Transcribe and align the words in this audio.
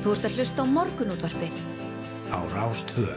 Þú 0.00 0.14
ert 0.14 0.24
að 0.24 0.36
hlusta 0.38 0.64
á 0.64 0.66
morgunútvarpið. 0.72 1.56
Á 2.32 2.40
Rástvö. 2.56 3.12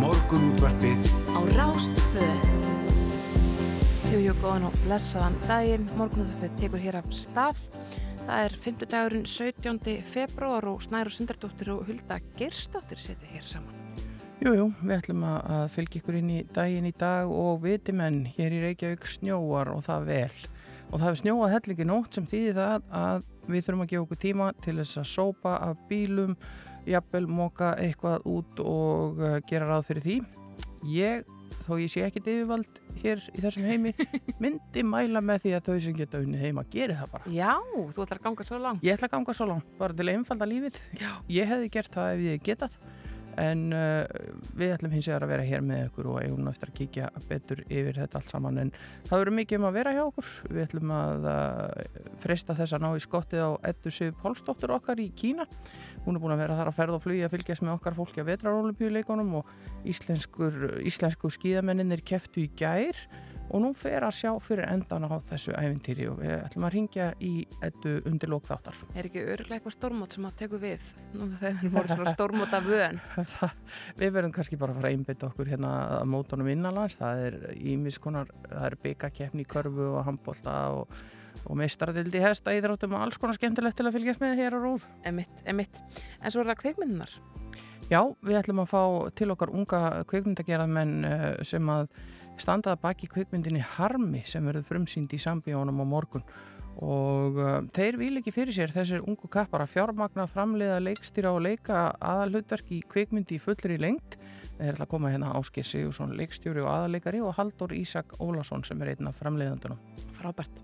Morgunútvarpið 0.00 1.10
Á 1.36 1.40
Rástvö. 1.60 2.30
Jú, 4.10 4.18
jú, 4.18 4.32
góðan 4.40 4.70
og 4.70 4.80
blessaðan 4.86 5.36
daginn. 5.44 5.90
Morgunúðarpið 6.00 6.56
tekur 6.56 6.80
hér 6.88 7.02
af 7.04 7.12
stað. 7.12 7.66
Það 8.30 8.44
er 8.46 8.52
5. 8.62 8.82
dagurinn 8.86 9.24
17. 9.26 9.78
februar 10.06 10.62
og 10.70 10.84
Snæru 10.84 11.10
Sundardóttir 11.10 11.72
og 11.72 11.80
Hulda 11.88 12.20
Gerstóttir 12.38 13.00
setja 13.02 13.26
hér 13.26 13.42
saman. 13.42 13.80
Jú, 14.38 14.52
jú, 14.54 14.66
við 14.84 14.92
ætlum 15.00 15.24
að 15.26 15.64
fylgja 15.74 15.98
ykkur 15.98 16.18
inn 16.20 16.28
í 16.36 16.36
daginn 16.54 16.86
í 16.86 16.92
dag 16.94 17.26
og 17.26 17.58
vitimenn 17.64 18.20
hér 18.30 18.54
í 18.54 18.60
Reykjavík 18.62 19.08
snjóar 19.16 19.72
og 19.72 19.82
það 19.82 20.06
vel. 20.12 20.38
Og 20.92 20.94
það 20.94 21.06
hefur 21.08 21.20
snjóað 21.24 21.54
hellingi 21.56 21.88
nótt 21.90 22.20
sem 22.20 22.30
þýðir 22.30 22.56
það 22.60 22.86
að 23.00 23.26
við 23.48 23.66
þurfum 23.66 23.82
að 23.82 23.90
gefa 23.96 24.06
okkur 24.06 24.22
tíma 24.28 24.52
til 24.62 24.76
þess 24.78 25.02
að 25.02 25.10
sópa 25.16 25.56
af 25.66 25.84
bílum, 25.90 26.38
jafnvel 26.86 27.26
móka 27.26 27.74
eitthvað 27.82 28.30
út 28.30 28.62
og 28.62 29.18
uh, 29.18 29.40
gera 29.50 29.72
ráð 29.72 29.88
fyrir 29.90 30.06
því. 30.06 30.20
Ég, 30.86 31.26
þó 31.66 31.72
ég 31.80 31.90
sé 31.92 32.04
ekki 32.06 32.22
yfirvald 32.22 32.80
hér 33.02 33.22
í 33.34 33.42
þessum 33.44 33.66
heimi, 33.68 33.92
myndi 34.42 34.84
mæla 34.86 35.22
með 35.24 35.44
því 35.44 35.54
að 35.58 35.68
þau 35.70 35.76
sem 35.86 35.98
geta 35.98 36.22
unni 36.22 36.40
heima 36.40 36.64
geri 36.72 36.96
það 36.98 37.12
bara. 37.16 37.34
Já, 37.34 37.52
þú 37.94 38.06
ætlar 38.06 38.20
að 38.20 38.26
ganga 38.28 38.48
svo 38.48 38.62
langt. 38.62 38.84
Ég 38.86 38.96
ætla 38.96 39.10
að 39.10 39.14
ganga 39.18 39.36
svo 39.36 39.50
langt, 39.50 39.70
bara 39.80 39.96
til 39.96 40.08
einfalda 40.14 40.48
lífið. 40.50 40.80
Já. 41.00 41.10
Ég 41.40 41.50
hefði 41.50 41.72
gert 41.76 41.96
það 41.98 42.14
ef 42.14 42.24
ég 42.26 42.44
getað 42.50 42.78
en 43.40 43.62
uh, 43.72 44.04
við 44.58 44.74
ætlum 44.74 44.92
hins 44.94 45.08
vegar 45.08 45.24
að 45.26 45.32
vera 45.32 45.46
hér 45.48 45.64
með 45.64 45.86
ykkur 45.86 46.08
og 46.12 46.18
eigum 46.22 46.42
nú 46.44 46.50
eftir 46.52 46.70
að 46.70 46.76
kíkja 46.80 47.08
betur 47.30 47.62
yfir 47.66 48.00
þetta 48.02 48.20
allt 48.20 48.34
saman. 48.34 48.60
En 48.64 48.72
það 49.08 49.22
verður 49.22 49.36
mikið 49.38 49.60
um 49.60 49.68
að 49.70 49.78
vera 49.78 49.94
hjá 49.96 50.02
okkur. 50.04 50.30
Við 50.50 50.62
ætlum 50.66 50.92
að 50.96 51.28
uh, 51.32 52.02
freysta 52.24 52.56
þess 52.58 52.76
að 52.76 52.84
ná 52.84 52.90
í 52.92 53.02
skottið 53.06 53.46
á 53.46 53.50
Eddu 53.72 53.94
Sif 53.94 54.20
Pálsdóttur 54.20 54.76
okkar 54.76 55.02
í 55.02 55.08
Kína. 55.16 55.48
Hún 56.04 56.16
er 56.16 56.22
búin 56.22 56.36
að 56.36 56.44
vera 56.44 56.60
þar 56.60 56.72
að 56.72 56.78
ferða 56.78 57.00
og 57.00 57.04
flugi 57.06 57.24
að 57.26 57.34
fylgjast 57.36 57.64
með 57.64 57.74
okkar 57.78 57.98
fólki 57.98 58.22
að 58.22 58.30
vetrarólimpíuleikonum 58.34 59.34
og 59.40 59.50
íslenskur, 59.88 60.62
íslensku 60.84 61.32
skíðamenninir 61.32 62.04
keftu 62.06 62.44
í 62.44 62.52
gær 62.56 62.96
og 63.50 63.62
nú 63.64 63.70
fer 63.74 64.04
að 64.06 64.14
sjá 64.20 64.30
fyrir 64.42 64.68
endan 64.70 65.06
á 65.10 65.18
þessu 65.26 65.54
æfintýri 65.58 66.06
og 66.10 66.20
við 66.20 66.34
ætlum 66.36 66.66
að 66.68 66.74
ringja 66.76 67.06
í 67.24 67.32
Eddu 67.66 67.96
undir 68.08 68.30
lókþáttar 68.30 68.78
Er 68.94 69.08
ekki 69.08 69.24
öruglega 69.24 69.58
eitthvað 69.58 69.74
stórmót 69.74 70.16
sem 70.16 70.26
að 70.28 70.36
teku 70.42 70.60
við? 70.62 70.90
Nú 71.16 71.28
þegar 71.40 71.56
við 71.60 71.74
vorum 71.74 71.92
svona 71.94 72.14
stórmót 72.14 72.54
af 72.56 72.68
vöðan. 72.68 73.00
við 74.00 74.12
verðum 74.16 74.34
kannski 74.36 74.58
bara 74.60 74.74
að 74.74 74.80
fara 74.80 74.92
að 74.92 74.98
einbytta 74.98 75.30
okkur 75.30 75.50
hérna 75.50 75.72
að 75.96 76.04
mótunum 76.12 76.52
innanlands 76.52 76.98
það 77.00 77.24
er 77.26 77.38
ímiskonar, 77.72 78.30
það 78.46 78.68
er 78.68 78.78
byggakeppni 78.84 79.46
í 79.46 79.50
körfu 79.50 79.88
og 79.96 80.06
handbólta 80.06 80.56
og, 80.76 80.94
og 81.42 81.58
meistaradildi 81.58 82.22
hesta 82.22 82.54
íþróttum 82.54 82.94
og 82.94 83.06
alls 83.06 83.18
konar 83.18 83.38
skemmtilegt 83.38 83.80
til 83.80 83.88
að 83.88 83.98
fylgjast 83.98 84.22
með 84.22 84.44
hér 84.44 84.56
á 84.56 84.58
Rúf 84.62 84.86
Emitt, 85.10 85.42
emitt. 85.48 85.82
En 86.22 86.30
svo 86.30 86.44
er 86.44 86.52
það 86.52 86.62
kveikmyndunar. 86.62 87.18
Já, 87.90 88.04
við 88.22 88.36
ætlum 88.38 88.62
að 88.62 88.70
fá 88.70 88.82
til 89.18 89.32
okkar 89.34 89.50
unga 89.50 89.80
kveikmyndagerðamenn 90.06 90.92
eh, 91.08 91.24
sem 91.46 91.70
að 91.74 91.88
standaða 92.42 92.80
baki 92.82 93.10
kveikmyndinni 93.12 93.62
Harmi 93.76 94.22
sem 94.26 94.46
verður 94.46 94.66
frumsýnd 94.68 95.12
í 95.14 95.20
sambíónum 95.20 95.82
á 95.82 95.86
morgun. 95.88 96.24
Og 96.80 97.36
uh, 97.36 97.56
þeir 97.76 97.98
vil 98.00 98.12
ekki 98.20 98.32
fyrir 98.32 98.56
sér 98.56 98.72
þessir 98.72 99.04
ungu 99.04 99.28
kappar 99.32 99.64
að 99.64 99.74
fjármagna 99.74 100.28
framleiða 100.30 100.78
leikstýra 100.84 101.34
og 101.34 101.42
leika 101.44 101.90
aðalhutverk 101.98 102.70
í 102.72 102.80
kveikmyndi 102.88 103.36
í 103.36 103.42
fullri 103.42 103.76
lengt 103.80 104.16
þeir 104.60 104.74
ætla 104.74 104.86
að 104.86 104.92
koma 104.92 105.10
hérna 105.12 105.32
Áskir 105.38 105.66
Sigursson 105.66 106.14
leikstjóri 106.18 106.62
og 106.64 106.70
aðaleikari 106.70 107.22
og 107.24 107.34
Haldur 107.38 107.72
Ísak 107.76 108.14
Ólason 108.20 108.64
sem 108.66 108.80
er 108.82 108.92
einn 108.92 109.08
af 109.08 109.18
framleiðandunum 109.20 109.80
Frábært. 110.20 110.58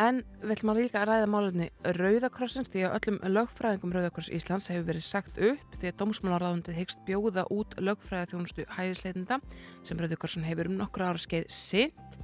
En 0.00 0.22
við 0.40 0.54
ætlum 0.54 0.72
að 0.72 0.80
líka 0.80 1.02
að 1.02 1.10
ræða 1.10 1.26
málefni 1.30 1.66
Rauðakrossins 1.98 2.70
því 2.72 2.86
að 2.86 2.94
öllum 2.98 3.18
lögfræðingum 3.34 3.92
Rauðakross 3.94 4.32
Íslands 4.32 4.70
hefur 4.72 4.88
verið 4.88 5.06
sagt 5.06 5.38
upp 5.50 5.76
því 5.76 5.90
að 5.90 5.98
Dómsmálaráðundið 6.00 6.78
hyggst 6.80 7.04
bjóða 7.06 7.44
út 7.52 7.76
lögfræða 7.84 8.30
þjónustu 8.32 8.66
hæðisleitinda 8.78 9.40
sem 9.84 10.00
Rauðakrossin 10.00 10.48
hefur 10.48 10.72
um 10.72 10.80
nokkru 10.80 11.04
ára 11.04 11.20
skeið 11.20 11.46
sint. 11.52 12.18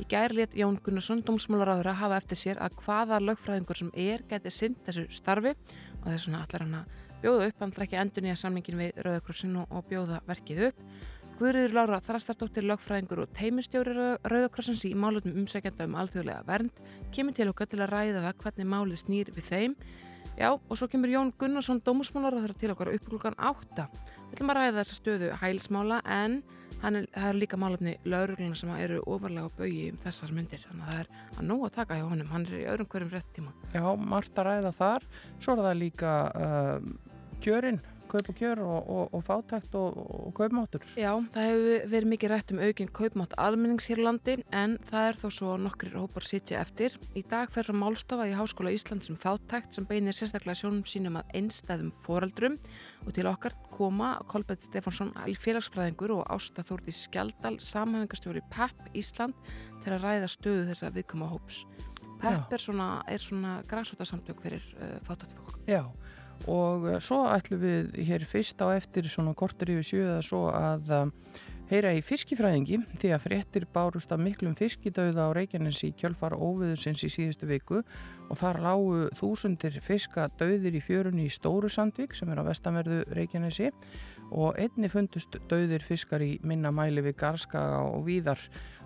Í 0.00 0.08
gær 0.08 0.32
let 0.32 0.56
Jón 0.56 0.80
Gunnarsson, 0.82 1.20
Dómsmálaráður 1.26 1.92
að 1.92 2.00
hafa 2.00 2.18
eftir 2.22 2.40
sér 2.40 2.60
að 2.64 2.80
hvaða 2.80 3.20
lögfræðingur 3.22 3.78
sem 3.78 3.92
er 3.92 4.24
getið 4.30 4.56
sint 4.56 4.80
þessu 4.88 5.04
starfi 5.12 5.52
og 6.00 6.08
þess 6.08 6.30
bjóða 7.22 7.48
upp, 7.48 7.58
hann 7.62 7.72
ætlar 7.72 7.86
ekki 7.86 8.00
endur 8.02 8.26
nýja 8.26 8.38
samningin 8.42 8.80
við 8.80 9.02
Rauðakrossin 9.06 9.58
og, 9.62 9.66
og 9.70 9.88
bjóða 9.90 10.20
verkið 10.28 10.64
upp. 10.68 10.86
Guðriður 11.40 11.74
Lára 11.74 11.98
Þrastardóttir, 12.04 12.66
lögfræðingur 12.68 13.24
og 13.24 13.34
teimistjóri 13.34 13.94
Rauðakrossins 14.28 14.84
í 14.86 14.92
málutnum 14.94 15.40
umsækjanda 15.42 15.88
um 15.88 15.96
alþjóðlega 16.02 16.46
vernd 16.46 16.82
kemur 17.14 17.34
til 17.34 17.48
okkar 17.50 17.70
til 17.72 17.80
að 17.80 17.92
ræða 17.94 18.24
það 18.26 18.40
hvernig 18.44 18.68
málið 18.74 19.00
snýr 19.02 19.32
við 19.34 19.48
þeim. 19.48 19.76
Já, 20.38 20.48
og 20.54 20.78
svo 20.78 20.88
kemur 20.88 21.10
Jón 21.12 21.32
Gunnarsson, 21.38 21.82
dómusmálar 21.84 22.54
til 22.56 22.72
okkar 22.72 22.92
upp 22.94 23.08
klukkan 23.08 23.36
átta. 23.36 23.88
Við 24.30 24.36
ætlum 24.36 24.52
að 24.52 24.60
ræða 24.60 24.76
þessa 24.78 24.98
stöðu 25.00 25.32
hælsmála 25.42 25.98
en 26.08 26.38
er, 26.82 27.06
það 27.12 27.28
eru 27.28 27.40
líka 27.42 27.58
málutni 27.60 27.92
laurugluna 28.08 28.58
sem 28.58 28.72
eru 28.76 29.02
ofarlega 29.06 29.50
á 29.50 29.56
baui 29.58 29.90
um 29.90 30.00
þessar 30.02 30.32
myndir. 30.34 30.64
Þannig 30.66 30.86
að 30.86 30.92
það 30.92 31.02
er 31.02 31.10
að 31.36 31.48
nóg 31.50 31.64
að 31.66 31.74
taka 31.76 31.98
hjá 31.98 32.04
honum. 32.08 32.32
Hann 32.32 32.46
er 32.48 32.58
í 32.58 32.66
öðrum 32.72 32.90
hverjum 32.94 33.12
rétt 33.12 33.32
tíma. 33.36 33.54
Já, 33.74 33.86
margt 33.96 34.40
að 34.40 34.48
ræða 34.48 34.72
þar. 34.78 35.08
Svo 35.38 35.56
er 35.56 35.64
það 35.66 35.80
líka 35.82 36.14
uh, 36.32 37.11
kjörinn 37.42 37.82
kaup 38.12 38.28
og 38.28 38.36
kjör 38.36 38.60
og, 38.60 38.88
og, 38.90 39.14
og 39.16 39.22
fátækt 39.24 39.74
og, 39.78 39.96
og 39.96 40.32
kaupmáttur. 40.36 40.84
Já, 40.98 41.12
það 41.32 41.46
hefur 41.48 41.86
verið 41.92 42.10
mikið 42.12 42.32
rætt 42.32 42.52
um 42.52 42.60
aukinn 42.62 42.90
kaupmátt 42.98 43.36
almennings 43.40 43.88
hér 43.88 44.02
landi 44.04 44.36
en 44.52 44.76
það 44.90 45.08
er 45.08 45.18
þó 45.22 45.26
svo 45.38 45.54
nokkrir 45.60 45.96
hópar 45.96 46.26
sitja 46.28 46.60
eftir. 46.60 46.98
Í 47.16 47.24
dag 47.28 47.52
fer 47.54 47.68
frá 47.68 47.76
málstofa 47.76 48.28
í 48.28 48.34
Háskóla 48.36 48.72
Íslands 48.74 49.10
um 49.12 49.18
fátækt 49.20 49.76
sem 49.76 49.86
beinir 49.88 50.16
sérstaklega 50.16 50.60
sjónum 50.60 50.84
sínum 50.88 51.16
að 51.20 51.32
einstæðum 51.40 51.92
foreldrum 52.02 52.58
og 53.06 53.14
til 53.16 53.28
okkar 53.30 53.56
koma 53.72 54.14
Kolbett 54.28 54.66
Stefansson 54.66 55.14
félagsfræðingur 55.42 56.18
og 56.18 56.26
Ásta 56.32 56.64
Þórti 56.66 56.94
Skjaldal 56.96 57.56
samhæfingastjóri 57.62 58.44
PEP 58.52 58.92
Ísland 58.98 59.38
til 59.82 59.96
að 59.96 60.04
ræða 60.04 60.28
stöðu 60.30 60.68
þessa 60.68 60.92
viðkoma 60.92 61.32
hóps. 61.32 61.64
PEP 62.22 62.54
er 62.54 62.62
svona, 62.62 62.88
svona 63.18 63.56
græsótasamtök 63.66 64.44
fyrir 64.44 64.66
uh, 64.76 64.98
fátækt 65.08 65.34
fólk. 65.34 65.56
Já, 65.66 65.82
og 66.50 66.88
svo 67.04 67.22
ætlum 67.30 67.62
við 67.62 67.96
hér 68.08 68.26
fyrst 68.26 68.62
á 68.62 68.74
eftir 68.74 69.08
svona 69.10 69.34
kortur 69.38 69.70
yfir 69.74 69.86
sjöða 69.86 70.20
svo 70.26 70.46
að 70.50 70.92
heyra 71.72 71.92
í 71.96 72.02
fiskifræðingi 72.04 72.82
því 73.00 73.10
að 73.14 73.22
fréttir 73.24 73.64
bárust 73.72 74.10
af 74.12 74.20
miklum 74.20 74.54
fiskidauða 74.58 75.30
á 75.30 75.34
Reykjanesi 75.38 75.92
kjölfar 75.96 76.34
óviðusins 76.36 77.04
í 77.06 77.10
síðustu 77.12 77.48
viku. 77.48 77.80
Og 78.28 78.40
þar 78.40 78.60
lágu 78.66 78.98
þúsundir 79.16 79.78
fiska 79.84 80.26
dauðir 80.40 80.76
í 80.76 80.82
fjörunni 80.84 81.28
í 81.28 81.32
Stóru 81.32 81.70
Sandvík 81.72 82.16
sem 82.16 82.28
er 82.32 82.42
á 82.42 82.48
vestanverðu 82.48 83.02
Reykjanesi 83.16 83.70
og 84.32 84.58
einni 84.60 84.88
fundust 84.88 85.36
dauðir 85.50 85.84
fiskar 85.84 86.24
í 86.24 86.36
minna 86.46 86.72
mæli 86.74 87.04
við 87.04 87.18
Garskaga 87.20 87.82
og 87.84 88.06
Víðar. 88.06 88.40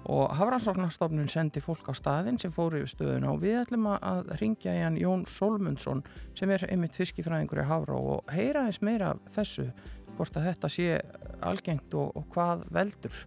Og 0.06 0.30
Hafrannsóknarstofnun 0.38 1.30
sendi 1.30 1.62
fólk 1.62 1.88
á 1.90 1.94
staðin 1.98 2.38
sem 2.38 2.52
fóru 2.54 2.78
yfir 2.78 2.92
stöðuna 2.92 3.32
og 3.32 3.40
við 3.42 3.60
ætlum 3.64 3.88
að 3.96 4.30
ringja 4.38 4.74
í 4.76 4.84
hann 4.84 4.98
Jón 5.00 5.24
Solmundsson 5.30 6.04
sem 6.38 6.52
er 6.54 6.66
einmitt 6.70 6.94
fiskifræðingur 6.98 7.64
í 7.64 7.66
Hafrá 7.66 7.96
og 7.98 8.30
heyra 8.34 8.68
eins 8.68 8.78
meira 8.86 9.14
af 9.14 9.24
þessu 9.34 9.66
hvort 10.16 10.38
að 10.38 10.46
þetta 10.50 10.70
sé 10.72 10.86
algengt 11.44 11.98
og, 11.98 12.14
og 12.16 12.30
hvað 12.34 12.64
veldur. 12.74 13.26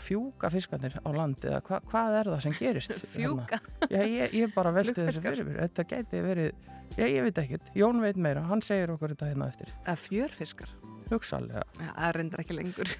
Fjúka 0.00 0.48
fiskarnir 0.52 0.94
á 1.02 1.08
landi 1.12 1.50
eða 1.50 1.60
hva, 1.66 1.80
hvað 1.90 2.18
er 2.20 2.30
það 2.30 2.44
sem 2.44 2.54
gerist 2.56 2.94
Fjúka? 3.10 3.58
Já, 3.90 4.00
ég, 4.00 4.32
ég 4.32 4.54
bara 4.54 4.72
veldi 4.72 4.94
þessu 4.96 5.24
fyrir 5.24 5.48
mér. 5.48 5.60
Þetta 5.66 5.86
gæti 5.90 6.22
verið, 6.24 6.70
já, 6.94 7.04
ég 7.04 7.26
veit 7.26 7.42
ekkert. 7.42 7.72
Jón 7.76 8.00
veit 8.04 8.20
meira, 8.20 8.46
hann 8.48 8.64
segir 8.64 8.94
okkur 8.94 9.12
þetta 9.12 9.32
hérna 9.32 9.50
eftir. 9.52 9.74
Að 9.84 10.06
fjörfiskar? 10.06 10.72
Hugsalega 11.14 11.62
Já, 11.78 11.88
það 11.94 12.12
reyndar 12.18 12.42
ekki 12.44 12.56
lengur. 12.58 12.92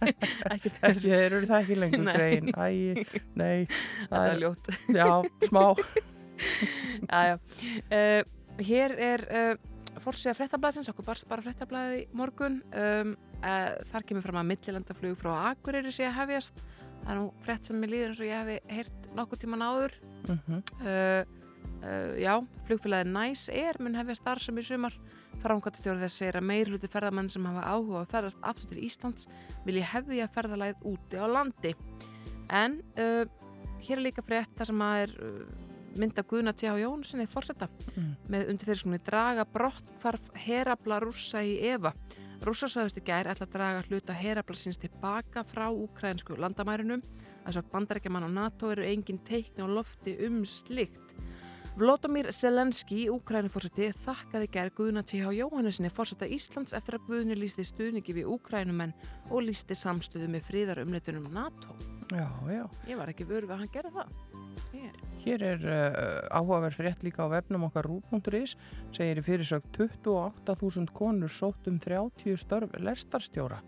Ekki 0.54 0.72
þeir 0.76 1.08
eru 1.26 1.42
það 1.50 1.58
ekki 1.62 1.78
lengur 1.80 2.06
Nei. 2.06 2.14
grein 2.14 2.52
Æ, 2.52 3.18
nei 3.40 3.58
Þetta 3.66 4.22
er 4.28 4.40
ljótt. 4.44 4.72
Já, 4.92 5.08
smá. 5.48 5.64
Já, 7.12 7.18
já. 7.32 7.36
Uh, 7.92 8.22
Hér 8.62 8.92
er 9.00 9.22
uh, 9.32 9.52
fórsíða 10.02 10.34
fréttablaðsins, 10.36 10.88
okkur 10.92 11.06
barst 11.06 11.28
bara 11.30 11.44
fréttablaði 11.44 12.02
í 12.02 12.06
morgun. 12.18 12.60
Um, 12.76 13.14
uh, 13.40 13.70
Þar 13.88 14.06
kemur 14.08 14.24
fram 14.26 14.40
að 14.42 14.48
millilandaflug 14.50 15.18
frá 15.20 15.30
Akureyri 15.52 15.92
sé 15.94 16.08
að 16.08 16.18
hefjast. 16.20 16.64
Það 17.02 17.12
er 17.14 17.18
nú 17.20 17.28
frétt 17.42 17.68
sem 17.68 17.78
mér 17.82 17.92
líður 17.94 18.12
eins 18.12 18.22
og 18.22 18.28
ég 18.28 18.42
hefi 18.42 18.76
heyrt 18.76 19.08
nokkuð 19.18 19.42
tíman 19.44 19.64
áður. 19.68 19.96
Mm 20.28 20.58
uh, 20.58 21.38
uh, 21.82 22.14
Já, 22.20 22.34
flugfélagi 22.68 23.10
Næs 23.12 23.48
er 23.52 23.78
mun 23.82 23.98
hefja 23.98 24.18
starfsum 24.18 24.58
í 24.58 24.64
sumar 24.66 24.96
Framkvæmstjóri 25.42 26.02
þess 26.04 26.20
segir 26.22 26.38
að 26.38 26.48
meir 26.50 26.70
hluti 26.70 26.90
ferðamenn 26.90 27.30
sem 27.32 27.44
hafa 27.48 27.66
áhuga 27.74 28.02
að 28.04 28.10
ferðast 28.14 28.42
aftur 28.46 28.70
til 28.72 28.84
Íslands 28.86 29.28
vilji 29.66 29.82
hefja 29.92 30.28
ferðalæð 30.34 30.84
úti 30.92 31.18
á 31.18 31.26
landi 31.26 31.74
en 32.52 32.80
uh, 33.00 33.24
hér 33.82 33.98
er 33.98 34.06
líka 34.06 34.22
frétt 34.22 34.52
þar 34.58 34.70
sem 34.70 34.82
að 34.86 35.02
er 35.06 35.14
uh, 35.18 35.62
mynda 35.98 36.24
Guðna 36.24 36.52
T.H. 36.56 36.76
Jónssoni 36.80 37.26
fórsetta 37.28 37.68
Mm. 37.92 38.12
með 38.32 38.48
undirferðskunni 38.48 38.98
draga 39.04 39.44
brottkvarf 39.44 40.30
herabla 40.46 41.00
rússa 41.02 41.42
í 41.44 41.58
Eva. 41.68 41.92
Í 42.40 43.02
gær 43.04 43.28
ætla 43.28 43.44
að 43.46 43.52
draga 43.52 43.82
hluta 43.86 44.14
herabla 44.16 44.56
síns 44.56 44.80
tilbaka 44.80 45.44
frá 45.44 45.68
ukrainsku 45.68 46.38
landamærunum. 46.40 47.02
Að 47.44 47.60
bandarækjaman 47.70 48.24
og 48.24 48.32
NATO 48.32 48.70
eru 48.72 48.86
engin 48.86 49.18
teikni 49.18 49.62
á 49.62 49.68
lofti 49.68 50.16
um 50.26 50.40
slikt. 50.46 51.12
Vlodomir 51.72 52.26
Zelenski, 52.36 53.06
Ukrænufórseti, 53.08 53.86
þakkaði 54.02 54.48
gær 54.52 54.70
Guðna 54.76 55.00
T.H. 55.08 55.30
Jóhannesinni 55.32 55.88
fórseta 55.88 56.26
Íslands 56.28 56.74
eftir 56.76 56.98
að 56.98 57.06
Guðni 57.06 57.36
lísti 57.38 57.64
stuðningi 57.64 58.12
við 58.18 58.28
Ukrænumenn 58.34 58.92
og 59.30 59.46
lísti 59.46 59.72
samstöðu 59.80 60.28
með 60.34 60.50
fríðarumleitunum 60.50 61.30
NATO. 61.32 61.72
Já, 62.12 62.28
já. 62.52 62.66
Ég 62.90 63.00
var 63.00 63.08
ekki 63.08 63.24
vörð 63.24 63.48
við 63.48 63.54
að 63.54 63.62
hann 63.62 63.72
gerði 63.72 63.94
það. 63.94 64.12
Ég. 64.76 65.00
Hér 65.22 65.46
er 65.48 65.64
uh, 65.64 65.88
áhugaverð 66.36 66.76
frétt 66.76 67.06
líka 67.06 67.24
á 67.24 67.32
vefnum 67.32 67.64
okkar 67.70 67.88
rú.is 67.88 68.56
segir 68.92 69.22
í 69.22 69.24
fyrirsög 69.24 69.64
28.000 69.72 70.92
konur 70.92 71.32
sótt 71.32 71.72
um 71.72 71.80
30 71.80 72.36
störf 72.42 72.76
lestarstjóra 72.84 73.62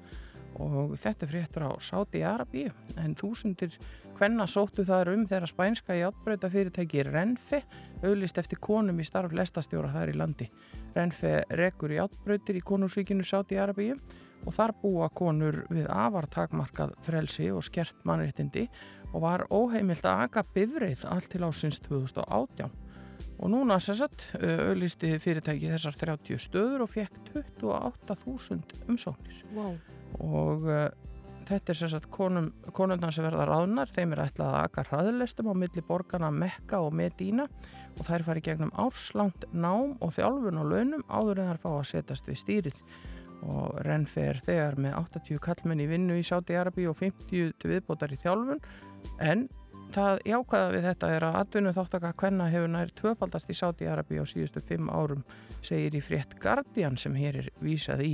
og 0.61 0.93
þetta 1.01 1.25
er 1.25 1.33
frétt 1.33 1.56
frá 1.56 1.71
Sáti 1.83 2.21
Arabi 2.27 2.69
en 3.01 3.17
þúsundir 3.19 3.75
hvenna 4.15 4.47
sóttu 4.51 4.85
þar 4.87 5.11
um 5.15 5.25
þegar 5.27 5.51
spænska 5.51 5.97
játbreyta 5.99 6.51
fyrirtæki 6.53 7.03
Renfe 7.09 7.63
auðlist 8.05 8.39
eftir 8.39 8.61
konum 8.63 9.01
í 9.01 9.07
starf 9.07 9.35
lestarstjóra 9.35 9.93
þar 9.95 10.13
í 10.13 10.19
landi. 10.19 10.49
Renfe 10.95 11.41
rekur 11.59 11.95
játbreytir 11.97 12.61
í 12.61 12.63
konungsvíkinu 12.65 13.27
Sáti 13.27 13.59
Arabi 13.59 13.91
og 14.45 14.55
þar 14.55 14.75
búa 14.83 15.09
konur 15.11 15.63
við 15.73 15.89
afar 15.91 16.29
takmarkað 16.31 16.95
frelsi 17.05 17.51
og 17.51 17.65
skert 17.67 18.05
mannréttindi 18.07 18.69
og 19.13 19.23
var 19.25 19.47
óheimilt 19.51 20.05
að 20.07 20.27
aka 20.29 20.45
bifrið 20.55 21.07
allt 21.11 21.31
til 21.33 21.45
ásins 21.47 21.81
2018. 21.87 22.71
Og 23.35 23.51
núna 23.51 23.81
sem 23.83 23.97
sagt 23.99 24.29
auðlisti 24.39 25.17
fyrirtæki 25.23 25.73
þessar 25.73 25.97
30 25.99 26.43
stöður 26.45 26.85
og 26.87 26.93
fekk 26.93 27.33
28.000 27.35 28.87
umsóknir. 28.87 29.41
Wow. 29.57 29.75
Og 30.23 30.69
uh, 30.71 30.87
þetta 31.49 31.73
er 31.73 31.79
sem 31.79 31.91
sagt 31.93 32.11
konum, 32.12 32.50
konundan 32.76 33.12
sem 33.14 33.25
verða 33.26 33.46
ráðnar, 33.49 33.91
þeim 33.93 34.14
er 34.14 34.25
ætlað 34.26 34.52
að 34.52 34.61
aka 34.61 34.85
hraðlistum 34.91 35.50
á 35.50 35.55
milli 35.56 35.82
borgarna 35.87 36.31
Mekka 36.35 36.81
og 36.85 36.94
Medina 36.96 37.46
og 37.94 38.06
þær 38.06 38.26
fari 38.29 38.44
gegnum 38.44 38.73
árslangt 38.81 39.46
nám 39.52 39.96
og 40.05 40.14
þjálfun 40.17 40.61
og 40.62 40.70
launum 40.70 41.05
áður 41.08 41.43
en 41.43 41.50
þær 41.52 41.61
fá 41.62 41.69
að 41.73 41.91
setjast 41.91 42.31
við 42.31 42.41
stýrið. 42.43 42.81
Og 43.44 43.75
Renfe 43.85 44.23
er 44.31 44.41
þegar 44.41 44.79
með 44.81 44.96
80 45.02 45.43
kallmenn 45.44 45.82
í 45.85 45.88
vinnu 45.91 46.17
í 46.17 46.25
Sáti 46.25 46.56
Arabi 46.56 46.87
og 46.88 46.96
50 46.96 47.52
til 47.61 47.73
viðbótar 47.73 48.14
í 48.14 48.20
þjálfun. 48.23 48.62
En 49.20 49.49
það 49.94 50.23
jákvæða 50.31 50.70
við 50.73 50.87
þetta 50.88 51.11
er 51.17 51.26
að 51.29 51.41
atvinnu 51.43 51.75
þáttaka 51.76 52.14
hvenna 52.23 52.49
hefur 52.50 52.73
nær 52.73 52.94
tvöfaldast 52.96 53.52
í 53.52 53.58
Sáti 53.58 53.91
Arabi 53.91 54.23
á 54.23 54.25
síðustu 54.25 54.62
fimm 54.64 54.88
árum 54.88 55.26
segir 55.67 55.97
í 55.97 56.03
frétt 56.05 56.37
Guardian 56.43 56.97
sem 57.01 57.15
hér 57.19 57.41
er 57.43 57.49
vísað 57.65 58.05
í 58.07 58.13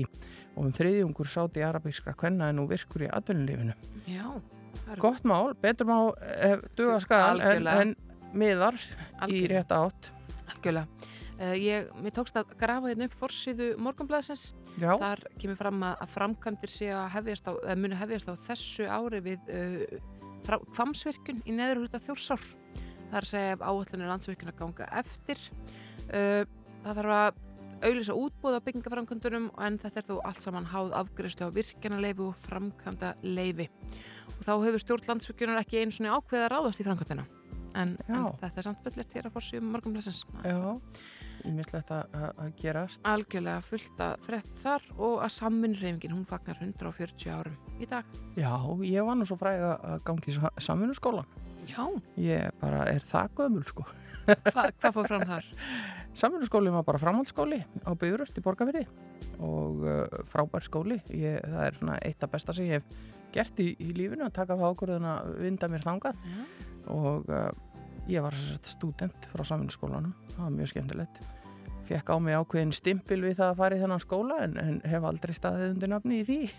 og 0.56 0.64
um 0.66 0.72
þriðjungur 0.76 1.28
Sáti 1.30 1.62
Arabískra 1.66 2.14
hvenna 2.18 2.50
er 2.50 2.56
nú 2.58 2.66
virkur 2.70 3.06
í 3.06 3.10
atvinnulífinu. 3.10 3.74
Já. 4.10 4.26
er- 4.90 4.98
Gott 5.00 5.24
mál, 5.28 5.54
betur 5.60 5.86
má 5.86 5.98
eh, 6.42 6.58
duga 6.76 6.98
skal 7.00 7.40
en, 7.40 7.66
en 7.66 7.94
miðar 8.34 8.74
í 8.76 8.82
Algjörlega. 9.20 9.54
rétt 9.54 9.72
átt. 9.72 10.12
Algjörlega. 10.54 11.08
Uh, 11.40 11.54
ég, 11.56 11.86
mér 11.96 12.12
tókst 12.12 12.36
að 12.36 12.50
grafa 12.60 12.90
hérna 12.90 13.06
upp 13.08 13.14
fórsýðu 13.16 13.70
morgunblæðsins. 13.80 14.50
Já, 14.76 14.90
Þar 15.00 15.22
kemur 15.40 15.56
fram 15.56 15.78
að, 15.88 15.94
að 16.04 16.10
framkvæmdir 16.12 16.68
sé 16.68 16.90
að 16.92 17.06
hefjast 17.14 17.48
á, 17.48 17.52
eða 17.64 17.76
muni 17.80 17.96
hefjast 17.96 18.28
á 18.28 18.34
þessu 18.44 18.84
ári 18.92 19.22
við 19.24 19.48
uh, 19.48 20.58
kvamsvirkun 20.76 21.40
í 21.48 21.54
neður 21.56 21.80
hluta 21.86 22.00
þjórsár. 22.04 22.44
Það 23.10 23.16
er 23.16 23.24
að 23.24 23.30
segja 23.32 23.54
ef 23.56 23.64
áallanir 23.64 24.10
landsvirkun 24.12 24.52
að 24.52 24.58
ganga 24.60 24.90
eftir. 25.00 25.40
Uh, 26.12 26.44
það 26.84 27.00
þarf 27.00 27.14
að 27.16 27.40
auðlýsa 27.80 28.14
útbúð 28.20 28.56
á 28.60 28.64
byggingaframkvæmdunum 28.66 29.46
en 29.64 29.78
þetta 29.80 30.02
er 30.02 30.08
þó 30.10 30.16
allt 30.28 30.44
saman 30.44 30.66
háð 30.68 30.90
afgriðslu 31.00 31.48
á 31.48 31.54
virkjanaleifi 31.56 32.24
og 32.26 32.36
framkvæmda 32.42 33.14
leifi. 33.24 33.70
Og 34.36 34.42
þá 34.44 34.52
hefur 34.66 34.82
stjórn 34.84 35.08
landsvirkunar 35.08 35.60
ekki 35.62 35.80
einu 35.80 35.94
svona 35.96 36.16
ákveð 36.18 36.44
að 36.44 36.50
ráðast 36.54 36.82
í 36.82 36.86
framkvæmdina. 36.88 37.24
En, 37.78 37.92
en 38.10 38.24
þetta 38.40 38.58
er 38.58 38.66
samt 38.66 38.80
fullert 38.82 39.12
hér 39.14 39.28
að 39.28 39.34
fórsýðu 39.36 39.62
morgunblæðsins. 39.70 40.24
já, 40.42 40.58
ímislegt 41.46 41.92
að, 41.94 42.16
að 42.18 42.40
að 42.42 42.48
gerast. 42.58 43.00
algjörlega 43.06 43.60
fullt 43.62 44.02
að 44.02 44.24
frett 44.26 44.56
þar 44.64 44.88
og 44.98 45.20
að 45.22 45.30
samvinnreifingin, 45.36 46.16
hún 46.16 46.26
fagnar 46.26 46.58
140 46.66 47.30
árum 47.30 47.54
í 47.78 47.86
dag. 47.86 48.10
Já, 48.34 48.50
ég 48.90 49.06
var 49.06 49.16
nú 49.20 49.28
svo 49.28 49.38
fræg 49.38 49.62
að 49.70 50.02
gangi 50.08 50.34
í 50.34 50.36
samfunnuskólan. 50.66 51.30
Já, 51.70 51.86
Ég 52.18 52.50
bara 52.58 52.82
er 52.90 53.04
það 53.06 53.30
gömul 53.38 53.62
sko. 53.68 53.86
hva, 54.26 54.66
hvað 54.74 54.94
fór 54.98 55.06
fram 55.12 55.26
þar? 55.30 55.46
Samfunnuskólinn 56.16 56.74
var 56.74 56.84
bara 56.86 56.98
framhaldsskóli 57.00 57.60
á 57.86 57.90
Byguröst 57.94 58.38
í 58.38 58.42
Borgafyrði 58.44 58.82
og 59.38 59.84
uh, 59.86 60.20
frábær 60.28 60.64
skóli. 60.66 60.98
Ég, 61.14 61.38
það 61.44 61.66
er 61.66 61.78
svona 61.78 61.98
eitt 62.04 62.26
af 62.26 62.32
besta 62.32 62.54
sem 62.56 62.66
ég 62.66 62.80
hef 62.80 63.08
gert 63.34 63.62
í, 63.62 63.70
í 63.78 63.92
lífinu 63.94 64.26
að 64.26 64.34
taka 64.40 64.58
það 64.58 64.74
ákvörðun 64.74 65.10
að 65.12 65.34
vinda 65.44 65.70
mér 65.70 65.86
þangað 65.86 66.24
Já. 66.26 66.40
og 66.96 67.30
uh, 67.30 67.50
ég 68.10 68.26
var 68.26 68.36
stúdent 68.66 69.30
frá 69.30 69.44
samfunnsskólanum. 69.46 70.16
Það 70.34 70.42
var 70.42 70.56
mjög 70.58 70.72
skemmtilegt. 70.74 71.22
Fekk 71.90 72.12
á 72.14 72.16
mig 72.22 72.36
ákveðin 72.38 72.70
stimpil 72.74 73.18
við 73.24 73.40
það 73.40 73.48
að 73.50 73.56
fara 73.58 73.76
í 73.76 73.80
þennan 73.80 74.02
skóla 74.02 74.36
en, 74.44 74.52
en 74.62 74.76
hef 74.86 75.06
aldrei 75.08 75.32
staðið 75.34 75.72
undir 75.72 75.90
nafni 75.90 76.20
í 76.20 76.26
því. 76.28 76.38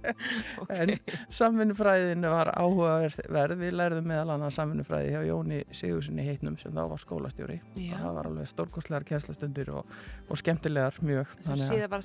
Ok. 0.60 0.72
En 0.74 0.92
samvinnufræðin 1.32 2.26
var 2.28 2.50
áhugaverð. 2.52 3.54
Við 3.60 3.76
lærðum 3.76 4.08
meðal 4.10 4.34
annað 4.34 4.52
samvinnufræði 4.58 5.14
hjá 5.14 5.22
Jóni 5.24 5.60
Sigurssoni 5.74 6.26
heitnum 6.26 6.58
sem 6.60 6.74
þá 6.76 6.82
var 6.92 7.00
skólastjóri. 7.00 7.58
Já. 7.78 7.94
Það 8.02 8.18
var 8.18 8.28
alveg 8.30 8.50
stórkostlegar 8.50 9.06
kjænslastundir 9.08 9.72
og, 9.78 9.94
og 10.28 10.40
skemmtilegar 10.40 10.98
mjög. 11.06 11.32
Sem 11.38 11.56
síðan 11.60 11.92
var. 11.94 12.04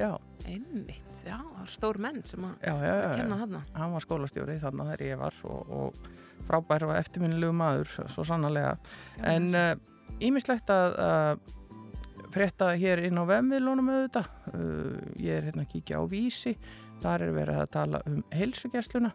Já, 0.00 0.10
Einmitt, 0.50 1.22
já, 1.26 1.38
stór 1.70 2.00
menn 2.02 2.24
sem 2.26 2.44
að 2.46 2.66
já, 2.66 2.74
já, 2.74 2.94
já, 2.96 3.06
kenna 3.20 3.36
já. 3.36 3.44
þarna. 3.44 3.62
Hann 3.76 3.94
var 3.94 4.06
skólastjóri 4.06 4.58
þannig 4.62 4.90
þegar 4.90 5.06
ég 5.06 5.20
var 5.20 5.38
og, 5.50 5.72
og 5.78 6.10
frábær 6.48 6.88
og 6.88 6.96
eftirminnilegu 6.96 7.54
maður, 7.54 7.94
svo 8.10 8.26
sannarlega. 8.26 8.74
En 9.22 9.50
ímislegt 10.20 10.72
uh, 10.72 10.80
að 10.80 11.00
uh, 11.04 11.58
frétta 12.34 12.70
hér 12.78 13.02
inn 13.08 13.18
á 13.18 13.24
vefmiðlunum 13.28 13.90
auðvitað. 13.94 14.30
Uh, 14.52 15.00
ég 15.18 15.38
er 15.38 15.48
hérna 15.48 15.64
að 15.64 15.72
kíkja 15.74 16.00
á 16.00 16.04
vísi. 16.10 16.54
Þar 17.00 17.26
er 17.26 17.34
verið 17.34 17.60
að 17.62 17.74
tala 17.74 18.00
um 18.08 18.22
heilsugjæsluna 18.34 19.12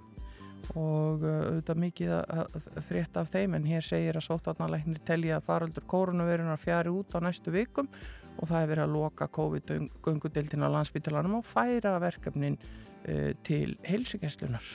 og 0.74 1.26
uh, 1.26 1.42
auðvitað 1.52 1.82
mikið 1.84 2.14
að, 2.18 2.60
frétta 2.88 3.24
af 3.24 3.32
þeim 3.34 3.58
en 3.58 3.68
hér 3.70 3.86
segir 3.86 4.18
að 4.18 4.28
sóttvarnalæknir 4.30 5.04
telja 5.08 5.40
að 5.40 5.50
faraldur 5.50 5.86
koronavirunar 5.92 6.62
fjari 6.62 6.94
út 6.94 7.14
á 7.16 7.20
næstu 7.24 7.54
vikum 7.54 7.90
og 8.36 8.50
það 8.50 8.62
er 8.62 8.72
verið 8.72 8.86
að 8.86 8.96
loka 8.96 9.30
COVID-göngudildin 9.38 10.66
á 10.66 10.70
landsbytalanum 10.74 11.38
og 11.40 11.46
færa 11.48 11.96
verkefnin 12.04 12.58
uh, 12.58 13.32
til 13.46 13.78
heilsugjæslunar 13.86 14.74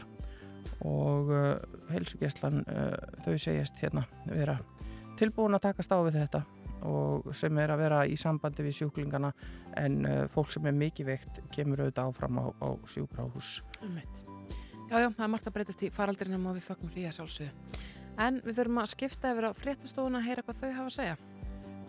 og 0.86 1.28
heilsugjæslan 1.90 2.62
uh, 2.64 2.94
þau 3.24 3.34
segjast 3.36 3.82
hérna 3.82 4.06
vera 4.30 4.56
tilbúin 5.20 5.56
að 5.56 5.66
takast 5.68 5.92
á 5.92 5.98
við 6.00 6.22
þetta 6.22 6.44
sem 7.36 7.58
er 7.62 7.72
að 7.74 7.82
vera 7.84 8.00
í 8.08 8.16
sambandi 8.20 8.64
við 8.66 8.78
sjúklingana 8.80 9.32
en 9.80 10.00
uh, 10.08 10.24
fólk 10.32 10.52
sem 10.54 10.66
er 10.66 10.76
mikið 10.76 11.10
veikt 11.12 11.40
kemur 11.54 11.84
auðvitað 11.84 12.10
áfram 12.10 12.40
á, 12.40 12.46
á 12.60 12.68
sjúkrahús. 12.88 13.60
Einmitt. 13.82 14.24
Já, 14.90 14.96
já, 15.04 15.08
það 15.08 15.24
er 15.26 15.32
margt 15.34 15.48
að 15.48 15.56
breytast 15.58 15.82
í 15.86 15.90
faraldrinum 15.94 16.46
og 16.50 16.56
við 16.58 16.66
fögnum 16.66 16.90
því 16.90 17.08
að 17.08 17.18
sjálfsögðu. 17.18 17.82
En 18.20 18.40
við 18.44 18.56
förum 18.58 18.80
að 18.82 18.88
skipta 18.92 19.30
yfir 19.32 19.46
á 19.46 19.50
fréttastofuna 19.54 20.18
að 20.18 20.26
heyra 20.26 20.44
hvað 20.46 20.62
þau 20.62 20.70
hafa 20.70 20.88
að 20.88 20.96
segja. 20.96 21.18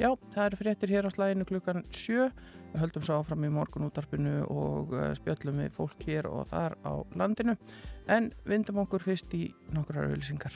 Já, 0.02 0.10
það 0.34 0.46
eru 0.46 0.60
fréttir 0.62 0.94
hér 0.96 1.08
á 1.10 1.12
slæðinu 1.14 1.48
klukkan 1.50 1.84
sjö. 1.94 2.30
Við 2.72 2.84
höldum 2.86 3.04
svo 3.06 3.18
áfram 3.20 3.44
í 3.46 3.52
morgun 3.52 3.88
útarpinu 3.90 4.36
og 4.50 4.94
uh, 4.96 5.10
spjöllum 5.18 5.60
við 5.62 5.74
fólk 5.76 6.06
hér 6.08 6.30
og 6.30 6.46
þar 6.54 6.78
á 6.88 6.94
landinu. 7.20 7.58
En 8.10 8.32
vindum 8.48 8.82
okkur 8.86 9.04
fyrst 9.04 9.34
í 9.38 9.48
nokkrar 9.76 10.08
auðlýsingar. 10.08 10.56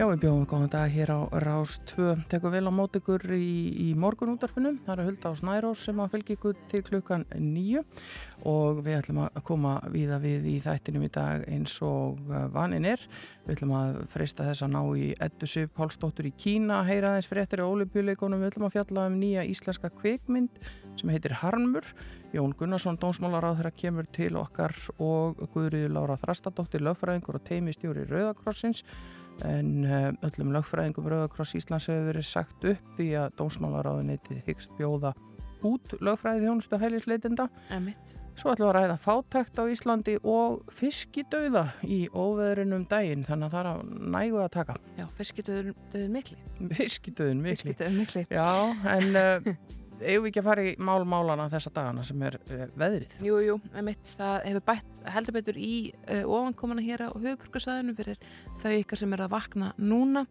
Já, 0.00 0.06
við 0.08 0.22
bjóðum 0.22 0.44
góðan 0.48 0.70
dag 0.72 0.92
hér 0.94 1.10
á 1.12 1.20
Rás 1.44 1.74
2. 1.90 2.22
Tekum 2.32 2.54
vel 2.54 2.62
á 2.64 2.72
mót 2.72 2.94
ykkur 2.96 3.20
í, 3.36 3.48
í 3.84 3.88
morgun 3.92 4.30
útarpinu. 4.32 4.70
Það 4.86 4.94
eru 4.94 5.04
Hulda 5.10 5.28
á 5.28 5.36
Snærós 5.36 5.82
sem 5.84 6.00
að 6.00 6.14
fylgja 6.14 6.36
ykkur 6.38 6.62
til 6.72 6.80
klukkan 6.86 7.26
nýju 7.36 7.82
og 8.48 8.80
við 8.86 8.96
ætlum 8.96 9.20
að 9.26 9.36
koma 9.44 9.74
víða 9.92 10.16
við 10.22 10.48
í 10.48 10.56
þættinum 10.64 11.04
í 11.04 11.12
dag 11.12 11.44
eins 11.52 11.76
og 11.84 12.16
uh, 12.32 12.46
vanin 12.48 12.88
er. 12.88 13.04
Við 13.44 13.58
ætlum 13.58 13.76
að 13.76 14.00
freysta 14.14 14.48
þess 14.48 14.64
að 14.64 14.72
ná 14.78 14.80
í 14.96 15.12
Eddu 15.28 15.50
Sif 15.52 15.76
Pálsdóttur 15.76 16.32
í 16.32 16.32
Kína, 16.32 16.80
heyra 16.88 17.12
þess 17.18 17.32
fréttir 17.34 17.60
á 17.60 17.68
olimpíuleikonum. 17.68 18.40
Við 18.40 18.54
ætlum 18.54 18.70
að 18.70 18.76
fjalla 18.78 19.04
um 19.12 19.20
nýja 19.20 19.44
íslenska 19.52 19.92
kvikmynd 20.00 20.64
sem 20.96 21.12
heitir 21.12 21.36
Harmur. 21.44 21.84
Jón 22.32 22.56
Gunnarsson, 22.56 22.96
dómsmálaráður, 23.02 23.68
kemur 23.76 24.08
til 24.08 24.32
okkar 24.40 24.72
og 24.96 25.44
Guðriður 25.52 25.98
Lára 25.98 26.16
Þrastadóttir, 26.22 26.86
lögfræðingur 26.88 27.36
og 27.36 27.48
teimistjóri 27.50 28.08
Rauðakrossins 28.08 28.86
en 29.46 29.72
uh, 29.86 30.10
öllum 30.26 30.52
lögfræðingum 30.56 31.08
Rauðakross 31.10 31.56
Íslands 31.58 31.88
hefur 31.90 32.10
verið 32.10 32.28
sagt 32.28 32.66
upp 32.74 32.94
því 32.98 33.10
að 33.22 33.34
dómsmálaráðunitið 33.40 34.42
hyggst 34.48 34.74
bjóða 34.78 35.14
út 35.66 35.94
lögfræði 36.00 36.46
þjónustu 36.46 36.78
hælisleitenda. 36.80 37.46
Emitt. 37.74 38.14
Svo 38.38 38.54
ætlum 38.54 38.70
við 38.70 38.70
að 38.70 38.76
ræða 38.78 38.96
fátækt 39.02 39.60
á 39.60 39.64
Íslandi 39.68 40.14
og 40.24 40.62
fiskidauða 40.72 41.66
í 41.84 41.98
óveðrinum 42.08 42.86
daginn 42.88 43.26
þannig 43.26 43.50
að 43.50 43.56
það 43.56 43.60
er 43.60 43.70
að 43.72 44.12
nægu 44.14 44.40
að 44.40 44.52
taka. 44.56 44.78
Já, 44.96 45.04
fiskidauðin 45.18 46.14
mikli. 46.14 46.38
Fiskidauðin 46.78 47.44
mikli. 47.44 47.74
Fiskidauðin 47.74 48.00
mikli. 48.00 48.24
Já, 48.32 48.48
en 48.94 49.20
uh, 49.20 49.52
eigum 50.02 50.24
við 50.24 50.30
ekki 50.30 50.40
að 50.42 50.48
fara 50.48 50.64
í 50.66 50.72
málmálana 50.80 51.48
þessa 51.52 51.72
dagana 51.76 52.04
sem 52.06 52.22
er 52.26 52.36
uh, 52.40 52.64
veðrið? 52.80 53.14
Jú, 53.26 53.38
jú, 53.44 53.56
emitt, 53.80 54.12
það 54.18 54.36
hefur 54.48 54.64
bætt 54.70 55.00
heldur 55.14 55.36
betur 55.36 55.60
í 55.60 55.74
uh, 55.92 56.22
ofankomana 56.24 56.84
hér 56.84 57.06
á 57.06 57.08
höfuburkarsæðinu 57.14 57.96
fyrir 57.98 58.20
þau 58.62 58.74
ykkar 58.74 59.02
sem 59.02 59.16
er 59.16 59.24
að 59.24 59.32
vakna 59.34 59.70
núna 59.78 60.24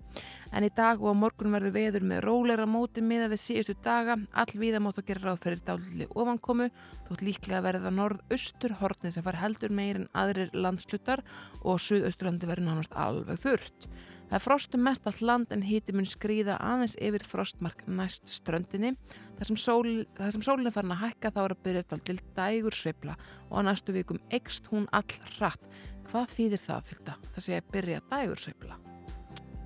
en 0.54 0.68
í 0.68 0.72
dag 0.76 1.02
og 1.02 1.14
á 1.14 1.22
morgun 1.24 1.56
verður 1.56 1.76
veður 1.78 2.08
með 2.12 2.24
róleira 2.28 2.68
móti 2.70 3.04
miða 3.06 3.30
við 3.34 3.44
síðustu 3.46 3.78
daga 3.86 4.18
all 4.34 4.54
viða 4.60 4.84
mót 4.84 5.02
að 5.02 5.10
gera 5.12 5.30
ráð 5.30 5.44
fyrir 5.46 5.66
dálili 5.66 6.10
ofankomu 6.14 6.70
þótt 7.10 7.26
líklega 7.26 7.64
verða 7.66 7.94
norð-austur 7.94 8.78
hortnið 8.82 9.18
sem 9.18 9.26
far 9.26 9.40
heldur 9.42 9.74
meir 9.74 10.02
en 10.02 10.08
aðrir 10.18 10.54
landslutar 10.54 11.24
og 11.64 11.82
suðausturlandi 11.84 12.50
verður 12.50 12.70
nánast 12.70 12.96
alveg 12.98 13.42
þurrt. 13.44 13.90
Það 14.30 14.36
er 14.38 14.44
frostum 14.44 14.84
mest 14.86 15.08
allt 15.10 15.22
land 15.26 15.54
en 15.56 15.64
híti 15.66 15.94
mun 15.96 16.06
skrýða 16.06 16.60
aðeins 16.62 16.94
yfir 17.02 17.24
frostmark 17.26 17.80
næst 17.90 18.30
ströndinni. 18.30 18.92
Það 19.40 19.50
sem, 19.50 19.58
sól, 19.58 19.90
sem 20.20 20.44
sólinn 20.46 20.70
er 20.70 20.76
farin 20.76 20.94
að 20.94 21.02
hækka 21.08 21.32
þá 21.34 21.40
er 21.42 21.56
að 21.56 21.64
byrja 21.66 21.98
til 21.98 22.18
dægur 22.38 22.78
sveifla 22.78 23.16
og 23.50 23.56
á 23.58 23.62
næstu 23.66 23.96
vikum 23.96 24.22
ekst 24.30 24.70
hún 24.70 24.86
all 24.94 25.18
hratt. 25.40 25.66
Hvað 26.12 26.30
þýðir 26.36 26.64
það 26.68 26.92
fylgta? 26.92 27.18
Það 27.34 27.46
sé 27.48 27.58
að 27.58 27.74
byrja 27.74 28.06
dægur 28.14 28.44
sveifla. 28.46 28.80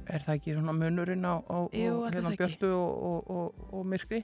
Er 0.08 0.24
það 0.24 0.40
ekki 0.40 0.56
svona 0.56 0.78
munurinn 0.80 1.28
á, 1.28 1.36
á, 1.44 1.58
á 1.68 1.94
hérna 2.12 2.34
björtu 2.36 2.72
og, 2.72 3.30
og, 3.32 3.68
og 3.72 3.86
myrkri? 3.88 4.24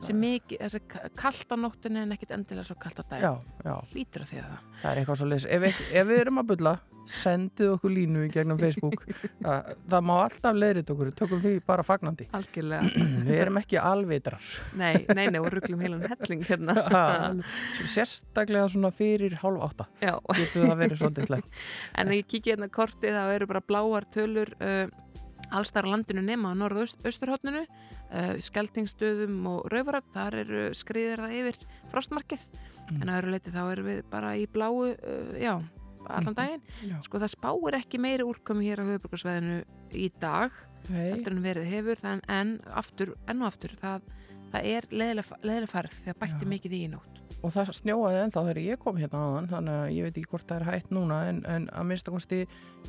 Mikið, 0.00 0.62
þessi 0.64 0.80
kallt 1.18 1.52
á 1.52 1.56
nóttunni 1.60 2.00
en 2.00 2.14
ekkit 2.14 2.32
endilega 2.34 2.64
svo 2.70 2.76
kallt 2.80 3.02
á 3.04 3.20
já. 3.20 3.74
Lítur 3.92 4.24
að 4.24 4.30
því 4.30 4.38
að 4.40 4.46
það. 4.46 4.62
Það 4.80 4.90
er 4.90 5.00
eitthvað 5.00 5.18
svo 5.20 5.28
leys. 5.28 5.44
Ef, 5.44 5.66
ef 6.00 6.08
við 6.08 6.20
erum 6.22 6.40
að 6.40 6.48
bylla, 6.54 6.72
sendið 7.10 7.72
okkur 7.74 7.92
línu 7.92 8.22
í 8.24 8.30
gegnum 8.32 8.60
Facebook. 8.62 9.04
það, 9.42 9.68
það 9.92 10.06
má 10.08 10.12
alltaf 10.16 10.56
leiðrit 10.56 10.92
okkur, 10.94 11.12
tökum 11.20 11.42
því 11.44 11.52
bara 11.68 11.84
fagnandi. 11.86 12.28
Algjörlega. 12.38 13.04
við 13.28 13.42
erum 13.42 13.60
ekki 13.60 13.80
alveitrar. 13.82 14.48
Nei, 14.80 15.04
nei, 15.12 15.26
nei, 15.34 15.38
og 15.42 15.50
rugglum 15.54 15.84
heilan 15.84 16.06
helling 16.14 16.46
hérna. 16.48 16.78
Sérstaklega 17.82 18.66
svona 18.72 18.92
fyrir 18.94 19.36
hálf 19.44 19.68
átta. 19.68 19.90
Já. 20.00 20.16
Getur 20.32 20.66
það 20.70 20.82
verið 20.84 21.04
svolítið 21.04 21.30
slægt. 21.30 21.62
en 22.00 22.16
ég 22.16 22.26
kikið 22.26 22.56
hérna 22.56 22.72
kortið, 22.72 23.20
þá 23.20 23.36
eru 23.36 23.52
bara 23.52 23.64
bláar 23.68 24.08
tölur 24.16 24.56
uh, 24.64 24.84
allstar 25.50 25.88
á 25.88 25.92
landinu 25.92 26.24
nema 26.24 26.54
á 26.54 26.58
norð-austurhóttinu 26.58 27.66
uh, 27.66 27.88
skeltingstöðum 28.42 29.36
og 29.50 29.68
rauvaröf 29.70 30.08
þar 30.14 30.38
eru 30.42 30.62
skriðir 30.74 31.22
það 31.22 31.36
yfir 31.40 31.60
frostmarkið 31.92 32.46
mm. 32.50 32.96
en 33.02 33.12
að 33.12 33.20
öru 33.20 33.34
leiti 33.34 33.54
þá 33.54 33.60
eru 33.64 33.86
við 33.86 34.00
bara 34.10 34.32
í 34.38 34.48
bláu 34.50 34.72
uh, 34.88 35.36
já, 35.38 35.54
allan 36.08 36.38
daginn 36.38 36.64
Já. 36.88 36.96
sko 37.06 37.20
það 37.22 37.34
spáir 37.36 37.78
ekki 37.80 38.00
meiri 38.02 38.26
úrkomi 38.26 38.66
hér 38.66 38.82
á 38.82 38.88
höfuburgarsveðinu 38.88 39.60
í 39.94 40.10
dag 40.22 40.54
Nei, 40.88 41.12
eftir 41.12 41.34
en 41.36 41.44
verið 41.44 41.70
hefur 41.70 42.00
þann, 42.00 42.24
en 42.30 42.56
aftur, 42.74 43.14
enn 43.30 43.44
og 43.44 43.50
aftur 43.52 43.74
það, 43.78 44.06
það 44.50 44.68
er 44.74 44.90
leðilega 44.90 45.70
farð 45.70 45.98
þegar 46.02 46.20
bætti 46.24 46.46
Já. 46.46 46.52
mikið 46.54 46.78
í 46.80 46.84
nótt 46.94 47.20
og 47.40 47.54
það 47.54 47.72
snjóaði 47.78 48.20
ennþá 48.24 48.42
þegar 48.48 48.60
ég 48.62 48.80
kom 48.82 48.98
hérna 49.00 49.22
aðan 49.26 49.48
þannig 49.48 49.78
að 49.78 49.92
ég 49.94 50.06
veit 50.06 50.18
ekki 50.18 50.32
hvort 50.32 50.46
það 50.50 50.58
er 50.60 50.66
hægt 50.68 50.90
núna 50.92 51.20
en, 51.30 51.40
en 51.48 51.66
að 51.72 51.86
minnstakosti 51.88 52.40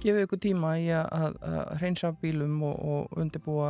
gefið 0.02 0.26
ykkur 0.26 0.42
tíma 0.44 0.74
í 0.82 0.90
að, 0.92 1.08
að, 1.16 1.38
að 1.48 1.72
reynsa 1.84 2.12
af 2.12 2.20
bílum 2.24 2.58
og, 2.68 2.82
og 2.92 3.22
undirbúa 3.22 3.70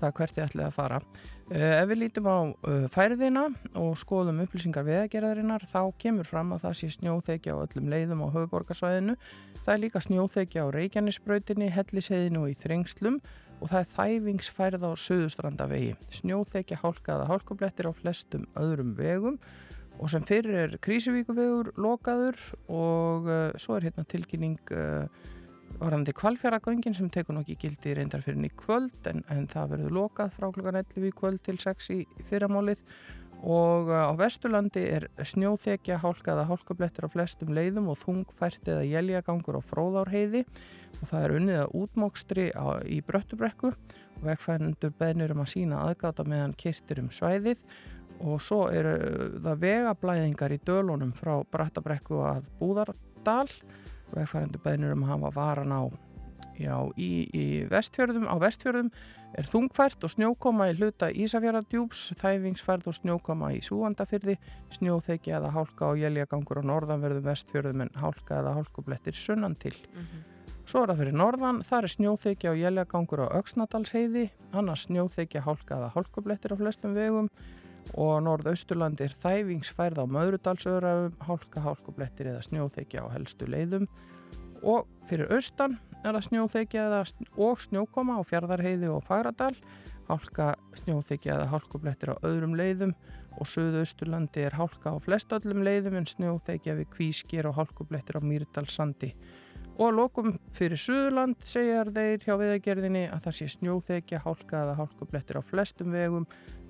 það 0.00 0.14
hvert 0.18 0.36
þið 0.36 0.44
ætlið 0.46 0.66
að 0.66 0.76
fara. 0.76 1.00
Uh, 1.46 1.72
ef 1.76 1.88
við 1.90 2.00
lítum 2.00 2.28
á 2.28 2.38
uh, 2.42 2.86
færðina 2.92 3.44
og 3.78 3.96
skoðum 4.00 4.42
upplýsingar 4.44 4.86
veðagerðarinnar 4.86 5.66
þá 5.70 5.80
kemur 6.02 6.26
fram 6.28 6.54
að 6.56 6.64
það 6.66 6.78
sé 6.80 6.92
snjóþekja 6.96 7.54
á 7.54 7.62
öllum 7.64 7.90
leiðum 7.92 8.24
á 8.26 8.28
höfuborgarsvæðinu. 8.34 9.16
Það 9.62 9.74
er 9.74 9.82
líka 9.82 10.02
snjóþekja 10.04 10.66
á 10.66 10.74
Reykjanesbrautinni, 10.74 11.70
Helliseiðinu 11.74 12.44
og 12.44 12.52
í 12.52 12.58
Þrengslum 12.58 13.20
og 13.56 13.70
það 13.70 13.78
er 13.80 13.92
þæfingsfærð 13.94 14.84
á 14.84 14.90
Suðustrandavegi. 15.00 15.94
Snjóþekja 16.18 16.82
hálkaða 16.82 17.30
hálkublettir 17.30 17.88
á 17.88 17.92
flestum 17.96 18.44
öðrum 18.58 18.92
vegum 18.98 19.38
og 19.96 20.10
sem 20.12 20.24
fyrir 20.26 20.58
er 20.60 20.76
Krísuvíkuvegur 20.82 21.72
lokaður 21.80 22.36
og 22.68 23.30
uh, 23.30 23.54
svo 23.60 23.78
er 23.78 23.88
hérna 23.88 24.04
tilkynning 24.08 24.58
uh, 24.76 25.06
varandi 25.80 26.12
kvalfjöragöngin 26.16 26.94
sem 26.96 27.10
tekur 27.12 27.36
nokki 27.36 27.56
gildi 27.60 27.94
reyndar 27.96 28.22
fyrir 28.24 28.38
henni 28.38 28.50
kvöld 28.56 29.08
en, 29.10 29.22
en 29.32 29.46
það 29.50 29.74
verður 29.74 29.94
lokað 29.96 30.34
frá 30.36 30.48
klukkan 30.54 30.80
11 30.80 31.06
í 31.08 31.12
kvöld 31.16 31.42
til 31.46 31.56
6 31.62 31.88
í 31.94 32.00
fyrramálið. 32.28 32.82
Og 33.44 33.90
uh, 33.92 34.08
á 34.08 34.12
Vesturlandi 34.16 34.82
er 34.96 35.08
snjóþekja 35.20 36.00
hálkaða 36.00 36.46
hálkublettir 36.48 37.04
á 37.04 37.12
flestum 37.12 37.52
leiðum 37.56 37.90
og 37.92 38.00
þungfært 38.00 38.70
eða 38.72 38.86
jæljagangur 38.88 39.60
á 39.60 39.62
fróðárheiði. 39.62 40.46
Og 41.02 41.10
það 41.10 41.26
er 41.26 41.34
unnið 41.36 41.60
að 41.60 41.74
útmókstri 41.82 42.46
á, 42.56 42.80
í 42.88 43.02
Bröttubrekku. 43.04 43.74
Og 44.16 44.24
vegfænendur 44.24 44.94
beðnir 44.96 45.36
um 45.36 45.44
að 45.44 45.52
sína 45.52 45.82
aðgáta 45.84 46.24
meðan 46.24 46.56
kyrtir 46.56 47.02
um 47.04 47.12
svæðið. 47.12 47.66
Og 48.24 48.40
svo 48.40 48.62
eru 48.72 48.96
það 49.44 49.60
vegablæðingar 49.66 50.56
í 50.56 50.62
dölunum 50.64 51.12
frá 51.16 51.34
Brattabrekku 51.52 52.22
að 52.24 52.48
Búðardal 52.56 53.50
vegfærendur 54.14 54.62
beðnir 54.64 54.94
um 54.94 55.06
að 55.06 55.14
hafa 55.14 55.32
varan 55.36 55.74
á 55.74 55.82
já, 56.58 56.76
í, 56.96 57.10
í 57.34 57.44
vestfjörðum 57.70 58.28
á 58.30 58.36
vestfjörðum 58.40 58.90
er 59.36 59.48
þungfært 59.48 60.04
og 60.06 60.12
snjókoma 60.12 60.70
í 60.70 60.76
hluta 60.78 61.10
Ísafjörðardjúps 61.12 62.06
þæfingsfærð 62.20 62.88
og 62.92 62.96
snjókoma 63.00 63.50
í 63.56 63.60
Súandafyrði 63.64 64.38
snjóþekja 64.76 65.40
eða 65.40 65.52
hálka 65.56 65.90
og 65.92 66.00
jæljagangur 66.00 66.62
á 66.62 66.68
norðanverðum 66.70 67.26
vestfjörðum 67.26 67.84
en 67.84 67.92
hálka 68.00 68.40
eða 68.40 68.54
hálkublettir 68.56 69.18
sunnan 69.18 69.58
til. 69.60 69.74
Svo 70.66 70.82
er 70.82 70.90
það 70.90 71.02
fyrir 71.02 71.18
norðan, 71.20 71.60
þar 71.62 71.86
er 71.86 71.94
snjóþekja 71.94 72.54
og 72.54 72.62
jæljagangur 72.62 73.22
á 73.22 73.36
Öksnadalsheiði, 73.38 74.24
annars 74.56 74.88
snjóþekja 74.88 75.44
hálkaða 75.44 75.92
hálkublettir 75.94 76.56
á 76.56 76.58
flestum 76.58 76.96
vegum 76.96 77.28
og 77.94 78.18
norðausturlandi 78.26 79.06
er 79.06 79.14
þæfingsfærð 79.14 80.02
á 80.02 80.04
Möðrudalsöðrafum, 80.16 81.16
hálka 81.28 81.62
hálkublettir 81.64 82.32
eða 82.32 82.44
snjóþekja 82.48 83.06
á 83.06 83.14
helstu 83.14 83.48
leiðum 83.48 83.86
og 84.66 84.86
fyrir 85.06 85.30
austan 85.36 85.78
er 86.02 86.16
það 86.16 86.26
snjóþekja 86.28 86.86
eða 86.88 87.02
og 87.36 87.60
snjókoma 87.62 88.18
á 88.18 88.22
Fjardarheiði 88.26 88.90
og 88.92 89.04
Fagradal, 89.06 89.54
hálka 90.08 90.52
snjóþekja 90.82 91.38
eða 91.38 91.48
hálkublettir 91.54 92.14
á 92.14 92.16
öðrum 92.26 92.56
leiðum 92.58 92.94
og 93.36 93.48
söðausturlandi 93.50 94.46
er 94.46 94.56
hálka 94.56 94.94
á 94.94 94.96
flestöllum 95.02 95.64
leiðum 95.66 95.98
en 96.00 96.08
snjóþekja 96.08 96.76
við 96.78 96.92
kvískir 96.94 97.48
og 97.50 97.58
hálkublettir 97.58 98.18
á 98.18 98.22
Mýrdalsandi. 98.24 99.12
Og 99.76 99.90
að 99.90 99.98
lokum 99.98 100.30
fyrir 100.56 100.80
Suðurland 100.80 101.42
segjar 101.44 101.90
þeir 101.92 102.22
hjá 102.24 102.32
viðagerðinni 102.40 103.02
að 103.12 103.26
það 103.26 103.34
sé 103.36 103.48
snjóþekja, 103.58 104.22
hálka 104.24 104.62
eða 104.62 104.76
hálkublettir 104.78 105.36
á 105.36 105.42
flestum 105.44 105.92
vegum. 105.92 106.24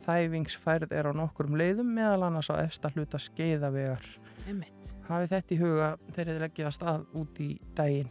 Þæfingsfærð 0.05 0.93
er 0.95 1.09
á 1.09 1.13
nokkrum 1.17 1.57
leiðum 1.59 1.95
meðal 1.97 2.29
annars 2.29 2.51
á 2.53 2.61
efsta 2.61 2.91
hluta 2.95 3.21
skeiðavegar. 3.23 4.05
Hafið 5.09 5.33
þetta 5.33 5.55
í 5.55 5.59
huga 5.59 5.89
þegar 6.13 6.29
þið 6.29 6.43
leggja 6.45 6.67
að 6.69 6.75
stað 6.77 7.07
út 7.19 7.41
í 7.43 7.49
daginn. 7.79 8.11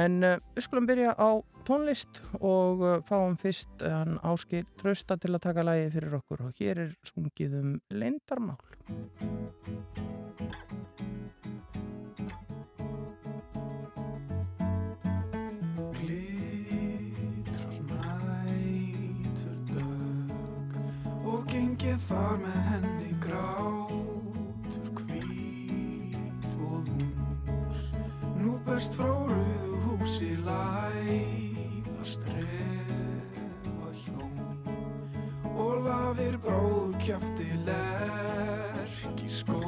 En 0.00 0.16
uh, 0.24 0.38
við 0.56 0.66
skulum 0.66 0.88
byrja 0.88 1.12
á 1.12 1.30
tónlist 1.68 2.22
og 2.40 2.84
uh, 2.84 2.94
fáum 3.04 3.36
fyrst 3.40 3.84
hann 3.84 4.16
áskil 4.24 4.64
trösta 4.80 5.18
til 5.20 5.34
að 5.34 5.44
taka 5.50 5.66
lægi 5.66 5.92
fyrir 5.98 6.16
okkur 6.22 6.46
og 6.48 6.62
hér 6.62 6.86
er 6.86 6.96
sungið 7.12 7.58
um 7.60 7.76
leindarmál. 7.92 8.60
Gengið 21.94 22.06
þar 22.08 22.38
með 22.42 22.56
henni 22.68 23.12
grátur 23.22 24.88
hvít 24.98 26.54
og 26.58 26.72
ung 26.74 26.88
Nú 28.34 28.58
berst 28.66 28.96
frá 28.98 29.06
rauðu 29.06 29.78
húsi 29.84 30.32
læða 30.42 32.04
strefa 32.04 33.90
hjón. 34.02 34.34
Og 35.54 35.84
lafir 35.86 36.38
bróð 36.42 36.98
kjafti 36.98 37.50
lerki 37.64 39.28
skóurinn 39.30 39.63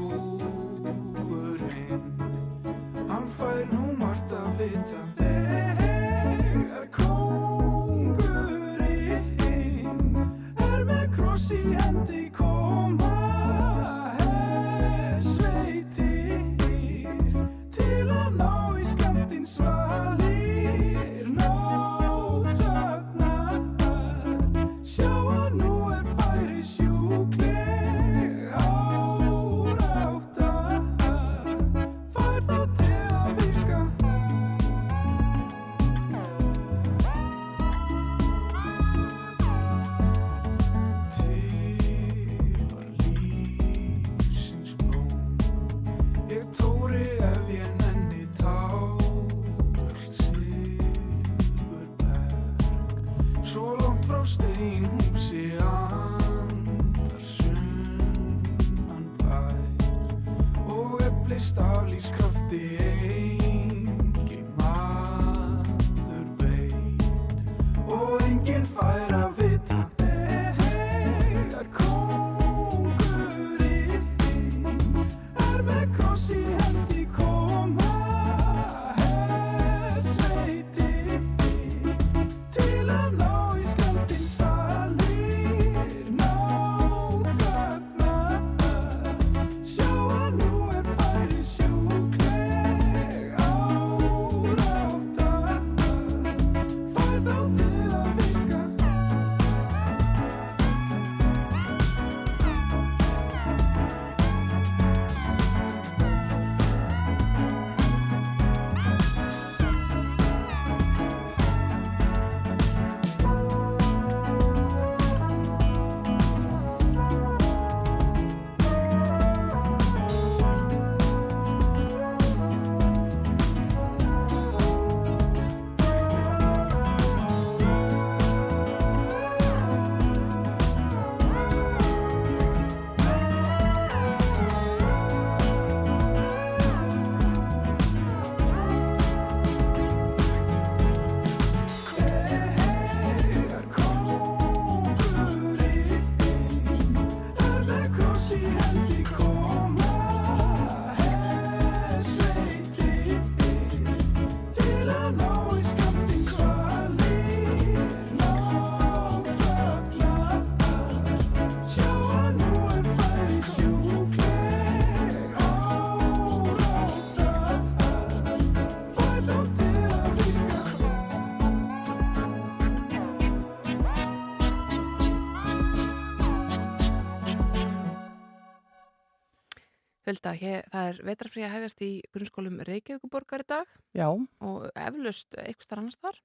Hér, 180.07 180.63
það 180.71 180.89
er 180.89 180.99
vetrafrí 181.03 181.43
að 181.43 181.55
hefjast 181.57 181.81
í 181.83 181.91
grunnskólum 182.15 182.61
Reykjavíkuborgar 182.63 183.43
í 183.43 183.47
dag 183.51 183.73
Já, 183.97 184.07
og 184.07 184.69
eflaust 184.71 185.35
eitthvað 185.35 185.67
starf 185.67 185.83
annars 185.83 185.99
þar. 185.99 186.21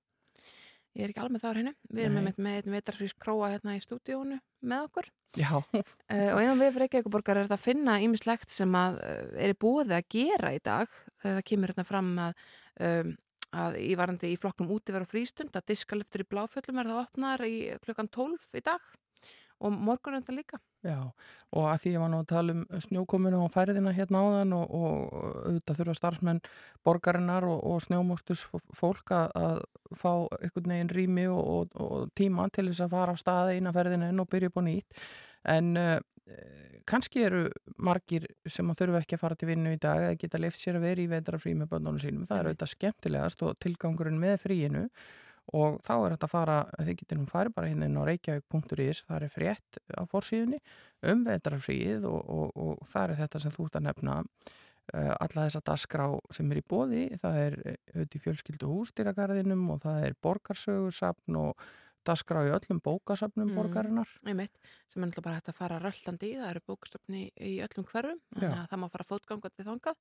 Ég 0.92 1.06
er 1.08 1.14
ekki 1.14 1.24
alveg 1.24 1.42
þar 1.42 1.60
henni. 1.62 1.74
Við 1.90 2.04
erum 2.06 2.20
Nei. 2.20 2.34
með, 2.36 2.60
einn 2.60 2.76
vetrafrís 2.76 3.16
króa 3.18 3.50
hérna 3.54 3.74
í 3.80 3.82
stúdíónu 3.82 4.38
með 4.62 4.86
okkur. 4.86 5.10
já, 5.40 5.50
Uh, 6.12 6.30
og 6.36 6.44
innan 6.44 6.62
við 6.62 6.78
Reykjavíkuborgar 6.84 7.40
er 7.40 7.48
þetta 7.48 7.58
að 7.58 7.66
finna 7.66 7.98
ýmislegt 8.06 8.54
sem 8.54 8.78
að 8.78 9.02
uh, 9.02 9.28
er 9.48 9.58
búið 9.58 9.96
að 9.98 10.10
gera 10.14 10.54
í 10.54 10.62
dag. 10.62 10.98
Það 11.24 11.44
kemur 11.50 11.74
hérna 11.74 11.88
fram 11.88 12.12
að, 12.22 12.48
um, 12.86 13.14
að 13.66 13.80
í 13.82 13.92
varandi 13.98 14.34
í 14.36 14.38
flokknum 14.38 14.76
útiver 14.78 15.08
og 15.08 15.10
frístund 15.10 15.58
að 15.58 15.72
diskaliftur 15.74 16.22
í 16.22 16.30
bláfjöllum 16.30 16.84
er 16.84 16.92
það 16.92 17.02
opnar 17.08 17.46
í 17.50 17.56
klukkan 17.82 18.12
12 18.14 18.60
í 18.62 18.66
dag 18.70 18.92
og 19.62 19.78
morgun 19.78 20.18
er 20.18 20.24
þetta 20.24 20.36
líka. 20.36 20.60
já. 20.84 21.00
Og 21.52 21.66
að 21.68 21.82
því 21.82 21.94
ég 21.94 22.02
var 22.02 22.12
nú 22.12 22.20
að 22.22 22.30
tala 22.32 22.54
um 22.56 22.82
snjókominu 22.86 23.42
og 23.46 23.52
færiðina 23.54 23.94
hérna 23.94 24.22
áðan 24.24 24.54
og, 24.58 24.72
og 24.72 25.16
auðvitað 25.46 25.82
þurfa 25.82 25.96
starfsmenn 25.98 26.40
borgarinnar 26.88 27.46
og, 27.46 27.60
og 27.68 27.82
snjómóstus 27.86 28.46
fólk 28.74 29.14
að, 29.18 29.66
fá 29.92 30.14
einhvern 30.40 30.74
veginn 30.74 30.94
rými 30.96 31.28
og, 31.30 31.42
og, 31.42 31.76
og 31.76 32.14
tíma 32.18 32.48
til 32.50 32.70
þess 32.70 32.86
að 32.88 32.96
fara 32.96 33.16
af 33.16 33.22
staði 33.22 33.60
inn 33.60 33.70
að 33.70 33.78
ferðina 33.82 34.10
inn 34.10 34.24
og 34.24 34.32
byrja 34.32 34.52
upp 34.52 34.62
á 34.62 34.64
nýtt. 34.70 35.04
En 35.52 35.74
uh, 35.78 36.00
kannski 36.88 37.26
eru 37.28 37.46
margir 37.82 38.28
sem 38.50 38.68
þurfa 38.78 39.02
ekki 39.04 39.18
að 39.18 39.24
fara 39.24 39.38
til 39.38 39.50
vinnu 39.52 39.76
í 39.76 39.82
dag 39.82 40.06
eða 40.06 40.20
geta 40.22 40.42
leift 40.42 40.62
sér 40.62 40.80
að 40.80 40.88
vera 40.88 41.04
í 41.04 41.10
vetrafrí 41.12 41.54
með 41.58 41.74
bönnunum 41.76 42.02
sínum. 42.02 42.26
Það 42.30 42.38
er 42.38 42.48
Einmitt. 42.48 42.56
auðvitað 42.56 42.74
skemmtilegast 42.76 43.46
og 43.46 43.60
tilgangurinn 43.62 44.22
með 44.22 44.40
fríinu 44.46 44.86
og 45.58 45.78
þá 45.84 45.94
er 45.98 46.14
þetta 46.16 46.28
að 46.28 46.34
fara, 46.34 46.58
þið 46.80 46.98
getur 47.02 47.20
nú 47.20 47.28
farið 47.30 47.56
bara 47.58 47.70
hérna 47.72 47.90
inn 47.90 48.00
á 48.00 48.04
reykjavík.is, 48.08 49.04
það 49.08 49.26
er 49.28 49.34
frétt 49.34 49.80
á 49.92 50.04
forsíðunni 50.08 50.60
um 51.12 51.24
vetrafríið 51.28 52.08
og, 52.08 52.22
og, 52.22 52.52
og 52.56 52.90
það 52.92 53.08
er 53.08 53.22
þetta 53.26 53.44
sem 53.44 53.56
þú 53.56 53.68
ert 53.68 53.80
að 53.80 53.88
nefna 53.90 54.18
uh, 54.22 55.14
alla 55.18 55.46
þessa 55.46 55.64
dasgrá 55.72 56.08
sem 56.34 56.52
er 56.52 56.62
í 56.62 56.66
bóði, 56.74 57.04
það 57.22 57.40
er 57.46 57.60
eh, 57.66 57.78
auðvitað 57.94 58.18
í 58.18 58.24
fjölskyldu 58.26 58.72
hústýragarðinum 58.72 59.70
og 59.76 59.84
það 59.86 60.08
er 60.08 60.20
borgarsögursafn 60.24 61.40
og 61.42 61.70
dasgrá 62.08 62.42
í 62.48 62.52
öllum 62.54 62.80
bókasafnum 62.84 63.50
Mm. 63.52 63.56
borgarinnar. 63.56 64.08
einmitt, 64.26 64.56
sem 64.88 65.04
er 65.04 65.08
náttúrulega 65.10 65.24
bara 65.28 65.36
hægt 65.40 65.50
að 65.52 65.58
fara 65.60 65.80
röllandi 65.80 66.30
í, 66.32 66.38
það 66.40 66.50
eru 66.52 66.62
bókastöfni 66.68 67.22
í 67.40 67.54
öllum 67.66 67.86
hverfum, 67.92 68.20
þannig 68.36 68.58
að 68.62 68.70
það 68.72 68.82
má 68.82 68.88
fara 68.92 69.08
fótgangandi 69.10 69.66
þangað, 69.68 69.98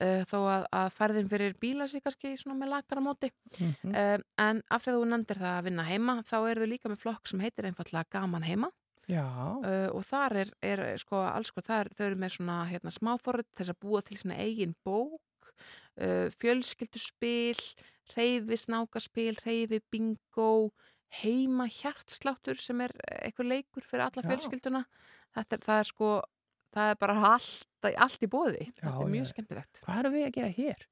uh, 0.00 0.22
þó 0.30 0.38
að, 0.40 0.66
að 0.72 0.90
færðin 0.98 1.30
fyrir 1.30 1.54
bíla 1.60 1.88
sig 1.88 2.02
kannski 2.02 2.36
svona 2.36 2.58
með 2.58 2.72
lakara 2.74 3.00
móti, 3.00 3.30
Mm 3.58 3.94
uh, 3.94 4.18
en 4.38 4.62
af 4.70 4.84
því 4.84 4.92
að 4.92 4.98
þú 5.00 5.08
nefndir 5.10 5.40
það 5.40 5.56
að 5.58 5.64
vinna 5.64 5.84
heima, 5.88 6.22
þá 6.22 6.36
eru 6.50 6.60
þau 6.60 6.70
líka 6.74 6.88
með 6.92 7.02
flokk 7.04 7.26
sem 7.28 7.40
heitir 7.40 7.64
einfallega 7.70 8.10
gaman 8.10 8.42
heima. 8.42 8.70
Uh, 9.64 9.88
og 9.96 10.04
þar 10.06 10.36
er, 10.44 10.50
er 10.62 10.82
sko 10.98 11.18
alls 11.26 11.48
sko, 11.50 11.60
er, 11.66 11.88
þau 11.96 12.04
eru 12.06 12.16
með 12.16 12.36
svona 12.36 12.58
hérna, 12.70 12.90
smáforrið 12.94 13.48
þess 13.58 13.72
að 13.72 13.80
búa 13.82 14.02
til 14.06 14.16
svona 14.20 14.36
eigin 14.38 14.76
bók, 14.84 15.20
fjölskylduspil, 16.40 17.58
reyfi 18.16 18.56
snákaspil, 18.56 19.36
reyfi 19.44 19.80
bingo, 19.90 20.70
heima 21.20 21.66
hjartsláttur 21.70 22.60
sem 22.60 22.84
er 22.84 22.94
eitthvað 23.20 23.54
leikur 23.56 23.86
fyrir 23.86 24.06
alla 24.06 24.22
Já. 24.22 24.28
fjölskylduna. 24.30 24.84
Þetta 25.36 25.56
er, 25.56 25.64
það 25.66 25.80
er 25.80 25.88
sko, 25.88 26.12
það 26.74 26.92
er 26.92 27.00
bara 27.00 27.16
allt, 27.30 27.66
allt 27.90 28.24
í 28.26 28.28
bóði. 28.30 28.66
Þetta 28.76 28.92
er 28.92 29.10
mjög 29.10 29.24
já. 29.24 29.30
skemmtilegt. 29.30 29.80
hvað 29.84 30.00
erum 30.00 30.14
við 30.14 30.24
að 30.26 30.32
gera 30.36 30.50
hér? 30.54 30.86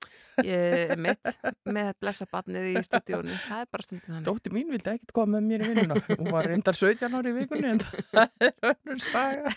Ég, 0.46 0.92
mitt, 1.07 1.31
með 1.76 1.90
blessabatnið 2.02 2.68
í 2.72 2.83
stúdíónu, 2.87 3.38
það 3.44 3.62
er 3.62 3.70
bara 3.74 3.87
stundin 3.87 4.14
þannig. 4.14 4.26
Dótti 4.28 4.54
mín 4.54 4.74
vildi 4.74 4.92
ekkert 4.94 5.14
koma 5.18 5.38
með 5.38 5.48
mér 5.52 5.64
í 5.64 5.70
vinnuna. 5.72 6.00
Hún 6.12 6.31
var 6.35 6.50
reyndar 6.50 6.78
17 6.78 7.18
ári 7.18 7.35
í 7.35 7.38
vikunni 7.38 7.72
en 7.74 7.83
það 8.14 8.46
er 8.48 8.72
önnur 8.72 9.02
saga. 9.07 9.54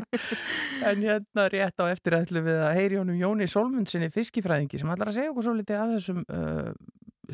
en 0.90 1.06
hérna 1.08 1.48
rétt 1.52 1.80
á 1.80 1.84
eftir 1.90 2.20
ætlum 2.20 2.48
við 2.48 2.60
að 2.64 2.76
heyri 2.80 3.00
honum 3.00 3.20
Jóni 3.20 3.48
Solmundsinni 3.50 4.12
fiskifræðingi 4.14 4.80
sem 4.80 4.92
ætlar 4.96 5.12
að 5.12 5.20
segja 5.20 5.32
okkur 5.32 5.48
svo 5.48 5.56
litið 5.60 5.80
að 5.80 5.96
þessum 5.98 6.24
uh, 6.28 6.70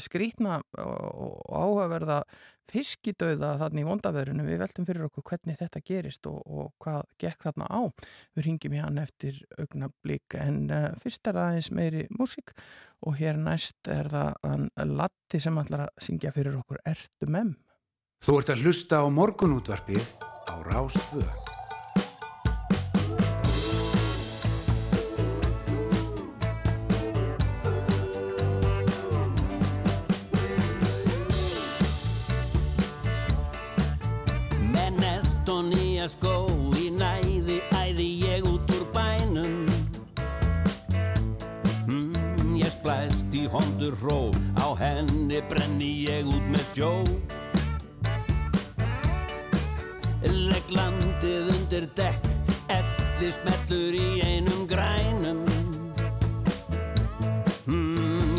skrítna 0.05 0.61
og 0.81 1.39
áhugaverða 1.49 2.23
fiskidauða 2.71 3.57
þarna 3.61 3.83
í 3.83 3.87
vondaverðinu. 3.89 4.47
Við 4.47 4.61
veltum 4.63 4.87
fyrir 4.89 5.07
okkur 5.09 5.27
hvernig 5.33 5.59
þetta 5.59 5.83
gerist 5.87 6.29
og, 6.31 6.39
og 6.47 6.73
hvað 6.83 7.03
gekk 7.23 7.47
þarna 7.49 7.69
á. 7.71 7.81
Við 8.37 8.47
ringjum 8.47 8.77
í 8.77 8.83
hann 8.85 9.03
eftir 9.03 9.41
augnablík 9.59 10.39
en 10.39 10.63
uh, 10.71 10.89
fyrst 11.03 11.27
er 11.27 11.39
það 11.39 11.49
aðeins 11.49 11.73
meiri 11.77 12.07
músík 12.15 12.55
og 13.07 13.17
hér 13.21 13.41
næst 13.41 13.91
er 13.91 14.11
það 14.13 14.69
Latti 14.91 15.41
sem 15.41 15.63
ætlar 15.63 15.87
að 15.87 16.05
syngja 16.05 16.35
fyrir 16.37 16.59
okkur 16.61 16.83
Ertu 16.89 17.31
mem? 17.33 17.55
Þú 18.21 18.43
ert 18.43 18.53
að 18.53 18.67
hlusta 18.67 19.01
á 19.01 19.07
morgunútvarpið 19.09 20.13
á 20.53 20.55
Rástvö. 20.67 21.25
Nýja 36.01 36.15
skó 36.17 36.49
í 36.81 36.87
næði 36.97 37.59
æði 37.77 38.05
ég 38.25 38.45
út 38.49 38.71
úr 38.73 38.85
bænum. 38.95 39.67
Mm, 41.93 42.55
Ég 42.57 42.73
splæst 42.73 43.29
í 43.37 43.45
hondur 43.53 43.93
hró 44.01 44.33
á 44.57 44.73
henni 44.81 45.43
brenni 45.51 45.91
ég 46.09 46.25
út 46.25 46.47
með 46.49 46.65
sjó. 46.73 46.93
Legg 50.25 50.73
landið 50.73 51.53
undir 51.53 51.87
dekk 51.93 52.33
elli 52.73 53.31
smellur 53.37 54.01
í 54.01 54.09
einum 54.25 54.65
grænum. 54.73 55.45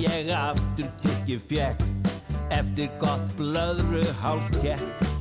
Ég 0.02 0.34
aftur 0.34 0.90
kirkju 1.06 1.38
fjekk 1.46 1.86
eftir 2.50 2.90
gott 2.98 3.38
blöðru 3.38 4.08
hálskekk 4.24 5.21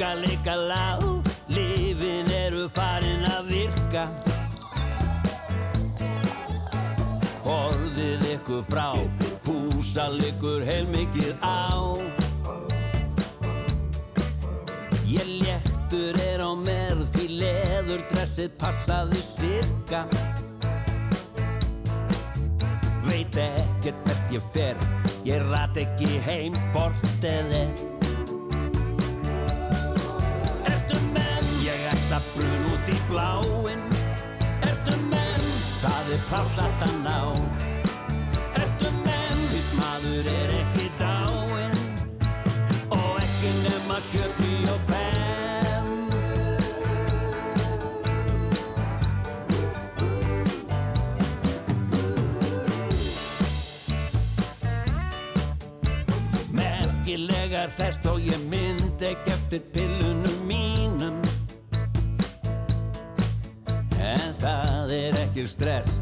Ligga, 0.00 0.14
ligga 0.14 0.56
lág, 0.56 1.02
lifin 1.52 2.30
eru 2.32 2.62
farin 2.72 3.20
að 3.28 3.50
virka. 3.52 4.04
Borðið 7.44 8.24
ykkur 8.30 8.62
frá, 8.70 8.86
fúsa 9.44 10.06
liggur 10.14 10.64
heilmikið 10.64 11.36
á. 11.44 12.00
Ég 15.04 15.28
léttur 15.44 16.16
er 16.30 16.46
á 16.48 16.52
merð 16.56 17.04
því 17.18 17.28
leður 17.44 18.08
dressið 18.14 18.56
passaði 18.56 19.20
sirka. 19.20 20.06
Veit 23.04 23.36
ekkert 23.44 24.00
hvert 24.08 24.36
ég 24.38 24.50
fer, 24.56 24.84
ég 25.28 25.44
rat 25.52 25.76
ekki 25.84 26.14
heim 26.24 26.56
hvort 26.72 27.32
eða 27.36 27.66
brun 32.34 32.64
út 32.72 32.88
í 32.88 32.98
bláinn. 33.08 33.82
Ertu 34.68 34.96
menn, 35.10 35.46
það 35.82 36.14
er 36.16 36.22
pláss 36.28 36.58
alltaf 36.64 36.94
ná. 37.04 37.18
Ertu 38.60 38.90
menn, 39.04 39.40
fyrst 39.52 39.74
maður 39.80 40.30
er 40.34 40.54
ekki 40.60 40.86
dáinn. 41.00 41.78
Og 42.90 43.20
ekki 43.24 43.50
nema 43.64 44.00
75 44.10 44.98
Merkilegar 56.54 57.70
þess 57.78 58.00
þó 58.04 58.12
ég 58.22 58.40
mynd 58.50 59.02
ekki 59.04 59.32
eftir 59.34 59.62
pillunum 59.74 60.40
mínum 60.48 61.29
það 64.40 64.96
er 64.96 65.20
ekki 65.26 65.46
stress 65.48 66.00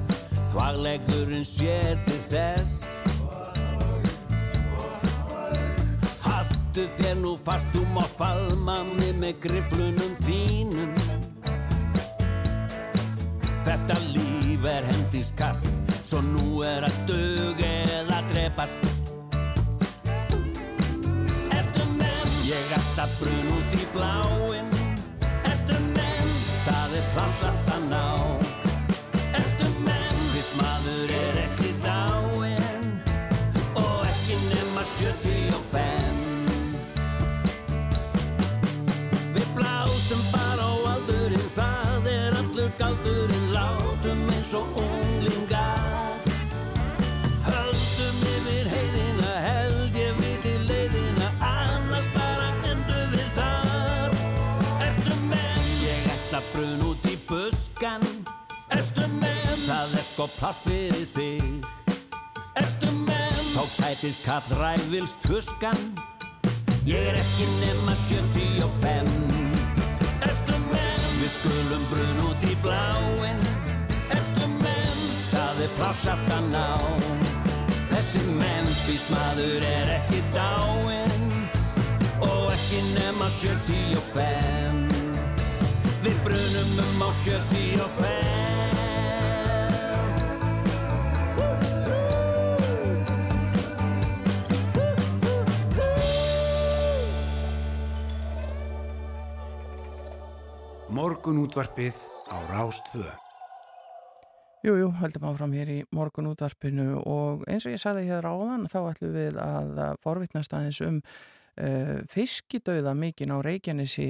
Þvaglegurinn 0.48 1.44
sér 1.44 1.98
til 2.06 2.20
þess. 2.30 2.84
Haltu 6.24 6.86
þér 6.96 7.18
nú 7.20 7.34
fast 7.44 7.76
má 7.92 8.00
faðma 8.16 8.78
mig 8.88 9.12
með 9.20 9.42
griflunum 9.44 10.14
þínum. 10.24 10.94
Þetta 13.68 13.98
líf 14.08 14.64
er 14.64 14.88
hendiskast 14.88 15.68
Svo 16.08 16.22
nú 16.24 16.62
er 16.64 16.86
að 16.88 17.02
dug 17.10 17.60
eða 17.60 18.22
drepast. 18.30 18.80
Ertu 21.52 21.84
menn, 21.98 22.32
ég 22.48 22.72
ætta 22.78 23.10
brun 23.20 23.52
út 23.58 23.76
í 23.76 23.84
bláinn 23.92 24.77
það 26.98 27.04
er 27.04 27.12
pláss 27.14 28.47
menn 59.98 60.04
er 60.04 60.04
sko 60.14 60.28
pláss 60.38 60.58
fyrir 60.62 61.06
þig. 61.14 61.64
Ertu 62.54 62.90
menn 63.06 63.46
Þá 63.54 63.62
tætist 63.78 64.22
kall 64.24 64.42
ræfils 64.60 65.14
tuskan. 65.24 65.78
Ég 66.86 67.08
er 67.10 67.18
ekki 67.18 67.46
nema 67.60 67.94
75 68.06 69.08
Ertu 70.22 70.58
menn 70.70 71.02
Við 71.18 71.30
skulum 71.34 71.84
brun 71.90 72.20
út 72.30 72.42
í 72.46 72.54
bláinn. 72.62 73.42
Ertu 74.14 74.46
menn 74.62 75.00
Það 75.32 75.62
er 75.66 75.74
pláss 75.78 76.06
aftan 76.06 76.54
á 76.54 76.78
Þessi 77.90 78.22
Memphis 78.38 79.04
maður 79.10 79.66
er 79.66 79.94
ekki 79.98 80.22
dáinn. 80.36 81.48
Og 82.22 82.52
ekki 82.54 82.84
nema 82.94 83.26
75 83.40 84.94
Við 86.06 86.22
brunum 86.22 86.78
um 86.86 87.02
á 87.02 87.10
75 87.24 88.47
Morgun 100.88 101.36
útvarpið 101.42 101.92
á 102.32 102.36
Rástfö. 102.48 103.04
Jú, 104.64 104.72
jú, 104.80 104.86
höldum 104.96 105.26
áfram 105.28 105.52
hér 105.52 105.68
í 105.68 105.76
morgun 105.92 106.30
útvarpinu 106.30 107.02
og 107.04 107.42
eins 107.44 107.66
og 107.68 107.74
ég 107.74 107.82
sagði 107.82 108.06
hér 108.08 108.24
áðan 108.24 108.64
þá 108.72 108.78
ætlum 108.94 109.12
við 109.12 109.36
að 109.42 109.82
forvittnast 110.00 110.54
aðeins 110.56 110.80
um 110.86 111.02
fiskidauða 112.10 112.92
mikinn 112.94 113.32
á 113.34 113.42
Reykjanesi 113.42 114.06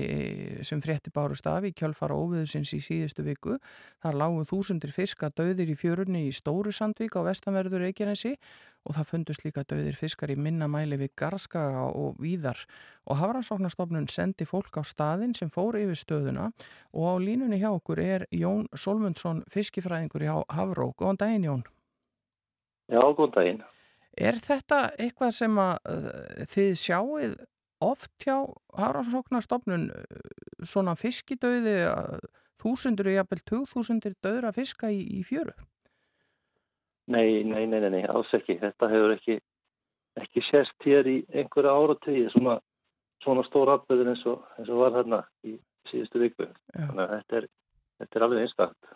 sem 0.67 0.81
frétti 0.85 1.13
bárust 1.15 1.47
af 1.49 1.65
í 1.65 1.73
kjölfara 1.73 2.17
óviðusins 2.17 2.75
í 2.77 2.81
síðustu 2.85 3.25
viku. 3.25 3.57
Það 4.03 4.19
lágu 4.21 4.43
þúsundir 4.51 4.93
fiska 4.93 5.31
döðir 5.33 5.73
í 5.73 5.77
fjörunni 5.79 6.27
í 6.29 6.35
Stóru 6.37 6.73
Sandvík 6.75 7.17
á 7.17 7.25
vestanverður 7.25 7.87
Reykjanesi 7.87 8.35
og 8.85 8.97
það 8.97 9.09
fundust 9.13 9.47
líka 9.47 9.65
döðir 9.69 9.97
fiskar 9.97 10.33
í 10.33 10.37
minna 10.37 10.69
mæli 10.69 10.99
við 11.01 11.15
Garskaga 11.19 11.87
og 11.89 12.21
Víðar 12.21 12.61
og 13.09 13.21
Hafrannsóknarstofnun 13.23 14.11
sendi 14.13 14.47
fólk 14.49 14.81
á 14.81 14.83
staðin 14.85 15.35
sem 15.37 15.51
fór 15.53 15.81
yfir 15.81 15.99
stöðuna 15.99 16.51
og 16.93 17.09
á 17.09 17.15
línunni 17.17 17.61
hjá 17.63 17.71
okkur 17.73 18.05
er 18.05 18.29
Jón 18.35 18.69
Solmundsson 18.77 19.43
fiskifræðingur 19.49 20.25
hjá 20.29 20.37
Hafró. 20.53 20.93
Góðan 20.97 21.21
daginn 21.25 21.49
Jón. 21.49 21.67
Já, 22.89 23.01
góðan 23.01 23.35
daginn. 23.35 23.67
Er 24.19 24.39
þetta 24.43 24.81
eitthvað 24.99 25.33
sem 25.37 25.59
að 25.63 25.75
uh, 25.87 26.45
þið 26.51 26.71
sjáið 26.83 27.35
oft 27.87 28.11
hjá 28.25 28.37
Hafrannsóknarstofnun 28.79 29.89
uh, 29.95 30.23
svona 30.67 30.97
fiskidauði 30.99 31.77
þúsundur 32.59 33.13
og 33.13 33.19
jafnvel 33.21 33.43
tugþúsundir 33.47 34.17
döðra 34.25 34.51
fiska 34.57 34.91
í, 34.91 35.05
í 35.19 35.23
fjöru? 35.27 35.55
Nei, 37.09 37.45
nei, 37.47 37.65
nei, 37.71 37.79
nei, 37.81 37.91
nei, 37.95 38.03
alls 38.11 38.33
ekki. 38.37 38.59
Þetta 38.61 38.89
hefur 38.91 39.15
ekki, 39.15 39.39
ekki 40.21 40.43
sérst 40.51 40.85
hér 40.85 41.07
í 41.09 41.19
einhverja 41.33 41.73
áratögi, 41.73 42.27
svona, 42.35 42.59
svona 43.25 43.45
stór 43.47 43.71
atbyrður 43.79 44.11
eins, 44.13 44.25
og- 44.29 44.43
eins 44.59 44.69
og 44.75 44.83
var 44.83 44.93
þarna 44.99 45.23
í 45.47 45.55
síðustu 45.89 46.21
viku. 46.21 46.49
Þannig 46.75 47.05
að 47.07 47.15
þetta 47.15 47.39
er, 47.41 47.47
þetta 48.03 48.19
er 48.19 48.27
alveg 48.27 48.43
einstakt. 48.45 48.91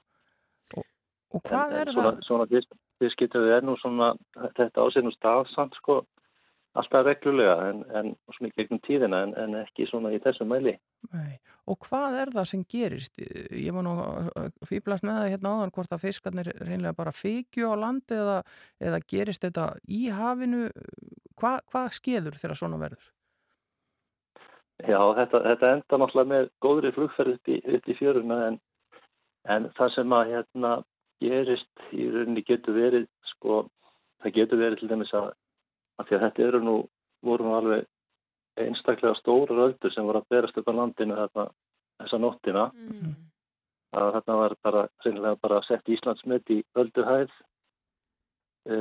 Og 1.32 1.40
hvað 1.48 1.70
en, 1.70 1.78
er 1.78 1.88
en 1.88 1.94
svona, 1.96 2.10
það? 2.10 2.26
Svona 2.28 2.48
fisk, 3.02 3.18
fiskitöðu 3.18 3.52
er 3.56 3.64
nú 3.66 3.76
svona, 3.80 4.14
þetta 4.56 4.86
og 4.86 5.14
stafsamt 5.16 5.78
sko, 5.78 6.02
alltaf 6.74 7.04
reglulega 7.04 7.68
en, 7.68 7.82
en 7.92 8.12
svona 8.32 8.48
í 8.48 8.54
gegnum 8.56 8.80
tíðina 8.86 9.22
en, 9.26 9.34
en 9.36 9.56
ekki 9.60 9.86
svona 9.90 10.12
í 10.14 10.20
þessum 10.24 10.48
mæli. 10.48 10.78
Nei. 11.12 11.40
Og 11.68 11.78
hvað 11.84 12.18
er 12.22 12.32
það 12.34 12.46
sem 12.48 12.62
gerist? 12.64 13.18
Ég 13.52 13.74
var 13.76 13.84
nú 13.86 13.92
fýblast 14.66 15.04
með 15.06 15.18
það 15.18 15.32
hérna 15.34 15.54
áðan 15.56 15.74
hvort 15.76 15.92
að 15.92 16.04
fiskarnir 16.06 16.52
reynlega 16.62 16.96
bara 16.96 17.14
fykju 17.14 17.68
á 17.70 17.76
landi 17.78 18.16
eða, 18.18 18.38
eða 18.80 19.02
gerist 19.12 19.44
þetta 19.44 19.66
í 19.86 20.06
hafinu? 20.10 20.70
Hva, 21.38 21.58
hvað 21.70 21.92
skeður 21.98 22.40
þegar 22.40 22.58
svona 22.58 22.80
verður? 22.80 23.10
Já, 24.82 24.98
þetta, 25.20 25.42
þetta 25.44 25.72
enda 25.76 25.98
náttúrulega 26.00 26.30
með 26.32 26.48
góðri 26.64 26.90
flugferð 26.96 27.36
upp 27.36 27.52
í, 27.52 27.60
í 27.62 27.94
fjöruna 28.00 28.38
en, 28.48 28.56
en 29.52 29.68
það 29.76 29.94
sem 29.94 30.16
að 30.16 30.32
hérna 30.32 30.72
gerist 31.22 31.86
í 31.94 32.08
rauninni 32.10 32.42
getur 32.46 32.74
verið 32.76 33.06
sko, 33.32 33.62
það 34.22 34.36
getur 34.40 34.60
verið 34.60 34.82
til 34.82 34.90
dæmis 34.92 35.14
að, 35.18 35.30
að 35.98 36.08
því 36.10 36.16
að 36.18 36.24
þetta 36.26 36.46
eru 36.48 36.60
nú, 36.66 36.76
voru 37.22 37.46
nú 37.48 37.54
alveg 37.56 37.88
einstaklega 38.60 39.16
stóra 39.20 39.54
röldur 39.56 39.92
sem 39.94 40.04
voru 40.04 40.20
að 40.20 40.28
berast 40.34 40.58
upp 40.60 40.68
á 40.68 40.72
landinu 40.76 41.16
þarna, 41.20 41.46
þessa 42.02 42.18
nóttina 42.20 42.64
Mm. 42.72 43.14
að 43.96 44.10
þarna 44.16 44.34
var 44.40 44.52
bara, 44.64 44.82
bara 45.42 45.60
sett 45.68 45.88
Íslandsmet 45.92 46.48
í 46.50 46.62
ölduhæð 46.80 47.32
e, 48.68 48.76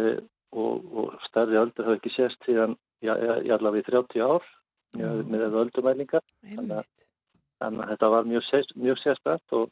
og, 0.56 0.86
og 0.95 1.15
stærri 1.27 1.58
öldur 1.60 1.88
hafa 1.89 1.97
ekki 1.99 2.13
sést 2.15 2.39
síðan 2.47 2.77
já, 3.04 3.13
í 3.43 3.51
allavega 3.51 3.84
í 3.84 3.88
30 3.91 4.23
ár 4.23 4.45
með, 4.97 5.23
með 5.32 5.58
öldumælingar. 5.65 6.23
Þannig 7.62 7.84
að 7.84 7.91
þetta 7.93 8.10
var 8.15 8.30
mjög, 8.30 8.45
sér- 8.49 8.75
mjög 8.80 9.01
sérstætt 9.04 9.54
og, 9.60 9.69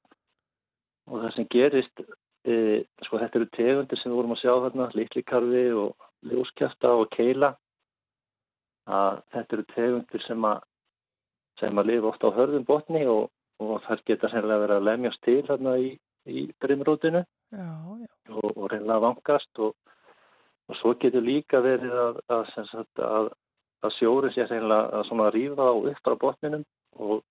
og 1.10 1.24
það 1.24 1.34
sem 1.38 1.48
gerist 1.56 2.04
e, 2.46 2.84
sko 3.06 3.20
þetta 3.22 3.40
eru 3.40 3.50
tegundir 3.56 4.00
sem 4.00 4.12
við 4.12 4.20
vorum 4.20 4.36
að 4.36 4.42
sjá 4.44 4.54
þarna, 4.66 4.90
litlikarfi 4.96 5.66
og 5.84 6.10
ljóskjafta 6.30 6.94
og 7.02 7.10
keila. 7.16 7.54
Að 8.90 9.22
þetta 9.36 9.58
eru 9.58 9.68
tegundir 9.76 10.26
sem 10.26 10.46
að 10.50 10.64
sem 11.60 11.82
að 11.82 11.90
lifa 11.92 12.12
ofta 12.14 12.32
á 12.32 12.38
hörðum 12.38 12.66
botni 12.68 13.04
og, 13.10 13.30
og 13.60 13.82
þar 13.86 14.04
geta 14.08 14.30
sennilega 14.32 14.64
verið 14.64 14.78
að 14.78 14.88
lemjast 14.88 15.22
til 15.26 15.40
þarna 15.48 15.76
í, 15.82 15.90
í 16.30 16.46
brimrótinu 16.64 17.24
og, 17.56 18.48
og 18.56 18.66
reynilega 18.72 19.04
vangast 19.04 19.64
og, 19.66 19.76
og 20.70 20.80
svo 20.80 20.94
getur 21.02 21.26
líka 21.26 21.62
verið 21.66 21.96
að, 22.06 22.22
að, 22.32 22.46
sagt, 22.72 23.04
að, 23.04 23.32
að 23.84 23.98
sjóri 23.98 24.32
sé 24.36 24.48
reynilega 24.48 25.04
að 25.04 25.34
rýfa 25.36 25.68
á 25.68 25.74
upp 25.76 26.02
frá 26.06 26.18
botninum 26.24 26.66
og, 26.96 27.22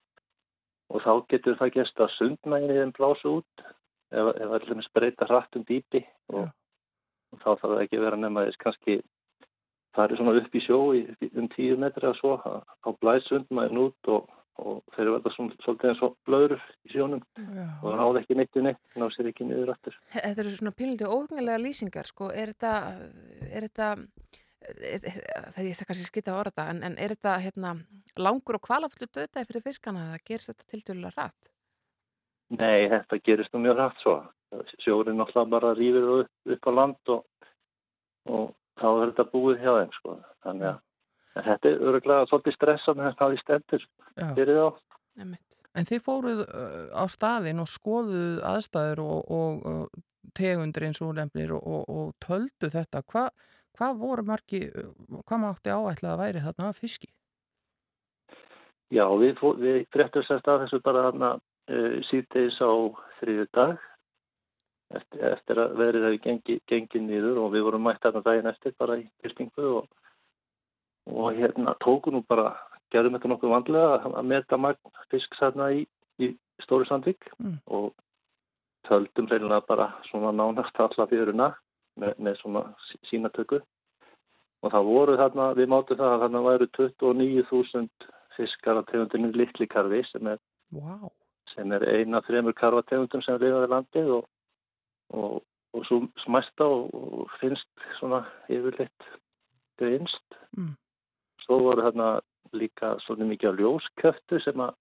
og 0.93 1.05
þá 1.05 1.13
getur 1.33 1.59
það 1.61 1.75
gæst 1.79 2.05
að 2.05 2.15
sundmæginni 2.19 2.81
þeim 2.83 2.95
blása 2.99 3.35
út 3.39 3.69
ef, 4.13 4.33
ef 4.35 4.57
allir 4.59 4.87
spreita 4.87 5.29
hratt 5.29 5.59
um 5.59 5.67
dýpi 5.69 6.05
og 6.33 6.51
þá 7.43 7.49
þarf 7.51 7.65
það 7.67 7.85
ekki 7.85 7.99
að 7.99 8.05
vera 8.07 8.21
nefn 8.21 8.41
að 8.41 8.51
þess 8.51 8.63
kannski 8.65 8.99
það 9.97 10.05
er 10.05 10.21
svona 10.21 10.35
upp 10.41 10.57
í 10.57 10.65
sjó 10.65 10.81
í, 10.97 11.05
um 11.29 11.49
tíu 11.55 11.79
metri 11.81 12.09
að 12.09 12.19
svo 12.21 12.35
á 12.39 12.89
blæsundmægin 13.03 13.81
út 13.83 14.11
og, 14.15 14.29
og 14.63 14.81
þeir 14.97 15.13
verða 15.17 15.33
svona, 15.35 15.59
svolítið 15.65 15.93
eins 15.93 16.03
og 16.07 16.17
blöður 16.29 16.65
í 16.87 16.93
sjónum 16.95 17.23
Já. 17.37 17.67
og 17.83 17.87
það 17.87 18.01
náði 18.03 18.23
ekki 18.23 18.39
neitt 18.39 18.59
í 18.59 18.65
neitt, 18.67 18.83
ná 18.95 19.07
sér 19.15 19.31
ekki 19.33 19.49
niður 19.49 19.75
aftur. 19.75 19.99
Þetta 20.15 20.45
eru 20.45 20.55
svona 20.55 20.75
pínlítið 20.79 21.15
óhengilega 21.15 21.63
lýsingar, 21.63 22.11
sko, 22.11 22.31
er 22.33 22.55
þetta, 22.55 22.75
er 23.49 23.69
þetta, 23.69 23.91
það 25.57 25.63
er 25.65 25.85
kannski 25.91 26.09
skita 26.09 26.35
að 26.35 26.43
orða, 26.45 26.71
en, 26.73 26.83
en 26.89 26.99
er 26.99 27.17
þetta 27.17 27.37
hérna, 27.45 27.77
langur 28.19 28.61
og 28.61 28.67
kvalafullu 28.69 29.11
dötaði 29.11 29.51
fyrir 29.51 29.67
fiskana, 29.69 30.11
það 30.15 30.27
gerst 30.33 30.53
þetta 30.53 30.71
til 30.73 30.85
dælulega 30.85 31.17
rætt? 31.17 31.53
Nei, 32.57 32.89
þetta 32.89 33.21
gerist 33.25 33.53
nú 33.53 33.61
mjög 33.65 33.77
rætt 33.77 34.03
svo. 34.03 34.17
Sjórin 34.81 35.19
náttúrulega 35.21 35.53
bara 35.53 35.75
rýfir 35.77 36.07
upp, 36.15 36.31
upp 36.49 36.69
á 36.69 36.73
land 36.73 37.13
og, 37.13 37.25
og 38.33 38.47
þá 38.81 38.87
er 38.89 39.11
þetta 39.11 39.27
búið 39.35 39.65
hjá 39.65 39.73
þeim 39.75 39.93
sko. 39.99 40.15
Þannig 40.47 40.69
að 40.71 41.51
þetta 41.51 41.69
er 41.71 41.85
öruglega 41.91 42.29
svolítið 42.31 42.57
stressan 42.57 43.03
en 43.05 43.19
það 43.19 43.35
er 43.35 43.43
stendur 43.43 43.85
fyrir 44.39 44.61
þá. 44.63 44.69
En 45.77 45.87
þið 45.87 46.01
fóruð 46.03 46.41
uh, 46.47 46.89
á 46.97 47.05
staðin 47.13 47.61
og 47.63 47.69
skoðuð 47.69 48.41
aðstæður 48.49 49.05
og, 49.05 49.31
og, 49.37 49.61
og 49.69 50.33
tegundir 50.39 50.89
eins 50.89 51.03
og 51.05 51.13
nefnir 51.19 51.53
og, 51.59 51.85
og 51.85 52.15
töldu 52.25 52.73
þetta. 52.73 53.05
Hva, 53.13 53.29
hvað 53.77 54.01
voru 54.01 54.25
margi, 54.27 54.65
hvað 55.21 55.45
mátti 55.45 55.75
áætla 55.75 56.15
að 56.15 56.23
væri 56.25 56.45
þarna 56.47 56.73
að 56.73 56.81
fyski? 56.81 57.13
Já, 58.89 59.05
við, 59.21 59.37
við 59.61 59.83
fréttum 59.93 60.25
sérst 60.25 60.49
að 60.49 60.65
þessu 60.65 60.81
bara 60.81 61.05
þarna 61.11 61.35
uh, 61.69 62.01
síðtegis 62.11 62.59
á 62.65 62.73
þriðu 63.21 63.47
dag 63.57 63.79
eftir, 64.95 65.23
eftir 65.33 65.61
að 65.61 65.77
verið 65.79 66.07
hefði 66.07 66.21
gengið 66.25 66.61
gengi 66.71 67.03
nýður 67.05 67.43
og 67.45 67.53
við 67.55 67.67
vorum 67.67 67.87
mætt 67.89 68.03
þarna 68.05 68.25
daginn 68.25 68.51
eftir 68.51 68.75
bara 68.81 68.99
í 69.01 69.07
byrtingu 69.23 69.71
og, 69.81 69.87
og 71.13 71.39
hérna 71.39 71.77
tóku 71.85 72.13
nú 72.15 72.23
bara, 72.29 72.55
gerðum 72.93 73.19
þetta 73.19 73.33
nokkuð 73.35 73.55
vandlega 73.55 74.13
að 74.13 74.29
meta 74.33 74.61
magn 74.61 75.01
fisk 75.13 75.39
þarna 75.41 75.71
í, 75.77 75.85
í 76.23 76.33
Stóri 76.65 76.89
Sandvík 76.89 77.29
mm. 77.39 77.59
og 77.67 77.93
töldum 78.89 79.29
reynilega 79.29 79.67
bara 79.69 79.91
svona 80.09 80.33
nánast 80.33 80.81
alla 80.81 81.09
fjöruna 81.11 81.53
með, 82.01 82.15
með 82.17 82.39
svona 82.41 82.65
sínatöku 83.11 83.61
og 84.59 84.73
það 84.73 84.89
voru 84.89 85.19
þarna, 85.21 85.53
við 85.55 85.69
mátum 85.71 86.01
það 86.01 86.15
að 86.15 86.23
þarna 86.25 86.45
væru 86.49 86.71
29.000 86.79 88.13
fiskar 88.39 88.81
á 88.81 88.83
tegundinu 88.89 89.31
Littlikarfi 89.37 90.03
sem 90.09 90.33
er 90.33 90.41
wow 90.73 91.11
sem 91.55 91.73
er 91.73 91.85
eina 91.89 92.23
fremur 92.27 92.57
karvategundum 92.57 93.23
sem 93.25 93.39
lifaði 93.41 93.71
landið 93.73 94.11
og, 94.17 94.27
og, 95.15 95.39
og 95.75 95.87
svo 95.89 96.01
smæsta 96.25 96.67
og, 96.67 96.91
og 96.95 97.33
finnst 97.41 97.87
svona 97.99 98.25
yfirleitt 98.49 99.09
greinst. 99.79 100.39
Mm. 100.57 100.75
Svo 101.45 101.61
voru 101.65 101.87
þarna 101.87 102.19
líka 102.57 102.95
svona 103.05 103.29
mikið 103.29 103.55
á 103.55 103.59
ljósköftu 103.61 104.41
sem 104.45 104.61
að 104.65 104.77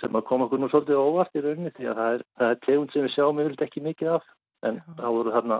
sem 0.00 0.16
að 0.18 0.26
koma 0.26 0.48
okkur 0.48 0.58
nú 0.58 0.68
svolítið 0.72 1.00
óvart 1.00 1.36
í 1.38 1.42
rauninni 1.44 1.70
því 1.76 1.86
að 1.90 1.98
það 2.00 2.14
er, 2.14 2.24
það 2.38 2.52
er 2.52 2.62
tegund 2.64 2.92
sem 2.92 3.04
við 3.04 3.12
sjáum 3.14 3.40
yfirleitt 3.40 3.66
ekki 3.68 3.82
mikið 3.84 4.10
af 4.16 4.24
en 4.66 4.80
Já. 4.80 4.86
þá 4.98 5.06
voru 5.06 5.34
þarna 5.34 5.58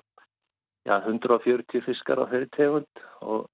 já, 0.84 0.96
140 1.06 1.84
fiskar 1.86 2.20
á 2.20 2.24
þeirri 2.32 2.50
tegund 2.56 3.04
og 3.22 3.46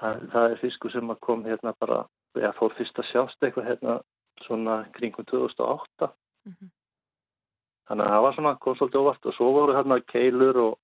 það, 0.00 0.20
það 0.32 0.50
er 0.50 0.60
fiskur 0.64 0.94
sem 0.94 1.12
að 1.12 1.22
kom 1.28 1.44
hérna 1.46 1.72
bara, 1.80 2.02
já, 2.36 2.50
fór 2.58 2.74
fyrst 2.78 3.00
að 3.00 3.10
sjást 3.12 3.46
eitthvað 3.46 3.70
hérna 3.70 3.96
svona 4.44 4.84
kringum 4.92 5.24
2008 5.24 6.10
mm 6.44 6.52
-hmm. 6.52 6.70
þannig 7.88 8.04
að 8.06 8.12
það 8.12 8.22
var 8.22 8.34
svona 8.34 8.56
kom 8.60 8.76
svolítið 8.76 9.00
óvart 9.00 9.26
og 9.26 9.34
svo 9.34 9.52
voru 9.52 9.76
hérna 9.76 10.00
keilur 10.12 10.56
og 10.56 10.78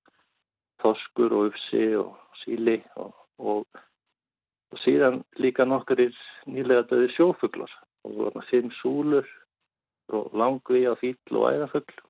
toskur 0.83 1.33
og 1.33 1.47
ufsi 1.51 1.97
og 1.97 2.17
síli 2.43 2.79
og, 2.97 3.13
og, 3.39 3.67
og 4.73 4.79
síðan 4.85 5.23
líka 5.39 5.67
nokkur 5.69 6.01
nýlega 6.47 6.87
döðir 6.91 7.15
sjófuglar. 7.17 7.71
Og 8.05 8.17
svona 8.17 8.47
fimm 8.51 8.73
súlur 8.81 9.29
og 10.13 10.33
langvi 10.35 10.85
á 10.91 10.95
fýll 10.99 11.39
og 11.39 11.53
æðafugl. 11.53 12.01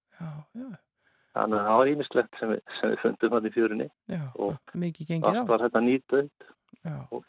Þannig 1.33 1.59
að 1.59 1.66
það 1.66 1.78
var 1.81 1.90
ímislegt 1.90 2.38
sem, 2.40 2.55
sem 2.78 2.92
við 2.92 3.02
fundum 3.02 3.37
hann 3.37 3.48
í 3.48 3.52
fjörunni. 3.55 3.88
Já, 4.12 4.24
og 4.37 4.57
allt 5.28 5.48
var 5.48 5.64
þetta 5.66 5.85
nýtönd 5.85 6.48
og 7.11 7.24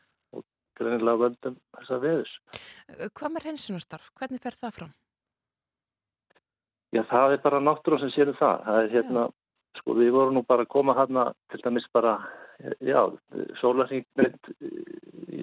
greinilega 0.84 1.22
völdum 1.22 1.56
þessa 1.78 2.00
veðus. 2.04 2.36
Hvað 3.16 3.34
með 3.34 3.48
reynsunastarf? 3.48 4.12
Hvernig 4.20 4.44
fer 4.44 4.60
það 4.60 4.78
fram? 4.78 4.94
Já, 6.94 7.02
það 7.10 7.36
er 7.36 7.42
bara 7.42 7.62
náttúrulega 7.64 8.06
sem 8.06 8.14
séum 8.14 8.38
það. 8.38 8.64
Það 8.68 8.80
er 8.80 8.90
hérna, 8.94 9.26
já. 9.26 9.80
sko, 9.80 9.98
við 9.98 10.12
vorum 10.14 10.38
nú 10.38 10.44
bara 10.46 10.66
að 10.68 10.74
koma 10.76 10.96
hérna 10.98 11.26
til 11.50 11.62
dæmis 11.64 11.88
bara, 11.96 12.16
já, 12.86 13.00
sólarheng, 13.62 14.06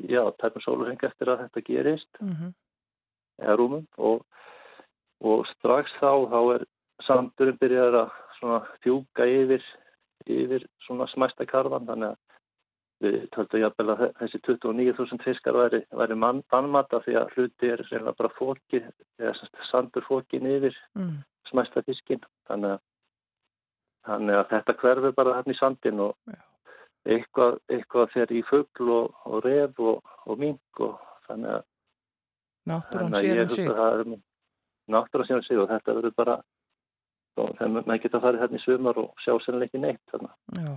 já, 0.07 0.23
tæpum 0.39 0.65
sólarheng 0.67 1.07
eftir 1.11 1.33
að 1.33 1.47
þetta 1.47 1.65
gerist, 1.67 2.11
mm 2.21 2.35
-hmm. 2.35 2.53
eða 3.43 3.57
rúmum 3.59 3.87
og, 3.99 4.23
og 5.21 5.47
strax 5.57 5.91
þá, 5.99 6.31
þá 6.31 6.41
er 6.55 6.67
samturinn 7.07 7.59
byrjar 7.59 7.95
að 8.05 8.11
svona 8.39 8.61
fjúka 8.85 9.27
yfir, 9.27 9.65
yfir 10.27 10.67
svona 10.87 11.07
smæsta 11.11 11.47
karvan, 11.47 11.87
þannig 11.87 12.15
að 12.15 12.19
Við 13.01 13.17
töldum 13.33 13.63
jáfnvel 13.63 13.93
að 13.95 14.03
þessi 14.19 14.39
29.000 14.45 15.25
fiskar 15.25 15.57
væri, 15.57 15.81
væri 15.97 16.17
bannmata 16.53 17.01
því 17.07 17.15
að 17.17 17.33
hluti 17.37 17.71
er 17.73 17.83
reyna 17.89 18.13
bara 18.13 18.33
fólki, 18.37 18.83
eða 19.17 19.49
sandur 19.71 20.05
fólkin 20.05 20.49
yfir 20.51 20.77
mm. 20.99 21.15
smæsta 21.49 21.83
fiskin. 21.87 22.21
Þannig 22.51 22.77
að, 22.77 22.83
þannig 24.11 24.41
að 24.43 24.53
þetta 24.53 24.77
hverfur 24.83 25.17
bara 25.17 25.39
hérna 25.39 25.57
í 25.57 25.61
sandin 25.61 26.05
og 26.05 26.13
Já. 26.29 26.39
eitthvað, 27.17 27.59
eitthvað 27.73 28.13
fer 28.19 28.37
í 28.37 28.45
fuggl 28.51 28.93
og, 28.99 29.19
og 29.25 29.45
ref 29.49 29.81
og, 29.81 30.15
og 30.27 30.45
mink 30.45 30.85
og 30.85 31.01
þannig 31.29 31.57
að 31.57 31.67
Náttúrann 32.69 33.15
sér 33.17 33.43
um 33.43 33.49
sig. 33.49 33.69
Náttúrann 34.87 35.27
sér 35.27 35.41
um 35.41 35.43
sig 35.43 35.59
og 35.59 35.71
þetta 35.71 35.97
verður 35.97 36.17
bara 36.17 36.41
og 37.41 37.55
þegar 37.57 37.71
maður 37.73 38.03
geta 38.03 38.21
farið 38.23 38.43
hérna 38.43 38.59
í 38.59 38.65
sumar 38.65 39.01
og 39.01 39.23
sjá 39.25 39.33
sérlega 39.41 39.69
ekki 39.69 39.81
neitt 39.81 40.13
þarna. 40.13 40.31
Já, 40.59 40.71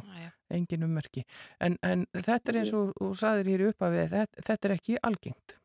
engin 0.55 0.85
ummerki. 0.87 1.25
En, 1.59 1.77
en 1.83 2.05
þetta 2.13 2.53
er 2.53 2.61
eins 2.61 2.73
og 2.77 2.93
þú 2.99 3.09
saðir 3.19 3.51
hér 3.53 3.65
upp 3.71 3.87
að 3.87 3.97
við, 3.97 4.07
þetta, 4.13 4.45
þetta 4.49 4.69
er 4.69 4.75
ekki 4.77 4.99
algengt? 5.09 5.57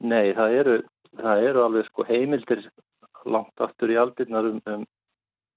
Nei, 0.00 0.32
það 0.36 0.56
eru, 0.60 0.76
það 1.20 1.48
eru 1.50 1.64
alveg 1.66 1.90
sko 1.90 2.06
heimildir 2.08 2.64
langt 3.28 3.60
aftur 3.60 3.92
í 3.92 3.98
aldirnar 4.00 4.48
um, 4.48 4.62
um 4.64 4.86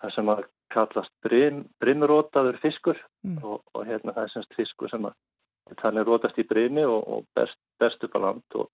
það 0.04 0.16
sem 0.18 0.32
að 0.34 0.44
kallast 0.74 1.14
brim, 1.24 1.64
brimrótaður 1.80 2.58
fiskur 2.64 2.98
mm. 3.24 3.40
og, 3.46 3.62
og 3.74 3.86
hérna 3.88 4.16
það 4.16 4.26
er 4.26 4.34
semst 4.34 4.58
fiskur 4.58 4.92
sem 4.92 5.06
að 5.08 5.16
þannig 5.80 6.08
rótast 6.08 6.40
í 6.42 6.48
brimi 6.48 6.84
og, 6.86 7.04
og 7.08 7.28
berst, 7.38 7.60
berst 7.80 8.04
upp 8.04 8.18
á 8.20 8.24
land 8.26 8.58
og, 8.60 8.68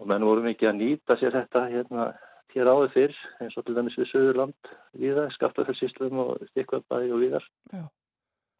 og 0.00 0.08
menn 0.10 0.26
voru 0.26 0.42
mikið 0.44 0.72
að 0.72 0.80
nýta 0.80 1.18
sér 1.20 1.36
þetta 1.36 1.66
hérna 1.70 2.08
hér 2.56 2.70
áður 2.72 2.92
fyrr 2.94 3.14
eins 3.44 3.56
og 3.58 3.66
til 3.66 3.76
dæmis 3.76 3.96
við 3.98 4.08
Suðurland 4.10 4.70
viða, 4.96 5.28
Skaftafellsíslum 5.36 6.20
og 6.22 6.42
Stikkvöldbæði 6.50 7.12
og 7.12 7.22
viðar 7.22 7.46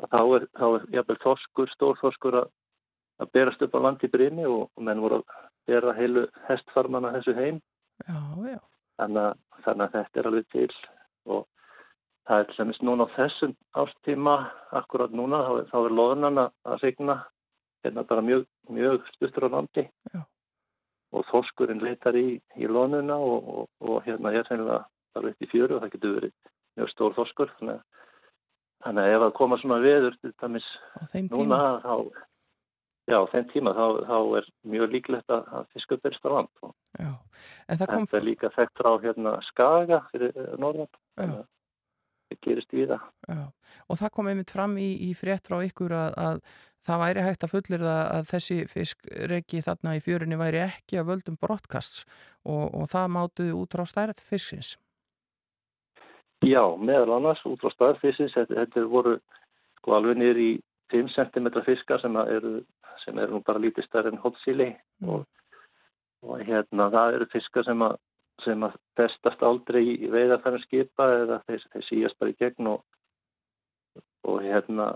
þá 0.05 0.21
er, 0.37 0.47
þá 0.59 0.67
er 0.69 0.87
jafnvel 0.99 1.19
þorskur, 1.25 1.73
stórþorskur 1.73 2.39
að, 2.43 2.49
að 3.25 3.33
berast 3.37 3.65
upp 3.65 3.77
á 3.77 3.85
landi 3.87 4.11
brinni 4.13 4.45
og, 4.49 4.69
og 4.69 4.87
menn 4.89 5.01
voru 5.05 5.23
að 5.23 5.45
bera 5.67 5.97
heilu 5.97 6.27
hestfarmana 6.47 7.15
þessu 7.17 7.35
heim. 7.39 7.61
Já, 8.05 8.19
já. 8.53 8.61
Þannig, 9.01 9.23
að, 9.23 9.63
þannig 9.65 9.87
að 9.87 9.97
þetta 9.97 10.21
er 10.21 10.29
alveg 10.31 10.51
til 10.53 10.69
og 11.27 11.43
það 12.29 12.43
er 12.43 12.47
til 12.51 12.59
dæmis 12.61 12.85
núna 12.85 13.09
á 13.09 13.15
þessum 13.17 13.57
ástíma 13.83 14.37
akkurat 14.77 15.17
núna 15.17 15.43
þá, 15.47 15.53
þá 15.73 15.77
er 15.81 15.99
loðunan 15.99 16.45
að 16.45 16.79
regna 16.85 17.19
hérna 17.85 18.07
bara 18.09 18.25
mjög, 18.25 18.47
mjög 18.73 19.05
stuttur 19.15 19.49
á 19.49 19.55
landi. 19.57 19.89
Já 20.13 20.21
og 21.17 21.27
þorskurinn 21.31 21.83
leitar 21.85 22.19
í, 22.19 22.37
í 22.61 22.69
lónuna 22.71 23.17
og, 23.17 23.51
og, 23.57 23.67
og 23.81 24.07
hérna 24.07 24.33
er 24.33 24.47
sennilega 24.49 24.85
alveg 25.17 25.35
upp 25.35 25.47
í 25.47 25.51
fjöru 25.51 25.77
og 25.77 25.85
það 25.85 25.93
getur 25.97 26.17
verið 26.19 26.35
mjög 26.77 26.93
stór 26.93 27.17
þorskur. 27.17 27.53
Þannig 27.59 27.77
að, 27.77 28.09
þannig 28.87 29.05
að 29.05 29.17
ef 29.17 29.25
það 29.25 29.37
koma 29.41 29.61
svona 29.63 29.83
veður 29.85 30.19
dæmis, 30.27 30.71
núna 31.33 31.61
þá 31.85 31.95
já, 33.07 33.19
þeim 33.33 33.51
tíma 33.53 33.75
þá, 33.77 33.85
þá 34.07 34.17
er 34.39 34.49
mjög 34.75 34.95
líklegt 34.95 35.35
að, 35.35 35.51
að 35.59 35.69
fiskur 35.75 36.01
berist 36.03 36.27
á 36.27 36.31
land. 36.37 36.65
Já, 36.99 37.13
en 37.67 37.81
það 37.81 37.93
kom 37.93 38.07
þetta 38.07 38.21
er 38.21 38.27
líka 38.31 38.55
þekkt 38.57 38.81
frá 38.83 38.91
hérna 39.05 39.37
Skaga 39.51 40.01
fyrir 40.13 40.33
eh, 40.35 40.57
norðan. 40.63 40.91
Þannig 41.17 41.37
að 41.37 41.45
það 41.45 41.53
gerist 42.43 42.73
við 42.75 42.89
það. 42.95 43.05
Já, 43.29 43.45
og 43.89 44.01
það 44.01 44.15
kom 44.17 44.31
einmitt 44.31 44.55
fram 44.55 44.79
í, 44.79 44.89
í 45.09 45.11
frétt 45.19 45.47
frá 45.47 45.61
ykkur 45.67 45.95
að, 45.97 46.17
að 46.17 46.41
það 46.87 47.03
væri 47.03 47.27
hægt 47.27 47.47
að 47.47 47.53
fullir 47.55 47.85
það 47.85 48.03
að 48.17 48.33
þessi 48.33 48.57
fiskreki 48.71 49.63
þarna 49.67 49.95
í 49.97 50.03
fjörinni 50.05 50.41
væri 50.41 50.65
ekki 50.67 50.99
að 51.01 51.09
völdum 51.13 51.39
brottkasts 51.41 52.05
og, 52.45 52.75
og 52.75 52.91
það 52.91 53.15
mátuði 53.17 53.55
út 53.57 53.79
frá 53.79 53.87
stærð 53.87 54.23
fiskins. 54.27 54.77
Já, 56.45 56.63
meðal 56.77 57.17
annars 57.17 57.41
út 57.49 57.63
frá 57.63 57.73
staðfísins, 57.73 58.35
þetta, 58.37 58.55
þetta 58.61 58.81
er 58.83 58.91
voru 58.93 59.15
sko 59.79 59.95
alveg 59.97 60.19
niður 60.21 60.43
í 60.43 60.51
5 60.93 61.09
cm 61.15 61.49
fiskar 61.67 62.03
sem 62.03 62.19
eru, 62.23 62.59
sem 63.05 63.19
eru 63.19 63.41
bara 63.47 63.63
lítið 63.63 63.87
stærri 63.89 64.13
en 64.13 64.21
hótsíli 64.23 64.75
Mm. 64.97 65.11
og, 65.13 65.27
og 66.25 66.41
hérna 66.41 66.87
það 66.89 67.15
eru 67.19 67.27
fiskar 67.29 67.65
sem 67.67 67.83
að, 67.85 67.99
sem 68.45 68.63
að 68.67 68.77
festast 68.99 69.43
aldrei 69.47 69.83
í 69.95 70.11
veiðarfærum 70.13 70.63
skipa 70.65 71.09
eða 71.23 71.41
þeir, 71.47 71.65
þeir 71.73 71.87
síast 71.89 72.19
bara 72.21 72.33
í 72.33 72.39
gegn 72.41 72.71
og, 72.75 72.85
og 74.29 74.43
hérna 74.45 74.93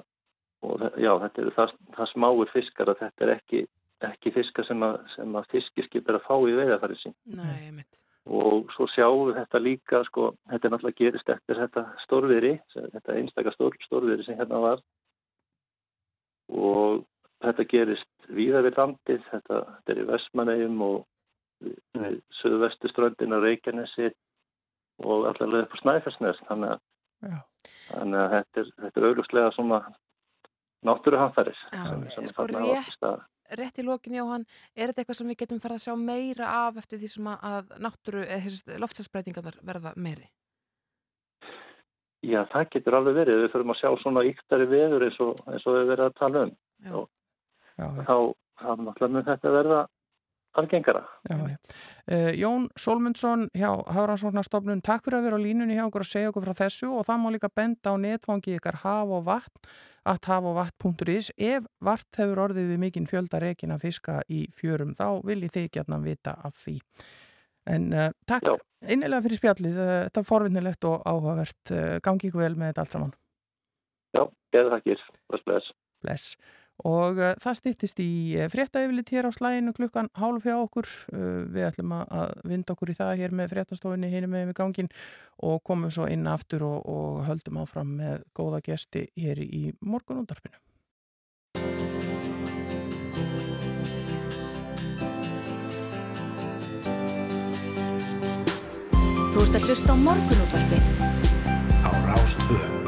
og 0.66 0.84
já, 1.00 1.12
þetta 1.24 1.42
eru 1.42 1.54
það, 1.56 1.74
það 1.96 2.10
smáir 2.12 2.52
fiskar 2.52 2.92
að 2.92 3.02
þetta 3.04 3.26
er 3.26 3.34
ekki, 3.38 3.64
ekki 4.10 4.32
fiskar 4.34 4.68
sem 4.68 4.84
að, 4.84 5.00
sem 5.14 5.40
að 5.40 5.50
fiskiskip 5.54 6.08
er 6.08 6.20
að 6.20 6.26
fá 6.28 6.36
í 6.36 6.56
veiðarfæri 6.58 6.98
sín. 7.00 7.16
Nei, 7.38 7.84
og 8.30 8.72
svo 8.76 8.86
sjáum 8.92 9.30
við 9.30 9.38
þetta 9.40 9.62
líka 9.64 10.02
sko, 10.06 10.32
þetta 10.50 10.68
er 10.68 10.74
náttúrulega 10.74 11.00
gerist 11.00 11.32
eftir 11.32 11.60
þetta 11.62 11.84
stórveri, 12.04 12.52
þetta 12.76 13.16
einstaka 13.16 13.54
stór, 13.56 13.78
stórveri 13.86 14.26
sem 14.26 14.36
hérna 14.38 14.60
var. 14.62 14.82
Og 16.50 17.06
þetta 17.40 17.66
gerist 17.70 18.28
víða 18.28 18.60
við 18.66 18.76
landið, 18.78 19.24
þetta, 19.30 19.62
þetta 19.70 19.94
er 19.94 20.02
í 20.02 20.08
Vestmannegjum 20.10 20.84
og 20.84 20.98
við, 21.64 21.78
við 22.00 22.18
söðvestu 22.40 22.90
ströndin 22.92 23.36
á 23.36 23.38
Reykjanesi 23.42 24.10
og 25.04 25.26
allavega 25.30 25.66
upp 25.66 25.76
á 25.76 25.80
Snæfellsnes 25.82 26.40
þannig 26.48 26.76
að, 26.76 27.42
þannig 27.88 28.22
að 28.22 28.30
þetta 28.36 28.62
er, 28.62 28.72
þetta 28.84 29.00
er 29.00 29.08
auglustlega 29.08 29.52
svona 29.56 29.80
náttúruhanfæris 30.88 31.60
sem 32.14 32.28
sko, 32.30 32.48
rétt-. 32.50 33.28
Rétt 33.58 33.80
í 33.82 33.84
lokin, 33.84 34.14
Jóhann, 34.14 34.44
er 34.78 34.90
þetta 34.90 35.02
eitthvað 35.02 35.16
sem 35.18 35.30
við 35.32 35.40
getum 35.40 35.62
farið 35.62 35.80
að 35.80 35.86
sjá 35.88 35.94
meira 35.98 36.50
af 36.68 36.76
eftir 36.78 37.00
því 37.00 37.08
sem 37.10 37.30
að, 37.32 37.72
náttúru, 37.82 38.20
eða 38.22 38.76
loftsæsbreytingarnar 38.84 39.56
verða 39.66 39.90
meiri? 39.98 40.28
Já, 42.20 42.44
það 42.52 42.68
getur 42.76 42.98
alveg 42.98 43.16
verið, 43.16 43.40
við 43.40 43.52
fyrir 43.54 43.72
að 43.72 43.80
sjá 43.80 43.90
svona 44.02 44.22
yktari 44.28 44.68
veður 44.70 45.06
eins 45.06 45.18
og, 45.24 45.40
eins 45.48 45.64
og 45.66 45.78
við 45.78 45.90
verðum 45.90 46.12
að 46.12 46.18
tala 46.20 46.44
um 46.44 46.52
Já. 46.80 46.92
Já. 46.92 47.00
Já, 47.80 47.86
já. 47.96 48.04
þá, 48.04 48.16
þá 48.60 48.70
náttúrulega 48.84 49.14
mun 49.14 49.26
þetta 49.26 49.52
verða 49.54 49.80
algengara. 50.58 51.04
Já. 51.28 51.36
Uh, 52.10 52.32
Jón 52.34 52.68
Solmundsson 52.76 53.48
hjá 53.54 53.70
Hafrannsóknarstofnun, 53.86 54.82
takk 54.82 55.06
fyrir 55.06 55.20
að 55.20 55.28
vera 55.28 55.38
á 55.38 55.44
línunni 55.44 55.76
hjá 55.78 55.84
okkur 55.86 56.04
og 56.04 56.10
segja 56.10 56.32
okkur 56.32 56.46
frá 56.48 56.58
þessu 56.64 56.90
og 56.90 57.06
það 57.06 57.22
má 57.22 57.28
líka 57.34 57.50
benda 57.54 57.94
á 57.94 57.96
netfangi 58.00 58.56
ykkar 58.58 58.80
haf 58.82 59.14
og 59.14 59.24
vatn 59.28 59.70
at 60.10 60.26
hafovatn.is 60.30 61.30
ef 61.36 61.66
vart 61.84 62.18
hefur 62.18 62.46
orðið 62.46 62.72
við 62.72 62.82
mikinn 62.82 63.08
fjölda 63.08 63.40
rekin 63.42 63.74
að 63.74 63.84
fiska 63.84 64.20
í 64.32 64.46
fjörum 64.54 64.94
þá 64.96 65.20
viljið 65.28 65.56
þið 65.56 65.70
gætna 65.76 66.00
vita 66.02 66.36
af 66.42 66.56
því. 66.64 66.78
En 67.70 67.90
uh, 67.92 68.08
takk 68.26 68.48
Já. 68.48 68.54
innilega 68.88 69.22
fyrir 69.26 69.42
spjallið, 69.42 69.76
uh, 69.76 69.96
þetta 70.08 70.22
er 70.22 70.30
forvinnilegt 70.30 70.88
og 70.88 71.04
áhugavert, 71.04 71.74
gangi 72.02 72.30
ykkur 72.30 72.46
vel 72.46 72.56
með 72.56 72.72
þetta 72.72 72.86
allt 72.86 72.96
saman. 72.96 73.12
Já, 74.16 74.24
getur 74.50 74.72
þakkir. 74.74 75.04
Bless, 75.30 75.70
bless. 76.02 76.32
Og 76.88 77.18
uh, 77.20 77.34
það 77.40 77.58
stýttist 77.58 78.00
í 78.02 78.10
uh, 78.38 78.46
fréttaeflit 78.52 79.12
hér 79.12 79.28
á 79.28 79.32
slæginu 79.34 79.74
klukkan 79.76 80.08
hálf 80.16 80.46
hjá 80.46 80.56
okkur. 80.56 80.88
Uh, 81.12 81.44
við 81.52 81.68
ætlum 81.68 81.92
að, 81.98 82.06
að 82.20 82.32
vinda 82.52 82.74
okkur 82.76 82.92
í 82.92 82.96
það 82.96 83.12
hér 83.20 83.36
með 83.36 83.52
fréttastofinni 83.54 84.12
hinum 84.12 84.34
með 84.34 84.48
við 84.50 84.58
gangin 84.62 84.90
og 85.44 85.60
komum 85.66 85.92
svo 85.92 86.08
inn 86.08 86.26
aftur 86.30 86.64
og, 86.68 86.80
og 86.88 87.22
höldum 87.28 87.60
áfram 87.62 87.94
með 88.00 88.24
góða 88.36 88.64
gesti 88.64 89.06
hér 89.20 89.44
í 89.44 89.70
morgunundarpinu. 89.80 90.60
Þú 99.30 99.46
ert 99.46 99.56
að 99.56 99.70
hlusta 99.70 99.94
á 99.94 99.96
morgunútvarpið 99.96 100.84
á 101.80 101.90
Rástvö. 102.10 102.79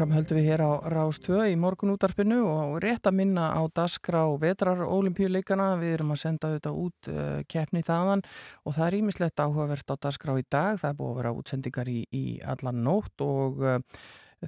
Áfram 0.00 0.14
höldum 0.16 0.38
við 0.38 0.46
hér 0.48 0.62
á 0.64 0.72
Rástvö 0.88 1.42
í 1.52 1.56
morgunútarpinu 1.60 2.38
og 2.48 2.78
rétt 2.80 3.04
að 3.04 3.18
minna 3.18 3.50
á 3.52 3.60
Dasgra 3.68 4.22
og 4.32 4.38
Vetrar 4.40 4.78
olimpíuleikana. 4.80 5.74
Við 5.76 5.92
erum 5.98 6.14
að 6.14 6.20
senda 6.22 6.48
þetta 6.54 6.72
út 6.72 7.10
uh, 7.12 7.42
keppni 7.44 7.82
þaðan 7.84 8.22
og 8.64 8.78
það 8.78 8.86
er 8.86 8.96
ímislegt 8.96 9.42
áhugavert 9.44 9.92
á 9.92 10.00
Dasgra 10.00 10.38
í 10.40 10.46
dag. 10.48 10.80
Það 10.80 10.88
er 10.88 10.96
búið 11.02 11.10
að 11.10 11.20
vera 11.20 11.34
útsendingar 11.36 11.92
í, 11.92 11.98
í 12.16 12.24
allan 12.48 12.80
nótt 12.86 13.26
og 13.26 13.60
uh, 13.60 13.76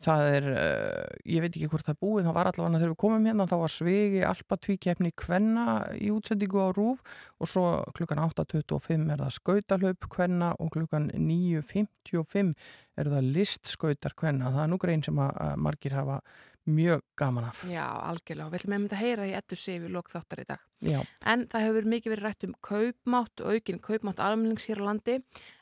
það 0.01 0.23
er, 0.33 0.47
uh, 0.49 1.17
ég 1.29 1.43
veit 1.45 1.51
ekki 1.53 1.69
hvort 1.69 1.85
það 1.85 1.99
búið, 2.01 2.27
það 2.29 2.37
var 2.39 2.49
allavega 2.49 2.79
þegar 2.81 2.93
við 2.93 3.01
komum 3.03 3.27
hérna 3.29 3.47
þá 3.51 3.57
var 3.61 3.73
svegi 3.75 4.23
alpatvíkeppni 4.25 5.13
kvenna 5.21 5.67
í 6.01 6.09
útsendingu 6.15 6.63
á 6.65 6.69
Rúf 6.73 7.03
og 7.37 7.51
svo 7.53 7.65
klukkan 7.99 8.23
8.25 8.25 9.13
er 9.13 9.21
það 9.21 9.37
skautalöp 9.37 10.09
kvenna 10.13 10.55
og 10.57 10.73
klukkan 10.73 11.11
9.55 11.13 12.55
er 13.01 13.13
það 13.13 13.29
listskautar 13.37 14.17
kvenna. 14.17 14.53
Það 14.53 14.65
er 14.65 14.73
nú 14.73 14.81
grein 14.81 15.05
sem 15.05 15.21
að 15.21 15.61
margir 15.61 15.97
hafa 15.97 16.23
mjög 16.67 17.01
gaman 17.19 17.45
af. 17.49 17.65
Já, 17.67 17.85
algjörlega. 18.07 18.47
og 18.47 18.53
Við 18.53 18.61
ætlum 18.61 18.75
einmitt 18.77 18.93
að 18.95 19.01
heyra 19.03 19.25
í 19.27 19.33
ettu 19.35 19.57
sig 19.59 19.81
við 19.83 19.91
lok 19.97 20.11
þáttar 20.13 20.43
í 20.43 20.45
dag. 20.47 20.61
Já, 20.83 20.99
En 21.27 21.47
það 21.47 21.65
hefur 21.67 21.89
mikið 21.91 22.13
verið 22.13 22.27
rætt 22.27 22.45
um 22.47 22.55
kaupmátt 22.63 23.43
og 23.43 23.53
aukin 23.55 23.81
kaupmátt 23.83 24.23
almennings 24.23 24.67
hér 24.67 24.83
á 24.83 24.85
landi 24.87 25.17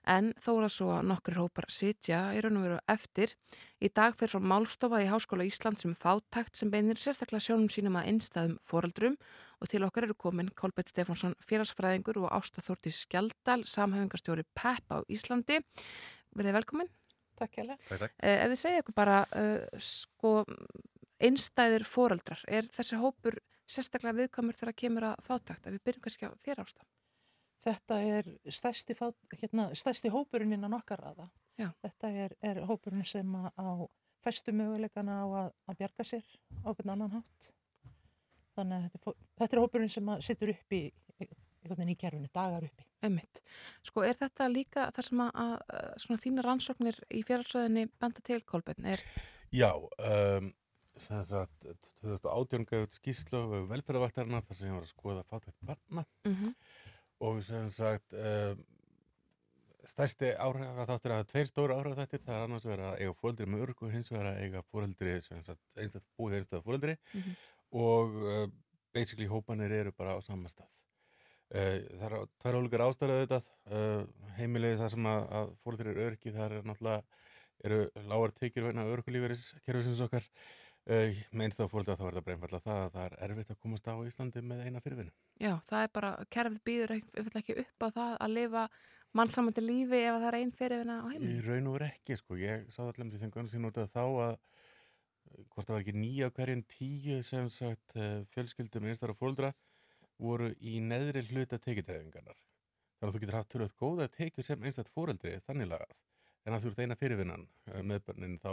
en 0.08 0.32
þó 0.40 0.50
er 0.54 0.64
það 0.66 0.74
svo 0.76 0.88
að 0.96 1.08
nokkur 1.10 1.38
hópar 1.40 1.68
sitja 1.68 2.20
í 2.36 2.40
raun 2.44 2.56
og 2.60 2.66
veru 2.66 2.78
eftir. 2.88 3.34
Í 3.80 3.88
dag 3.92 4.16
fyrir 4.16 4.32
frá 4.34 4.40
Málstofa 4.52 5.00
í 5.04 5.08
Háskóla 5.08 5.48
Íslands 5.48 5.84
um 5.88 5.96
fátakt 5.96 6.56
sem 6.56 6.70
beinir 6.72 7.00
sérstaklega 7.00 7.44
sjónum 7.48 7.68
sínum 7.72 7.96
að 8.00 8.12
einstæðum 8.12 8.56
foreldrum 8.60 9.16
og 9.60 9.68
til 9.68 9.84
okkar 9.84 10.08
eru 10.08 10.14
komin 10.16 10.52
Kolbett 10.56 10.88
Stefánsson 10.88 11.36
félagsfræðingur 11.44 12.20
og 12.24 12.32
Ásta 12.32 12.64
Þórti 12.64 12.92
Skjaldal, 12.92 13.64
samhæfingarstjóri 13.64 14.44
PEP 14.56 14.96
á 14.96 15.00
Íslandi. 15.08 15.60
Verðið 16.36 16.60
velkomin. 16.60 16.88
Takk 17.40 17.56
Takk. 17.88 18.12
Eh, 18.20 18.42
Ef 18.44 18.50
þið 18.52 18.58
segja 18.60 18.80
ykkur 18.82 18.96
bara 18.96 19.20
uh, 19.32 19.78
sko, 19.80 20.32
einstæðir 21.20 21.84
foreldrar, 21.88 22.42
er 22.48 22.68
þessi 22.72 22.98
hópur 23.00 23.38
sérstaklega 23.70 24.16
viðkamur 24.22 24.58
þegar 24.58 24.76
kemur 24.82 25.06
að 25.12 25.22
fátakt? 25.26 25.66
Ef 25.66 25.76
við 25.76 25.84
byrjum 25.86 26.04
kannski 26.06 26.30
á 26.30 26.32
þér 26.42 26.64
ásta. 26.64 26.86
Þetta 27.60 28.00
er 28.08 28.28
stærsti, 28.48 28.96
fát, 28.96 29.16
hérna, 29.36 29.68
stærsti 29.76 30.12
hópurinn 30.12 30.56
innan 30.56 30.76
okkar 30.78 31.02
aða. 31.10 31.28
Já. 31.60 31.68
Þetta 31.84 32.12
er, 32.24 32.34
er 32.40 32.62
hópurinn 32.68 33.04
sem 33.04 33.34
að 33.36 33.50
á 33.60 33.68
festu 34.24 34.52
möguleikana 34.56 35.20
á 35.20 35.26
að, 35.44 35.50
að 35.68 35.80
bjarga 35.80 36.06
sér 36.08 36.30
á 36.64 36.68
hvern 36.72 36.94
annan 36.94 37.18
hátt. 37.18 37.50
Þannig 38.56 38.76
að 38.76 38.86
þetta 38.86 39.00
er, 39.12 39.18
þetta 39.40 39.56
er 39.56 39.62
hópurinn 39.62 39.92
sem 39.92 40.12
að 40.12 40.24
sittur 40.26 40.54
upp 40.54 40.76
í, 40.76 40.80
einhvern 41.20 41.92
í 41.92 41.98
kerfinu, 42.00 42.30
dagar 42.32 42.64
uppi. 42.66 42.86
Einmitt. 43.04 43.40
Sko, 43.86 44.04
er 44.04 44.16
þetta 44.18 44.48
líka 44.52 44.88
þar 44.96 45.06
sem 45.06 45.22
að, 45.24 45.30
að 45.44 45.84
svona 46.02 46.24
þína 46.24 46.44
rannsóknir 46.44 46.98
í 47.16 47.22
félagsræðinni 47.28 47.86
benda 48.00 48.24
til 48.24 48.40
Kolbeinn? 48.48 48.88
Er, 48.92 49.04
Já, 49.50 49.72
um, 49.72 50.50
2018 50.98 52.66
gafið 52.68 52.86
út 52.86 52.96
skýrslu 52.98 53.40
um 53.46 53.68
velferðarvaktarina 53.70 54.40
þar 54.46 54.56
sem 54.58 54.68
ég 54.70 54.76
var 54.76 54.86
að 54.86 54.92
skoða 54.94 55.24
fátækt 55.28 55.60
barna. 55.62 56.06
Mm 56.26 56.54
og 57.20 57.42
sem 57.44 57.66
sagt, 57.68 58.14
um, 58.16 58.60
stærsti 59.84 60.30
áhrifa 60.40 60.86
þáttur 60.88 61.12
að 61.18 61.26
tveir 61.28 61.48
stóra 61.50 61.74
áhrifa 61.76 61.98
þáttir, 61.98 62.22
það 62.24 62.36
er 62.36 62.44
annars 62.46 62.64
verið 62.64 62.86
að 62.88 63.00
eiga 63.02 63.16
fóreldri 63.18 63.46
með 63.52 63.64
örgu 63.66 63.86
og 63.88 63.92
hins 63.92 64.08
vegar 64.12 64.28
að 64.30 64.38
eiga 64.46 64.62
fóreldri 64.70 65.12
einstætt 65.18 66.06
búið 66.16 66.38
einstætt 66.38 66.64
fóreldri 66.64 66.94
Mhm. 67.12 67.34
og 67.72 68.16
uh, 68.24 68.46
basically 68.94 69.28
hópanir 69.28 69.70
eru 69.70 69.92
bara 69.92 70.16
á 70.16 70.20
sama 70.24 70.48
stað. 70.48 70.72
Uh, 71.52 71.84
það 72.00 72.06
er 72.08 72.26
tvær 72.40 72.58
ólíkar 72.62 72.86
ástæður 72.88 73.12
auðvitað, 73.18 73.50
uh, 73.68 74.06
heimilið 74.38 74.78
það 74.80 74.90
sem 74.96 75.06
að, 75.12 75.22
að 75.40 75.52
fóreldri 75.60 75.90
eru 75.92 76.06
örgi, 76.08 76.32
það 76.32 76.56
er 76.56 76.62
náttúrulega 76.62 77.02
eru 77.64 77.80
lágar 78.08 78.32
tekjur 78.32 78.64
vegna 78.70 78.88
örgulíferis 78.88 79.50
kerfisins 79.66 80.00
okkar 80.00 80.24
með 80.90 81.44
einstæða 81.46 81.70
fóreldra 81.70 81.94
þá 81.98 82.04
er 82.08 82.14
það 82.16 82.24
bara 82.26 82.34
einfallega 82.36 82.64
það 82.66 82.80
að 82.84 82.94
það 82.96 83.04
er 83.06 83.16
erfitt 83.26 83.50
að 83.54 83.58
komast 83.64 83.90
á 83.90 83.94
Íslandi 84.10 84.42
með 84.42 84.62
eina 84.66 84.80
fyrirvinnu. 84.84 85.12
já, 85.40 85.52
það 85.68 85.84
er 85.86 85.92
bara, 85.94 86.10
kerfið 86.34 86.62
býður 86.66 86.94
ekki, 86.96 87.24
ekki 87.40 87.56
upp 87.64 87.84
á 87.86 87.88
það 87.98 88.14
að 88.26 88.34
lifa 88.36 88.64
mannsamandi 89.20 89.62
lífi 89.64 90.00
ef 90.06 90.18
það 90.20 90.28
er 90.30 90.38
einn 90.40 90.52
fyrirvinna 90.58 90.96
á 91.02 91.06
Í 91.06 91.12
heiminu. 91.14 91.44
raun 91.46 91.66
og 91.70 91.76
veru 91.78 91.88
ekki, 91.90 92.16
sko. 92.18 92.36
Ég 92.40 92.66
sá 92.70 92.80
allir 92.84 93.04
með 93.06 93.14
því 93.16 93.22
þeim 93.24 93.32
gönnu 93.36 93.50
sem 93.54 93.64
notaði 93.64 93.92
þá 93.94 94.02
að 94.02 94.34
uh, 94.34 95.44
hvort 95.54 95.66
það 95.66 95.74
var 95.76 95.82
ekki 95.84 95.96
nýja 95.98 96.30
hverjum 96.36 96.62
tíu 96.74 97.16
sem 97.26 97.48
sagt 97.50 97.96
uh, 97.96 98.22
fjölskyldum 98.34 98.86
einstæðara 98.90 99.18
fóreldra 99.18 99.52
voru 100.20 100.50
í 100.60 100.78
neðri 100.84 101.22
hluta 101.30 101.58
tekjutræfingarnar. 101.58 102.38
Þannig 103.00 103.08
að 103.08 103.14
þú 103.16 103.20
getur 103.24 103.38
haft 103.38 103.50
tölvöld 103.54 103.76
góða 103.80 104.08
tekjur 104.12 104.44
sem 104.44 104.62
einstætt 104.68 104.90
fóreldri 104.92 105.38
þannig 105.46 105.70
lagað. 105.70 106.00
En 106.44 106.52
að 106.56 106.66
þú 106.66 106.70
ert 106.74 106.82
eina 106.84 106.96
fyrirvinnan 107.00 107.46
með 107.88 108.02
börnin 108.06 108.34
þá, 108.42 108.52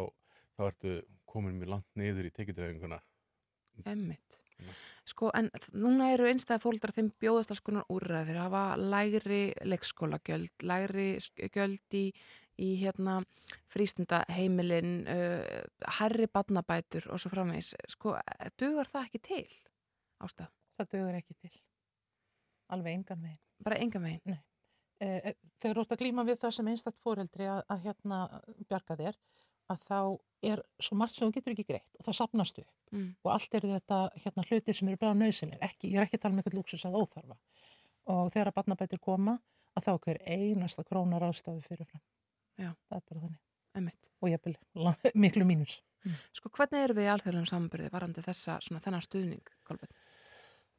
þá 0.57 0.61
ertu 0.71 0.93
komin 1.27 1.59
mjög 1.59 1.75
langt 1.75 1.99
niður 1.99 2.29
í 2.29 2.33
tekjutræfinguna 2.33 2.99
Einmitt. 3.85 4.37
Sko, 5.05 5.29
en 5.37 5.51
núna 5.77 6.09
eru 6.15 6.25
einstæða 6.25 6.63
fóldrar 6.63 6.93
þeim 6.95 7.11
bjóðast 7.21 7.51
alls 7.53 7.61
konar 7.61 7.85
úrræðir, 7.93 8.31
þeir 8.31 8.39
hafa 8.41 8.63
lægri 8.81 9.41
leikskólagjöld, 9.69 10.65
lægri 10.65 11.07
gjöld 11.53 11.97
í, 11.97 12.03
í 12.57 12.71
hérna 12.81 13.19
frístundaheimilin, 13.73 14.95
uh, 15.13 15.61
herri 15.99 16.25
badnabætur 16.33 17.05
og 17.13 17.21
svo 17.21 17.31
framvegis. 17.35 17.75
Sko, 17.93 18.15
dugar 18.57 18.89
það 18.89 19.05
ekki 19.11 19.23
til, 19.29 19.45
ástæð? 20.25 20.51
Það 20.77 20.91
dugur 20.95 21.21
ekki 21.21 21.37
til. 21.37 21.53
Alveg 22.73 22.97
engan 22.97 23.23
veginn. 23.23 23.43
Bara 23.63 23.81
engan 23.81 24.09
veginn? 24.09 24.33
Nei. 24.33 24.41
Eh, 24.97 25.35
þegar 25.61 25.77
þú 25.77 25.81
ert 25.83 25.91
að 25.93 25.99
glíma 26.01 26.23
við 26.25 26.39
það 26.41 26.53
sem 26.55 26.69
einstakt 26.71 27.01
fóreldri 27.05 27.45
að, 27.45 27.59
að 27.69 27.83
hérna 27.85 28.19
bjarga 28.65 28.97
þér, 28.97 29.19
að 29.73 29.79
þá 29.87 29.99
er 30.47 30.61
svo 30.79 30.95
margt 30.99 31.15
sem 31.17 31.27
þú 31.27 31.33
getur 31.37 31.53
ekki 31.55 31.65
greitt 31.71 31.95
og 31.99 32.05
það 32.07 32.19
sapnast 32.23 32.59
upp 32.63 32.73
Mm. 32.87 33.17
og 33.19 33.33
allt 33.33 33.55
eru 33.57 33.67
þetta 33.67 33.95
hérna 34.15 34.43
hlutir 34.47 34.75
sem 34.77 34.87
eru 34.87 34.95
bara 35.01 35.11
nöðsynir, 35.19 35.57
ekki, 35.59 35.89
ég 35.91 35.97
er 35.99 36.05
ekki 36.05 36.15
að 36.15 36.21
tala 36.23 36.31
um 36.31 36.37
eitthvað 36.39 36.53
lúksus 36.55 36.85
að 36.87 36.93
óþarfa 37.01 37.35
og 38.13 38.29
þegar 38.31 38.47
að 38.47 38.55
barnabætur 38.61 39.01
koma 39.03 39.33
að 39.75 39.83
þá 39.83 39.89
er 39.91 39.99
hver 40.05 40.19
einasta 40.31 40.85
krónar 40.87 41.25
ástafi 41.27 41.59
fyrirfram. 41.65 41.99
Já. 42.55 42.69
Það 42.87 42.95
er 42.95 43.03
bara 43.09 43.23
þannig. 43.25 43.41
Einmitt. 43.75 44.07
Og 44.23 44.31
ég 44.31 44.47
vil 44.47 44.55
miklu 45.25 45.43
mínus. 45.49 45.81
Sko, 46.31 46.47
hvernig 46.55 46.85
eru 46.87 46.95
við 46.95 47.09
í 47.09 47.11
alþjóðlegum 47.11 47.49
samanbyrði 47.51 47.91
varandi 47.91 48.23
þessa, 48.23 48.55
svona 48.63 48.79
þennan 48.87 49.03
stuðning, 49.03 49.51
Kolbjörn? 49.67 49.99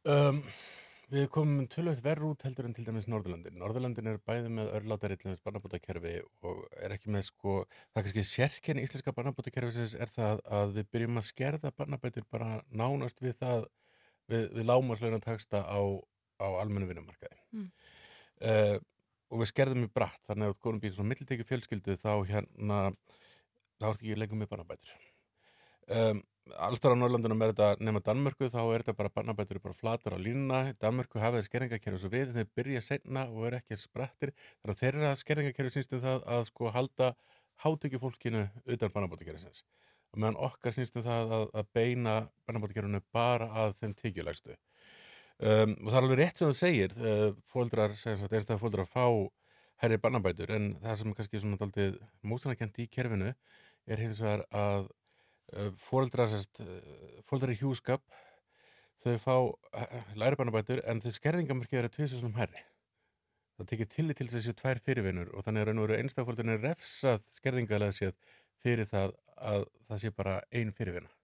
Um, 0.08 0.40
við 1.12 1.28
komum 1.32 1.64
tölvöld 1.72 2.00
verð 2.04 2.26
út 2.28 2.44
heldur 2.44 2.66
en 2.68 2.74
til 2.76 2.84
dæmis 2.84 3.06
Norðurlandin. 3.08 3.56
Norðurlandin 3.60 4.10
er 4.10 4.18
bæði 4.28 4.50
með 4.52 4.72
örlátari 4.76 5.16
til 5.16 5.30
dæmis 5.30 5.42
barnabótakerfi 5.44 6.14
og 6.44 6.60
er 6.84 6.94
ekki 6.96 7.12
með 7.14 7.24
sko, 7.30 7.54
það 7.92 8.00
er 8.00 8.06
kannski 8.06 8.24
sérkenni 8.28 8.84
íslenska 8.84 9.14
barnabótakerfisins 9.16 9.96
er 9.96 10.12
það 10.12 10.42
að 10.60 10.76
við 10.76 10.90
byrjum 10.92 11.20
að 11.22 11.28
skerða 11.30 11.72
barnabætur 11.80 12.28
bara 12.28 12.60
nánast 12.68 13.22
við 13.24 13.38
það, 13.40 13.66
við, 14.28 14.46
við 14.58 14.68
lámaslögna 14.68 15.22
taksta 15.24 15.64
á, 15.64 15.80
á 16.44 16.48
almennu 16.60 16.90
vinnumarkaði. 16.92 17.40
Mm. 17.56 17.68
Uh, 18.38 18.76
og 19.32 19.42
við 19.42 19.52
skerðum 19.52 19.88
í 19.88 19.92
bratt, 19.92 20.20
þannig 20.28 20.52
að 20.52 20.58
konum 20.64 20.82
býr 20.82 20.96
svona 20.96 21.14
milliteki 21.14 21.48
fjölskyldu 21.48 21.96
þá 22.00 22.12
hérna, 22.28 22.82
þá 23.80 23.92
ertu 23.92 24.04
ekki 24.04 24.20
lengur 24.20 24.40
með 24.44 24.52
barnabætur. 24.52 25.07
Um, 25.88 26.20
allstar 26.64 26.92
á 26.92 27.00
Norrlandunum 27.00 27.42
er 27.44 27.52
þetta 27.52 27.84
nema 27.84 28.00
Danmörku 28.04 28.48
þá 28.52 28.60
er 28.62 28.82
þetta 28.82 28.96
bara 28.98 29.12
barnabætur 29.14 29.60
bara 29.64 29.76
flatur 29.76 30.16
á 30.16 30.18
línuna. 30.20 30.62
Danmörku 30.80 31.20
hafa 31.20 31.40
þeir 31.40 31.48
skerðingakerfi 31.48 32.02
svo 32.02 32.12
við 32.12 32.36
þeir 32.36 32.52
byrja 32.56 32.84
senna 32.84 33.26
og 33.32 33.48
er 33.48 33.58
ekki 33.62 33.78
sprettir. 33.80 34.32
Þannig 34.62 34.76
að 34.76 34.84
þeirra 34.84 35.16
skerðingakerfi 35.22 35.74
sínst 35.76 35.96
um 35.96 36.04
það 36.04 36.24
að 36.36 36.46
sko 36.50 36.72
halda 36.76 37.12
hátökju 37.64 38.00
fólkinu 38.02 38.46
utan 38.66 38.92
barnabætukerfisins 38.94 39.64
og 40.12 40.20
meðan 40.22 40.38
okkar 40.48 40.74
sínst 40.74 40.96
um 40.98 41.04
það 41.04 41.34
að, 41.36 41.46
að 41.60 41.70
beina 41.76 42.14
barnabætukerfinu 42.48 43.00
bara 43.14 43.48
að 43.64 43.74
þeim 43.80 43.94
tíkjulegstu 43.98 44.54
um, 44.54 45.74
og 45.74 45.90
það 45.90 45.98
er 45.98 46.02
alveg 46.02 46.20
rétt 46.22 46.40
sem 46.40 46.52
þú 46.52 46.58
segir 46.58 46.94
uh, 47.02 47.26
fóldrar, 47.50 47.96
einstæða 47.96 48.60
fóldrar 48.62 48.88
fá 48.88 49.04
herri 49.82 49.98
barnabætur 50.02 50.54
en 50.54 50.70
það 50.82 51.00
sem 51.00 51.10
er 51.12 51.18
kannski 51.18 51.42
svona 51.42 51.60
daldið 51.60 51.98
mótsanakent 52.26 52.80
í 52.82 52.88
kerfinu 52.94 53.34
er 53.88 54.02
hins 54.02 54.22
vegar 54.22 54.46
að 54.54 54.88
fóreldrar 55.80 56.32
fóreldrar 57.28 57.54
í 57.54 57.60
hjúskap 57.60 58.02
þau 59.02 59.14
fá 59.22 59.34
læri 60.18 60.38
barnabætur 60.38 60.82
en 60.84 61.00
þau 61.00 61.12
skerðingamörkið 61.14 61.82
eru 61.82 61.92
tviðsessum 61.94 62.34
herri 62.36 62.64
það 63.58 63.70
tekið 63.72 63.92
tillit 63.94 64.20
til 64.20 64.28
þessu 64.30 64.54
tvær 64.58 64.80
fyrirvinnur 64.84 65.30
og 65.34 65.46
þannig 65.46 65.62
er 65.62 65.70
raun 65.70 65.80
og 65.82 65.88
veru 65.88 66.02
einstafóldurinn 66.02 66.60
refsað 66.62 67.24
skerðingalega 67.32 67.96
séð 67.96 68.34
fyrir 68.62 68.90
það 68.90 69.14
að 69.38 69.64
það 69.88 70.02
sé 70.02 70.12
bara 70.18 70.36
ein 70.50 70.74
fyrirvinna 70.74 71.14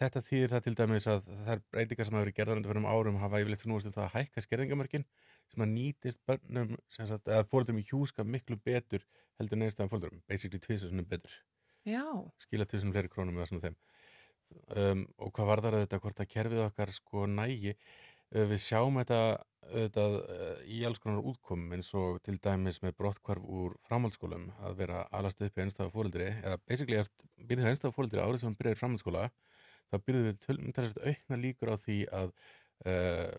þetta 0.00 0.22
þýðir 0.24 0.52
það 0.54 0.64
til 0.64 0.76
dæmis 0.78 1.06
að 1.10 1.26
það 1.28 1.52
er 1.52 1.62
breytingar 1.74 2.06
sem 2.08 2.14
hafa 2.16 2.24
verið 2.24 2.36
gerðar 2.38 2.60
undir 2.60 2.72
fyrir 2.72 2.86
árum 2.88 3.20
hafa 3.20 3.40
yfirleitt 3.42 3.64
snúist 3.66 3.90
um 3.90 3.94
það 3.96 4.06
að 4.06 4.14
hækka 4.14 4.44
skerðingamörkin 4.46 5.04
sem 5.52 5.64
að 5.66 5.72
nýtist 5.74 6.22
börnum 6.26 6.76
eða 6.96 7.44
fóreldrum 7.50 7.82
í 7.82 7.84
hjúskap 7.90 8.30
miklu 8.30 8.56
betur 8.64 9.04
heldur 9.36 9.58
en 9.58 9.66
einstafan 9.66 9.92
fóreldrum 9.92 10.22
basically 10.30 10.62
tviðsessum 10.64 11.04
betur 11.10 11.34
Já. 11.88 12.04
skila 12.42 12.66
til 12.66 12.78
þessum 12.78 12.92
fleiri 12.94 13.10
krónum 13.12 13.40
um, 13.40 15.04
og 15.18 15.32
hvað 15.34 15.48
var 15.50 15.62
það 15.64 15.76
að 15.76 15.84
þetta 15.84 16.00
hvort 16.04 16.22
að 16.22 16.32
kerfið 16.34 16.64
okkar 16.64 16.92
sko 16.94 17.26
nægi 17.30 17.72
uh, 17.74 18.44
við 18.50 18.58
sjáum 18.62 18.98
þetta, 19.00 19.20
þetta 19.70 20.06
uh, 20.20 20.64
í 20.66 20.82
alls 20.88 21.02
konar 21.02 21.28
útkomum 21.32 21.76
eins 21.76 21.92
og 21.98 22.20
til 22.26 22.36
dæmis 22.42 22.80
með 22.84 22.96
brottkvarf 23.00 23.46
úr 23.46 23.76
framhaldsskólum 23.86 24.50
að 24.66 24.80
vera 24.82 25.04
alast 25.16 25.42
upp 25.46 25.56
í 25.56 25.64
einstafa 25.64 25.92
fólildri 25.94 26.28
eða 26.32 26.58
basically 26.66 27.00
byrðið 27.38 27.66
það 27.66 27.74
einstafa 27.74 27.96
fólildri 27.96 28.24
árið 28.24 28.42
sem 28.44 28.58
byrðið 28.58 28.82
framhaldsskóla 28.82 29.28
þá 29.90 29.96
byrðið 30.06 30.28
við 30.28 30.42
tölmyndalega 30.46 31.14
aukna 31.14 31.40
líkur 31.44 31.72
á 31.72 31.76
því 31.80 32.00
að 32.20 32.34
uh, 32.86 33.32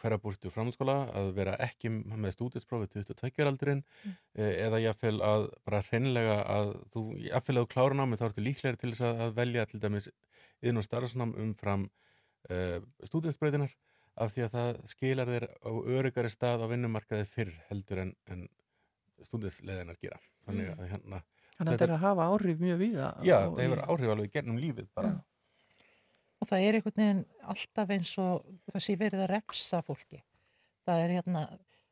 hverja 0.00 0.18
búrstu 0.22 0.50
framhaldsskóla 0.52 0.96
að 1.16 1.30
vera 1.36 1.56
ekki 1.64 1.90
með 1.92 2.34
stúdinsprófið 2.36 2.92
22 2.98 3.46
aldurinn 3.46 3.82
mm. 3.82 4.16
eða 4.36 4.80
jáfnvel 4.84 5.16
að 5.24 5.46
bara 5.66 5.82
hreinlega 5.88 6.38
að 6.56 6.72
þú 6.92 7.04
jáfnvel 7.26 7.56
að 7.56 7.62
þú 7.62 7.70
klára 7.74 7.98
námið 8.00 8.22
þá 8.22 8.26
ertu 8.28 8.46
líklegri 8.46 8.82
til 8.82 8.92
þess 8.92 9.06
að 9.08 9.36
velja 9.38 9.66
til 9.70 9.82
dæmis 9.82 10.10
inn 10.66 10.80
og 10.80 10.86
starfsnám 10.86 11.34
umfram 11.42 11.88
uh, 12.50 12.78
stúdinsbreytinar 13.08 13.72
af 14.16 14.32
því 14.32 14.46
að 14.46 14.54
það 14.56 14.82
skilar 14.92 15.32
þér 15.32 15.48
á 15.52 15.70
örugari 15.98 16.32
stað 16.32 16.64
á 16.64 16.66
vinnumarkaði 16.72 17.28
fyrr 17.28 17.56
heldur 17.70 18.04
en, 18.06 18.12
en 18.32 18.46
stúdinsleðinar 19.24 19.98
gera 20.00 20.20
þannig 20.46 20.72
að 20.76 20.86
hérna 20.92 21.24
Þannig 21.56 21.70
að 21.70 21.72
þetta 21.72 21.86
er 21.86 21.94
að 21.94 22.02
hafa 22.02 22.24
áhrif 22.32 22.58
mjög 22.60 22.80
víða 22.82 23.08
Já, 23.24 23.38
það 23.48 23.62
hefur 23.62 23.82
áhrif 23.86 24.10
alveg 24.12 24.32
gennum 24.34 24.58
lífið 24.60 24.88
bara 24.96 25.12
Já. 25.12 25.20
Og 26.40 26.50
það 26.50 26.64
er 26.64 26.78
einhvern 26.78 27.00
veginn 27.00 27.22
alltaf 27.52 27.92
eins 27.94 28.12
og 28.22 28.44
það 28.72 28.84
sé 28.86 28.96
verið 29.00 29.24
að 29.24 29.30
refsa 29.32 29.80
fólki. 29.86 30.20
Það 30.86 31.02
er 31.04 31.14
hérna, 31.16 31.44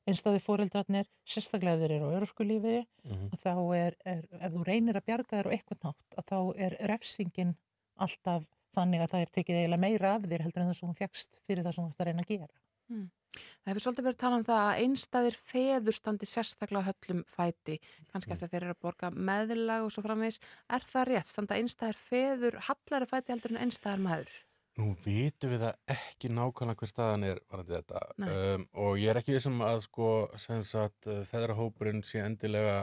einstaði 0.04 0.42
fóreldrarnir, 0.44 1.08
sérstaklega 1.24 1.80
þeir 1.80 1.94
eru 1.96 2.10
á 2.12 2.16
örkulífi, 2.20 2.76
mm 2.84 3.14
-hmm. 3.14 3.38
þá 3.40 3.54
er, 3.76 3.96
er, 4.04 4.26
ef 4.40 4.52
þú 4.52 4.66
reynir 4.68 4.98
að 4.98 5.06
bjarga 5.08 5.38
þér 5.38 5.48
á 5.48 5.54
eitthvað 5.56 5.86
nátt, 5.88 6.18
að 6.18 6.24
þá 6.30 6.38
er 6.66 6.76
refsingin 6.92 7.56
alltaf 7.96 8.44
þannig 8.74 9.04
að 9.04 9.10
það 9.12 9.24
er 9.24 9.30
tekið 9.36 9.58
eiginlega 9.60 9.84
meira 9.86 10.14
af 10.14 10.26
þér 10.26 10.44
heldur 10.44 10.62
en 10.62 10.70
það 10.70 10.78
sem 10.78 10.88
hún 10.88 10.98
fegst 10.98 11.40
fyrir 11.46 11.64
það 11.64 11.76
sem 11.76 11.84
þú 11.84 11.90
ert 11.90 12.00
að 12.00 12.08
reyna 12.08 12.24
að 12.24 12.32
gera. 12.32 12.56
Mm. 12.90 13.10
Það 13.34 13.70
hefur 13.70 13.84
svolítið 13.84 14.08
verið 14.08 14.20
talað 14.22 14.40
um 14.40 14.46
það 14.48 14.62
að 14.62 14.80
einstæðir 14.84 15.36
feður 15.52 15.98
standi 15.98 16.28
sérstaklega 16.28 16.88
höllum 16.88 17.22
fæti, 17.30 17.76
kannski 18.12 18.32
mm. 18.32 18.40
að 18.40 18.54
þeir 18.54 18.62
eru 18.62 18.74
að 18.74 18.82
borga 18.84 19.10
meðlag 19.14 19.86
og 19.86 19.94
svo 19.94 20.04
framvegis. 20.04 20.40
Er 20.76 20.88
það 20.88 21.06
rétt? 21.10 21.30
Standa 21.30 21.58
einstæðir 21.60 22.00
feður 22.00 22.58
hallari 22.68 23.08
fæti 23.10 23.34
heldur 23.34 23.54
en 23.54 23.62
einstæðar 23.64 24.04
maður? 24.04 24.34
Nú 24.74 24.88
vitum 25.04 25.52
við 25.52 25.60
það 25.62 25.92
ekki 25.94 26.30
nákvæmlega 26.34 26.80
hver 26.80 26.90
staðan 26.90 27.26
er 27.28 27.40
varandi 27.50 27.76
þetta 27.76 28.00
um, 28.26 28.64
og 28.82 28.96
ég 28.98 29.12
er 29.12 29.20
ekki 29.20 29.36
vissum 29.36 29.60
að 29.62 29.84
sko 29.84 30.08
sagt, 30.42 31.06
feðrahópurinn 31.30 32.02
sé 32.02 32.24
endilega 32.24 32.80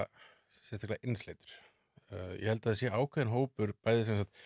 sérstaklega 0.55 1.03
einsleitur. 1.03 1.57
Uh, 2.11 2.31
ég 2.39 2.47
held 2.47 2.63
að 2.63 2.69
það 2.69 2.77
sé 2.79 2.93
ákveðin 2.95 3.33
hópur 3.33 3.75
bæði 3.83 4.07
sem 4.07 4.21
sagt, 4.21 4.39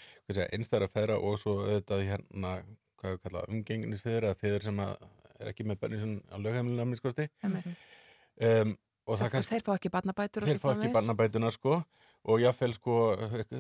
einstæðara 0.58 0.90
feðra 0.90 1.20
og 1.22 1.38
svo 1.42 1.60
auðvitað 1.62 2.04
hérna, 2.10 2.56
hvað 2.98 3.14
við 3.14 3.22
kalla 3.28 3.46
umgenginisfeður 3.54 4.28
eða 4.32 4.42
feður 4.42 4.68
sem 4.72 4.82
að 4.88 5.08
er 5.40 5.52
ekki 5.52 5.68
með 5.68 5.82
bönni 5.84 6.18
á 6.32 6.38
lögheimilinu 6.40 6.84
að 6.84 6.90
minnskosti 6.92 7.30
um, 7.46 8.76
og 9.06 9.20
það 9.20 9.32
kannski 9.36 9.56
þeir 9.56 9.66
fá 9.66 9.74
ekki 9.76 9.92
barnabætur 9.94 10.48
þeir 10.48 10.62
fá 10.62 10.72
ekki 10.74 10.92
barnabætuna 10.96 11.54
sko. 11.54 11.84
Og 12.26 12.40
jáfnvel 12.42 12.74
sko 12.74 12.94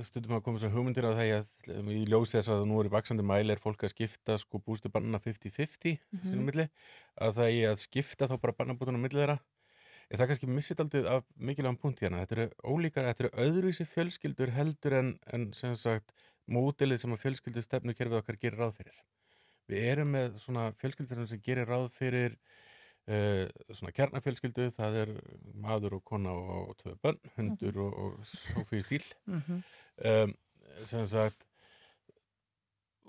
stundum 0.08 0.40
að 0.40 0.46
koma 0.48 0.58
svo 0.58 0.72
hugmyndir 0.74 1.06
á 1.06 1.14
það 1.14 1.34
að 1.36 1.90
í 1.94 2.00
ljósi 2.10 2.40
þess 2.40 2.50
að 2.50 2.64
nú 2.66 2.80
er 2.82 2.88
í 2.90 2.94
vaksandi 2.96 3.26
mæli 3.30 3.54
er 3.54 3.62
fólk 3.62 3.84
að 3.86 3.92
skipta 3.92 4.40
sko 4.42 4.58
bústu 4.58 4.90
barna 4.90 5.20
50-50 5.22 5.46
mm 5.46 6.00
-hmm. 6.00 6.24
sínum 6.26 6.48
milli 6.50 6.66
að 7.22 7.36
það 7.38 7.50
er 7.60 7.70
að 7.70 7.84
skipta 7.84 8.26
þá 8.26 8.40
bara 8.42 8.58
barnabútunum 8.58 9.06
milli 9.06 9.22
þeirra. 9.22 9.38
En 10.10 10.18
það 10.18 10.28
kannski 10.32 10.50
missið 10.50 10.82
aldrei 10.82 11.06
af 11.06 11.24
mikilvægum 11.38 11.78
punkt 11.78 12.02
hérna. 12.02 12.26
Þetta 12.26 12.36
eru 12.36 12.50
ólíkar, 12.66 13.06
þetta 13.06 13.24
eru 13.24 13.34
öðruvísi 13.46 13.86
fjölskyldur 13.86 14.50
heldur 14.50 14.94
en, 14.94 15.20
en 15.34 15.54
sem 15.54 15.76
sagt 15.76 16.14
mótilið 16.50 17.02
sem 17.02 17.14
að 17.14 17.22
fjölskyldu 17.22 17.62
stefnukerfið 17.62 18.18
okkar 18.18 18.38
gerir 18.42 18.60
ráð 18.60 18.82
fyrir 18.82 18.98
við 19.72 19.90
erum 19.92 20.14
með 20.16 20.40
svona 20.42 20.70
fjölskyldur 20.80 21.28
sem 21.30 21.42
gerir 21.46 21.70
ráð 21.70 21.90
fyrir 21.96 22.38
uh, 23.10 23.46
svona 23.72 23.94
kjarnafjölskyldu. 23.96 24.70
Það 24.76 25.00
er 25.04 25.14
maður 25.54 26.00
og 26.00 26.06
kona 26.12 26.36
og, 26.36 26.72
og 26.72 26.80
tvö 26.82 26.96
bönn, 27.04 27.20
hundur 27.38 27.82
og, 27.88 28.00
og 28.06 28.30
sófið 28.30 28.86
stíl 28.88 29.10
mm 29.26 29.42
-hmm. 29.42 29.62
um, 30.12 30.36
sem 30.84 31.06
sagt 31.06 31.48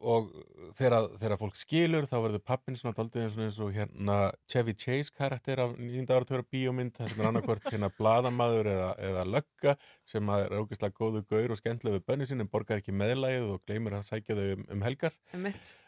og 0.04 0.28
þegar, 0.76 1.36
fólk 1.40 1.56
skilur 1.56 2.06
þá 2.08 2.16
verður 2.20 2.42
pappin 2.44 2.76
svona 2.76 2.96
daldið 2.96 3.24
eins 3.24 3.36
og, 3.36 3.44
eins 3.46 3.60
og 3.64 3.72
hérna 3.76 4.18
Chevy 4.50 4.74
Chase 4.76 5.14
karakter 5.16 5.62
af 5.64 5.76
nýjunda 5.78 6.18
áratöra 6.18 6.44
bíómynd 6.44 6.96
það 6.96 7.12
sem 7.12 7.22
er 7.22 7.30
annarkvört 7.30 7.70
hérna 7.70 7.90
bladamaður 7.96 8.70
eða, 8.74 8.90
eða 9.08 9.24
lögga 9.36 9.76
sem 10.08 10.34
er 10.36 10.54
ógeðslega 10.58 10.96
góðu 10.98 11.24
gaur 11.30 11.54
og 11.54 11.60
skemmtilega 11.62 11.98
við 11.98 12.06
bönni 12.10 12.28
sín 12.28 12.44
en 12.44 12.52
borgar 12.52 12.82
ekki 12.82 12.94
meðlægið 12.96 13.50
og 13.54 13.64
gleymir 13.64 13.98
að 13.98 14.06
sækja 14.10 14.38
þau 14.38 14.46
um, 14.52 14.70
um 14.76 14.86
helgar. 14.86 15.16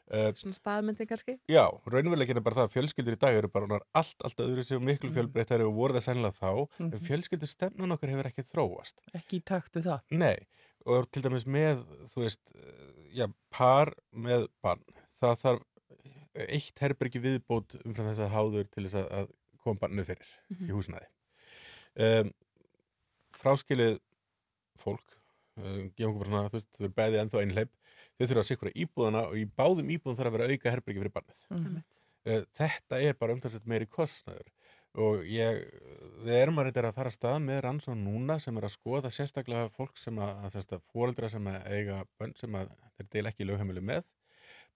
Uh, 0.08 0.30
Svona 0.32 0.56
staðmyndi 0.56 1.04
kannski. 1.04 1.34
Já, 1.52 1.66
raunveruleikin 1.84 2.40
er 2.40 2.44
bara 2.44 2.62
það 2.62 2.68
að 2.70 2.76
fjölskyldur 2.78 3.16
í 3.18 3.20
dag 3.20 3.36
eru 3.36 3.50
bara 3.52 3.80
allt, 3.98 4.16
allt 4.24 4.40
öðru 4.40 4.64
sem 4.64 4.80
miklu 4.80 5.10
fjölbreyttari 5.12 5.66
og 5.68 5.74
voru 5.76 5.98
það 5.98 6.06
sennilega 6.06 6.38
þá. 6.38 6.52
Mm 6.54 6.78
-hmm. 6.78 6.94
en 6.96 7.04
fjölskyldur 7.10 7.50
stefnan 7.50 7.92
okkar 7.92 8.14
hefur 8.14 8.30
ekki 8.30 8.46
þróast. 8.48 9.02
Ekki 9.12 9.42
í 9.42 9.44
taktu 9.44 9.82
það. 9.84 10.00
Nei, 10.08 10.48
og 10.88 11.08
til 11.12 11.24
dæmis 11.24 11.46
með 11.48 11.82
þú 12.12 12.24
veist 12.24 12.54
já, 13.14 13.26
par 13.54 13.92
með 14.12 14.46
barn. 14.64 14.84
Það 15.18 15.42
þarf 15.42 15.66
eitt 16.46 16.82
herbergi 16.82 17.20
viðbót 17.22 17.76
umfram 17.82 18.10
þess 18.10 18.24
að 18.24 18.34
háður 18.34 18.68
til 18.72 18.84
þess 18.86 19.00
að, 19.02 19.30
koma 19.62 19.82
barnu 19.82 20.04
fyrir 20.06 20.28
í 20.64 20.70
húsnaði 20.72 21.08
um, 21.98 22.30
fráskilið 23.38 23.98
fólk 24.78 25.16
uh, 25.58 25.88
gefum 25.98 26.14
okkur 26.14 26.22
bara 26.22 26.30
svona, 26.30 26.52
þú 26.52 26.58
veist, 26.60 26.70
þau 26.76 26.84
eru 26.84 26.94
bæði 27.00 27.20
ennþá 27.22 27.42
einhleip 27.42 27.72
þau 28.18 28.24
þurfa 28.24 28.44
að 28.44 28.48
sikra 28.50 28.74
íbúðana 28.84 29.24
og 29.30 29.38
í 29.40 29.46
báðum 29.58 29.90
íbúðum 29.94 30.18
þarf 30.18 30.30
að 30.30 30.38
vera 30.38 30.48
auka 30.52 30.74
herbergi 30.74 31.02
fyrir 31.02 31.14
barnið. 31.16 31.42
Mhm. 31.54 31.82
uh, 32.30 32.46
þetta 32.60 33.02
er 33.02 33.18
bara 33.18 33.36
umtalsett 33.36 33.68
meiri 33.68 33.90
kostnaður 33.90 34.48
og 34.98 35.24
ég, 35.30 35.64
við 36.26 36.36
erum 36.42 36.60
að 36.60 36.68
reynda 36.68 36.86
að 36.90 36.98
fara 36.98 37.12
að 37.12 37.16
stað 37.18 37.40
með 37.46 37.60
rannsókn 37.66 38.04
núna 38.04 38.38
sem 38.42 38.56
er 38.58 38.68
að 38.68 38.74
skoða 38.74 39.12
sérstaklega 39.14 39.72
fólk 39.74 39.98
sem 40.00 40.18
að, 40.22 40.46
að, 40.48 40.78
fóreldra 40.92 41.30
sem 41.32 41.50
að 41.50 41.68
eiga 41.72 42.00
bönn 42.18 42.34
sem 42.38 42.56
að 42.58 42.72
þeir 42.96 43.12
deila 43.14 43.32
ekki 43.32 43.48
lögheimilu 43.48 43.84
með 43.84 44.08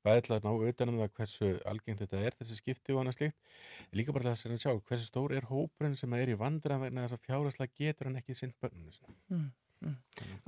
bæði 0.02 0.24
til 0.26 0.34
að 0.36 0.46
ná 0.46 0.66
utanum 0.68 1.00
það 1.00 1.12
hversu 1.18 1.48
algengt 1.70 2.02
þetta 2.02 2.22
er 2.26 2.36
þessi 2.38 2.58
skipti 2.58 2.94
og 2.94 3.02
annað 3.02 3.18
slíkt 3.18 3.96
líka 3.98 4.14
bara 4.14 4.34
til 4.34 4.50
að 4.50 4.62
sjá 4.64 4.72
hversu 4.74 5.08
stór 5.08 5.34
er 5.36 5.46
hópurinn 5.50 5.98
sem 5.98 6.16
er 6.18 6.32
í 6.32 6.38
vandra 6.38 6.78
vegna 6.82 7.06
þess 7.06 7.18
að 7.18 7.26
fjárhæslega 7.28 7.76
getur 7.78 8.10
hann 8.10 8.18
ekki 8.18 8.38
sinn. 8.38 8.54
Mm, 8.66 8.88
mm. 9.30 9.46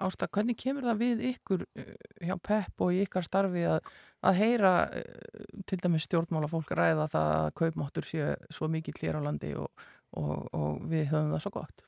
Ásta, 0.05 0.29
hvernig 0.31 0.57
kemur 0.59 0.87
það 0.87 1.01
við 1.01 1.23
ykkur 1.31 1.65
eh, 1.79 1.95
hjá 2.27 2.35
PEP 2.43 2.85
og 2.85 3.01
ykkar 3.05 3.27
starfi 3.27 3.65
að, 3.67 3.91
að 4.27 4.39
heyra 4.41 4.73
eh, 4.95 5.51
til 5.67 5.79
dæmis 5.83 6.07
stjórnmálafólk 6.09 6.71
ræða 6.75 7.09
það 7.13 7.35
að 7.39 7.51
kaupmáttur 7.61 8.09
sé 8.09 8.31
svo 8.55 8.69
mikill 8.71 8.97
hér 9.01 9.19
á 9.19 9.27
landi 9.27 9.55
og, 9.59 9.71
og, 10.19 10.49
og 10.55 10.87
við 10.91 11.09
höfum 11.13 11.35
það 11.35 11.45
svo 11.47 11.55
gott? 11.59 11.85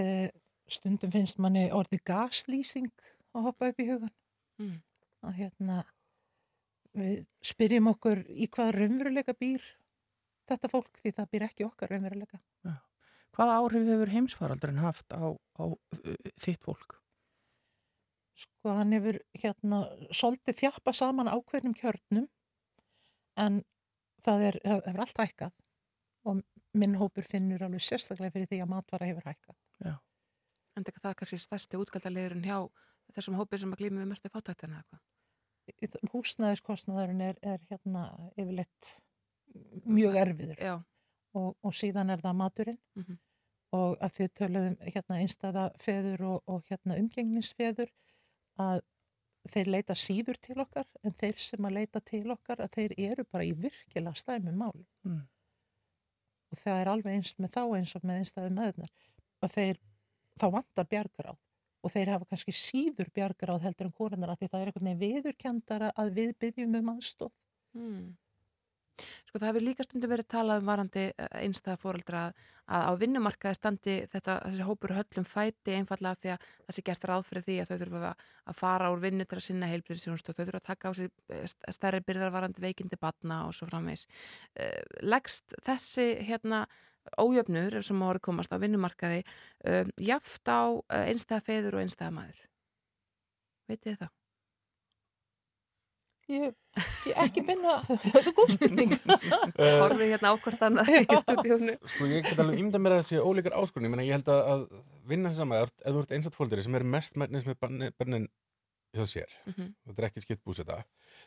Eh, 0.00 0.28
stundum 0.72 1.12
finnst 1.12 1.40
manni 1.42 1.66
orði 1.72 2.00
gaslýsing 2.08 2.92
að 3.36 3.48
hoppa 3.48 3.72
upp 3.72 3.82
í 3.82 3.88
hugan. 3.88 4.14
Mm. 4.60 4.78
Að 5.22 5.36
hérna, 5.38 5.82
við 6.98 7.20
spyrjum 7.44 7.92
okkur 7.92 8.24
í 8.28 8.48
hvað 8.52 8.74
raunveruleika 8.78 9.36
býr 9.38 9.64
þetta 10.48 10.72
fólk 10.72 10.98
því 11.00 11.14
það 11.18 11.30
býr 11.32 11.46
ekki 11.48 11.68
okkar 11.68 11.92
raunveruleika. 11.94 12.42
Hvaða 13.32 13.58
áhrif 13.62 13.88
hefur 13.88 14.12
heimsfaraldurinn 14.12 14.82
haft 14.82 15.14
á, 15.16 15.32
á 15.32 15.64
uh, 15.64 16.32
þitt 16.40 16.66
fólk? 16.66 16.98
Sko 18.42 18.74
hann 18.76 18.92
hefur 18.96 19.18
hérna 19.38 19.82
svolítið 20.12 20.58
þjappa 20.62 20.94
saman 20.96 21.30
ákveðnum 21.32 21.76
kjörnum 21.78 22.28
en 23.40 23.60
það 24.24 24.46
er, 24.48 24.58
hefur 24.64 25.04
allt 25.04 25.20
hækkað 25.22 25.58
og 26.28 26.42
minn 26.78 26.96
hópur 27.00 27.26
finnur 27.26 27.64
alveg 27.64 27.84
sérstaklega 27.84 28.34
fyrir 28.36 28.50
því 28.50 28.60
að 28.64 28.72
matvara 28.72 29.08
hefur 29.08 29.28
hækkað. 29.28 29.56
En 30.72 30.86
það 30.86 31.10
er 31.10 31.16
kannski 31.20 31.40
stærsti 31.40 31.80
útgaldaliðurinn 31.80 32.46
hjá 32.46 32.58
þessum 33.12 33.36
hópi 33.36 33.58
sem 33.60 33.72
að 33.74 33.82
glýma 33.82 34.00
við 34.00 34.12
mestu 34.12 34.30
fátæktina 34.32 34.78
eða 34.78 35.00
eitthvað. 35.00 36.12
Húsnæðiskostnaðurinn 36.12 37.20
er, 37.26 37.36
er 37.44 37.60
hérna 37.68 38.06
yfirleitt 38.34 38.94
mjög 39.84 40.16
erfiður 40.22 40.62
Já. 40.62 40.74
Og, 41.34 41.56
og 41.62 41.72
síðan 41.74 42.10
er 42.12 42.20
það 42.22 42.36
maturinn 42.40 42.78
Mhm. 42.96 43.18
og 43.72 43.98
að 44.04 44.16
við 44.18 44.32
töluðum 44.38 44.76
hérna 44.84 45.18
einstæða 45.22 45.66
feður 45.80 46.20
og, 46.28 46.42
og 46.46 46.64
hérna 46.68 46.98
umgengnisfeður 47.00 47.88
að 48.60 48.80
þeir 49.48 49.66
leita 49.74 49.94
síður 49.98 50.38
til 50.40 50.58
okkar 50.60 50.86
en 51.02 51.12
þeir 51.12 51.38
sem 51.40 51.64
að 51.64 51.72
leita 51.78 52.00
til 52.04 52.26
okkar 52.30 52.60
að 52.62 52.74
þeir 52.76 52.92
eru 53.10 53.24
bara 53.24 53.44
í 53.44 53.52
virkilega 53.54 54.14
stæmi 54.14 54.52
mál 54.54 54.84
Mm. 55.04 55.22
og 56.52 56.58
það 56.58 56.80
er 56.82 56.90
alveg 56.92 57.14
eins 57.16 57.32
með 57.40 57.50
þá 57.56 57.62
eins 57.78 57.96
og 57.96 58.04
með 58.04 58.20
einstæðu 58.22 58.50
meðunar 58.58 58.92
að 59.42 59.54
þeir 59.56 59.80
þá 60.38 60.46
vantar 60.52 60.86
bjargaráð 60.92 61.38
og 61.82 61.90
þeir 61.90 62.10
hafa 62.12 62.28
kannski 62.30 62.52
síður 62.54 63.08
bjargaráð 63.16 63.64
heldur 63.66 63.88
en 63.88 63.92
korunar 63.96 64.30
að 64.30 64.38
því 64.44 64.48
það 64.52 64.62
er 64.66 64.72
veginn 64.76 65.00
viðurkendara 65.00 65.88
að 65.98 66.12
við 66.20 66.34
byggjum 66.44 66.76
um 66.82 66.92
aðstof 66.96 67.32
Mm. 67.74 68.16
Sko 69.26 69.40
það 69.40 69.48
hefur 69.48 69.64
líka 69.64 69.84
stundum 69.86 70.10
verið 70.12 70.28
talað 70.34 70.60
um 70.60 70.68
varandi 70.68 71.04
einstæða 71.40 71.78
fóreldra 71.80 72.20
að, 72.28 72.42
að 72.76 72.84
á 72.86 72.92
vinnumarkaði 73.00 73.58
standi 73.58 73.94
þetta, 74.12 74.36
þessi 74.44 74.66
hópur 74.68 74.94
höllum 74.98 75.26
fæti 75.28 75.76
einfallega 75.78 76.20
því 76.20 76.32
að 76.34 76.46
það 76.52 76.76
sé 76.76 76.84
gert 76.88 77.06
ráð 77.08 77.24
fyrir 77.28 77.46
því 77.46 77.56
að 77.62 77.72
þau 77.72 77.80
þurfa 77.82 78.12
að, 78.12 78.54
fara 78.60 78.92
úr 78.92 79.02
vinnu 79.02 79.26
til 79.26 79.38
að 79.40 79.44
sinna 79.48 79.70
heilbyrðisjónust 79.72 80.28
og 80.28 80.36
þau 80.38 80.44
þurfa 80.44 80.60
að 80.62 80.68
taka 80.68 80.92
á 80.92 80.92
sig 81.00 81.10
eh, 81.32 81.42
st- 81.48 81.74
stærri 81.78 82.02
byrðar 82.06 82.34
varandi 82.36 82.64
veikindi 82.64 83.00
batna 83.00 83.42
og 83.48 83.56
svo 83.56 83.70
framvegs. 83.72 84.06
Uh, 84.52 84.80
leggst 85.08 85.56
þessi 85.64 86.08
hérna 86.28 86.66
ójöfnur 87.18 87.80
sem 87.82 87.98
á 87.98 88.06
orðið 88.12 88.26
komast 88.28 88.52
á 88.54 88.62
vinnumarkaði 88.62 89.24
jaft 90.06 90.46
á 90.46 90.70
einstæða 91.02 91.42
feður 91.48 91.80
og 91.80 91.82
einstæða 91.82 92.14
maður? 92.14 92.42
Vitið 93.72 94.04
það? 94.04 94.12
Ég, 96.30 96.52
ég 97.08 97.16
ekki 97.24 97.42
finna, 97.44 97.72
þetta 97.88 98.20
er 98.20 98.28
góð 98.36 98.52
spurning. 98.54 98.92
Horfið 99.82 100.12
hérna 100.14 100.30
ákvort 100.36 100.62
annað 100.68 100.92
í 101.00 101.18
stúdíónu. 101.18 101.74
Sko 101.90 102.06
ég 102.08 102.22
get 102.28 102.38
alveg 102.40 102.60
ímynda 102.62 102.80
mér 102.80 102.94
að 102.94 103.02
það 103.02 103.08
sé 103.10 103.24
ólíkar 103.26 103.56
áskorun 103.58 103.88
ég, 103.88 103.92
meina, 103.92 104.06
ég 104.06 104.14
held 104.16 104.30
að, 104.32 104.42
að 104.54 104.86
vinna 105.10 105.32
sem 105.32 105.42
saman 105.42 105.66
ef 105.66 105.74
þú 105.82 106.04
ert 106.04 106.14
einstaklega 106.16 106.38
fóldri 106.38 106.64
sem 106.68 106.78
er 106.78 106.86
mest 106.94 107.18
mærnis 107.20 107.48
með 107.48 107.58
börnin 107.98 108.28
hjá 108.92 109.04
sér 109.08 109.30
Mhm. 109.48 109.68
þetta 109.88 110.02
er 110.02 110.06
ekki 110.10 110.22
skipt 110.24 110.42
búseta 110.44 110.82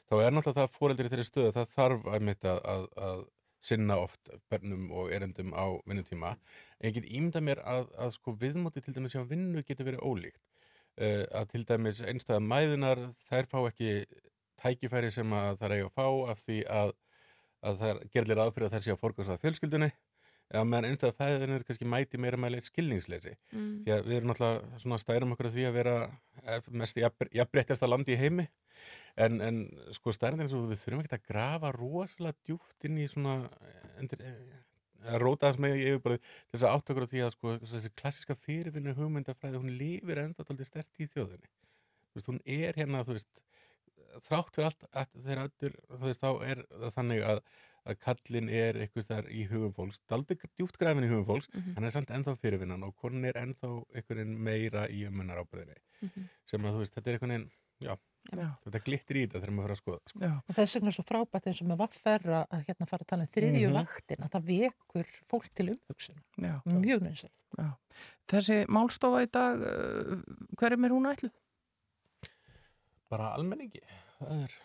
þá 0.10 0.14
er 0.22 0.34
náttúrulega 0.36 0.60
það 0.64 0.76
fóreldri 0.80 1.10
þeirri 1.12 1.26
stöðu 1.26 1.48
að 1.50 1.56
það 1.60 1.72
þarf 1.76 2.10
að, 2.14 2.28
að, 2.46 2.60
að, 2.74 2.84
að 3.08 3.24
sinna 3.66 3.96
oft 3.98 4.30
börnum 4.52 4.92
og 4.94 5.10
erendum 5.16 5.50
á 5.58 5.66
vinnutíma 5.90 6.36
en 6.36 6.86
ég 6.90 6.94
get 7.00 7.08
ímynda 7.10 7.42
mér 7.42 7.62
að, 7.66 7.88
að 7.98 8.14
sko 8.20 8.36
viðmóti 8.38 8.84
til 8.86 8.94
dæmis 8.94 9.16
hjá 9.18 9.24
vinnu 9.26 9.64
getur 9.66 9.88
verið 9.90 10.06
ólíkt 10.06 10.44
uh, 11.02 11.26
að 11.42 11.50
til 11.56 11.64
dæmis 11.66 12.04
einstæða 12.06 12.44
mæðunar 12.46 13.02
þær 13.26 13.50
fá 13.50 13.58
ekki 13.66 13.90
tækifæri 14.66 15.14
sem 15.14 15.38
að 15.38 15.62
það 15.62 15.68
er 15.70 15.78
eiga 15.78 15.88
að 15.92 15.96
fá 15.96 16.34
af 16.34 16.42
því 16.42 16.58
að, 16.80 16.92
að 17.70 17.80
það 17.84 18.04
gerðlir 18.16 18.44
aðfyrir 18.44 18.68
að 18.68 18.76
þær 18.76 18.86
sé 18.86 18.94
að 18.96 19.02
forgast 19.04 19.34
að 19.36 19.42
fjölskyldunni. 19.46 19.92
Eða 20.54 20.66
meðan 20.70 20.92
einstæða 20.92 21.16
fæðin 21.18 21.54
er 21.56 21.64
kannski 21.66 21.88
mæti 21.90 22.20
meira 22.22 22.38
mæli 22.38 22.60
skilningsleysi. 22.62 23.34
Mm. 23.50 23.72
því 23.82 23.94
að 23.96 24.04
við 24.06 24.18
erum 24.20 24.30
náttúrulega 24.30 24.82
svona 24.84 25.00
stærum 25.02 25.34
okkur 25.34 25.50
að 25.50 25.56
því 25.56 25.66
að 25.66 25.80
vera 25.80 25.96
eh, 26.44 26.68
mest 26.82 27.00
jafnbreyttasta 27.02 27.90
landi 27.90 28.14
í 28.14 28.20
heimi. 28.22 28.46
En, 29.18 29.40
en 29.42 29.64
sko 29.96 30.14
stærn 30.14 30.38
er 30.38 30.46
eins 30.46 30.54
og 30.54 30.68
við 30.70 30.84
þurfum 30.84 31.02
ekki 31.02 31.18
að 31.18 31.26
grafa 31.32 31.72
rosalega 31.74 32.38
djúpt 32.46 32.86
inn 32.86 33.02
í 33.02 33.08
svona 33.10 33.40
eh, 33.66 33.90
endur, 34.04 34.22
að 35.06 35.20
róta 35.24 35.50
þess 35.50 35.62
með 35.66 36.00
bara 36.06 36.20
til 36.22 36.54
þess 36.54 36.68
að 36.68 36.76
átt 36.76 36.94
okkur 36.94 37.08
á 37.08 37.12
því 37.12 37.26
að 37.26 37.34
sko 37.36 37.58
þessi 37.64 37.94
klassiska 38.02 38.38
fyrirvinnu 38.38 38.96
hugmyndafræði 39.00 39.62
hún 39.62 39.78
lifir 39.80 40.22
enda 40.22 40.46
tóldi 40.46 40.68
stert 40.68 41.02
í 41.02 41.10
þjóðinni. 41.10 41.50
Þú 42.12 42.20
veist, 42.20 42.30
hún 42.32 42.42
er 42.46 42.78
hérna 42.78 43.04
þú 43.08 43.18
veist 43.18 43.44
þrátt 44.22 44.56
fyrir 44.56 44.66
allt 44.70 44.86
að 44.94 45.08
þeir 45.26 45.42
allir, 45.46 45.76
þú 45.90 46.04
veist, 46.06 46.22
þá 46.22 46.30
er 46.50 46.64
það 46.72 46.94
þannig 46.96 47.24
að, 47.26 47.42
að 47.86 48.00
kallin 48.06 48.50
er 48.50 48.74
eitthvað 48.82 49.10
þar 49.12 49.28
í 49.30 49.44
hugum 49.52 49.74
fólks, 49.78 50.00
daldi 50.10 50.38
djúpt 50.58 50.78
grafin 50.82 51.04
í 51.06 51.12
hugum 51.12 51.26
fólks, 51.28 51.50
Mhm. 51.54 51.76
hann 51.76 51.84
er 51.84 51.92
samt 51.92 52.10
ennþá 52.10 52.38
fyrirvinnan 52.40 52.84
og 52.84 52.96
konin 52.96 53.26
er 53.26 53.34
ennþá 53.34 53.86
veginn 54.10 54.38
meira 54.42 54.88
í 54.90 55.06
umunar 55.08 55.38
ábyrðinni 55.44 55.78
Mhm. 56.02 56.30
sem 56.46 56.62
að 56.62 56.74
þú 56.74 56.80
veist, 56.80 56.96
þetta 56.96 57.08
er 57.14 57.20
veginn 57.20 57.50
já, 57.82 57.98
Já. 58.34 58.48
þetta 58.66 58.80
glittir 58.86 59.16
í 59.20 59.28
þetta 59.28 59.40
þegar 59.42 59.54
maður 59.54 59.68
fyrir 59.68 59.76
að 59.76 59.82
skoða 59.84 60.00
sko. 60.08 60.20
Vegna 60.56 60.88
er 60.88 60.96
svo 60.96 61.04
frábært 61.06 61.46
eins 61.48 61.62
og 61.62 61.68
með 61.68 61.78
vaffer 61.78 62.20
að 62.26 62.66
hérna 62.66 62.88
fara 62.90 63.04
að 63.04 63.08
tala 63.08 63.22
um 63.22 63.28
þriðju 63.28 63.68
Mhm. 63.70 63.74
vaktin 63.76 64.18
að 64.24 64.32
það 64.32 64.46
vekur 64.50 65.08
fólk 65.30 65.50
til 65.54 65.68
umhugsun. 65.76 66.18
Mjög. 66.40 67.30
Já. 67.58 67.78
Þessi 68.28 68.66
málstofa 68.68 69.22
í 69.22 69.30
dag, 69.32 69.60
uh, 69.62 70.22
hverjum 70.58 70.86
er 70.86 70.90
hún 70.90 71.06
ætluð? 71.14 71.32
bara 73.10 73.36
almenningi 73.38 73.80
það 74.30 74.46
er 74.48 74.56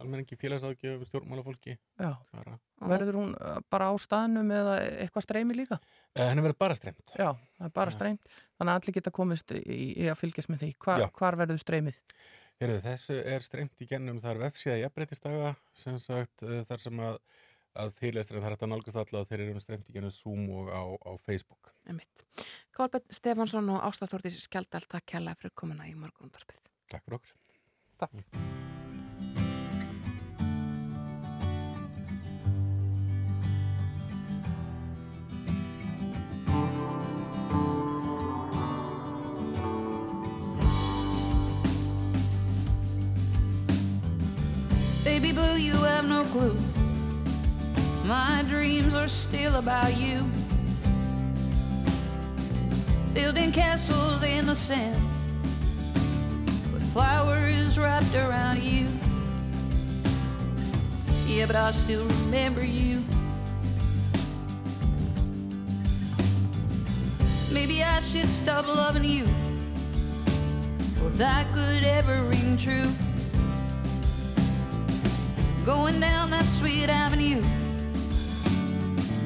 almenningi 0.00 0.36
félagsáðgjöfum, 0.40 1.06
stjórnmálafólki 1.08 1.74
Já. 2.00 2.12
bara, 2.32 2.54
Verður 2.88 3.18
hún 3.18 3.32
uh, 3.36 3.58
bara 3.72 3.90
á 3.92 3.94
staðnum 4.00 4.52
eða 4.56 4.76
eitthvað 5.02 5.26
streymi 5.26 5.56
líka? 5.58 5.76
eh, 6.14 6.24
henni 6.30 6.44
verður 6.44 6.58
bara 6.62 6.76
streymt 6.78 7.12
Já, 7.18 7.28
er 7.60 7.72
bara 7.76 7.92
streymt. 7.92 8.30
Þannig 8.56 8.72
að 8.72 8.80
allir 8.80 8.96
geta 8.96 9.12
komist 9.12 9.52
í, 9.56 9.60
í 10.00 10.08
að 10.08 10.18
fylgjast 10.22 10.52
með 10.52 10.62
því. 10.64 10.70
Hvar, 10.86 11.02
Já. 11.02 11.08
hvar 11.18 11.36
verður 11.42 11.60
streymið? 11.60 12.00
Heyrðu, 12.60 12.80
þessu 12.86 13.18
er 13.34 13.44
streymt 13.44 13.84
í 13.84 13.88
gennum 13.90 14.20
það 14.22 14.34
er 14.34 14.42
vefsíða 14.46 14.78
jafnbreytistaga 14.84 15.52
sem 15.84 15.98
sagt 16.00 16.46
uh, 16.46 16.60
þar 16.68 16.84
sem 16.86 17.04
að, 17.10 17.20
að 17.84 17.94
fyrirlesturinn 18.00 18.44
þar 18.46 18.54
er 18.54 18.58
þetta 18.58 18.70
nálgast 18.72 19.02
alla 19.04 19.24
og 19.24 19.28
þeir 19.30 19.44
eru 19.46 19.64
streymt 19.64 19.90
í 19.92 19.96
gennum 19.98 20.14
Zoom 20.14 20.48
og 20.60 20.72
á, 20.72 20.82
á 20.86 21.10
Facebook. 21.26 21.74
Kolbjörn 22.76 23.12
Stefansson 23.12 23.68
og 23.74 23.84
Ásta 23.84 24.08
Þórdís 24.08 24.40
Skjaldal, 24.44 24.84
takk 24.88 25.08
kærlega 25.12 25.40
fyrir 25.42 25.56
komuna 25.56 25.88
í 25.88 25.96
morgunundarpið. 25.98 26.62
Takk 26.90 27.04
fyrir 27.04 27.20
okkur 27.20 27.39
Baby 28.00 28.08
blue, 45.32 45.56
you 45.56 45.74
have 45.74 46.08
no 46.08 46.24
clue. 46.24 46.56
My 48.04 48.42
dreams 48.48 48.94
are 48.94 49.08
still 49.08 49.56
about 49.56 49.94
you. 49.98 50.24
Building 53.12 53.52
castles 53.52 54.22
in 54.22 54.46
the 54.46 54.54
sand 54.54 55.19
flowers 56.92 57.78
wrapped 57.78 58.14
around 58.14 58.58
you. 58.58 58.88
Yeah, 61.26 61.46
but 61.46 61.54
I 61.54 61.70
still 61.70 62.04
remember 62.04 62.64
you. 62.64 63.02
Maybe 67.52 67.82
I 67.84 68.00
should 68.00 68.28
stop 68.28 68.66
loving 68.66 69.04
you. 69.04 69.24
Or 71.04 71.10
that 71.10 71.46
could 71.54 71.84
ever 71.84 72.22
ring 72.24 72.58
true. 72.58 72.90
Going 75.64 76.00
down 76.00 76.30
that 76.30 76.44
sweet 76.44 76.88
avenue. 76.88 77.42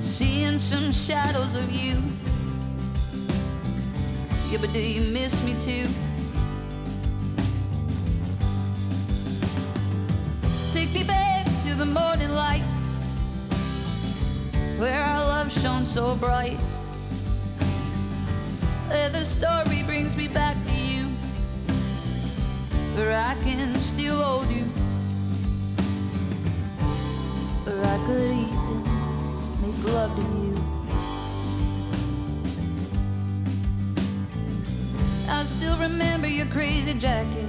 Seeing 0.02 0.58
some 0.58 0.92
shadows 0.92 1.54
of 1.54 1.70
you. 1.70 1.96
Yeah, 4.50 4.58
but 4.60 4.70
do 4.74 4.80
you 4.80 5.00
miss 5.12 5.42
me 5.44 5.54
too? 5.64 5.88
Me 10.94 11.02
back 11.02 11.44
to 11.64 11.74
the 11.74 11.84
morning 11.84 12.30
light 12.30 12.62
Where 14.78 15.02
our 15.02 15.24
love 15.26 15.50
shone 15.50 15.84
so 15.86 16.14
bright. 16.14 16.60
Where 18.86 19.10
the 19.10 19.24
story 19.24 19.82
brings 19.82 20.16
me 20.16 20.28
back 20.28 20.56
to 20.68 20.72
you 20.72 21.06
Where 22.94 23.12
I 23.12 23.34
can 23.42 23.74
still 23.74 24.22
hold 24.22 24.48
you 24.48 24.66
Where 27.64 27.84
I 27.84 27.98
could 28.06 28.30
even 28.30 28.84
make 29.62 29.92
love 29.92 30.14
to 30.14 30.22
you. 30.22 30.54
I 35.28 35.44
still 35.46 35.76
remember 35.76 36.28
your 36.28 36.46
crazy 36.46 36.94
jacket 36.94 37.43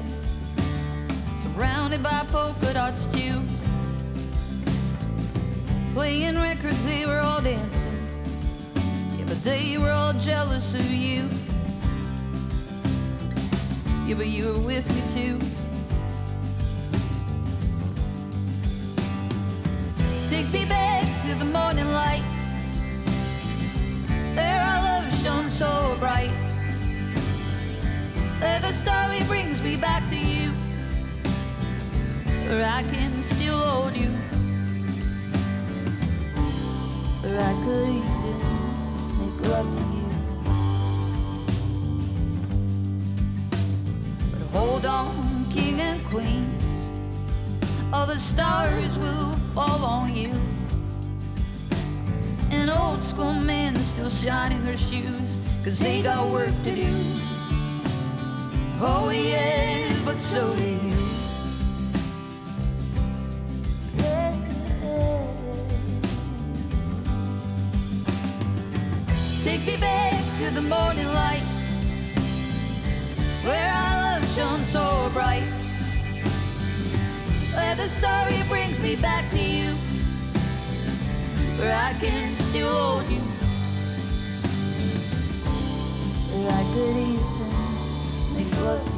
Surrounded 1.56 2.04
by 2.04 2.26
polka 2.34 2.74
dots 2.74 3.06
too. 3.06 3.42
Playing 5.94 6.36
records, 6.36 6.84
they 6.84 7.06
were 7.06 7.20
all 7.20 7.42
dancing. 7.42 7.98
Yeah, 9.18 9.24
but 9.26 9.42
they 9.42 9.78
were 9.78 9.92
all 9.92 10.12
jealous 10.16 10.74
of 10.74 10.92
you. 10.92 11.30
Yeah, 14.06 14.16
but 14.16 14.28
you 14.28 14.52
were 14.52 14.60
with 14.60 14.86
me 14.90 15.02
too. 15.16 15.40
Take 20.28 20.52
me 20.52 20.66
back 20.66 21.06
to 21.24 21.36
the 21.36 21.46
morning 21.46 21.90
light. 21.94 22.26
Where 24.36 24.60
our 24.60 24.84
love 24.84 25.24
shone 25.24 25.50
so 25.50 25.96
bright. 26.02 26.36
Where 28.42 28.60
the 28.60 28.74
story 28.74 29.24
brings 29.24 29.62
me 29.62 29.78
back 29.78 30.04
to 30.10 30.18
you 30.18 30.45
Where 32.48 32.64
I 32.64 32.84
can 32.84 33.24
still 33.24 33.58
hold 33.58 33.98
you. 33.98 34.10
Where 37.22 37.42
I 37.42 37.54
could 37.64 37.90
even 37.90 38.40
make 39.20 39.40
love 39.50 39.70
to 39.78 39.84
you. 39.96 40.10
But 44.32 44.48
hold 44.58 44.86
on, 44.86 45.46
king 45.52 45.82
and 45.82 46.06
queens 46.06 46.66
All 47.92 48.06
the 48.06 48.20
stars 48.20 48.98
will 49.00 49.32
fall 49.56 49.84
on 49.84 50.16
you. 50.16 50.32
An 52.52 52.70
old 52.70 53.04
school 53.04 53.34
man 53.34 53.76
still 53.76 54.10
shining 54.10 54.64
their 54.64 54.78
shoes 54.78 55.38
Cause 55.66 55.80
they 55.80 56.04
got 56.04 56.30
work 56.30 56.54
to 56.64 56.76
do. 56.76 56.88
Oh 58.80 59.10
yeah, 59.10 59.92
but 60.06 60.20
so 60.20 60.56
do 60.56 60.64
you 60.64 61.05
Take 69.56 69.68
me 69.68 69.78
back 69.78 70.22
to 70.40 70.54
the 70.54 70.62
morning 70.62 71.08
light 71.08 71.46
Where 73.46 73.72
our 73.72 74.02
love 74.02 74.36
shone 74.36 74.62
so 74.66 75.10
bright. 75.14 75.48
Where 77.54 77.76
the 77.76 77.88
story 77.88 78.44
brings 78.50 78.82
me 78.82 78.98
back 78.98 79.32
to 79.32 79.40
you 79.40 79.70
Where 81.58 81.74
I 81.74 81.94
can 82.02 82.36
still 82.36 82.70
hold 82.70 83.10
you. 83.10 83.22
Where 86.34 86.52
I 86.52 86.64
could 86.74 86.98
even 86.98 88.36
make 88.36 88.62
love 88.62 88.95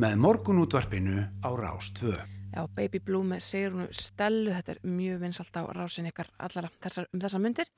með 0.00 0.20
morgunútvarpinu 0.24 1.16
á 1.44 1.48
Rás 1.56 1.90
2. 2.60 2.60
Já, 2.60 2.66
Baby 2.76 3.00
Blue 3.00 3.24
með 3.24 3.40
Sigrunu 3.44 3.86
Stellu, 3.94 4.50
þetta 4.52 4.74
er 4.74 4.80
mjög 4.84 5.20
vinsalt 5.22 5.56
á 5.56 5.62
rásin 5.72 6.08
ykkar 6.10 6.28
allara 6.42 6.70
þessar, 6.82 7.06
um 7.14 7.20
þessar 7.22 7.40
myndir. 7.40 7.70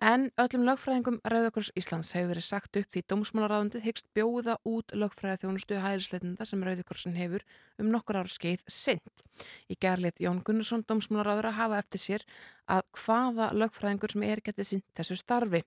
En 0.00 0.28
öllum 0.38 0.66
lögfræðingum 0.68 1.18
Rauðakurs 1.26 1.72
Íslands 1.78 2.12
hefur 2.14 2.32
verið 2.32 2.46
sagt 2.46 2.78
upp 2.78 2.90
því 2.92 3.02
dómsmálaráðundið 3.10 3.86
hyggst 3.86 4.06
bjóða 4.14 4.58
út 4.68 4.94
lögfræða 4.94 5.40
þjónustu 5.42 5.80
hælisleitenda 5.82 6.46
sem 6.46 6.62
Rauðakursin 6.62 7.18
hefur 7.18 7.42
um 7.78 7.90
nokkur 7.90 8.20
ára 8.20 8.30
skeið 8.30 8.62
sint. 8.70 9.24
Í 9.66 9.78
gerlit 9.80 10.22
Jón 10.22 10.42
Gunnarsson, 10.46 10.84
dómsmálaráður 10.86 11.50
að 11.50 11.58
hafa 11.58 11.82
eftir 11.82 12.04
sér 12.06 12.26
að 12.70 12.86
hvaða 12.94 13.50
lögfræðingur 13.58 14.14
sem 14.14 14.22
er 14.28 14.42
getið 14.44 14.68
sint 14.68 14.86
þessu 14.96 15.18
starfi. 15.18 15.62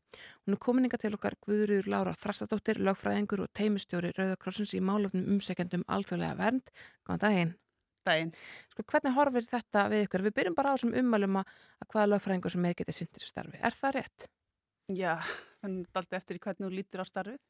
Hún 0.45 0.55
er 0.55 0.61
komininga 0.63 0.99
til 1.01 1.13
okkar 1.17 1.35
Guðrýður 1.43 1.91
Lára 1.91 2.15
Þrastadóttir, 2.15 2.79
lögfræðingur 2.79 3.45
og 3.45 3.51
teimistjóri 3.53 4.13
Rauðakursins 4.15 4.77
í 4.77 4.81
málefnum 4.81 5.27
umsækjandum 5.35 5.85
alþjóðlega 5.91 6.39
vernd. 6.39 6.73
Góðan 7.05 7.23
daginn. 7.27 7.55
Daginn. 8.05 8.31
Sko, 8.73 8.85
hvernig 8.91 9.15
horfir 9.17 9.47
þetta 9.49 9.85
við 9.91 10.05
ykkur? 10.05 10.25
Við 10.27 10.35
byrjum 10.39 10.57
bara 10.57 10.71
á 10.71 10.75
þessum 10.75 10.95
ummælum 11.01 11.41
að, 11.41 11.53
að 11.83 11.89
hvaða 11.93 12.11
lögfræðingur 12.13 12.55
sem 12.55 12.69
er 12.69 12.77
getið 12.79 12.97
sinnt 12.99 13.17
þessu 13.17 13.31
starfi. 13.31 13.61
Er 13.65 13.77
það 13.77 13.95
rétt? 13.97 14.27
Já, 14.93 15.13
þannig 15.63 15.91
daldi 15.97 16.19
eftir 16.19 16.37
í 16.37 16.43
hvernig 16.45 16.67
þú 16.67 16.71
lítur 16.75 17.01
á 17.01 17.05
starfið 17.09 17.41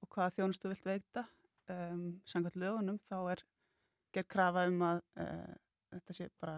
og 0.00 0.14
hvaða 0.14 0.36
þjónustu 0.36 0.70
vilt 0.72 0.88
veita. 0.88 1.26
Um, 1.70 2.06
Samkvæmt 2.26 2.58
lögunum 2.58 2.98
þá 3.06 3.18
er 3.36 3.44
gerð 4.14 4.30
krafa 4.34 4.64
um 4.66 4.80
að 4.82 5.02
uh, 5.22 5.52
þetta 5.94 6.16
sé 6.16 6.26
bara, 6.42 6.56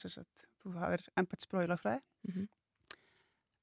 sagt, 0.00 0.46
þú 0.62 0.74
hafið 0.80 1.06
embættsbrói 1.20 1.62
í 1.66 1.70
lögfræði. 1.70 2.02
Mhm. 2.30 2.48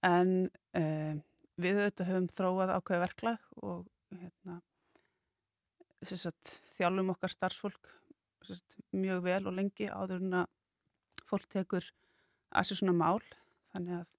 En 0.07 0.33
um, 0.77 1.21
við 1.57 1.81
auðvitað 1.81 2.09
höfum 2.11 2.31
þróað 2.37 2.73
ákveði 2.77 3.03
verklag 3.03 3.47
og 3.65 3.87
hérna, 4.13 4.59
þjálfum 6.77 7.13
okkar 7.15 7.33
starfsfólk 7.33 7.89
sagt, 8.49 8.77
mjög 8.95 9.25
vel 9.25 9.41
og 9.43 9.57
lengi 9.57 9.89
áður 9.91 10.23
en 10.23 10.39
að 10.43 11.25
fólk 11.27 11.49
tekur 11.51 11.91
að 12.55 12.69
sér 12.69 12.81
svona 12.81 12.95
mál. 12.95 13.21
Þannig 13.73 13.99
að 13.99 14.15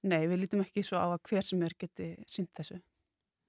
Nei, 0.00 0.22
við 0.30 0.44
lítum 0.44 0.62
ekki 0.64 0.82
svo 0.86 0.96
á 0.96 1.12
að 1.12 1.18
hver 1.28 1.44
sem 1.44 1.62
er 1.64 1.74
geti 1.76 2.14
sínt 2.28 2.52
þessu. 2.56 2.78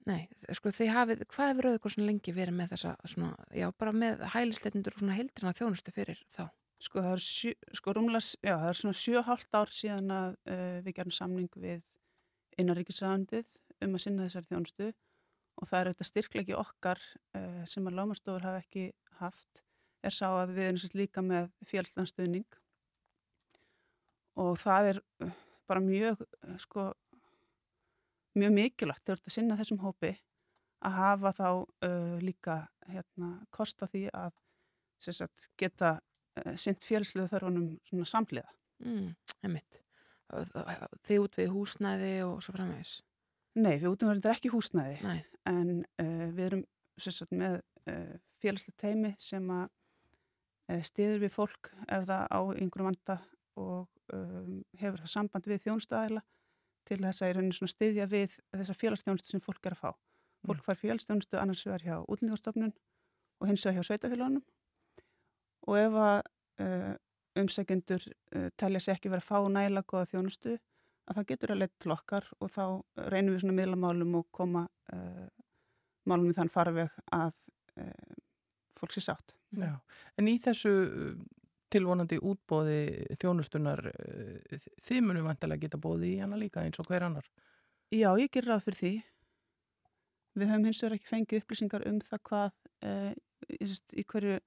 Nei, 0.09 0.25
sko 0.57 0.71
þið 0.73 0.89
hafið, 0.95 1.21
hvað 1.29 1.51
hefur 1.51 1.67
Rauðakursin 1.67 2.07
lengi 2.07 2.33
verið 2.33 2.57
með 2.57 2.73
þessa 2.73 2.95
svona, 3.05 3.29
já 3.53 3.67
bara 3.77 3.93
með 3.93 4.23
hælisleitindur 4.33 4.95
og 4.95 5.03
svona 5.03 5.17
heildrina 5.19 5.53
þjónustu 5.55 5.93
fyrir 5.93 6.23
þá? 6.33 6.47
Sko 6.81 7.03
það 7.05 7.13
er, 7.13 7.21
sjö, 7.21 7.53
sko, 7.77 7.93
rúmlega, 7.93 8.25
já, 8.41 8.55
það 8.55 8.67
er 8.71 8.79
svona 8.79 8.97
sjöhálft 8.97 9.59
ár 9.59 9.71
síðan 9.77 10.15
að 10.15 10.37
uh, 10.49 10.77
við 10.87 10.95
gerum 10.97 11.13
samning 11.13 11.59
við 11.61 11.83
innaríkisræðandið 12.59 13.59
um 13.85 13.93
að 13.93 14.03
sinna 14.03 14.25
þessari 14.25 14.49
þjónustu 14.49 14.89
og 14.89 15.69
það 15.69 15.77
er 15.77 15.91
auðvitað 15.91 16.09
styrklegi 16.09 16.57
okkar 16.57 17.03
uh, 17.37 17.61
sem 17.69 17.85
að 17.85 17.99
lámastofur 18.01 18.47
hafa 18.49 18.63
ekki 18.65 18.87
haft 19.21 19.61
er 20.01 20.15
sá 20.15 20.27
að 20.29 20.55
við 20.57 20.67
erum 20.69 20.97
líka 20.97 21.23
með 21.25 21.51
fjöldanstöðning 21.69 22.59
og 24.41 24.57
það 24.61 24.91
er 24.93 25.01
uh, 25.25 25.33
bara 25.69 25.83
mjög 25.83 26.23
sko 26.61 26.91
mjög 28.39 28.53
mikilvægt 28.55 29.05
þegar 29.05 29.19
þetta 29.19 29.33
sinna 29.35 29.57
þessum 29.59 29.81
hópi 29.83 30.13
að 30.81 30.97
hafa 30.97 31.31
þá 31.37 31.47
uh, 31.51 32.15
líka 32.23 32.57
hérna, 32.89 33.33
kosta 33.53 33.87
því 33.89 34.07
að 34.17 34.33
sagt, 35.01 35.49
geta 35.59 35.97
uh, 35.99 36.53
sint 36.59 36.83
fjölslega 36.85 37.29
þörfunum 37.31 38.05
samhliða. 38.07 38.49
Mm, 38.85 39.11
einmitt. 39.45 39.81
Þið 41.05 41.25
út 41.25 41.37
við 41.37 41.51
húsnæði 41.53 42.13
og 42.25 42.39
svo 42.43 42.55
framvegis? 42.55 43.01
Nei, 43.59 43.75
við 43.81 43.89
útum 43.91 44.09
verðum 44.09 44.31
ekki 44.31 44.51
húsnæði 44.53 44.97
Nei. 45.03 45.19
en 45.49 45.71
uh, 45.99 46.27
við 46.31 46.45
erum 46.47 46.65
sagt, 47.01 47.33
með 47.35 47.59
uh, 47.91 48.15
félagslega 48.41 48.79
teimi 48.79 49.13
sem 49.19 49.49
að 49.51 49.67
uh, 49.67 49.80
stiður 50.87 51.23
við 51.25 51.33
fólk 51.35 51.71
ef 51.87 52.05
það 52.09 52.27
á 52.31 52.39
einhverjum 52.53 52.89
vanda 52.91 53.17
og 53.59 54.15
um, 54.15 54.61
hefur 54.79 55.01
það 55.03 55.13
samband 55.13 55.49
við 55.49 55.65
þjónustæðila 55.65 56.23
til 56.87 56.99
þess 57.03 57.21
að 57.21 57.31
í 57.31 57.35
rauninu 57.37 57.57
svona 57.57 57.73
stiðja 57.73 58.07
við 58.09 58.37
þessa 58.55 58.77
félagsstjónustu 58.77 59.33
sem 59.33 59.43
fólk 59.43 59.67
er 59.67 59.75
að 59.75 59.83
fá. 59.83 59.91
Fólk 60.47 60.65
fær 60.65 60.79
félagsstjónustu 60.79 61.37
annars 61.37 61.61
vegar 61.67 61.85
hjá 61.85 61.95
útlendingastofnun 62.01 62.73
og 63.41 63.49
hins 63.49 63.65
vegar 63.65 63.81
hjá 63.81 63.89
sveitafélagunum 63.89 64.43
og 65.69 65.77
ef 65.77 65.97
að 66.01 66.17
uh, 66.65 66.93
umsækjendur 67.41 68.07
uh, 68.09 68.47
telja 68.57 68.81
sér 68.81 68.97
ekki 68.97 69.11
verið 69.13 69.27
að 69.27 69.29
fá 69.29 69.53
næla 69.53 69.85
goða 69.85 70.09
þjónustu 70.09 70.55
að 70.55 71.19
það 71.19 71.29
getur 71.33 71.53
að 71.53 71.61
leta 71.61 71.83
til 71.83 71.93
okkar 71.93 72.27
og 72.39 72.51
þá 72.53 72.65
reynum 73.13 73.35
við 73.35 73.43
svona 73.43 73.57
miðlamálum 73.59 74.17
og 74.21 74.27
koma 74.33 74.65
uh, 74.95 75.29
málum 76.09 76.31
í 76.31 76.37
þann 76.37 76.53
farveg 76.53 76.97
að 77.13 77.37
fólk 78.81 78.95
sé 78.95 79.03
sátt. 79.05 79.35
Já, 79.57 79.75
en 80.17 80.27
í 80.31 80.35
þessu 80.41 80.71
uh, 80.71 81.13
tilvonandi 81.71 82.19
útbóði 82.19 82.81
þjónustunar 83.21 83.85
uh, 83.91 84.67
þið 84.83 85.05
munum 85.07 85.29
vantilega 85.29 85.65
geta 85.65 85.81
bóði 85.81 86.15
í 86.15 86.19
hana 86.23 86.39
líka 86.39 86.65
eins 86.65 86.81
og 86.81 86.89
hver 86.91 87.07
annar? 87.07 87.27
Já, 87.91 88.09
ég 88.19 88.31
ger 88.31 88.47
ráð 88.47 88.65
fyrir 88.67 88.79
því. 88.79 88.93
Við 90.39 90.47
höfum 90.47 90.67
hins 90.69 90.79
vegar 90.79 90.95
ekki 90.95 91.09
fengið 91.09 91.41
upplýsingar 91.41 91.87
um 91.89 91.99
það 92.07 92.21
hvað 92.29 92.53
uh, 92.87 93.11
í 93.51 94.05
hverju 94.07 94.37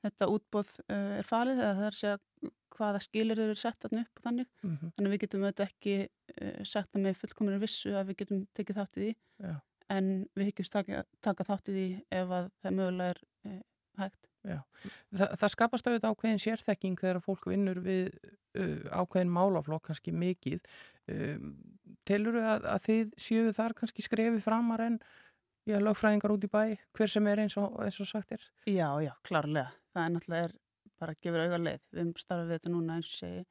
þetta 0.00 0.28
útbóð 0.32 0.72
uh, 0.88 1.18
er 1.20 1.28
falið 1.28 1.60
eða 1.60 1.76
það 1.78 1.86
er 1.86 1.94
að 1.94 2.00
segja 2.00 2.50
hvaða 2.80 3.00
skilir 3.04 3.42
eru 3.44 3.56
sett 3.58 3.84
alltaf 3.84 4.06
upp 4.06 4.20
og 4.20 4.26
þannig. 4.26 4.48
Mm 4.62 4.76
-hmm. 4.76 4.92
Þannig 4.96 5.12
við 5.14 5.22
getum 5.24 5.44
auðvitað 5.44 5.66
ekki 5.68 5.96
uh, 6.06 6.62
sagt 6.64 6.96
að 6.96 7.04
með 7.06 7.18
fullkominu 7.20 7.60
vissu 7.62 7.94
að 7.94 8.06
við 8.10 8.20
getum 8.22 8.46
tekið 8.56 8.80
þátt 8.80 8.96
í 8.96 9.02
því 9.02 9.12
Já. 9.46 9.54
en 9.96 10.06
við 10.34 10.50
hekjumst 10.50 10.72
taka, 10.72 11.04
taka 11.20 11.44
þátt 11.44 11.68
í 11.70 11.76
því 11.76 11.86
ef 12.20 12.36
að 12.38 12.50
það 12.62 12.76
mögulega 12.78 13.10
er 13.10 13.22
hægt. 14.00 14.26
Þa, 15.12 15.26
það 15.36 15.50
skapast 15.52 15.88
auðvitað 15.88 16.14
ákveðin 16.14 16.40
sérþekking 16.44 16.94
þegar 17.00 17.18
fólk 17.24 17.44
vinnur 17.50 17.80
við 17.84 18.06
uh, 18.56 18.86
ákveðin 19.02 19.32
málaflokk 19.34 19.90
kannski 19.90 20.14
mikið. 20.16 20.62
Um, 21.10 21.50
telur 22.08 22.38
þau 22.40 22.46
að, 22.54 22.68
að 22.74 22.86
þið 22.86 23.12
sjöu 23.20 23.52
þar 23.56 23.74
kannski 23.80 24.04
skrefi 24.06 24.40
framar 24.44 24.80
en 24.86 24.98
já, 25.68 25.76
lögfræðingar 25.82 26.32
út 26.36 26.46
í 26.48 26.50
bæ, 26.50 26.62
hver 26.96 27.10
sem 27.12 27.26
er 27.30 27.42
eins 27.44 27.56
og, 27.60 27.76
eins 27.84 28.00
og 28.00 28.08
sagt 28.08 28.32
er? 28.36 28.48
Já, 28.70 28.88
já, 29.04 29.12
klárlega. 29.28 29.70
Það 29.92 30.04
er 30.06 30.12
náttúrulega 30.16 30.48
er 30.48 30.56
bara 31.00 31.14
að 31.16 31.22
gefa 31.26 31.44
auga 31.44 31.58
leið. 31.66 31.84
Við 31.98 32.12
starfið 32.24 32.48
við 32.50 32.58
þetta 32.58 32.72
núna 32.74 32.96
eins 32.98 33.10
og 33.12 33.18
segi 33.20 33.44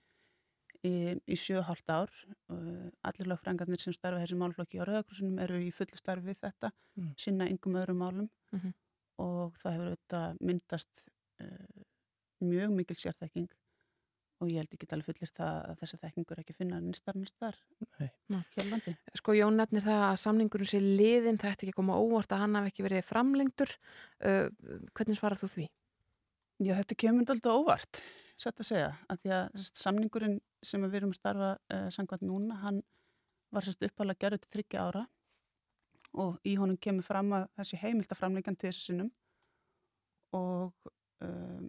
í, 0.90 0.92
í 1.30 1.38
7,5 1.38 1.94
ár. 1.94 2.12
Uh, 2.50 2.90
allir 3.10 3.30
lögfræðingarnir 3.30 3.82
sem 3.84 3.94
starfið 3.96 4.26
þessi 4.26 4.38
málflokki 4.42 4.82
á 4.82 4.88
Rauðakursunum 4.90 5.40
eru 5.46 5.62
í 5.62 5.70
fullu 5.76 5.98
starfið 6.02 6.34
við 6.34 6.44
þetta, 6.48 6.74
Mm. 7.00 7.14
sinna 7.22 7.46
yngum 7.48 7.78
öðrum 7.80 8.00
málum 8.02 8.30
Mhm. 8.52 8.74
Og 9.20 9.56
það 9.60 9.76
hefur 9.76 9.90
auðvitað 9.92 10.44
myndast 10.50 11.04
uh, 11.44 11.82
mjög 12.46 12.76
mikil 12.76 12.98
sérþekking 13.00 13.50
og 14.40 14.48
ég 14.48 14.62
held 14.62 14.76
ekki 14.76 14.88
alveg 14.96 15.10
fullir 15.10 15.32
það 15.36 15.58
að 15.68 15.80
þessa 15.82 15.98
þekkingur 16.04 16.38
er 16.38 16.44
ekki 16.46 16.56
finna 16.56 16.78
nýstarnist 16.84 17.36
þar 17.42 17.58
Nei. 18.00 18.40
hér 18.56 18.64
á 18.64 18.72
landi. 18.72 18.94
Sko 19.20 19.36
Jón 19.36 19.60
nefnir 19.60 19.84
það 19.84 20.04
að 20.06 20.20
samningurinn 20.22 20.70
sé 20.72 20.80
liðin, 20.80 21.40
það 21.42 21.56
ætti 21.56 21.68
ekki 21.68 21.76
að 21.76 21.80
koma 21.82 21.98
óvart 22.00 22.36
að 22.36 22.44
hann 22.46 22.56
hafi 22.56 22.72
ekki 22.72 22.86
verið 22.86 23.04
framlengdur. 23.10 23.76
Uh, 24.24 24.48
hvernig 24.96 25.20
svarar 25.20 25.42
þú 25.42 25.52
því? 25.58 25.68
Já, 26.64 26.74
þetta 26.80 27.00
kemur 27.04 27.34
alltaf 27.36 27.60
óvart, 27.60 28.02
satt 28.40 28.64
að 28.64 28.70
segja, 28.72 28.90
að 29.12 29.22
því 29.26 29.36
að 29.36 29.68
samningurinn 29.68 30.40
sem 30.72 30.88
við 30.88 31.02
erum 31.02 31.14
að 31.16 31.20
starfa 31.20 31.52
uh, 31.60 31.86
sangvært 31.96 32.24
núna, 32.28 32.62
hann 32.64 32.82
var 33.52 33.68
sérst 33.68 33.84
uppalega 33.90 34.24
gerður 34.24 34.44
til 34.46 34.54
þryggja 34.56 34.88
ára 34.88 35.06
og 36.18 36.40
í 36.48 36.56
honum 36.60 36.78
kemur 36.82 37.06
fram 37.06 37.34
að 37.38 37.50
þessi 37.60 37.82
heimilt 37.84 38.12
að 38.12 38.22
framlengja 38.22 38.54
til 38.56 38.70
þessu 38.70 38.86
sinnum 38.88 39.12
og 40.38 40.90
um, 41.26 41.68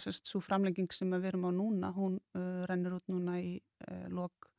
sérst, 0.00 0.26
svo 0.26 0.40
framlenging 0.42 0.90
sem 0.94 1.10
við 1.14 1.32
erum 1.32 1.46
á 1.46 1.50
núna, 1.54 1.92
hún 1.94 2.18
uh, 2.38 2.64
rennur 2.70 2.98
út 2.98 3.12
núna 3.12 3.38
í 3.42 3.54
uh, 3.88 4.08
lok 4.10 4.50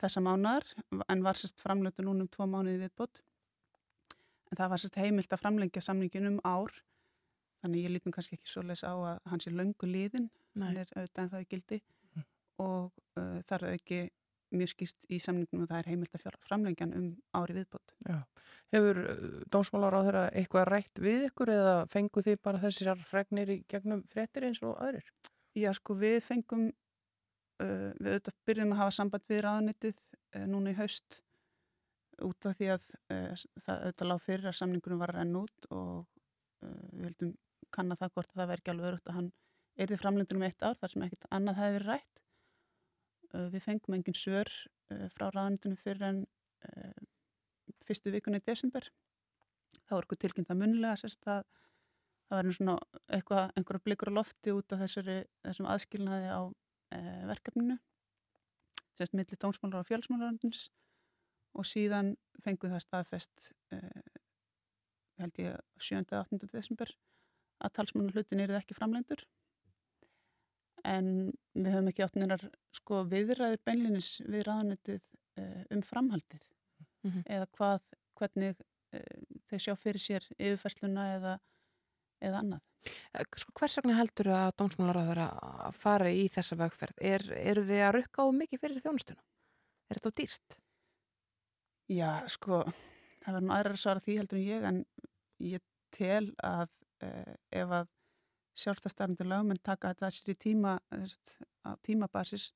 þessa 0.00 0.22
mánar, 0.24 0.64
en 1.12 1.24
var 1.24 1.36
sérst 1.36 1.60
framlengtu 1.60 2.06
núna 2.06 2.24
um 2.24 2.30
tvo 2.32 2.46
mánuði 2.48 2.86
viðbútt. 2.86 3.20
En 4.50 4.58
það 4.58 4.70
var 4.72 4.80
sérst 4.82 4.96
heimilt 4.98 5.34
að 5.34 5.42
framlengja 5.42 5.82
samningin 5.84 6.30
um 6.30 6.38
ár 6.46 6.72
Þannig 7.60 7.84
ég 7.84 7.92
lítum 7.92 8.14
kannski 8.14 8.38
ekki 8.38 8.48
svo 8.48 8.62
les 8.64 8.82
á 8.86 8.92
að 8.92 9.18
hans 9.28 9.46
er 9.48 9.56
löngu 9.56 9.88
liðin, 9.88 10.30
Nei. 10.56 10.64
hann 10.64 10.78
er 10.80 10.92
auðvitað 10.94 11.24
en 11.24 11.32
það 11.32 11.40
er 11.42 11.48
gildi 11.50 11.80
og 12.60 13.02
uh, 13.20 13.38
það 13.48 13.54
er 13.56 13.66
auki 13.74 14.00
mjög 14.54 14.72
skýrt 14.72 15.06
í 15.08 15.18
samningnum 15.22 15.64
og 15.64 15.70
það 15.70 15.80
er 15.80 15.88
heimilt 15.92 16.16
að 16.16 16.38
framlengjan 16.46 16.94
um 16.96 17.08
ári 17.36 17.56
viðbót. 17.58 17.94
Já. 18.06 18.18
Hefur 18.74 19.00
dómsmálar 19.52 19.96
á 19.96 20.00
þeirra 20.06 20.24
eitthvað 20.40 20.68
rætt 20.68 21.02
við 21.02 21.26
ykkur 21.28 21.52
eða 21.54 21.74
fengu 21.90 22.24
þið 22.26 22.38
bara 22.46 22.62
þessar 22.62 23.02
fregnir 23.06 23.52
í 23.54 23.58
gegnum 23.70 24.04
fréttir 24.10 24.46
eins 24.48 24.62
og 24.66 24.76
aðrir? 24.82 25.10
Já, 25.58 25.72
sko 25.74 25.96
við 25.98 26.20
fengum, 26.22 26.68
uh, 27.62 27.90
við 27.98 28.14
auðvitað 28.14 28.38
byrjum 28.46 28.74
að 28.76 28.82
hafa 28.84 28.96
samband 28.98 29.26
við 29.30 29.44
ráðnitið 29.46 30.00
uh, 30.06 30.46
núna 30.46 30.74
í 30.74 30.78
haust 30.78 31.20
út 32.20 32.46
af 32.46 32.56
því 32.58 32.72
að 32.76 32.88
uh, 33.10 33.44
það 33.66 33.76
auðvitað 33.76 34.10
lág 34.12 34.24
fyrir 34.24 34.50
að 34.50 34.58
samningunum 34.60 35.02
var 35.02 35.14
að 35.14 35.20
renna 35.20 35.44
út 35.44 35.70
og 35.70 35.94
uh, 36.00 36.82
við 36.92 37.06
vildum 37.08 37.36
kanna 37.74 37.98
það 37.98 38.14
hvort 38.14 38.32
að 38.32 38.40
það 38.40 38.50
verði 38.50 38.62
ekki 38.62 38.74
alveg 38.74 38.90
örugt 38.90 39.10
að 39.10 39.18
hann 39.18 39.30
erði 39.80 39.98
framlendur 40.00 40.38
um 40.38 40.46
eitt 40.46 40.64
ár 40.64 40.78
þar 40.80 40.92
sem 40.92 41.04
ekkert 41.06 41.28
annað 41.30 41.60
hefði 41.60 41.76
verið 41.78 41.92
rætt. 41.94 42.22
Uh, 43.34 43.46
við 43.52 43.66
fengum 43.68 43.94
engin 43.96 44.16
svör 44.18 44.50
uh, 44.50 45.06
frá 45.14 45.28
ráðnitinu 45.30 45.78
fyrir 45.78 46.06
en 46.08 46.24
uh, 46.66 47.08
fyrstu 47.86 48.12
vikunni 48.14 48.40
í 48.42 48.46
desember. 48.46 48.88
Það 49.86 49.96
var 49.96 50.06
eitthvað 50.06 50.22
tilkynnt 50.24 50.52
að 50.52 50.62
munlega 50.64 50.98
sérst 50.98 51.28
að 51.30 51.44
það 52.30 52.46
nú 52.46 52.54
svona 52.54 52.76
eitthvað, 53.10 53.52
einhverja 53.58 53.84
blikur 53.86 54.12
á 54.14 54.18
lofti 54.18 54.54
út 54.54 54.74
af 54.74 54.82
þessari, 54.84 55.16
þessum 55.46 55.68
aðskilnaði 55.70 56.30
á 56.30 56.40
e, 56.94 57.00
verkefninu 57.30 57.76
sérst 58.98 59.16
milli 59.18 59.38
dómsmálar 59.40 59.82
og 59.82 59.88
fjölsmálarandins 59.88 60.68
og 61.58 61.66
síðan 61.66 62.14
fengum 62.44 62.70
það 62.74 62.84
staðfest 62.86 63.50
e, 63.74 63.80
held 65.20 65.42
ég 65.42 65.58
7. 65.82 66.04
og 66.04 66.30
8. 66.36 66.50
desember 66.54 66.94
að 67.60 67.74
talsmánu 67.80 68.14
hlutin 68.14 68.44
er 68.44 68.54
ekki 68.60 68.78
framlendur 68.78 69.26
en 70.86 71.32
við 71.56 71.74
höfum 71.74 71.90
ekki 71.90 72.06
átt 72.06 72.20
neinar 72.20 72.46
sko 72.80 73.04
viðræðir 73.10 73.60
beinlinis 73.66 74.16
við 74.26 74.46
ráðanetið 74.48 75.00
e, 75.38 75.44
um 75.76 75.82
framhaldið 75.86 76.48
Mhm. 77.00 77.22
eða 77.32 77.46
hvað, 77.56 77.84
hvernig 78.20 78.58
e, 78.92 78.98
þeir 79.48 79.60
sjá 79.64 79.72
fyrir 79.80 80.02
sér 80.04 80.24
yfirfersluna 80.36 81.04
eða, 81.14 81.30
eða 82.20 82.40
annað. 82.42 82.60
Eh, 83.14 83.24
Sko 83.40 83.52
hvers 83.56 83.76
vegna 83.80 83.94
heldur 83.96 84.28
að 84.36 84.50
dómsmálaráður 84.60 85.20
að 85.24 85.78
fara 85.80 86.10
í 86.12 86.26
þessa 86.28 86.58
vegferð? 86.60 87.00
Er, 87.00 87.24
eru 87.40 87.64
þið 87.64 87.80
að 87.86 87.94
rukka 87.96 88.24
á 88.24 88.28
mikið 88.36 88.60
fyrir 88.60 88.82
þjónustuna? 88.84 89.24
Er 89.88 89.96
þetta 90.00 90.12
á 90.12 90.18
dýrt? 90.20 90.58
Já, 91.90 92.10
sko, 92.28 92.60
það 93.24 93.36
var 93.38 93.44
nú 93.46 93.54
aðrar 93.56 93.76
að 93.76 93.82
svara 93.82 94.04
því 94.04 94.18
heldur 94.20 94.38
en 94.38 94.46
ég, 94.46 94.68
en 94.70 94.84
ég 95.56 95.64
tel 95.96 96.26
að 96.46 96.68
uh, 97.02 97.34
ef 97.50 97.74
að 97.80 97.88
sjálfstæðstarfandi 98.60 99.26
lögmenn 99.26 99.60
taka 99.64 99.94
þetta 99.94 100.10
sér 100.14 100.34
í 100.34 100.38
tíma, 100.44 100.76
á 101.64 101.70
tímabasis, 101.86 102.50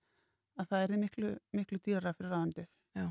að 0.61 0.71
það 0.71 0.85
er 0.85 0.97
miklu, 1.03 1.35
miklu 1.57 1.81
dýrara 1.83 2.15
fyrir 2.17 2.35
ráðandið. 2.35 2.71
Já. 2.95 3.07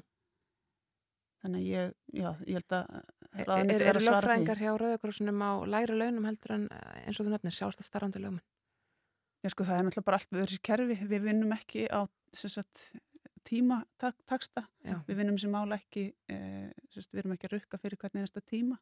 Þannig 1.44 1.60
að 1.64 1.70
ég, 1.74 1.94
já, 2.16 2.30
ég 2.48 2.60
held 2.62 2.76
að 2.78 2.84
Er, 3.34 3.48
ráðuneytið 3.50 3.74
er, 3.74 3.82
verði 3.82 3.90
eru 3.90 4.00
að 4.00 4.06
svara 4.06 4.20
því. 4.22 4.26
lögfræðingar 4.28 4.60
hjá 4.62 4.72
Rauðakrossunum 4.78 5.40
á 5.42 5.52
læri 5.74 5.96
launum 5.98 6.28
heldur 6.30 6.52
en 6.54 6.66
eh, 6.70 7.00
eins 7.08 7.20
og 7.20 7.26
þú 7.26 7.32
nefnir 7.34 7.56
sjálfstæðstarfandi 7.58 8.22
lögmenn? 8.22 8.46
Já, 9.44 9.50
sko, 9.52 9.66
það 9.68 9.80
er 9.80 9.88
náttúrulega 9.88 10.08
bara 10.10 10.20
allt 10.22 10.30
við 10.36 10.44
þessi 10.44 10.60
kerfi. 10.70 10.98
Við 11.10 11.26
vinnum 11.26 11.56
ekki 11.56 11.88
á 11.90 12.00
sagt, 12.38 12.84
tíma 13.44 13.80
tak, 14.00 14.20
taksta. 14.30 14.68
Já. 14.86 15.00
Við 15.08 15.20
vinnum 15.20 15.40
sem 15.42 15.52
mála 15.52 15.80
ekki, 15.82 16.06
e, 16.30 16.38
sagt, 16.94 17.12
við 17.12 17.24
erum 17.24 17.34
ekki 17.36 17.50
að 17.50 17.56
rukka 17.58 17.82
fyrir 17.82 18.00
hvernig 18.04 18.24
einasta 18.24 18.46
tíma 18.54 18.78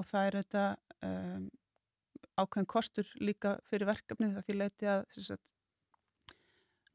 og 0.00 0.08
það 0.08 0.26
er 0.26 0.38
þetta 0.40 0.64
um, 1.06 1.46
ákveðin 2.40 2.70
kostur 2.72 3.12
líka 3.20 3.58
fyrir 3.68 3.90
verkefnið 3.90 4.38
að 4.40 4.46
því 4.48 4.56
leiti 4.56 4.88
að 4.88 5.04
sagt, 5.20 5.44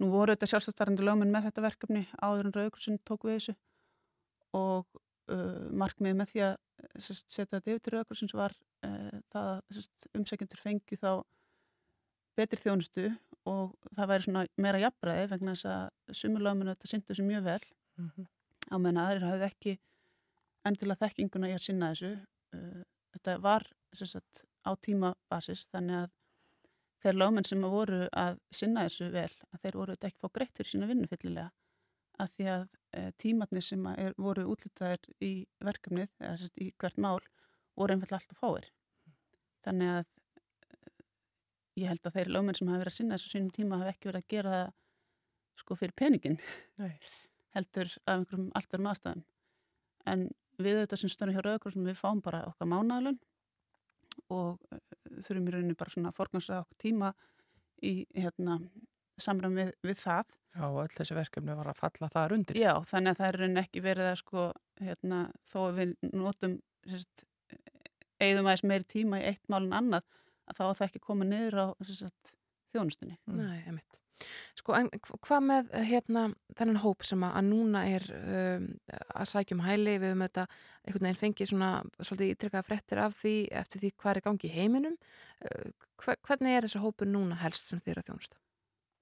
nú 0.02 0.10
voru 0.12 0.34
þetta 0.36 0.50
sjálfstæðstarfandi 0.52 1.06
lögmenn 1.08 1.32
með 1.34 1.48
þetta 1.50 1.64
verkefni 1.66 2.04
áður 2.20 2.50
en 2.50 2.56
Rauðkursun 2.58 3.00
tók 3.08 3.28
við 3.28 3.38
þessu 3.38 3.56
og 4.60 5.00
uh, 5.32 5.70
markmið 5.72 6.18
með 6.20 6.32
því 6.34 6.44
að 6.50 6.56
sem 7.00 7.16
sagt, 7.18 7.32
setja 7.32 7.58
þetta 7.58 7.72
yfir 7.72 7.84
til 7.86 7.94
Rauðkursins 7.96 8.36
var 8.36 8.56
uh, 8.86 9.22
það 9.32 9.52
að 9.54 10.20
umsækjendur 10.20 10.62
fengju 10.62 11.00
þá 11.02 11.12
betri 12.36 12.60
þjónustu 12.60 13.08
og 13.48 13.76
það 13.96 14.10
væri 14.12 14.26
svona 14.26 14.46
meira 14.60 14.82
jafnbræði 14.84 15.30
vegna 15.32 15.54
þess 15.56 15.70
að 15.72 16.18
sumulöguminu 16.20 16.74
þetta 16.74 16.92
syndu 16.92 17.12
þessu 17.14 17.28
mjög 17.32 17.50
vel 17.52 17.64
Mhm. 17.96 18.26
á 18.68 18.76
meðan 18.76 18.98
aðrir 19.00 19.24
hafði 19.24 19.46
ekki 19.48 19.74
endilega 20.68 21.06
þekkinguna 21.06 21.48
í 21.48 21.54
að 21.56 21.62
sinna 21.64 21.94
þessu. 21.94 22.10
Uh, 22.52 22.82
Þetta 23.16 23.36
var 23.40 23.64
sem 23.96 24.10
sagt, 24.12 24.42
á 24.68 24.76
tímabasis 24.76 25.70
þannig 25.72 26.02
að 26.02 26.16
þeir 27.06 27.20
lögmenn 27.20 27.48
sem 27.48 27.64
að 27.66 27.76
voru 27.76 28.02
að 28.18 28.40
sinna 28.54 28.88
þessu 28.88 29.12
vel, 29.14 29.30
að 29.54 29.62
þeir 29.64 29.78
voru 29.82 29.96
ekki 30.00 30.22
fá 30.22 30.32
greitt 30.34 30.58
fyrir 30.58 30.72
sína 30.72 30.90
vinnu 30.90 31.10
fyllilega 31.12 31.52
að 32.22 32.32
því 32.36 32.48
að 32.52 32.66
e, 32.96 33.02
tímatnir 33.22 33.66
sem 33.66 33.88
að 33.90 34.02
er, 34.06 34.16
voru 34.22 34.46
útlutaðir 34.54 35.08
í 35.24 35.32
verkefnið 35.64 36.12
eða 36.22 36.38
sérst 36.40 36.62
í 36.64 36.70
hvert 36.80 37.00
mál 37.02 37.20
voru 37.76 37.96
einfallega 37.96 38.22
alltaf 38.22 38.40
fáir. 38.40 38.70
Þannig 39.68 39.92
að 39.98 40.06
e, 40.06 40.80
ég 41.84 41.92
held 41.92 42.08
að 42.08 42.18
þeir 42.18 42.34
lögmenn 42.38 42.60
sem 42.60 42.72
hafa 42.72 42.84
verið 42.84 42.94
að 42.94 42.98
sinna 43.00 43.18
þessu 43.18 43.34
sínum 43.34 43.54
tíma 43.56 43.82
hafa 43.82 43.94
ekki 43.94 44.12
verið 44.12 44.24
að 44.24 44.34
gera 44.36 44.56
það 44.56 44.74
sko 45.60 45.78
fyrir 45.80 45.96
peningin 46.00 46.40
heldur 47.56 47.92
af 48.04 48.18
einhverjum 48.18 48.50
allt 48.56 48.74
verðum 48.74 48.92
aðstæðum. 48.92 49.24
En 50.12 50.28
við 50.62 50.80
auðvitað 50.80 51.02
sem 51.02 51.12
störum 51.12 51.36
hjá 51.36 51.44
Rauðakrossum 51.44 51.88
við 51.88 52.00
fáum 52.00 52.22
bara 52.24 52.44
okkar 52.50 52.70
mánalun 52.72 53.20
og 54.32 54.60
uh, 54.72 54.80
þurfum 55.22 55.48
í 55.50 55.56
rauninni 55.56 55.78
bara 55.80 55.94
svona 55.94 56.12
að 56.12 56.20
forgansa 56.20 56.62
okkur 56.64 56.82
tíma 56.82 57.14
í 57.86 57.94
hérna 58.16 58.60
samræm 59.22 59.56
við, 59.60 59.72
við 59.86 60.00
það 60.02 60.36
Já, 60.56 60.64
og 60.70 60.78
öll 60.86 60.94
þessi 60.96 61.16
verkefni 61.18 61.56
var 61.58 61.68
að 61.68 61.80
falla 61.82 62.08
þar 62.14 62.36
undir. 62.38 62.58
Já, 62.60 62.72
þannig 62.88 63.12
að 63.12 63.18
það 63.20 63.28
er 63.28 63.38
rauninni 63.42 63.62
ekki 63.66 63.84
verið 63.84 64.10
að 64.12 64.20
sko 64.22 64.46
hérna 64.80 65.20
þó 65.52 65.58
að 65.66 65.82
við 65.82 65.92
notum 66.16 66.56
sérst, 66.88 67.26
eigðum 68.24 68.48
aðeins 68.48 68.66
meiri 68.72 68.88
tíma 68.88 69.20
í 69.20 69.28
eitt 69.34 69.52
mál 69.52 69.66
en 69.66 69.76
annað 69.76 70.08
að 70.46 70.60
þá 70.60 70.64
að 70.70 70.78
það 70.80 70.88
ekki 70.88 71.04
koma 71.04 71.28
niður 71.28 71.60
á 71.60 71.68
sérst, 71.84 72.36
þjónustunni. 72.72 73.20
Nei, 73.36 73.60
emitt. 73.68 74.00
Sko, 74.56 74.76
en 74.78 74.88
hv- 74.94 75.18
hvað 75.28 75.42
með 75.50 75.72
hérna 75.90 76.22
þennan 76.56 76.80
hóp 76.86 77.04
sem 77.04 77.24
að, 77.28 77.34
að 77.40 77.50
núna 77.50 77.82
er 77.92 78.06
um, 78.16 78.68
að 79.12 79.28
sækjum 79.34 79.64
hæli 79.66 79.98
við 80.04 80.16
um 80.16 80.24
þetta 80.26 80.46
einhvern 80.86 81.08
veginn 81.10 81.20
fengið 81.20 81.52
svona 81.52 81.72
svolítið 82.00 82.32
ítrekkaða 82.36 82.68
fréttir 82.70 83.02
af 83.04 83.18
því 83.20 83.36
eftir 83.64 83.84
því 83.84 83.92
hvað 84.00 84.14
er 84.16 84.26
gangi 84.30 84.48
í 84.48 84.54
heiminum 84.56 84.96
uh, 84.96 85.70
hver, 86.04 86.20
hvernig 86.28 86.56
er 86.56 86.68
þessi 86.68 86.84
hópur 86.86 87.12
núna 87.12 87.38
helst 87.44 87.68
sem 87.68 87.82
að 87.84 88.04
þjónusta? 88.08 88.40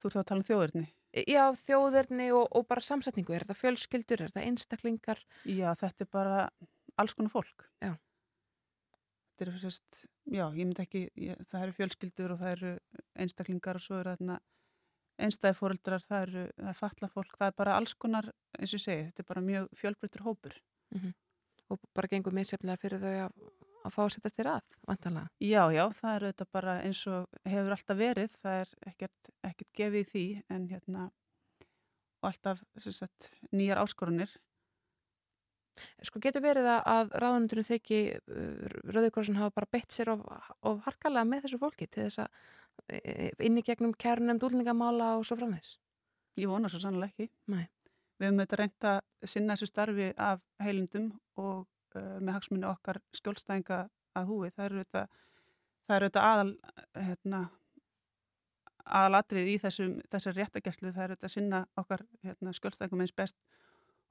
Þú 0.02 0.10
ert 0.10 0.16
þá 0.18 0.22
að 0.24 0.30
tala 0.32 0.42
um 0.42 0.48
þjóðurni? 0.50 0.88
Já, 1.30 1.44
þjóðurni 1.62 2.32
og, 2.34 2.48
og 2.58 2.66
bara 2.68 2.82
samsetningu 2.82 3.36
er 3.36 3.46
þetta 3.46 3.60
fjölskyldur, 3.60 4.24
er 4.24 4.32
þetta 4.34 4.48
einstaklingar? 4.50 5.22
Já, 5.46 5.68
þetta 5.78 6.08
er 6.08 6.10
bara 6.10 6.40
alls 6.98 7.14
konar 7.14 7.32
fólk. 7.32 7.68
Já. 7.84 7.94
Þetta 9.34 9.46
er 9.46 9.62
fyrst, 9.62 10.02
já, 10.30 10.44
ég 10.58 10.66
myndi 10.66 10.82
ekki, 10.84 11.04
ég, 11.22 11.40
það 11.52 11.68
eru 11.68 11.76
fjölskyldur 11.78 12.34
og 12.34 12.42
það 12.42 12.52
eru 12.58 12.74
einstaklingar 13.24 13.80
og 13.80 13.86
svo 13.86 14.00
eru 14.02 14.16
þarna 14.16 14.40
einstæði 15.22 15.58
fóreldrar, 15.58 16.06
það 16.08 16.28
eru, 16.28 16.46
það 16.60 16.70
er 16.72 16.80
fatla 16.80 17.10
fólk, 17.12 17.36
það 17.40 17.52
er 17.52 17.58
bara 17.58 17.76
alls 17.80 17.94
konar, 17.94 18.30
eins 18.60 18.74
og 18.74 18.82
segi, 18.82 19.10
þetta 19.10 19.24
er 19.24 19.30
bara 19.30 19.46
mjög 19.50 19.68
fjölbreyttur 19.82 20.26
hópur. 20.30 20.58
Mm 20.96 21.14
Og 21.72 21.80
bara 21.96 22.08
gengur 22.12 22.34
misjaflega 22.36 22.76
fyrir 22.78 23.00
þau 23.00 23.14
að, 23.24 23.36
að 23.88 23.94
fá 23.96 24.02
að 24.04 24.10
setjast 24.14 24.36
þér 24.36 24.50
að, 24.52 24.74
vantanlega? 24.86 25.30
Já, 25.40 25.72
já, 25.72 25.84
það 25.96 26.16
eru 26.16 26.32
þetta 26.32 26.46
bara 26.52 26.74
eins 26.84 27.08
og 27.08 27.38
hefur 27.50 27.72
alltaf 27.72 27.98
verið, 27.98 28.36
það 28.42 28.58
er 28.60 28.74
ekkert, 28.92 29.30
ekkert 29.42 29.72
gefið 29.80 30.10
því 30.12 30.26
en 30.50 30.68
hérna 30.70 31.06
og 32.22 32.30
alltaf 32.30 32.64
sagt, 32.84 33.30
nýjar 33.52 33.82
áskorunir. 33.82 34.36
Sko 36.06 36.22
getur 36.22 36.44
verið 36.44 36.68
að, 36.70 37.16
ráðunundurinn 37.18 37.66
þykki 37.66 38.02
uh, 38.14 38.76
Rauðikorsin 38.94 39.40
hafa 39.40 39.56
bara 39.56 39.72
beitt 39.74 39.96
sér 39.96 40.12
of, 40.14 40.22
of 40.62 40.84
harkalega 40.86 41.26
með 41.26 41.48
þessu 41.48 41.60
fólki 41.64 41.88
til 41.88 42.06
þess 42.06 42.22
að 42.28 42.44
inn 43.44 43.58
í 43.60 43.64
gegnum 43.66 43.94
kærnemd 44.00 44.44
útlendingamála 44.44 45.14
og 45.18 45.26
svo 45.28 45.38
framvegs? 45.40 45.78
Ég 46.40 46.50
vona 46.50 46.70
svo 46.72 46.82
sannlega 46.82 47.14
ekki. 47.14 47.30
Nei. 47.54 47.66
Við 48.20 48.30
höfum 48.30 48.42
þetta 48.44 48.60
reynt 48.60 48.88
að 48.90 49.30
sinna 49.30 49.56
þessu 49.56 49.70
starfi 49.70 50.10
af 50.22 50.42
heilindum 50.64 51.12
og 51.42 51.66
uh, 51.98 52.20
með 52.20 52.38
hagsmunni 52.38 52.70
okkar 52.70 53.02
skjólstæðinga 53.18 53.80
að 54.18 54.30
húi. 54.30 54.52
Það 54.54 54.66
eru 54.66 54.84
þetta, 54.84 55.04
það 55.88 55.96
eru 55.98 56.10
þetta 56.10 56.26
aðal, 56.30 56.54
hérna, 56.98 57.42
aðalatrið 58.84 59.52
í 59.54 59.58
þessum, 59.64 59.98
þessar 60.14 60.38
réttageslu. 60.40 60.94
Það 60.94 61.06
eru 61.06 61.18
þetta 61.18 61.30
að 61.30 61.36
sinna 61.36 61.64
okkar 61.82 62.06
hérna, 62.26 62.56
skjólstæðingum 62.60 63.06
eins 63.06 63.18
best 63.18 63.40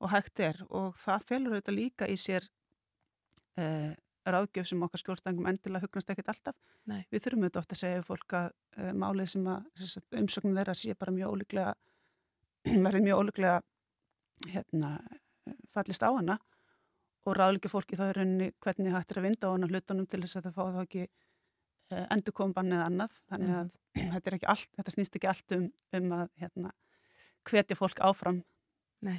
og 0.03 0.11
hægt 0.11 0.43
er 0.43 0.59
og 0.75 0.97
það 0.99 1.27
felur 1.29 1.57
þetta 1.59 1.75
líka 1.75 2.09
í 2.11 2.17
sér 2.19 2.49
uh, 3.59 3.93
ráðgjöf 4.29 4.69
sem 4.69 4.83
okkar 4.87 5.03
skjólstæðingum 5.03 5.49
endilega 5.51 5.87
hugnast 5.87 6.13
ekkert 6.13 6.31
alltaf. 6.33 6.57
Nei. 6.91 7.03
Við 7.11 7.25
þurfum 7.25 7.47
auðvitað 7.47 7.63
oft 7.63 7.75
að 7.75 7.81
segja 7.81 8.05
fólk 8.07 8.37
að 8.39 8.49
uh, 8.53 8.93
málið 8.95 9.33
sem 9.35 9.49
að 9.51 9.89
umsöknum 10.21 10.59
þeirra 10.61 10.77
sé 10.79 10.95
bara 10.99 11.15
mjög 11.17 11.35
ólíklega 11.35 11.75
verði 12.87 13.03
mjög 13.09 13.23
ólíklega 13.23 13.57
hérna, 14.53 14.93
fallist 15.75 16.07
á 16.07 16.11
hana 16.11 16.39
og 17.27 17.37
ráðleika 17.39 17.71
fólki 17.71 17.99
þá 17.99 18.07
er 18.09 18.21
rauninni 18.21 18.49
hvernig 18.63 18.95
hættir 18.95 19.21
að 19.21 19.29
vinda 19.29 19.51
á 19.51 19.55
hana 19.55 19.69
hlutunum 19.71 20.09
til 20.11 20.23
þess 20.23 20.39
að 20.39 20.49
það 20.49 20.57
fá 20.57 20.63
þá 20.63 20.81
ekki 20.83 21.05
uh, 21.07 22.07
endurkombann 22.15 22.73
eða 22.75 22.87
annað 22.91 23.19
þannig 23.31 23.59
að 23.59 23.77
þetta, 24.15 24.25
er 24.25 24.39
ekki 24.39 24.51
allt, 24.55 24.73
þetta 24.79 24.97
snýst 24.97 25.19
ekki 25.19 25.31
allt 25.33 25.57
um, 25.59 25.69
um 25.99 26.17
að 26.19 26.25
hérna, 26.43 26.73
hvetja 27.51 27.79
fólk 27.79 28.03
áfram 28.03 28.43
Nei. 29.03 29.19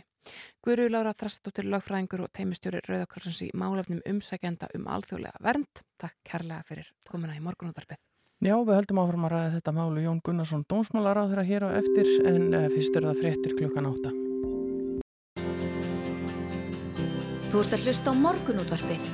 Guðrú 0.63 0.88
Lára 0.88 1.11
Þrastóttir, 1.17 1.67
lagfræðingur 1.67 2.23
og 2.23 2.31
teimistjóri 2.31 2.79
Rauðakorsins 2.88 3.41
í 3.43 3.49
málefnum 3.59 3.99
umsækjenda 4.07 4.69
um 4.77 4.88
alþjóðlega 4.88 5.43
vernd. 5.43 5.84
Takk 5.99 6.15
kærlega 6.29 6.63
fyrir 6.69 6.89
komuna 7.09 7.36
í 7.36 7.43
morgunútvarpið. 7.43 7.99
Já, 8.43 8.55
við 8.59 8.75
höldum 8.75 8.99
áfram 9.03 9.27
að 9.27 9.34
ræða 9.36 9.51
þetta 9.57 9.73
málu 9.75 10.01
Jón 10.03 10.23
Gunnarsson 10.23 10.65
dómsmálar 10.71 11.19
á 11.19 11.23
þeirra 11.27 11.45
hér 11.47 11.67
á 11.67 11.69
eftir 11.79 12.09
en 12.27 12.49
uh, 12.51 12.65
fyrst 12.71 12.97
eru 12.99 13.11
það 13.11 13.21
fréttir 13.21 13.55
klukkan 13.59 13.88
átta. 13.91 14.15
Þú 17.51 17.61
ert 17.61 17.77
að 17.77 17.88
hlusta 17.88 18.11
á 18.11 18.13
morgunútvarpið. 18.25 19.07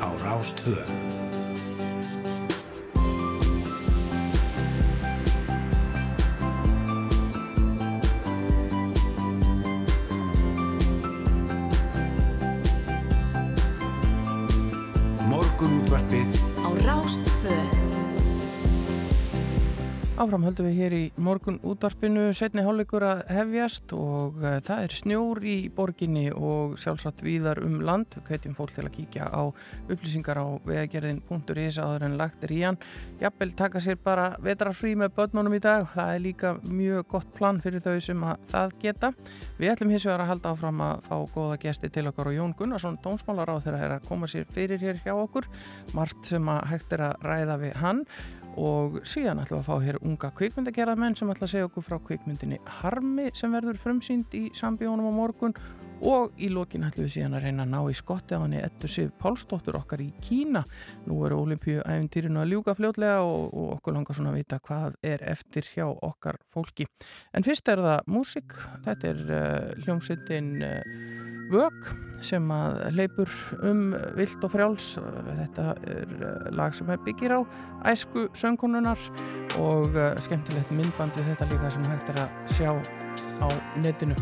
Á 0.00 0.08
Rástvö. 0.22 1.23
Morgunútvarpið 15.84 16.43
Áfram 20.14 20.44
höldum 20.46 20.68
við 20.68 20.76
hér 20.78 20.94
í 20.94 20.98
morgun 21.18 21.56
útvarpinu 21.66 22.28
setni 22.38 22.62
hálfleikur 22.62 23.02
að 23.02 23.22
hefjast 23.34 23.90
og 23.98 24.36
uh, 24.38 24.60
það 24.62 24.82
er 24.84 24.92
snjór 24.94 25.40
í 25.50 25.54
borginni 25.74 26.28
og 26.30 26.76
sjálfsagt 26.78 27.24
víðar 27.26 27.58
um 27.64 27.80
land. 27.82 28.14
Við 28.14 28.28
hvetjum 28.28 28.54
fólk 28.54 28.76
til 28.76 28.84
að 28.84 28.92
kíkja 28.94 29.26
á 29.26 29.42
upplýsingar 29.90 30.38
á 30.38 30.46
vegagerðin.is 30.70 31.80
áður 31.82 32.06
en 32.06 32.14
lagt 32.20 32.46
er 32.46 32.54
í 32.54 32.60
hann. 32.62 32.78
Jafnvel 33.24 33.56
taka 33.58 33.82
sér 33.82 33.98
bara 34.06 34.28
vetrarfrí 34.38 34.94
með 35.00 35.16
börnunum 35.18 35.58
í 35.58 35.60
dag. 35.66 35.88
Það 35.96 36.12
er 36.12 36.24
líka 36.28 36.54
mjög 36.62 37.10
gott 37.16 37.34
plan 37.34 37.58
fyrir 37.66 37.82
þau 37.82 37.98
sem 38.06 38.22
að 38.30 38.46
það 38.54 38.78
geta. 38.86 39.12
Við 39.58 39.74
ætlum 39.74 39.96
hins 39.96 40.06
vegar 40.06 40.22
að 40.22 40.30
halda 40.30 40.54
áfram 40.54 40.86
að 40.92 41.04
fá 41.10 41.16
góða 41.34 41.58
gesti 41.66 41.90
til 41.90 42.06
okkar 42.12 42.30
og 42.30 42.38
Jón 42.38 42.54
Gunnarsson, 42.54 43.02
dómsmálar 43.02 43.50
á 43.50 43.58
þeirra 43.66 43.82
er 43.82 43.98
að 43.98 44.06
koma 44.06 44.30
sér 44.30 44.46
fyrir 44.46 44.78
hér 44.78 45.02
hjá 45.02 45.16
okkur. 45.18 45.50
Margt 45.90 46.30
sem 46.30 46.54
að 46.54 46.64
hægt 46.70 46.94
er 46.94 47.08
að 47.10 47.30
ræða 47.32 47.60
við 47.66 47.78
hann 47.82 48.06
og 48.60 49.00
síðan 49.06 49.40
ætlum 49.42 49.58
við 49.58 49.62
að 49.62 49.68
fá 49.68 49.86
hér 49.86 49.98
unga 50.02 50.30
kvikmyndagerðamenn 50.38 51.16
sem 51.18 51.30
ætla 51.32 51.48
að 51.48 51.52
segja 51.54 51.68
okkur 51.68 51.86
frá 51.86 51.96
kvikmyndinni 52.08 52.60
Harmi 52.80 53.30
sem 53.34 53.54
verður 53.54 53.80
frumsýnd 53.80 54.36
í 54.38 54.44
sambíónum 54.56 55.10
á 55.10 55.12
morgun. 55.14 55.56
Og 56.04 56.34
í 56.42 56.50
lokin 56.52 56.84
ætlum 56.84 57.06
við 57.06 57.14
síðan 57.14 57.36
að 57.38 57.46
reyna 57.46 57.64
að 57.64 57.70
ná 57.70 57.78
í 57.88 57.94
skotti 57.96 58.36
á 58.36 58.42
henni 58.42 58.58
Ettu 58.60 58.90
Sif 58.90 59.12
Pálsdóttur 59.22 59.78
okkar 59.78 60.02
í 60.04 60.10
Kína. 60.20 60.64
Nú 61.06 61.20
eru 61.24 61.38
olimpíuæfintýrinu 61.46 62.42
að 62.42 62.50
ljúka 62.50 62.74
fljótlega 62.76 63.22
og, 63.24 63.46
og 63.54 63.70
okkur 63.78 63.96
langar 63.96 64.18
svona 64.18 64.34
að 64.34 64.40
vita 64.42 64.58
hvað 64.66 64.98
er 65.06 65.24
eftir 65.30 65.70
hjá 65.70 65.86
okkar 65.88 66.40
fólki. 66.50 66.88
En 67.32 67.46
fyrst 67.46 67.70
er 67.72 67.80
það 67.86 68.10
músik 68.10 68.58
þetta 68.84 69.12
er 69.14 69.24
uh, 69.24 69.84
hljómsveitin 69.86 70.50
uh, 70.66 71.23
Vög 71.52 71.90
sem 72.24 72.46
að 72.54 72.78
leipur 72.96 73.32
um 73.68 73.90
vilt 74.16 74.46
og 74.46 74.54
frjáls. 74.54 74.94
Þetta 75.40 75.74
er 75.90 76.14
uh, 76.20 76.46
lag 76.56 76.76
sem 76.76 76.88
er 76.92 77.02
byggir 77.04 77.36
á 77.36 77.40
æsku 77.92 78.28
söngkonunar 78.36 79.00
og 79.60 79.92
uh, 79.92 80.14
skemmtilegt 80.24 80.72
myndband 80.72 81.18
við 81.18 81.34
þetta 81.34 81.50
líka 81.52 81.74
sem 81.74 81.92
hægt 81.92 82.14
er 82.14 82.24
að 82.24 82.40
sjá 82.56 82.70
á 83.44 83.48
netinu 83.82 84.16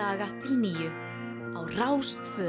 daga 0.00 0.30
til 0.40 0.56
nýju 0.56 0.88
á 1.52 1.60
Rástfö. 1.76 2.48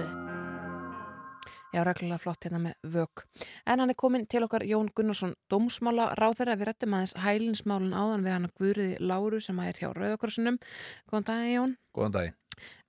Já, 1.76 1.84
reglulega 1.84 2.20
flott 2.20 2.46
hérna 2.46 2.62
með 2.64 2.76
vök. 2.94 3.24
En 3.68 3.82
hann 3.82 3.92
er 3.92 3.98
komin 4.00 4.24
til 4.28 4.46
okkar 4.46 4.64
Jón 4.64 4.88
Gunnarsson, 4.96 5.34
dómsmála 5.52 6.14
ráþeira. 6.20 6.56
Við 6.56 6.70
rettum 6.70 6.96
aðeins 6.96 7.16
hælinsmálun 7.20 7.96
áðan 7.96 8.24
við 8.24 8.36
hann 8.36 8.48
að 8.48 8.56
Guðriði 8.60 9.00
Láru 9.04 9.42
sem 9.44 9.60
er 9.64 9.80
hjá 9.82 9.90
Rauðakorsunum. 9.92 10.60
Góðan 11.12 11.28
daginn, 11.28 11.56
Jón. 11.56 11.74
Góðan 11.98 12.16
daginn. 12.16 12.38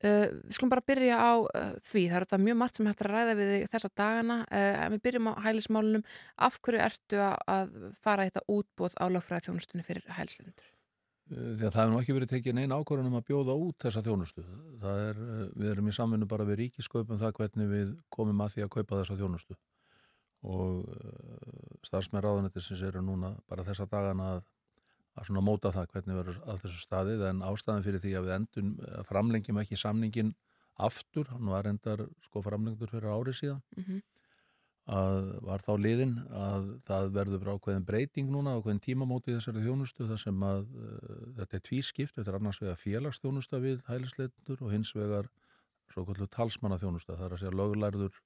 Uh, 0.04 0.26
við 0.30 0.54
skulum 0.54 0.74
bara 0.76 0.86
byrja 0.92 1.18
á 1.18 1.32
uh, 1.42 1.72
því. 1.82 2.04
Það 2.04 2.18
er 2.20 2.26
þetta 2.26 2.42
mjög 2.44 2.60
margt 2.62 2.78
sem 2.78 2.90
hægt 2.90 3.02
að 3.02 3.10
ræða 3.16 3.38
við 3.40 3.54
þessa 3.72 3.90
dagana. 3.98 4.36
Uh, 4.46 4.76
en 4.84 4.94
við 4.94 5.06
byrjum 5.08 5.32
á 5.32 5.42
hælinsmálunum. 5.48 6.06
Af 6.38 6.60
hverju 6.62 6.86
ertu 6.86 7.24
að, 7.24 7.34
að 7.56 7.74
fara 7.98 8.28
þetta 8.30 8.46
útbóð 8.46 8.94
á 9.02 9.04
lögfræði 9.10 9.48
þjónustunni 9.48 9.86
fyrir 9.86 10.06
hælslindur? 10.20 10.71
Því 11.32 11.64
að 11.64 11.74
það 11.74 11.86
hefur 11.86 12.02
ekki 12.02 12.14
verið 12.16 12.30
tekið 12.32 12.56
neina 12.58 12.76
ákvörðun 12.76 13.08
um 13.08 13.18
að 13.18 13.28
bjóða 13.30 13.54
út 13.56 13.84
þessa 13.86 14.02
þjónustu. 14.04 14.42
Er, 14.82 15.20
eh, 15.26 15.44
við 15.56 15.70
erum 15.72 15.88
í 15.88 15.94
samvinnu 15.96 16.28
bara 16.28 16.46
við 16.48 16.58
ríkisköpum 16.60 17.20
það 17.20 17.36
hvernig 17.38 17.70
við 17.70 17.94
komum 18.12 18.42
að 18.44 18.56
því 18.56 18.64
að 18.66 18.72
kaupa 18.76 18.98
þessa 19.00 19.18
þjónustu. 19.20 19.56
Og 20.42 20.88
uh, 20.90 21.76
starfsmenn 21.86 22.24
ráðunættisins 22.24 22.80
eru 22.82 23.00
núna 23.06 23.30
bara 23.46 23.62
þessa 23.62 23.86
dagana 23.86 24.24
að, 24.34 24.40
að 25.22 25.36
móta 25.46 25.70
það 25.70 25.92
hvernig 25.92 26.18
verður 26.18 26.40
að 26.50 26.64
þessu 26.64 26.80
staðið 26.82 27.22
en 27.28 27.44
ástæðan 27.46 27.84
fyrir 27.86 28.02
því 28.02 28.16
að 28.18 28.26
við 28.26 28.34
endun 28.40 28.72
framlengjum 29.06 29.60
ekki 29.62 29.78
samningin 29.78 30.32
aftur, 30.82 31.28
hann 31.30 31.46
var 31.52 31.68
endar 31.70 32.02
sko 32.26 32.42
framlengdur 32.42 32.90
fyrir 32.90 33.12
árið 33.12 33.38
síðan 33.38 33.62
Mm 33.76 33.84
-hmm. 33.86 34.02
Að 34.90 35.28
var 35.46 35.62
þá 35.62 35.72
liðin 35.78 36.16
að 36.34 36.64
það 36.88 37.12
verður 37.14 37.50
ákveðin 37.54 37.86
breyting 37.86 38.32
núna, 38.32 38.56
ákveðin 38.58 38.82
tímamóti 38.82 39.30
í 39.30 39.36
þessari 39.36 39.62
þjónustu 39.62 40.08
þar 40.08 40.20
sem 40.24 40.42
að 40.42 40.64
uh, 40.74 41.22
þetta 41.38 41.58
er 41.58 41.64
tvískipt, 41.68 42.16
þetta 42.16 42.32
er 42.32 42.38
annars 42.40 42.60
vegar 42.62 42.80
félagsþjónusta 42.80 43.60
við 43.62 43.84
hælisleitundur 43.86 44.64
og 44.66 44.74
hins 44.74 44.90
vegar 44.96 45.30
svo 45.92 46.04
kvöldu 46.08 46.26
talsmanna 46.32 46.80
þjónusta, 46.82 47.14
það 47.14 47.26
er 47.28 47.36
að 47.36 47.42
segja 47.44 47.56
lögulærður 47.60 48.20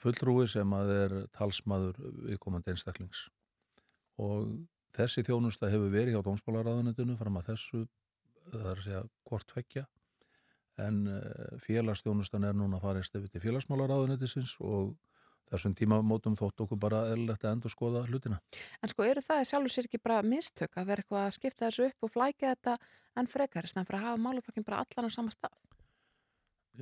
fulltrúi 0.00 0.48
sem 0.48 0.72
að 0.72 0.92
er 0.94 1.14
talsmaður 1.36 2.00
viðkomandi 2.30 2.72
einstaklings. 2.72 3.26
Og 4.20 4.48
þessi 4.96 5.26
þjónusta 5.26 5.68
hefur 5.68 5.92
verið 5.92 6.16
hjá 6.16 6.24
dómsmálaráðunitinu 6.24 7.18
fram 7.20 7.36
að 7.40 7.52
þessu, 7.52 7.82
það 8.46 8.64
er 8.64 8.72
að 8.78 8.86
segja 8.86 9.04
hvort 9.28 9.50
tvekja 9.52 9.84
en 10.80 11.04
uh, 11.10 11.20
félagsþjónustan 11.60 12.48
er 12.48 12.56
núna 12.56 12.80
farist 12.80 13.12
yfir 13.18 13.28
til 13.28 13.44
félagsmálaráðunitisins 13.44 14.56
og 14.64 14.94
þessum 15.50 15.74
tímamótum 15.78 16.36
þótt 16.38 16.62
okkur 16.64 16.78
bara 16.80 17.00
eðlilegt 17.10 17.44
að 17.44 17.56
endur 17.56 17.72
skoða 17.72 18.04
hlutina. 18.06 18.38
En 18.80 18.92
sko 18.92 19.06
eru 19.06 19.22
það 19.24 19.42
sjálfur 19.50 19.74
sér 19.74 19.88
ekki 19.88 20.02
bara 20.02 20.22
mistök 20.26 20.78
að 20.78 20.90
vera 20.90 21.04
eitthvað 21.04 21.26
að 21.26 21.34
skipta 21.36 21.66
þessu 21.66 21.88
upp 21.88 22.06
og 22.06 22.12
flækja 22.14 22.52
þetta 22.54 22.76
en 23.20 23.30
frekar 23.30 23.68
en 23.70 23.88
fyrir 23.88 23.98
að 23.98 24.06
hafa 24.06 24.22
málaflokkin 24.26 24.66
bara 24.66 24.84
allan 24.84 25.10
á 25.10 25.16
sama 25.16 25.34
stað? 25.34 25.56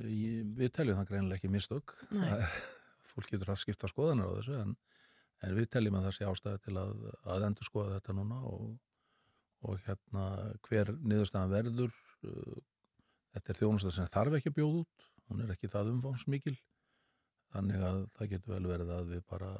Ég, 0.05 0.45
við 0.59 0.73
teljum 0.75 0.99
það 0.99 1.09
greinilega 1.09 1.39
ekki 1.39 1.51
mistök. 1.51 1.95
Fólk 3.09 3.31
getur 3.33 3.51
að 3.51 3.61
skipta 3.63 3.89
skoðanar 3.89 4.29
á 4.29 4.37
þessu 4.37 4.59
en, 4.59 4.75
en 5.43 5.57
við 5.57 5.71
teljum 5.73 5.97
að 5.99 6.09
það 6.09 6.17
sé 6.17 6.29
ástæði 6.29 6.63
til 6.67 6.77
að, 6.77 7.05
að 7.25 7.47
endur 7.49 7.67
skoða 7.67 7.97
þetta 7.97 8.17
núna 8.19 8.41
og, 8.47 8.67
og 9.65 9.79
hérna 9.87 10.25
hver 10.67 10.93
niðurstaðan 11.01 11.55
verður 11.55 11.95
uh, 12.29 12.59
þetta 13.33 13.53
er 13.53 13.59
þjónusta 13.63 13.93
sem 13.95 14.11
þarf 14.13 14.37
ekki 14.37 14.53
að 14.53 14.59
bjóða 14.59 14.83
út 14.83 15.07
hún 15.29 15.43
er 15.43 15.53
ekki 15.53 15.69
það 15.71 15.93
umfámsmikil 15.95 16.55
þannig 17.53 17.85
að 17.89 17.99
það 18.17 18.31
getur 18.33 18.55
vel 18.55 18.71
verið 18.73 18.95
að 18.95 19.13
við 19.13 19.23
bara 19.29 19.51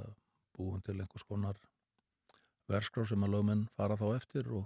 búum 0.58 0.82
til 0.86 0.98
einhvers 1.00 1.26
konar 1.28 1.60
verskrá 2.70 3.06
sem 3.08 3.24
að 3.26 3.34
lögmenn 3.36 3.68
fara 3.78 3.98
þá 3.98 4.08
eftir 4.14 4.50
og, 4.54 4.66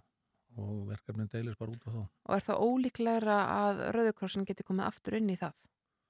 og 0.60 0.86
verkefnin 0.90 1.32
deilis 1.32 1.58
bara 1.60 1.76
út 1.76 1.88
á 1.88 1.92
þá. 1.92 2.02
Og 2.04 2.36
er 2.38 2.48
það 2.48 2.64
ólíklegra 2.68 3.38
að 3.56 3.84
Rauðukrossin 3.98 4.48
geti 4.50 4.66
komið 4.68 4.90
aftur 4.90 5.20
inn 5.20 5.32
í 5.32 5.40
það? 5.40 5.62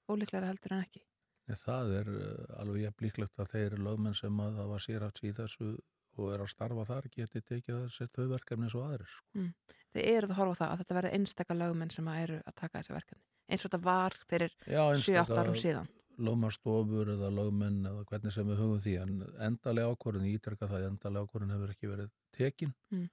Ólíklegra 0.09 0.49
heldur 0.49 0.75
en 0.75 0.85
ekki? 0.85 1.03
Nei, 1.43 1.57
það 1.59 1.93
er 1.99 2.09
uh, 2.13 2.61
alveg 2.63 2.85
jafn 2.85 3.05
líklegt 3.05 3.41
að 3.43 3.51
þeir 3.53 3.77
lögmenn 3.83 4.15
sem 4.17 4.39
að 4.39 4.59
það 4.59 4.71
var 4.71 4.85
sérhaft 4.85 5.23
í 5.23 5.33
þessu 5.35 5.71
og 6.13 6.29
er 6.29 6.43
að 6.43 6.51
starfa 6.53 6.85
þar 6.87 7.09
geti 7.13 7.41
tekið 7.41 7.79
þessi 7.81 8.07
þau 8.13 8.27
verkefni 8.31 8.69
svo 8.71 8.83
aðrir. 8.85 9.09
Sko. 9.09 9.25
Mm. 9.39 9.79
Þið 9.93 10.09
eru 10.13 10.29
að 10.29 10.39
horfa 10.39 10.59
það 10.59 10.73
að 10.73 10.81
þetta 10.81 10.97
verði 10.97 11.11
einstakar 11.17 11.59
lögumenn 11.59 11.93
sem 11.93 12.09
að 12.09 12.21
eru 12.23 12.37
að 12.41 12.55
taka 12.61 12.79
þessi 12.79 12.95
verkefni. 12.95 13.25
Eins 13.49 13.65
og 13.65 13.69
þetta 13.69 13.81
var 13.83 14.17
fyrir 14.29 14.55
7-8 14.69 15.39
árum 15.41 15.57
síðan. 15.59 15.89
Lögmannstofur 16.17 17.09
eða 17.15 17.29
lögmenn 17.33 17.85
eða 17.89 18.03
hvernig 18.09 18.33
sem 18.35 18.47
við 18.47 18.59
hugum 18.61 18.81
því 18.83 18.93
en 19.01 19.13
endalega 19.47 19.93
ákvörðin, 19.93 20.27
ég 20.29 20.39
ítreka 20.39 20.69
það, 20.69 20.87
endalega 20.91 21.25
ákvörðin 21.25 21.53
hefur 21.55 21.73
ekki 21.73 21.89
verið 21.89 22.11
tekin 22.37 22.73
Mm. 22.91 23.09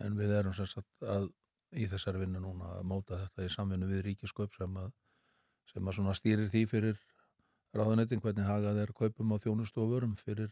en 0.00 0.16
við 0.16 0.34
erum 0.38 0.54
sagt 0.54 1.06
að 1.06 1.28
í 1.72 1.86
þessari 1.86 2.24
vinnu 2.24 2.40
núna 2.42 2.72
að 2.78 2.88
móta 2.90 3.18
þetta 3.20 3.46
í 3.46 3.52
samvinnu 3.54 3.86
við 3.86 4.02
ríkisköp 4.08 4.54
sem 4.58 4.76
að, 4.76 4.90
sem 5.72 5.86
að 5.86 5.94
svona 5.94 6.14
stýrir 6.18 6.50
því 6.50 6.64
fyrir 6.66 6.98
ráðuneyting 7.76 8.22
hvernig 8.24 8.48
hagað 8.48 8.82
er 8.82 8.92
kaupum 8.92 9.32
á 9.32 9.38
vörum 9.86 10.16
fyrir 10.18 10.50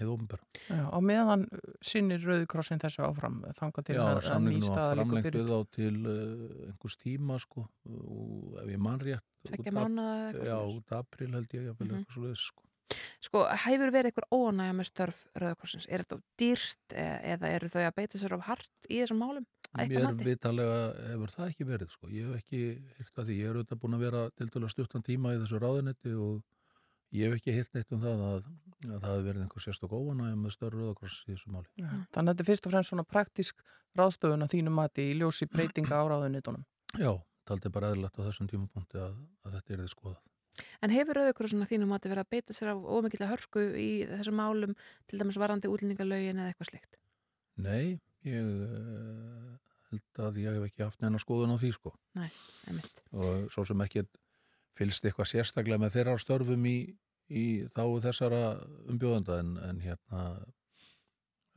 heið 0.00 0.10
ofnbæra. 0.14 0.46
Já, 0.72 0.82
á 0.88 0.98
meðan 1.04 1.44
sinnir 1.84 2.22
Rauðikrossin 2.24 2.80
þessu 2.82 3.04
áfram 3.06 3.40
þanga 3.58 3.84
til 3.86 3.96
Já, 3.96 4.02
að, 4.02 4.10
að 4.12 4.22
ný 4.22 4.28
samninginu 4.30 4.66
var 4.66 4.72
staða 4.72 4.92
líka 4.92 5.04
framlengt 5.04 5.26
fyrir. 5.28 5.44
við 5.44 5.52
á 5.52 5.60
til 5.76 5.94
uh, 6.06 6.66
einhvers 6.72 6.96
tíma 7.02 7.38
sko 7.42 7.64
og 7.92 8.58
ef 8.64 8.68
ég 8.72 8.82
man 8.82 9.00
rétt 9.04 9.22
ap- 9.22 9.72
mánaða 9.76 10.18
eða 10.18 10.28
eitthvað 10.32 10.52
Já, 10.52 10.58
út 10.76 10.92
april 10.98 11.32
held 11.38 11.56
ég, 11.58 11.64
jafnvel 11.70 11.88
Mhm. 11.88 11.96
eitthvað 12.02 12.14
svo 12.16 12.22
leiðis 12.26 12.44
sko. 12.50 12.62
Sko, 13.22 13.40
hefur 13.64 13.90
verið 13.94 14.10
eitthvað 14.10 14.32
óanægja 14.36 14.74
með 14.76 14.86
störf 14.90 15.18
Rauðakrossins? 15.38 15.86
Er 15.88 16.02
þetta 16.02 16.16
of 16.18 16.22
dýrt 16.36 16.92
e- 16.92 17.20
eða 17.36 17.52
eru 17.56 17.68
þau 17.72 17.82
að 17.86 17.94
beita 17.96 18.18
sér 18.20 18.32
of 18.36 18.42
hart 18.48 18.68
í 18.90 18.98
þessum 19.00 19.20
málum? 19.22 19.46
Eitthvað 19.72 20.18
Mér 20.18 20.26
vitalega 20.26 20.80
hefur 21.14 21.30
það 21.32 21.46
ekki 21.48 21.64
verið 21.70 21.88
sko. 21.94 22.08
Ég 22.12 22.26
hef 22.28 22.42
ekki 22.42 22.58
hýrt 22.98 23.16
að 23.22 23.24
því, 23.30 23.36
ég 23.38 23.48
er 23.48 23.56
auðvitað 23.56 23.80
búin 23.80 23.96
að 23.96 24.02
vera 24.04 24.24
til 24.36 24.48
dæla 24.52 24.68
stuttan 24.74 25.02
tíma 25.06 25.32
í 25.32 25.38
þessu 25.40 25.60
ráðunetti 25.62 26.12
og 26.12 26.42
ég 27.12 27.28
hef 27.28 27.38
ekki 27.38 27.54
hýrt 27.56 27.76
neitt 27.76 27.94
um 27.94 28.02
það 28.02 28.24
að, 28.28 28.48
að 28.88 28.96
það 28.96 29.08
hefur 29.10 29.26
verið 29.28 29.44
einhver 29.44 29.64
sérstök 29.66 29.94
óanægja 29.96 30.40
með 30.40 30.54
störf 30.56 30.78
rauðakross 30.78 31.20
í 31.26 31.34
þessu 31.34 31.52
máli. 31.52 31.68
Já, 31.76 31.88
Þannig 31.88 32.22
að 32.22 32.32
þetta 32.32 32.44
er 32.44 32.50
fyrst 32.50 32.66
og 32.66 32.74
fremst 32.74 32.92
svona 32.92 33.06
praktisk 33.08 33.64
ráðstöfun 33.98 34.46
að 34.46 34.54
þínu 34.56 34.74
mati 34.74 35.08
í 35.10 35.16
ljósi 35.20 35.48
breytinga 35.52 36.00
á 36.00 36.04
ráðunitunum. 36.12 36.66
Já, 36.98 37.12
taldi 37.48 37.72
bara 37.72 37.92
eðlilegt 37.92 38.20
á 38.20 38.26
þessum 38.26 38.50
tímapunkti 38.50 39.00
að, 39.00 39.16
að 39.44 39.58
þetta 39.58 39.74
er 39.74 39.82
þið 39.84 39.92
skoðað. 39.92 40.20
En 40.84 40.92
hefur 40.92 41.16
Rauðakrossin 41.16 41.64
að 41.64 41.70
þínum 41.72 41.92
mati 41.94 42.10
verið 42.10 42.26
að 42.26 42.32
beita 42.34 42.56
sér 42.56 42.72
af 42.74 42.82
ómikilla 42.84 43.28
hörku 43.30 43.62
í 43.80 43.90
þessum 44.10 44.36
málum 44.36 44.74
til 45.08 45.20
dæmis 45.20 45.38
varandi 45.40 45.70
útlendingalögin 45.72 46.40
eða 46.42 46.52
eitthvað 46.52 46.68
slikt? 46.68 46.98
Nei, 47.62 48.00
ég 48.28 48.50
uh, 48.66 49.54
held 49.92 50.22
að 50.26 50.40
ég 50.42 50.58
hef 50.58 50.66
ekki 50.68 50.84
haft 50.84 51.04
neina 51.04 51.20
skoðun 51.22 51.54
á 51.54 51.60
því 51.60 51.72
sko. 51.76 51.94
Nei, 52.18 52.28
einmitt. 52.68 53.02
Og 53.16 53.48
svo 53.54 53.64
sem 53.68 53.84
ekki 53.86 54.04
fylgst 54.78 55.04
eitthvað 55.06 55.30
sérstaklega 55.32 55.82
með 55.82 55.96
þeirra 55.96 56.18
störfum 56.20 56.66
í, 56.68 56.78
í 57.28 57.44
þáu 57.74 58.00
þessara 58.04 58.42
umbjóðanda 58.92 59.38
en, 59.42 59.54
en 59.68 59.82
hérna 59.84 60.22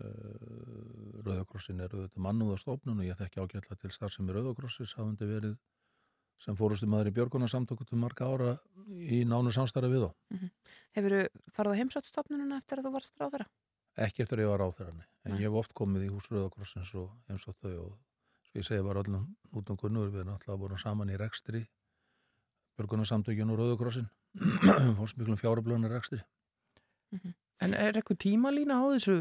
uh, 0.03 1.22
Rauðakrossin 1.26 1.82
er 1.82 1.93
auðvitað 1.93 2.26
mannúðastofnun 2.28 3.01
og 3.01 3.07
ég 3.07 3.20
þekki 3.20 3.43
ágætla 3.43 3.80
til 3.80 3.93
starfsemi 3.95 4.36
Rauðakrossis 4.36 4.95
hafandi 4.99 5.30
verið 5.30 5.55
sem 6.41 6.57
fórustu 6.59 6.88
maður 6.91 7.11
í 7.11 7.16
björgunarsamtöku 7.16 7.86
til 7.88 7.99
marga 7.99 8.28
ára 8.28 8.55
í 8.91 9.22
nánu 9.28 9.53
samstarfi 9.55 9.91
við 9.91 10.07
þá. 10.07 10.11
Mm 10.34 10.49
Hefur 10.95 11.16
farið 11.55 11.72
á 11.76 11.80
heimsóttstofnununa 11.80 12.57
eftir 12.59 12.80
að 12.80 12.88
þú 12.88 12.91
varst 12.95 13.16
ráð 13.20 13.32
þeirra? 13.36 13.47
Ekki 14.05 14.24
eftir 14.24 14.39
að 14.39 14.43
ég 14.43 14.51
var 14.51 14.59
ráþæranni, 14.59 15.05
en 15.24 15.38
ég 15.39 15.47
hef 15.47 15.55
oft 15.61 15.74
komið 15.74 16.05
í 16.07 16.11
hús 16.11 16.28
Rauðakrossins 16.32 16.91
og 16.99 17.09
heimsótt 17.30 17.61
þau 17.63 17.76
og 17.86 17.93
svo 18.43 18.59
ég 18.59 18.68
segi 18.68 18.84
bara 18.84 19.03
öllum 19.03 19.30
út 19.55 19.70
um 19.72 19.78
kunnur, 19.80 20.11
við 20.11 20.26
erum 20.26 20.34
alltaf 20.36 20.59
voru 20.59 20.78
saman 20.78 21.11
í 21.11 21.20
rekstri, 21.20 21.63
björgunarsamtökjun 22.76 23.51
og 23.53 23.59
Rauðakrossin, 23.61 24.07
fórst 24.99 25.17
miklum 25.19 25.39
fjárablöðunar 25.39 25.95
rekstri. 25.95 26.21
En 27.63 27.71
er 27.71 27.95
eitthvað 27.95 28.17
tímalína 28.19 28.82
á 28.84 28.91
þessu? 28.91 29.13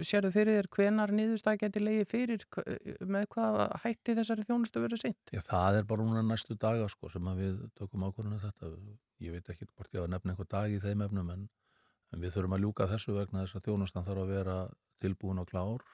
Sérðu 0.00 0.30
fyrir 0.32 0.56
þér 0.56 0.68
hvenar 0.72 1.10
niðurstað 1.12 1.58
geti 1.60 1.82
leiði 1.82 2.06
fyrir 2.08 2.46
með 3.04 3.26
hvað 3.34 3.58
hætti 3.82 4.14
þessari 4.16 4.46
þjónustu 4.46 4.80
verið 4.80 5.02
sint? 5.02 5.32
Já, 5.34 5.42
það 5.44 5.80
er 5.80 5.84
bara 5.90 6.06
núna 6.06 6.22
næstu 6.24 6.56
daga 6.56 6.88
sko 6.88 7.10
sem 7.12 7.28
við 7.36 7.58
tökum 7.76 8.06
ákvörðinu 8.08 8.40
þetta. 8.40 8.70
Ég 9.20 9.36
veit 9.36 9.50
ekki 9.52 9.68
hvort 9.68 9.92
ég 9.92 10.00
á 10.00 10.04
að 10.06 10.14
nefna 10.14 10.32
einhver 10.32 10.48
dag 10.48 10.72
í 10.72 10.80
þeim 10.80 11.04
efnum 11.04 11.28
en, 11.34 11.42
en 12.14 12.24
við 12.24 12.32
þurfum 12.38 12.56
að 12.56 12.64
ljúka 12.64 12.88
þessu 12.94 13.18
vegna 13.18 13.44
þess 13.44 13.56
að 13.60 13.66
þjónustan 13.68 14.06
þarf 14.08 14.24
að 14.24 14.32
vera 14.32 14.56
tilbúin 15.04 15.42
og 15.42 15.48
klár 15.52 15.84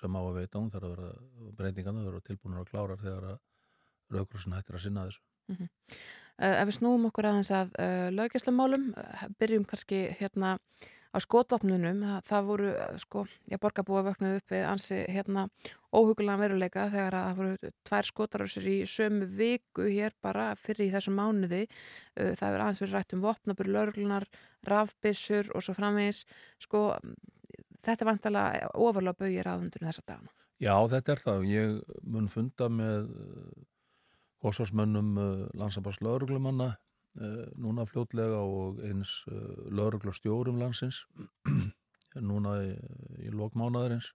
sem 0.00 0.16
á 0.16 0.20
að 0.22 0.36
veita 0.40 0.60
hún 0.62 0.72
þarf 0.72 0.88
að 0.88 0.92
vera 0.96 1.08
breytingan 1.60 2.00
að 5.46 5.54
vera 5.54 5.54
tilbúin 5.54 5.54
og 5.54 5.54
klárar 5.54 5.54
þegar 5.54 5.54
að 5.54 5.54
Rauðakrossin 5.54 5.54
hættir 5.54 5.54
að 5.54 5.54
sinna 5.54 5.66
þessu. 5.66 5.66
Mm 5.66 6.26
ef 6.36 6.68
við 6.68 6.76
snúum 6.76 7.08
okkur 7.08 7.30
aðeins 7.30 7.52
að 7.54 7.72
uh, 7.80 8.10
löggjastlumálum, 8.14 8.92
uh, 8.92 9.24
byrjum 9.40 9.64
kannski 9.68 10.02
hérna 10.18 10.56
á 11.16 11.18
skotvapnunum, 11.22 12.02
það, 12.04 12.18
það 12.28 12.48
voru 12.50 12.72
uh, 12.74 12.96
sko, 13.00 13.22
ég 13.48 13.60
borga 13.62 13.84
búið 13.86 14.00
að 14.02 14.08
vöknuð 14.10 14.36
upp 14.40 14.52
við 14.52 14.64
ansi 14.68 14.98
hérna 15.08 15.46
óhugulega 15.96 16.42
veruleika 16.42 16.88
þegar 16.92 17.16
að 17.16 17.28
það 17.28 17.38
voru 17.40 17.70
tvær 17.88 18.10
skotarössur 18.10 18.68
í 18.68 18.76
sömu 18.90 19.28
viku 19.38 19.86
hér 19.88 20.16
bara 20.24 20.50
fyrir 20.60 20.90
í 20.90 20.92
þessum 20.92 21.16
mánuði, 21.16 21.62
uh, 21.64 22.34
það 22.36 22.48
hefur 22.50 22.66
aðeins 22.66 22.82
verið 22.84 22.98
rætt 22.98 23.16
um 23.16 23.24
vopnabur, 23.24 23.72
lörglunar, 23.78 24.28
rafbissur 24.68 25.48
og 25.54 25.64
svo 25.64 25.76
framvegis, 25.78 26.26
sko 26.60 26.90
þetta 27.80 28.02
er 28.02 28.10
vantalega 28.10 28.74
ofarlega 28.76 29.22
bauðir 29.22 29.48
áðundurinn 29.54 29.88
þessa 29.88 30.04
dagana. 30.04 30.34
Já, 30.60 30.72
þetta 30.88 31.12
er 31.12 31.20
það. 31.20 31.42
Ég 31.52 31.96
mun 32.08 32.28
funda 32.32 32.68
með 32.72 33.10
fósfarsmönnum 34.42 35.16
uh, 35.16 35.46
landsambars 35.56 36.00
lauruglumanna 36.04 36.74
uh, 36.74 37.44
núna 37.56 37.86
fljótlega 37.88 38.42
og 38.42 38.80
eins 38.84 39.22
uh, 39.30 39.36
lauruglustjórum 39.72 40.60
landsins 40.60 41.04
núna 42.30 42.56
í, 42.64 42.72
í 43.26 43.32
lókmánaðurins. 43.34 44.12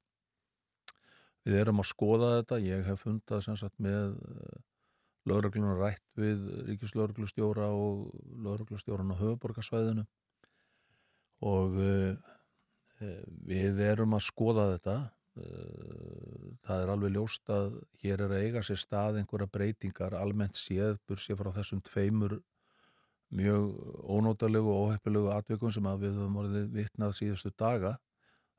Við 1.45 1.57
erum 1.57 1.81
að 1.81 1.89
skoða 1.89 2.35
þetta, 2.39 2.57
ég 2.61 2.83
hef 2.85 3.03
fundað 3.05 3.45
sem 3.45 3.57
sagt 3.57 3.77
með 3.81 4.15
lauruglunar 5.25 5.77
rætt 5.77 6.03
við 6.17 6.41
ríkislauruglustjóra 6.67 7.69
og 7.73 8.11
lauruglustjóran 8.45 9.13
á 9.13 9.21
höfuborgarsvæðinu 9.21 10.05
og 11.45 11.77
við 13.49 13.81
erum 13.85 14.13
að 14.17 14.25
skoða 14.27 14.67
þetta 14.75 14.95
það 16.67 16.83
er 16.83 16.93
alveg 16.93 17.15
ljóst 17.15 17.51
að 17.53 17.73
hér 18.03 18.23
er 18.25 18.35
að 18.35 18.45
eiga 18.45 18.63
sér 18.65 18.79
stað 18.81 19.19
einhverja 19.21 19.49
breytingar 19.51 20.15
almennt 20.17 20.59
séð 20.59 20.99
bursi 21.09 21.37
frá 21.37 21.51
þessum 21.55 21.81
tveimur 21.87 22.39
mjög 23.31 23.67
ónótalegu 24.11 24.69
og 24.69 24.87
óheppilegu 24.87 25.31
atvikum 25.33 25.71
sem 25.73 25.87
að 25.87 26.05
við 26.05 26.17
höfum 26.19 26.39
orðið 26.43 26.71
vitnað 26.75 27.17
síðustu 27.17 27.51
daga 27.57 27.95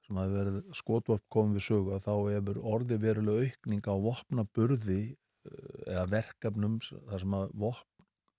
sem 0.07 0.19
að 0.19 0.37
verið 0.37 0.61
skotvopn 0.79 1.27
komið 1.31 1.59
við 1.59 1.67
sögu 1.69 1.95
að 1.95 2.07
þá 2.07 2.15
hefur 2.35 2.63
orðið 2.75 3.05
veruleg 3.05 3.53
aukning 3.53 3.87
á 3.87 3.95
vopna 4.07 4.47
burði 4.57 5.03
eða 5.87 6.07
verkefnum 6.11 6.79
þar 6.83 7.23
sem 7.23 7.37
að 7.39 7.55
vopn 7.65 7.89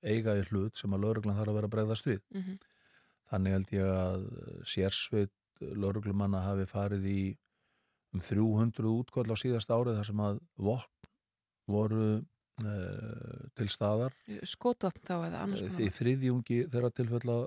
eiga 0.03 0.35
í 0.39 0.43
hlut 0.49 0.79
sem 0.79 0.93
að 0.95 1.05
lauruglan 1.05 1.37
þarf 1.37 1.53
að 1.53 1.57
vera 1.59 1.69
að 1.69 1.75
breyðast 1.75 2.09
við. 2.09 2.21
Mm 2.33 2.41
-hmm. 2.41 2.57
Þannig 3.31 3.55
held 3.55 3.73
ég 3.73 3.93
að 3.93 4.25
sérsveit 4.67 5.63
lauruglumanna 5.83 6.43
hafi 6.43 6.65
farið 6.67 7.07
í 7.07 7.21
um 8.13 8.21
300 8.23 8.91
útkoll 8.91 9.29
á 9.29 9.35
síðast 9.39 9.73
árið 9.73 9.99
þar 9.99 10.09
sem 10.09 10.21
að 10.23 10.39
vopn 10.67 11.09
voru 11.73 12.07
uh, 12.19 13.43
til 13.57 13.69
staðar. 13.71 14.15
Skotvopn 14.47 15.05
þá 15.07 15.15
eða 15.15 15.43
annars 15.45 15.63
konar? 15.65 15.81
Í 15.81 15.89
þriðjungi 15.97 16.59
þeirra 16.73 16.91
tilfella 16.93 17.39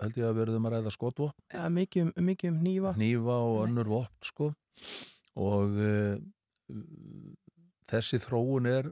held 0.00 0.20
ég 0.20 0.28
að 0.28 0.38
verðum 0.40 0.68
að 0.68 0.76
ræða 0.76 0.94
skotvopn. 0.96 1.46
Ja, 1.54 1.68
mikið, 1.72 2.10
um, 2.10 2.28
mikið 2.30 2.52
um 2.52 2.60
nýfa. 2.66 2.94
Nýfa 3.00 3.38
og 3.46 3.58
önnur 3.66 3.90
vopn 3.90 4.28
sko 4.30 4.52
og 5.40 5.80
uh, 5.80 6.20
þessi 7.90 8.20
þróun 8.22 8.68
er 8.70 8.90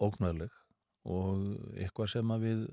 ógnarleg 0.00 0.52
og 1.10 1.76
eitthvað 1.80 2.14
sem 2.14 2.32
að 2.34 2.46
við 2.46 2.64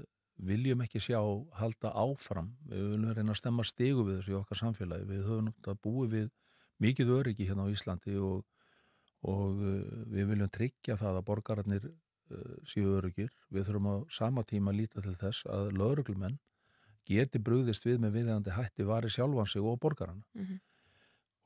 viljum 0.47 0.83
ekki 0.85 1.01
sjá 1.01 1.19
halda 1.57 1.93
áfram 1.97 2.51
við 2.67 2.83
viljum 2.91 3.13
reyna 3.15 3.33
að 3.33 3.39
stemma 3.39 3.65
stegu 3.65 4.03
við 4.05 4.19
þessu 4.19 4.33
í 4.33 4.37
okkar 4.37 4.59
samfélagi 4.61 5.07
við 5.09 5.23
höfum 5.25 5.49
að 5.65 5.79
búi 5.83 6.09
við 6.11 6.27
mikið 6.83 7.13
öryggi 7.19 7.47
hérna 7.47 7.67
á 7.67 7.73
Íslandi 7.73 8.17
og, 8.21 8.43
og 9.27 9.61
við 10.13 10.33
viljum 10.33 10.51
tryggja 10.53 10.97
það 10.99 11.19
að 11.19 11.27
borgararnir 11.29 11.87
uh, 11.87 12.57
séu 12.69 12.97
öryggir 12.99 13.31
við 13.53 13.69
þurfum 13.69 13.89
á 13.89 13.95
sama 14.13 14.43
tíma 14.47 14.73
að 14.73 14.83
líta 14.83 15.03
til 15.03 15.15
þess 15.17 15.47
að 15.49 15.71
lauruglumenn 15.79 16.37
geti 17.07 17.39
brúðist 17.39 17.87
við 17.87 18.01
með 18.03 18.19
viðhandi 18.19 18.55
hætti 18.55 18.85
vari 18.87 19.09
sjálfan 19.09 19.47
sig 19.47 19.63
og 19.63 19.79
borgarana. 19.79 20.23
Mm 20.35 20.45
-hmm. 20.45 20.59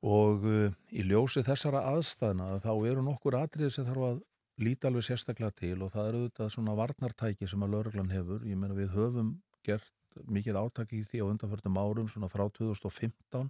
og 0.02 0.45
uh, 0.45 0.74
í 0.90 1.03
ljósi 1.06 1.44
þessara 1.45 1.86
aðstæðna 1.94 2.60
þá 2.60 2.74
eru 2.90 3.02
nokkur 3.06 3.38
atriðir 3.38 3.72
sem 3.72 3.86
þarf 3.86 4.03
að 4.10 4.22
líti 4.58 4.88
alveg 4.88 5.03
sérstaklega 5.03 5.52
til 5.52 5.82
og 5.82 5.91
það 5.91 6.08
eru 6.08 6.24
þetta 6.28 6.49
svona 6.49 6.76
varnartæki 6.76 7.48
sem 7.48 7.64
að 7.64 7.74
lauruglan 7.76 8.10
hefur. 8.10 8.45
Ég 8.45 8.58
meina 8.58 8.74
við 8.74 8.90
höfum 8.98 9.41
gert 9.64 9.94
mikið 10.28 10.58
átaki 10.60 11.02
í 11.02 11.06
því 11.08 11.24
á 11.24 11.30
undanförnum 11.32 11.78
árum 11.78 12.10
svona 12.10 12.30
frá 12.30 12.49
2015 12.49 13.49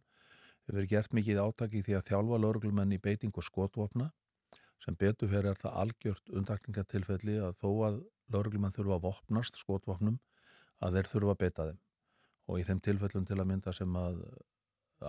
við 0.71 0.79
hefur 0.79 0.89
gert 0.91 1.13
mikið 1.17 1.41
átaki 1.43 1.83
því 1.83 1.97
að 1.97 2.07
þjálfa 2.07 2.41
lauruglumenn 2.41 2.95
í 2.95 2.99
beitingu 3.03 3.43
skotvopna. 3.43 4.11
Sem 4.81 4.95
betur 4.97 5.29
fyrir 5.29 5.51
er 5.51 5.59
það 5.59 5.77
algjört 5.83 6.31
undakningatilfelli 6.31 7.37
að 7.43 7.57
þó 7.61 7.69
að 7.87 7.99
lauruglumenn 8.33 8.73
þurfa 8.73 8.97
að 8.97 9.03
vopnast 9.05 9.59
skotvopnum 9.59 10.17
að 10.81 10.97
þeir 10.97 11.11
þurfa 11.11 11.35
að 11.35 11.41
beita 11.43 11.67
þeim. 11.67 11.81
Og 12.47 12.61
í 12.61 12.65
þeim 12.65 12.81
tilfellum 12.87 13.27
til 13.27 13.37
að 13.37 13.49
mynda 13.51 13.73
sem 13.75 13.99
að 13.99 14.23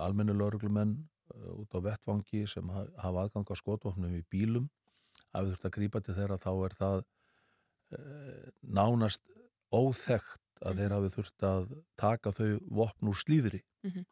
almennu 0.03 0.35
lauruglumenn 0.37 0.93
út 1.55 1.73
á 1.73 1.79
vettvangi 1.87 2.45
sem 2.49 2.69
hafa 2.69 3.25
aðgang 3.25 3.49
á 3.49 3.55
skotvopnum 3.57 4.13
í 4.19 4.23
bílum 4.29 4.69
að 5.33 5.47
við 5.47 5.53
þurfum 5.53 5.69
að 5.69 5.75
grípa 5.77 6.01
til 6.03 6.15
þeirra 6.17 6.39
þá 6.41 6.51
er 6.53 6.75
það 6.77 6.97
e, 6.99 7.99
nánast 8.61 9.23
óþekkt 9.73 10.63
að 10.63 10.81
þeirra 10.81 11.01
við 11.03 11.15
þurfum 11.17 11.49
að 11.49 11.75
taka 11.99 12.33
þau 12.35 12.49
vopn 12.81 13.11
úr 13.11 13.19
slíðri. 13.19 13.61
Mm 13.85 13.91
-hmm. 13.91 14.05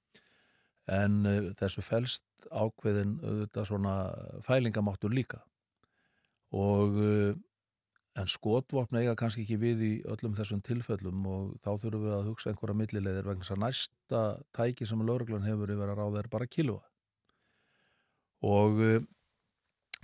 En 0.92 1.22
e, 1.26 1.38
þessu 1.60 1.84
fælst 1.86 2.26
ákveðin 2.50 3.16
auðvitað 3.22 3.70
svona 3.70 3.96
fælingamáttur 4.46 5.14
líka. 5.14 5.42
Og 6.52 7.00
e, 7.00 7.14
en 8.20 8.28
skotvopn 8.28 9.00
eiga 9.00 9.16
kannski 9.20 9.46
ekki 9.46 9.58
við 9.62 9.84
í 9.88 9.92
öllum 10.12 10.36
þessum 10.36 10.62
tilfellum 10.68 11.24
og 11.32 11.56
þá 11.64 11.72
þurfum 11.80 12.06
við 12.06 12.16
að 12.18 12.28
hugsa 12.28 12.52
einhverja 12.52 12.80
millilegðir 12.82 13.30
vegna 13.30 13.46
þess 13.46 13.56
að 13.56 13.64
næsta 13.64 14.24
tæki 14.58 14.88
sem 14.90 15.04
lauruglan 15.08 15.48
hefur 15.48 15.72
yfir 15.72 15.94
að 15.94 16.02
ráða 16.02 16.24
er 16.24 16.30
bara 16.34 16.50
kilva 16.52 16.82
og 18.44 18.82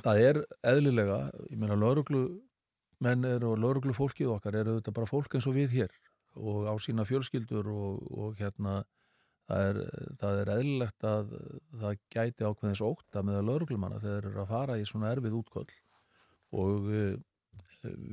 það 0.05 0.22
er 0.23 0.39
eðlilega, 0.72 1.18
ég 1.49 1.59
meina 1.59 1.76
lauruglu 1.76 2.23
mennir 3.03 3.43
og 3.45 3.59
lauruglu 3.61 3.95
fólkið 3.97 4.38
okkar 4.38 4.55
eru 4.61 4.77
þetta 4.77 4.93
bara 4.95 5.09
fólk 5.09 5.35
eins 5.35 5.49
og 5.49 5.57
við 5.57 5.76
hér 5.76 5.97
og 6.38 6.69
á 6.69 6.73
sína 6.81 7.05
fjölskyldur 7.09 7.68
og, 7.73 8.07
og 8.07 8.39
hérna 8.39 8.80
það 9.47 9.69
er, 9.69 9.79
það 10.21 10.41
er 10.41 10.51
eðlilegt 10.55 11.07
að 11.07 11.31
það 11.81 12.03
gæti 12.15 12.47
ákveðins 12.49 12.83
óta 12.83 13.23
með 13.23 13.39
að 13.39 13.49
lauruglumanna 13.49 14.03
þegar 14.03 14.21
þeir 14.21 14.29
eru 14.31 14.43
að 14.43 14.53
fara 14.53 14.77
í 14.77 14.85
svona 14.89 15.13
erfið 15.15 15.39
útköll 15.39 15.67
og 16.57 16.91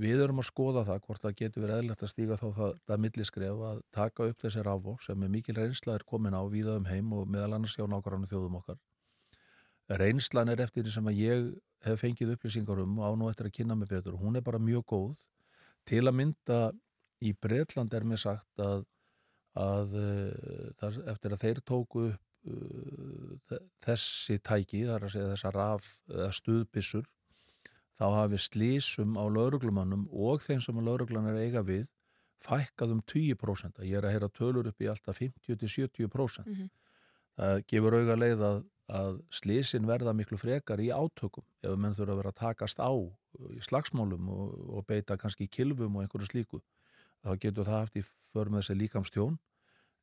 við 0.04 0.22
erum 0.22 0.42
að 0.42 0.48
skoða 0.50 0.86
það 0.86 1.04
hvort 1.06 1.24
það 1.24 1.36
getur 1.40 1.64
verið 1.64 1.78
eðlilegt 1.80 2.02
að 2.04 2.12
stíga 2.12 2.38
þá 2.38 2.48
það, 2.58 2.74
það 2.86 3.04
milliskref 3.04 3.62
að 3.70 3.84
taka 3.96 4.26
upp 4.30 4.42
þessi 4.44 4.64
ráfó 4.66 4.96
sem 5.02 5.22
er 5.24 5.32
mikil 5.32 5.56
reynsla 5.58 5.98
er 5.98 6.06
komin 6.06 6.36
á 6.36 6.42
víða 6.52 6.76
um 6.78 6.90
heim 6.90 7.14
og 7.16 7.30
meðal 7.30 7.56
annars 7.56 7.74
hjá 7.78 7.86
nákvæmlega 7.88 8.34
þjóðum 8.34 8.60
okkar 8.60 8.82
reynslan 9.88 10.48
er 10.48 10.62
eftir 10.64 10.84
því 10.84 10.94
sem 10.94 11.08
að 11.10 11.20
ég 11.20 11.48
hef 11.84 12.00
fengið 12.00 12.34
upplýsingar 12.34 12.80
um 12.82 12.98
og 12.98 13.04
á 13.04 13.10
nú 13.18 13.28
eftir 13.28 13.48
að 13.48 13.56
kynna 13.58 13.76
mig 13.76 13.90
betur. 13.90 14.16
Hún 14.16 14.36
er 14.36 14.44
bara 14.44 14.58
mjög 14.58 14.84
góð. 14.88 15.14
Til 15.84 16.04
að 16.08 16.16
mynda 16.16 16.58
í 17.20 17.34
Breitland 17.36 17.92
er 17.94 18.06
mér 18.08 18.20
sagt 18.20 18.60
að, 18.60 18.86
að 19.54 19.96
þar, 20.80 21.00
eftir 21.12 21.34
að 21.34 21.42
þeir 21.44 21.60
tóku 21.66 22.06
upp 22.50 23.54
uh, 23.54 23.60
þessi 23.84 24.38
tæki, 24.44 24.84
þar 24.88 25.06
að 25.06 25.14
segja 25.14 25.32
þessa 25.32 25.52
raf 25.54 25.90
eða 26.10 26.30
stuðbissur, 26.38 27.06
þá 27.94 28.06
hafi 28.18 28.40
slísum 28.42 29.16
á 29.16 29.24
lauruglumannum 29.30 30.08
og 30.10 30.42
þeim 30.44 30.62
sem 30.64 30.80
lauruglan 30.82 31.30
er 31.30 31.40
eiga 31.46 31.62
við 31.64 31.86
fækkað 32.44 32.98
um 32.98 33.02
20%. 33.08 33.80
Ég 33.86 33.96
er 33.96 34.04
að 34.08 34.16
heyra 34.16 34.28
tölur 34.34 34.68
upp 34.68 34.82
í 34.82 34.90
alltaf 34.90 35.22
50-70%. 35.22 36.44
Mm 36.44 36.54
-hmm. 36.54 36.70
Það 37.34 37.62
gefur 37.70 37.96
auga 37.98 38.16
leið 38.18 38.42
að 38.50 38.58
að 38.92 39.20
slísin 39.32 39.86
verða 39.88 40.12
miklu 40.12 40.36
frekar 40.36 40.80
í 40.82 40.90
átökum 40.92 41.44
ef 41.64 41.76
menn 41.76 41.94
þurfa 41.96 42.12
að 42.12 42.18
vera 42.20 42.32
að 42.34 42.40
takast 42.40 42.80
á 42.80 42.92
í 43.54 43.60
slagsmálum 43.64 44.28
og, 44.28 44.50
og 44.76 44.86
beita 44.86 45.16
kannski 45.16 45.48
kilvum 45.48 45.96
og 45.96 46.04
einhverju 46.04 46.28
slíku 46.28 46.60
þá 47.24 47.32
getur 47.40 47.68
það 47.68 47.80
haft 47.80 47.98
í 47.98 48.04
förm 48.34 48.58
þessi 48.58 48.76
líkamstjón. 48.78 49.38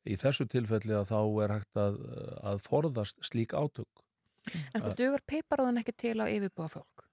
Í 0.02 0.18
þessu 0.18 0.48
tilfelli 0.50 0.96
að 0.98 1.12
þá 1.12 1.20
er 1.44 1.54
hægt 1.56 1.78
að, 1.78 2.00
að 2.42 2.62
forðast 2.66 3.22
slík 3.26 3.54
átök. 3.54 4.02
En 4.74 4.82
hvað 4.82 4.98
dugur 4.98 5.22
peiparóðan 5.30 5.78
ekki 5.82 5.94
til 5.94 6.18
á 6.18 6.26
yfirbúa 6.26 6.68
fólk? 6.72 7.04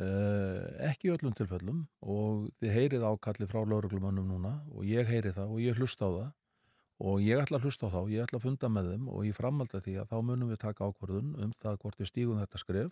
Uh, 0.00 0.64
ekki 0.86 1.10
í 1.10 1.12
öllum 1.12 1.34
tilfellum 1.36 1.80
og 2.00 2.46
þið 2.62 2.70
heyrið 2.72 3.02
ákalli 3.04 3.48
frá 3.50 3.58
lauruglumannum 3.68 4.30
núna 4.30 4.54
og 4.72 4.86
ég 4.88 5.10
heyri 5.10 5.34
það 5.36 5.52
og 5.52 5.60
ég 5.60 5.76
hlusta 5.76 6.08
á 6.08 6.10
það. 6.14 6.30
Og 7.00 7.20
ég 7.24 7.40
ætla 7.40 7.56
að 7.56 7.66
hlusta 7.66 7.88
á 7.88 7.92
þá, 7.92 8.00
ég 8.12 8.24
ætla 8.24 8.40
að 8.40 8.46
funda 8.46 8.70
með 8.72 8.88
þeim 8.92 9.04
og 9.12 9.26
ég 9.28 9.36
framalda 9.36 9.80
því 9.84 9.98
að 10.00 10.08
þá 10.12 10.16
munum 10.30 10.52
við 10.52 10.60
taka 10.60 10.88
ákvörðun 10.88 11.30
um 11.44 11.52
það 11.60 11.78
hvort 11.82 12.00
við 12.00 12.10
stígum 12.10 12.40
þetta 12.40 12.60
skref. 12.60 12.90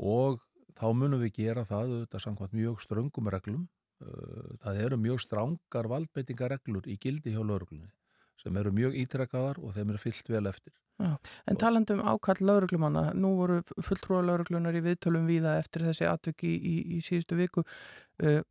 Og 0.00 0.38
þá 0.76 0.86
munum 0.96 1.24
við 1.24 1.34
gera 1.38 1.64
það 1.68 1.92
þetta 2.02 2.20
samkvæmt 2.26 2.56
mjög 2.56 2.84
ströngum 2.84 3.32
reglum 3.32 3.66
það 4.64 4.80
eru 4.86 5.00
mjög 5.00 5.20
strángar 5.24 5.88
valdbeitingareglur 5.90 6.88
í 6.90 6.98
gildi 7.00 7.34
hjá 7.34 7.42
lauruglunni 7.42 7.90
sem 8.40 8.56
eru 8.60 8.72
mjög 8.74 8.96
ítrekkaðar 9.04 9.60
og 9.62 9.72
þeim 9.76 9.92
eru 9.92 10.00
fyllt 10.02 10.28
vel 10.28 10.48
eftir. 10.50 10.74
Já, 11.00 11.16
en 11.50 11.58
talandum 11.58 12.02
ákall 12.06 12.42
lauruglumanna, 12.44 13.08
nú 13.18 13.32
voru 13.38 13.60
fulltrúa 13.82 14.20
lauruglunar 14.22 14.76
í 14.76 14.82
viðtölum 14.84 15.26
viða 15.26 15.56
eftir 15.58 15.86
þessi 15.88 16.06
atviki 16.06 16.50
í, 16.50 16.58
í, 16.58 16.74
í 16.96 17.00
síðustu 17.02 17.38
viku 17.38 17.64
uh, 17.64 18.42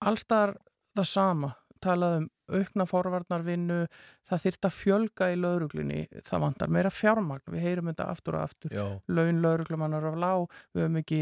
allstar 0.00 0.54
það 0.96 1.10
sama 1.10 1.52
talað 1.84 2.20
um 2.20 2.30
aukna 2.48 2.86
forvarnarvinnu, 2.88 3.78
það 4.26 4.42
þyrta 4.44 4.70
fjölga 4.74 5.30
í 5.32 5.38
lauruglunni, 5.40 6.02
það 6.26 6.44
vantar 6.46 6.72
meira 6.72 6.92
fjármagn, 6.92 7.44
við 7.52 7.66
heyrum 7.66 7.90
þetta 7.92 8.08
aftur 8.12 8.38
og 8.38 8.46
aftur 8.46 8.76
Já. 8.76 8.84
laun 9.08 9.42
lauruglumannar 9.42 10.06
af 10.12 10.20
lág 10.20 10.46
við 10.74 10.86
höfum 10.86 11.00
ekki 11.02 11.20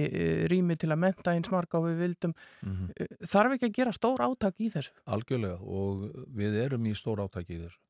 rými 0.53 0.77
til 0.81 0.93
að 0.93 1.03
menta 1.07 1.35
eins 1.35 1.51
marga 1.53 1.81
og 1.81 1.89
við 1.89 2.05
vildum, 2.05 2.35
mm 2.63 2.77
-hmm. 2.77 3.17
þarf 3.27 3.57
ekki 3.57 3.71
að 3.71 3.79
gera 3.81 3.93
stór 3.93 4.21
áttak 4.21 4.61
í 4.61 4.71
þessu? 4.71 4.93
Algjörlega 5.07 5.59
og 5.61 6.11
við 6.29 6.61
erum 6.67 6.87
í 6.87 6.95
stór 6.95 7.25
áttak 7.25 7.51
í 7.51 7.59
þessu 7.63 7.81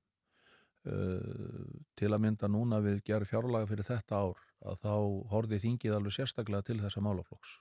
uh, 0.90 1.74
til 1.98 2.12
að 2.12 2.22
mynda 2.26 2.50
núna 2.50 2.80
við 2.84 3.02
gerum 3.08 3.28
fjárlaga 3.28 3.70
fyrir 3.70 3.88
þetta 3.88 4.20
ár 4.24 4.42
að 4.64 4.80
þá 4.84 4.94
horfið 5.32 5.64
þingið 5.66 5.96
alveg 5.98 6.16
sérstaklega 6.16 6.68
til 6.68 6.80
þessa 6.82 7.04
málaflokks 7.04 7.58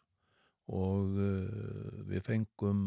og 0.74 1.18
uh, 1.20 2.04
við 2.08 2.24
fengum 2.24 2.86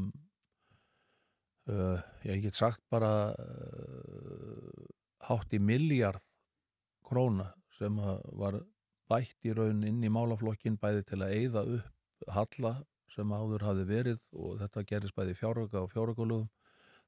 uh, 1.72 1.98
ég 2.26 2.42
get 2.46 2.58
sagt 2.58 2.82
bara 2.92 3.12
uh, 3.32 4.86
hátt 5.28 5.54
í 5.56 5.60
miljard 5.62 6.22
króna 7.06 7.52
sem 7.76 7.96
var 8.40 8.60
bætt 9.10 9.46
í 9.46 9.54
raun 9.54 9.84
inn 9.86 10.02
í 10.02 10.10
málaflokkin 10.10 10.78
bæði 10.82 11.04
til 11.06 11.22
að 11.22 11.34
eyða 11.38 11.64
upp 11.76 12.30
halla 12.32 12.72
sem 13.12 13.32
áður 13.32 13.64
hafi 13.68 13.84
verið 13.86 14.22
og 14.34 14.56
þetta 14.62 14.84
gerist 14.90 15.16
bæði 15.16 15.36
fjáröka 15.38 15.82
og 15.84 15.92
fjárökulugum 15.92 16.48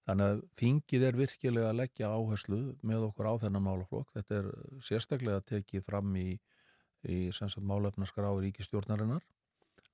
þannig 0.09 0.31
að 0.33 0.43
þingið 0.61 1.07
er 1.09 1.19
virkilega 1.19 1.71
að 1.73 1.81
leggja 1.83 2.13
áherslu 2.15 2.61
með 2.87 3.09
okkur 3.11 3.29
á 3.29 3.35
þennan 3.43 3.65
málaflokk. 3.67 4.13
Þetta 4.17 4.39
er 4.39 4.47
sérstaklega 4.87 5.43
tekið 5.51 5.85
fram 5.85 6.15
í, 6.17 6.29
í 7.05 7.19
málefnaskrá 7.61 8.31
ríkistjórnarinnar 8.41 9.27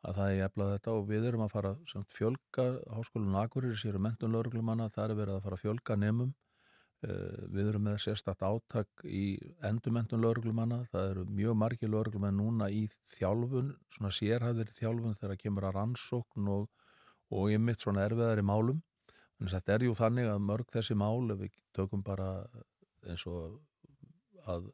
að 0.04 0.20
það 0.20 0.30
er 0.30 0.46
eflað 0.46 0.72
þetta 0.74 0.94
og 0.94 1.04
við 1.08 1.28
erum 1.30 1.44
að 1.44 1.52
fara 1.54 1.74
samt, 1.90 2.14
fjölga 2.14 2.64
háskólinu 2.92 3.40
Akureyri 3.40 3.78
sér 3.80 3.98
um 3.98 4.04
mentun 4.08 4.34
lauruglumanna, 4.34 4.90
það 4.94 5.10
er 5.10 5.20
verið 5.22 5.38
að 5.38 5.46
fara 5.46 5.58
að 5.58 5.64
fjölga 5.64 6.00
nefnum 6.00 6.34
Eh, 7.04 7.40
við 7.52 7.68
erum 7.68 7.84
með 7.84 7.98
sérstatt 8.00 8.42
áttak 8.46 9.02
í 9.04 9.34
endurmentun 9.66 10.22
lauruglumanna. 10.24 10.84
Það 10.92 11.08
eru 11.10 11.24
mjög 11.40 11.56
margi 11.60 11.90
lauruglumenn 11.90 12.38
núna 12.40 12.70
í 12.72 12.86
þjálfun, 13.16 13.74
svona 13.92 14.12
sérhæðir 14.14 14.70
þjálfun 14.78 15.18
þegar 15.18 15.40
kemur 15.42 15.66
að 15.68 15.76
rannsókn 15.78 16.48
og, 16.54 16.70
og 17.34 17.50
ég 17.52 17.60
mitt 17.60 17.84
svona 17.84 18.06
erfiðar 18.06 18.40
í 18.40 18.46
málum. 18.48 18.80
Að 19.42 19.52
þetta 19.56 19.74
er 19.74 19.84
jú 19.88 19.96
þannig 19.98 20.30
að 20.30 20.46
mörg 20.48 20.72
þessi 20.72 20.96
mál, 20.96 21.34
við 21.42 21.58
tökum 21.76 22.04
bara 22.06 22.30
eins 23.04 23.26
og 23.28 23.60
að 24.48 24.70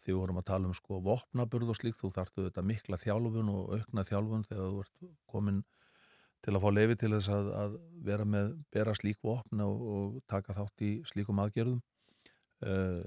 því 0.00 0.12
við 0.12 0.20
vorum 0.20 0.40
að 0.40 0.48
tala 0.50 0.70
um 0.70 0.76
sko 0.76 1.00
vopnaburð 1.04 1.74
og 1.74 1.78
slíkt, 1.78 2.00
þú 2.00 2.12
þartu 2.16 2.46
þetta 2.46 2.64
mikla 2.66 2.98
þjálfun 3.00 3.52
og 3.52 3.74
aukna 3.76 4.06
þjálfun 4.08 4.46
þegar 4.48 4.70
þú 4.72 4.82
ert 4.84 5.10
komin 5.30 5.62
til 6.40 6.54
að 6.54 6.62
fá 6.64 6.70
lefi 6.72 6.96
til 7.00 7.12
þess 7.14 7.32
að, 7.36 7.50
að 7.62 7.74
vera 8.06 8.26
með 8.34 8.54
bera 8.72 8.94
slík 8.96 9.20
vopna 9.24 9.66
og, 9.68 9.82
og 9.96 10.20
taka 10.30 10.56
þátt 10.56 10.86
í 10.86 10.92
slíkum 11.08 11.42
aðgerðum. 11.44 11.82
Uh, 12.60 13.00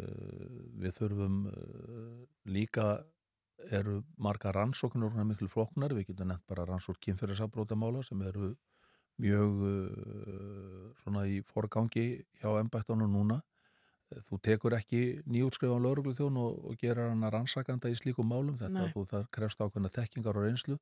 við 0.82 0.96
þurfum 0.98 1.42
uh, 1.50 2.22
líka 2.50 3.04
eru 3.74 4.00
marga 4.18 4.52
rannsóknur 4.54 5.14
og 5.14 5.28
miklu 5.30 5.50
floknar, 5.50 5.94
við 5.94 6.10
getum 6.10 6.32
nefnt 6.32 6.48
bara 6.50 6.66
rannsók 6.66 6.98
kynferðisabrótamála 7.06 8.02
sem 8.06 8.22
eru 8.26 8.56
mjög 9.22 9.62
uh, 9.70 10.88
svona 11.04 11.28
í 11.30 11.42
forgangi 11.46 12.08
hjá 12.42 12.50
ennbættanum 12.60 13.14
núna 13.14 13.40
þú 14.28 14.40
tekur 14.46 14.76
ekki 14.78 15.02
nýjútskrifan 15.30 15.84
lauruglu 15.84 16.14
þjón 16.18 16.38
og, 16.42 16.60
og 16.70 16.78
gera 16.82 17.10
hana 17.12 17.32
rannsakanda 17.34 17.92
í 17.92 17.98
slíkum 18.00 18.30
málum 18.30 18.58
þetta 18.60 18.88
Nei. 18.88 18.92
þú 18.94 19.06
þar 19.10 19.30
krefst 19.34 19.64
ákveðna 19.64 19.92
tekkingar 19.94 20.40
og 20.40 20.48
reynslu 20.48 20.78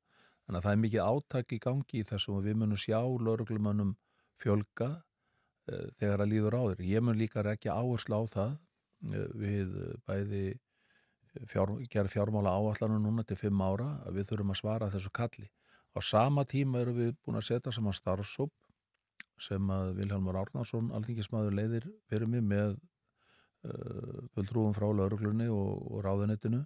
Þannig 0.46 0.58
að 0.58 0.64
það 0.66 0.74
er 0.74 0.82
mikið 0.82 1.04
áttak 1.06 1.54
í 1.54 1.58
gangi 1.62 2.02
þessum 2.08 2.38
og 2.38 2.46
við 2.46 2.58
munum 2.58 2.80
sjá 2.80 2.98
lauruglumannum 2.98 3.94
fjölga 4.42 4.88
uh, 4.90 5.86
þegar 6.00 6.24
að 6.24 6.30
líður 6.32 6.58
á 6.58 6.62
þeir. 6.72 6.84
Ég 6.90 7.04
mun 7.06 7.18
líka 7.18 7.44
ekki 7.52 7.70
áherslu 7.70 8.18
á 8.18 8.22
það 8.32 8.52
uh, 8.52 9.28
við 9.38 9.76
bæði 10.08 10.44
fjár, 11.48 11.76
gerð 11.92 12.14
fjármála 12.16 12.56
áallanum 12.58 13.06
núna 13.06 13.24
til 13.26 13.38
fimm 13.38 13.62
ára 13.62 13.94
að 14.02 14.18
við 14.18 14.32
þurfum 14.32 14.54
að 14.54 14.60
svara 14.60 14.90
þessu 14.92 15.14
kalli. 15.14 15.48
Á 15.94 15.98
sama 16.02 16.44
tíma 16.48 16.82
eru 16.82 16.96
við 16.96 17.14
búin 17.22 17.38
að 17.38 17.48
setja 17.52 17.72
saman 17.72 17.96
starfsóp 17.96 18.52
sem 19.42 19.70
að 19.74 19.96
Vilhelmur 19.98 20.36
Árnarsson, 20.38 20.90
alþingismæður, 20.94 21.54
leiðir 21.56 21.86
fyrir 22.10 22.28
mig 22.30 22.44
með 22.46 22.76
fulltrúum 23.62 24.74
frá 24.74 24.88
lauruglunni 24.90 25.48
og, 25.52 25.82
og 25.92 26.04
ráðunettinu 26.06 26.64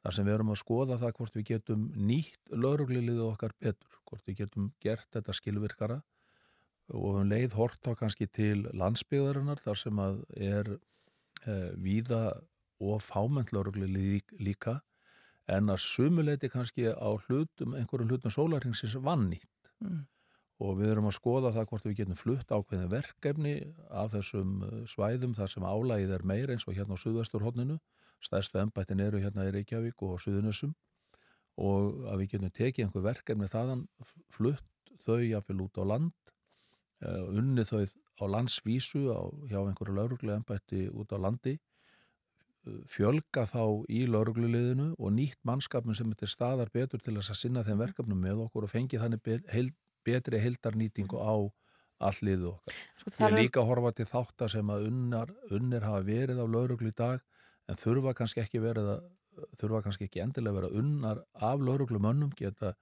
þar 0.00 0.16
sem 0.16 0.26
við 0.26 0.36
erum 0.38 0.52
að 0.54 0.60
skoða 0.62 0.98
það 1.00 1.16
hvort 1.18 1.36
við 1.36 1.46
getum 1.50 1.88
nýtt 1.96 2.54
laurugliliðu 2.54 3.26
okkar 3.28 3.52
betur, 3.60 3.98
hvort 4.08 4.24
við 4.28 4.44
getum 4.44 4.70
gert 4.80 5.08
þetta 5.12 5.36
skilvirkara 5.36 6.00
og 6.90 7.20
um 7.20 7.28
leið 7.30 7.56
hort 7.58 7.86
á 7.86 7.92
kannski 7.98 8.26
til 8.26 8.64
landsbyðarinnar 8.72 9.60
þar 9.62 9.78
sem 9.78 10.00
að 10.02 10.22
er 10.34 10.70
eh, 11.44 11.68
víða 11.76 12.22
og 12.80 13.02
fámennt 13.04 13.52
lauruglilið 13.52 14.32
líka 14.40 14.80
en 15.50 15.70
að 15.72 15.82
sumuleiti 15.84 16.48
kannski 16.50 16.88
á 16.88 17.10
hlutum, 17.26 17.76
einhverjum 17.76 18.10
hlutum 18.10 18.32
sólarhengsins 18.32 18.96
vannýtt 19.04 19.70
mm. 19.84 20.02
Og 20.60 20.76
við 20.80 20.92
erum 20.92 21.08
að 21.08 21.16
skoða 21.16 21.54
það 21.56 21.70
hvort 21.70 21.88
við 21.88 21.96
getum 22.02 22.18
flutt 22.20 22.52
ákveðin 22.52 22.92
verkefni 22.92 23.54
af 23.88 24.12
þessum 24.14 24.60
eh, 24.66 24.76
svæðum 24.90 25.34
þar 25.38 25.54
sem 25.54 25.64
álægið 25.64 26.14
er 26.18 26.26
meir 26.28 26.52
eins 26.52 26.68
og 26.68 26.76
hérna 26.76 26.98
á 26.98 27.02
Suðvesturhóttinu 27.02 27.80
stærstu 28.20 28.60
ennbættin 28.60 29.00
eru 29.00 29.20
hérna 29.20 29.46
í 29.48 29.54
Reykjavík 29.54 30.02
og 30.04 30.20
Suðunusum 30.20 30.74
og 31.60 32.04
að 32.10 32.22
við 32.22 32.34
getum 32.34 32.52
tekið 32.56 32.86
einhver 32.86 33.06
verkefni 33.06 33.48
þaðan, 33.50 33.86
flutt 34.32 34.92
þau 35.04 35.18
jáfnvel 35.24 35.64
út 35.66 35.80
á 35.80 35.84
land, 35.88 36.32
uh, 37.04 37.26
unnið 37.32 37.72
þau 37.72 37.82
á 38.20 38.24
landsvísu 38.36 39.08
á, 39.12 39.20
hjá 39.48 39.60
einhverju 39.62 39.96
lauruglu 39.96 40.34
ennbætti 40.36 40.86
út 40.92 41.12
á 41.12 41.18
landi, 41.20 41.56
uh, 42.68 42.80
fjölga 42.88 43.46
þá 43.48 43.84
í 43.88 44.04
laurugluliðinu 44.08 44.92
og 44.96 45.14
nýtt 45.16 45.40
mannskapin 45.48 45.96
sem 45.96 46.12
þetta 46.12 46.30
staðar 46.30 46.72
betur 46.72 47.02
til 47.02 47.16
að 47.16 47.32
sinna 47.34 47.64
þeim 47.66 47.80
verkefnum 47.84 48.20
með 48.20 48.46
okkur 48.46 48.68
og 48.68 48.72
fengi 48.72 49.00
þannig 49.00 49.24
bet, 49.24 49.48
heil, 49.52 49.72
betri 50.06 50.40
heildarnýtingu 50.42 51.20
á 51.20 51.34
alliðu 52.00 52.54
okkar. 52.54 52.76
Sko, 52.96 53.12
Ég 53.12 53.26
er 53.26 53.36
líka 53.36 53.60
að 53.60 53.70
horfa 53.70 53.92
til 53.96 54.08
þáttar 54.08 54.52
sem 54.52 54.72
að 54.72 54.86
unnar, 54.88 55.32
unnir 55.52 55.84
hafa 55.84 56.00
verið 56.06 56.40
á 56.40 56.46
lauruglu 56.48 56.92
í 56.92 56.96
dag 56.96 57.20
en 57.68 57.80
þurfa 57.80 58.14
kannski 58.16 58.42
ekki 58.42 58.62
verið 58.62 58.94
að 58.96 59.02
þurfa 59.60 59.84
kannski 59.84 60.08
ekki 60.08 60.22
endilega 60.24 60.58
verið 60.58 60.78
unnar 60.80 61.22
af 61.34 61.62
lauruglumönnum, 61.62 62.32
geta 62.36 62.74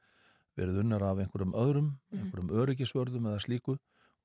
verið 0.58 0.82
unnar 0.82 1.04
af 1.06 1.20
einhverjum 1.22 1.54
öðrum, 1.54 1.92
mhm. 2.10 2.22
einhverjum 2.22 2.54
öryggisvörðum 2.62 3.30
eða 3.30 3.44
slíku 3.44 3.78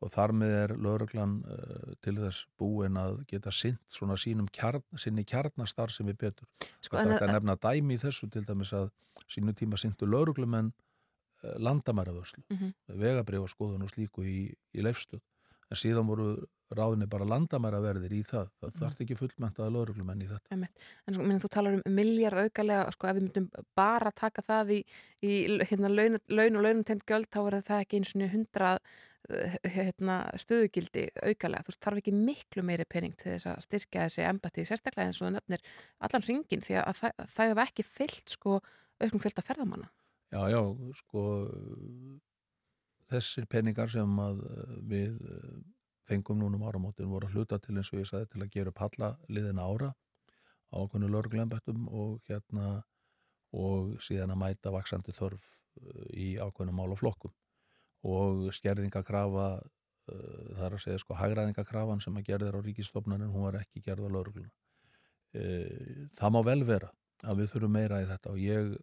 og 0.03 0.11
þar 0.11 0.34
með 0.36 0.53
er 0.57 0.74
lauruglan 0.84 1.36
uh, 1.48 1.91
til 2.03 2.18
þess 2.18 2.48
búin 2.60 2.98
að 2.99 3.22
geta 3.30 3.53
sint 3.56 3.80
svona 3.88 4.18
sínum 4.20 4.49
kjarn, 4.52 4.84
sinni 4.99 5.24
kjarnastar 5.28 5.94
sem 5.94 6.10
er 6.11 6.18
betur. 6.20 6.49
Sko, 6.82 6.98
þetta 6.98 7.22
er 7.22 7.28
að 7.30 7.36
nefna 7.38 7.56
dæmi 7.64 7.95
í 7.95 8.02
þessu 8.02 8.28
til 8.34 8.44
dæmis 8.48 8.74
að 8.76 8.90
sínu 9.32 9.56
tíma 9.56 9.80
sintu 9.80 10.10
lauruglumenn 10.10 10.74
uh, 11.44 11.53
landamæraförslu, 11.60 12.44
mm 12.49 12.57
-hmm. 12.57 12.74
vegabrið 13.03 13.45
og 13.45 13.49
skoðun 13.49 13.86
og 13.86 13.94
slíku 13.94 14.24
í, 14.24 14.40
í 14.74 14.82
leifstöð 14.82 15.22
en 15.74 15.80
síðan 15.80 16.10
voru 16.10 16.34
ráðinni 16.74 17.06
bara 17.10 17.26
landamæraverðir 17.30 18.15
í 18.18 18.22
það. 18.26 18.49
Það 18.60 18.70
mm. 18.70 18.78
þarf 18.80 18.99
ekki 19.03 19.18
fullmentaða 19.20 19.70
lauruglumenn 19.76 20.24
í 20.26 20.30
þetta. 20.32 20.56
Emitt. 20.56 20.86
En 21.06 21.18
sko, 21.18 21.26
minn, 21.30 21.41
þú 21.44 21.49
talar 21.53 21.78
um 21.78 21.95
miljard 21.99 22.41
augalega, 22.41 22.94
sko, 22.95 23.10
ef 23.10 23.18
við 23.18 23.26
myndum 23.28 23.48
bara 23.78 24.14
taka 24.15 24.44
það 24.45 24.76
í, 24.78 24.80
í 25.22 25.34
hérna, 25.70 25.91
laun, 25.94 26.20
laun 26.34 26.60
og 26.60 26.65
launumtend 26.65 27.06
göld, 27.10 27.30
þá 27.30 27.40
verður 27.45 27.65
það 27.70 27.84
ekki 27.86 27.99
eins 27.99 28.14
og 28.18 28.34
hundrað 28.34 28.80
eh, 29.38 29.57
hérna, 29.76 30.20
stöðugildi 30.41 31.07
augalega. 31.22 31.68
Þú 31.68 31.78
þarf 31.78 32.02
ekki 32.02 32.15
miklu 32.18 32.65
meiri 32.65 32.90
pening 32.90 33.18
til 33.22 33.36
þess 33.36 33.52
að 33.53 33.65
styrkja 33.68 34.07
þessi 34.07 34.26
embati, 34.32 34.65
sérstaklega 34.70 35.11
eins 35.11 35.22
og 35.22 35.30
það 35.30 35.36
nöfnir 35.38 35.68
allan 36.07 36.30
ringin, 36.30 36.65
því 36.65 36.80
að 36.82 37.03
það, 37.03 37.28
það 37.36 37.53
hefur 37.53 37.65
ekki 37.68 37.90
fyllt, 37.91 38.38
sko, 38.40 38.61
auknum 39.03 39.26
fyllt 39.28 39.44
að 39.44 39.52
ferðamanna. 39.52 39.94
Já, 40.34 40.47
já, 40.49 40.61
sko 40.97 41.23
þessir 43.11 43.45
peningar 43.45 43.91
sem 43.93 44.15
við 44.89 45.19
fengum 46.10 46.39
núnum 46.41 46.64
áramótin 46.65 47.11
voru 47.11 47.30
að 47.30 47.38
hluta 47.38 47.60
til 47.61 47.77
eins 47.77 47.91
og 47.93 48.01
ég 48.01 48.10
sagði 48.10 48.31
til 48.31 48.41
að 48.41 48.53
gera 48.55 48.73
upp 48.73 48.81
halliðina 48.81 49.68
ára 49.68 49.91
á 50.73 50.76
okkurnu 50.81 51.11
lörglembættum 51.14 51.85
og 51.88 52.18
hérna 52.27 52.81
og 53.53 53.93
síðan 54.01 54.34
að 54.34 54.41
mæta 54.41 54.73
vaksandi 54.73 55.14
þörf 55.14 55.43
uh, 55.45 56.07
í 56.18 56.34
ákveðnum 56.41 56.81
mál 56.81 56.97
og 58.03 58.49
skerðingakrafa 58.57 59.61
það 60.03 60.64
er 60.68 60.73
að 60.76 60.81
segja 60.84 60.99
sko 60.99 61.15
hægræðingakrafan 61.15 62.01
sem 62.03 62.18
að 62.19 62.26
gerðir 62.27 62.57
á 62.60 62.65
ríkistofnarinn 62.65 63.31
hún 63.31 63.45
var 63.45 63.61
ekki 63.61 63.84
gerð 63.85 64.10
á 64.10 64.15
lörgluna 64.18 64.49
uh, 64.49 66.10
það 66.18 66.34
má 66.35 66.41
vel 66.49 66.64
vera 66.68 66.89
að 67.23 67.39
við 67.39 67.53
þurfum 67.53 67.77
meira 67.77 68.01
í 68.03 68.10
þetta 68.10 68.34
og 68.34 68.41
ég 68.41 68.73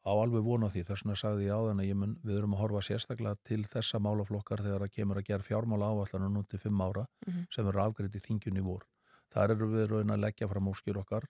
á 0.00 0.12
alveg 0.12 0.44
vona 0.44 0.70
því 0.72 0.84
þess 0.88 1.04
vegna 1.04 1.16
sagði 1.18 1.48
ég 1.48 1.56
á 1.56 1.60
þann 1.68 1.82
að 1.84 1.90
mun, 2.00 2.14
við 2.24 2.38
erum 2.38 2.54
að 2.56 2.62
horfa 2.62 2.80
sérstaklega 2.86 3.40
til 3.44 3.60
þessa 3.68 4.00
málaflokkar 4.00 4.62
þegar 4.64 4.84
það 4.86 4.94
kemur 4.94 5.20
að 5.20 5.26
gera 5.28 5.46
fjármála 5.46 5.90
áallan 5.90 6.32
nú 6.32 6.44
til 6.48 6.60
fimm 6.62 6.80
ára 6.80 7.04
mm 7.04 7.32
-hmm. 7.32 7.46
sem 7.54 7.66
eru 7.66 7.82
afgriðt 7.82 8.16
í 8.16 8.24
þingjunni 8.26 8.62
vor. 8.64 8.86
Þar 9.30 9.50
eru 9.50 9.66
við 9.68 9.86
raun 9.90 10.10
að 10.10 10.22
leggja 10.24 10.48
fram 10.48 10.68
óskjur 10.68 11.02
okkar 11.02 11.28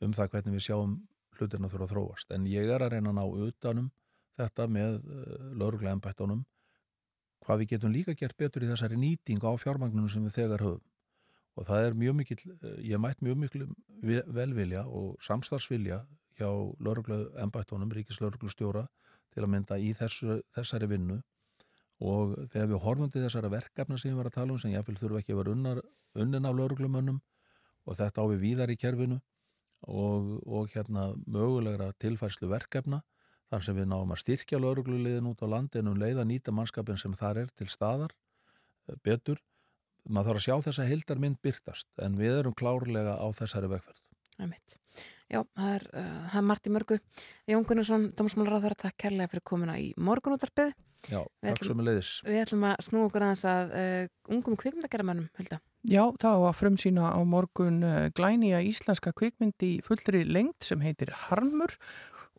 um 0.00 0.12
það 0.12 0.30
hvernig 0.30 0.54
við 0.54 0.66
sjáum 0.66 0.92
hlutirna 1.38 1.68
þurfa 1.68 1.84
að 1.84 1.92
þróast. 1.92 2.30
En 2.34 2.46
ég 2.46 2.68
er 2.68 2.82
að 2.82 2.92
reyna 2.92 3.10
að 3.10 3.18
ná 3.18 3.24
utanum 3.46 3.90
þetta 4.36 4.66
með 4.68 5.00
uh, 5.00 5.52
lauruglega 5.56 5.92
ennbættunum 5.96 6.44
hvað 7.44 7.58
við 7.58 7.70
getum 7.72 7.92
líka 7.92 8.14
gert 8.14 8.36
betur 8.36 8.62
í 8.62 8.68
þessari 8.68 8.96
nýting 8.96 9.40
á 9.40 9.52
fjármagnunum 9.56 10.10
sem 10.12 10.24
við 10.24 10.36
þegar 10.36 10.60
höfum. 10.60 10.84
Og 11.56 11.66
það 11.66 11.86
er 11.86 11.94
mjög 11.94 12.14
mikil, 12.14 12.38
ég 12.78 13.00
mætt 13.00 13.22
mjög 13.24 13.36
mikil 13.36 13.66
velvilja 14.26 14.84
og 14.86 15.16
samstarfsvilja 15.24 16.06
hjá 16.38 16.48
ennbættunum, 17.42 17.90
ríkislauruglustjóra 17.96 18.86
til 19.34 19.44
að 19.44 19.52
mynda 19.54 19.78
í 19.78 19.92
þessu, 19.96 20.40
þessari 20.54 20.88
vinnu 20.90 21.20
og 22.00 22.36
þegar 22.52 22.70
við 22.70 22.82
horfum 22.84 23.10
til 23.12 23.24
þessara 23.24 23.50
verkefna 23.52 23.98
sem 23.98 24.10
við 24.10 24.20
varum 24.20 24.32
að 24.32 24.38
tala 24.38 24.54
um 24.54 24.62
sem 24.62 24.72
ég 24.72 24.86
vil 24.86 24.96
þurfa 24.98 25.20
ekki 25.20 25.34
að 25.34 25.40
vera 25.42 25.54
unnar, 25.56 25.82
unnin 26.16 26.48
af 26.48 26.56
lauruglumönnum 26.56 27.20
og 27.86 27.98
þetta 27.98 28.24
á 28.24 28.30
við 28.32 28.42
víðar 28.44 28.72
í 28.72 28.78
kerfinu 28.80 29.20
og, 29.88 30.32
og 30.46 30.72
hérna 30.74 31.10
mögulegra 31.26 31.92
tilfærslu 32.00 32.50
verkefna 32.50 33.02
þar 33.50 33.64
sem 33.66 33.76
við 33.76 33.88
náum 33.90 34.12
að 34.14 34.22
styrkja 34.24 34.60
laurugluliðin 34.62 35.30
út 35.30 35.42
á 35.42 35.46
landinu 35.50 35.94
um 35.94 36.00
leið 36.00 36.22
að 36.22 36.28
nýta 36.30 36.54
mannskapin 36.54 37.00
sem 37.00 37.16
þar 37.18 37.44
er 37.44 37.54
til 37.58 37.68
staðar 37.70 38.14
eh, 38.14 38.96
betur. 39.04 39.40
Maður 40.08 40.30
þarf 40.30 40.40
að 40.40 40.46
sjá 40.46 40.68
þessa 40.68 40.86
hildarmynd 40.88 41.40
byrtast 41.44 41.90
en 42.04 42.16
við 42.20 42.38
erum 42.40 42.56
klárlega 42.56 43.18
á 43.20 43.26
þessari 43.36 43.68
vegferð. 43.74 44.00
Æmitt. 44.40 44.76
Já, 45.30 45.40
það 45.44 45.72
er, 45.76 45.88
uh, 45.94 46.12
það 46.32 46.38
er 46.40 46.46
Marti 46.50 46.74
Mörgu. 46.74 47.00
Jón 47.50 47.66
Gunnarsson, 47.68 48.06
Dómsmálaráður, 48.18 48.76
takk 48.84 48.96
kærlega 49.04 49.30
fyrir 49.34 49.46
komuna 49.46 49.78
í 49.78 49.90
morgunútarpið. 50.00 50.72
Já, 51.08 51.22
Við 51.40 51.54
takk 51.54 51.66
sem 51.70 51.80
er 51.80 51.86
leiðis. 51.88 52.12
Við 52.26 52.42
ætlum 52.42 52.64
að 52.68 52.80
snú 52.84 53.02
okkur 53.06 53.24
aðeins 53.24 53.44
að 53.48 53.74
uh, 53.80 54.06
ungum 54.36 54.56
kvikmyndagerðamönnum, 54.60 55.30
Hulda. 55.38 55.60
Já, 55.88 56.02
það 56.20 56.42
var 56.42 56.56
frumsýna 56.58 57.08
á 57.08 57.20
morgun 57.24 57.78
uh, 57.86 58.10
glænýja 58.12 58.58
íslenska 58.68 59.14
kvikmynd 59.16 59.64
í 59.64 59.70
fullri 59.86 60.26
lengd 60.28 60.58
sem 60.66 60.82
heitir 60.84 61.14
Harmur 61.22 61.72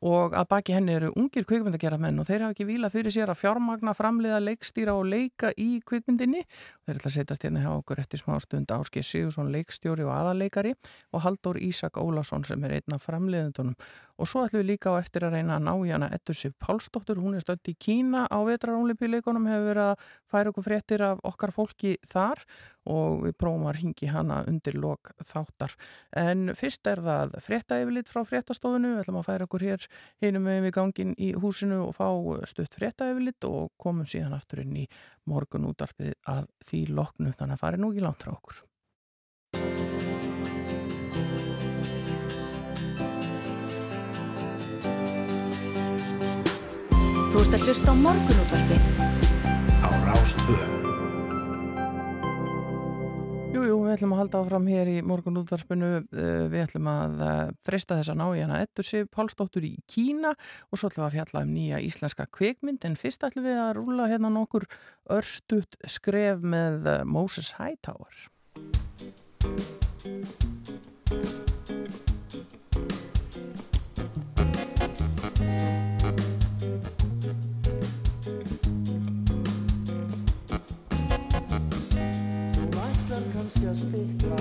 og 0.02 0.34
að 0.34 0.48
baki 0.50 0.76
henni 0.76 0.96
eru 0.98 1.12
ungir 1.20 1.46
kvikmyndagerðamenn 1.50 2.22
og 2.22 2.28
þeir 2.28 2.46
hafa 2.46 2.56
ekki 2.56 2.68
vila 2.70 2.90
fyrir 2.90 3.14
sér 3.14 3.32
að 3.32 3.42
fjármagna, 3.44 3.94
framleiða, 3.98 4.40
leikstýra 4.42 4.96
og 4.98 5.06
leika 5.12 5.52
í 5.62 5.82
kvikmyndinni. 5.86 6.42
Þeir 6.86 6.98
ætla 6.98 7.12
að 7.12 7.18
setjast 7.18 7.46
hérna 7.46 7.62
hjá 7.66 7.72
okkur 7.76 8.02
eftir 8.02 8.22
smá 8.24 8.40
stund 8.42 8.74
Áskei 8.74 9.06
Sigursson 9.06 9.52
leikstjóri 9.54 10.06
og 10.08 10.14
aðaleikari 10.16 10.74
og 11.14 11.26
Halldór 11.26 11.62
Ísak 11.62 12.02
Ólason 12.02 12.46
sem 12.48 12.66
er 12.66 12.80
einn 12.80 12.98
af 12.98 13.06
framleiðendunum. 13.06 13.78
Og 14.22 14.30
svo 14.30 14.44
ætlum 14.46 14.62
við 14.62 14.76
líka 14.76 14.92
á 14.94 15.02
eftir 15.02 15.24
að 15.26 15.34
reyna 15.34 15.56
að 15.58 15.64
ná 15.66 15.72
í 15.82 15.90
hana 15.90 16.08
Eddur 16.14 16.38
Sif 16.38 16.54
Pálsdóttur, 16.62 17.18
hún 17.18 17.34
er 17.34 17.42
stödd 17.42 17.72
í 17.72 17.74
Kína 17.74 18.28
á 18.30 18.38
vetrarónlipjuleikunum, 18.46 19.48
hefur 19.50 19.66
verið 19.72 19.88
að 19.88 20.04
færa 20.30 20.52
okkur 20.52 20.66
fréttir 20.68 21.04
af 21.08 21.24
okkar 21.26 21.54
fólki 21.56 21.96
þar 22.06 22.44
og 22.86 23.26
við 23.26 23.36
prófum 23.42 23.66
að 23.72 23.76
ringi 23.80 24.12
hana 24.14 24.40
undir 24.46 24.78
lok 24.78 25.10
þáttar. 25.26 25.74
En 26.22 26.54
fyrst 26.58 26.86
er 26.94 27.02
það 27.02 27.36
frétta 27.48 27.82
yfirlit 27.82 28.14
frá 28.14 28.22
fréttastofunum, 28.30 28.94
við 28.94 29.04
ætlum 29.08 29.22
að 29.24 29.30
færa 29.32 29.50
okkur 29.50 29.70
hér 29.72 29.92
hinum 30.22 30.46
með 30.46 30.66
við 30.68 30.76
gangin 30.78 31.18
í 31.18 31.34
húsinu 31.42 31.84
og 31.88 31.96
fá 31.98 32.10
stutt 32.50 32.78
frétta 32.78 33.10
yfirlit 33.10 33.50
og 33.50 33.72
komum 33.82 34.06
síðan 34.06 34.38
aftur 34.38 34.62
inn 34.62 34.84
í 34.86 34.90
morgun 35.26 35.66
útarpið 35.74 36.14
að 36.30 36.46
því 36.70 36.90
loknu 36.94 37.34
þannig 37.34 37.58
að 37.58 37.66
fari 37.66 37.82
nú 37.82 37.90
ekki 37.90 38.06
langt 38.06 38.22
frá 38.28 38.38
okkur. 38.38 38.68
Þú 47.32 47.42
ert 47.46 47.54
að 47.56 47.62
hlusta 47.64 47.92
á 47.92 47.96
morgunútvarpið 47.96 48.88
á 49.80 49.90
Rástvö. 50.04 50.56
Jú, 53.56 53.62
jú, 53.70 53.78
við 53.86 53.94
ætlum 53.94 54.16
að 54.16 54.20
halda 54.20 54.42
áfram 54.42 54.68
hér 54.68 54.90
í 54.92 54.98
morgun 55.08 55.40
útvarpinu, 55.40 55.92
við 56.12 56.60
ætlum 56.66 56.90
að 56.92 57.24
eh, 57.24 57.40
freista 57.64 57.96
þess 58.02 58.12
að 58.12 58.20
ná 58.20 58.26
í 58.36 58.42
hana 58.44 58.60
Eddur 58.66 58.88
Sif 58.88 59.08
Pálsdóttur 59.16 59.64
í 59.64 59.78
Kína 59.88 60.34
og 60.36 60.76
svo 60.76 60.92
ætlum 60.92 61.06
við 61.06 61.08
að 61.08 61.16
fjalla 61.18 61.44
um 61.48 61.54
nýja 61.56 61.80
íslenska 61.88 62.26
kvikmynd 62.36 62.88
en 62.90 63.00
fyrst 63.00 63.24
ætlum 63.28 63.48
við 63.48 63.62
að 63.64 63.76
rúla 63.80 64.10
hérna 64.12 64.34
nokkur 64.36 64.68
örstutt 65.16 65.80
skref 65.88 66.44
með 66.44 66.92
eh, 66.98 67.06
Moses 67.08 67.54
Hightower. 67.62 68.28
Kannski 83.52 83.68
að 83.68 83.76
stikla 83.76 84.38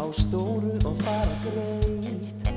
á 0.00 0.06
stóru 0.16 0.72
og 0.88 0.96
fara 1.02 1.34
greitt. 1.42 2.48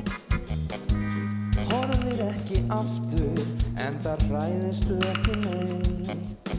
Horfir 1.68 2.22
ekki 2.30 2.62
aftur 2.72 3.42
en 3.76 3.98
það 4.04 4.24
ræðistu 4.32 4.96
ekki 5.10 5.36
neitt. 5.42 6.54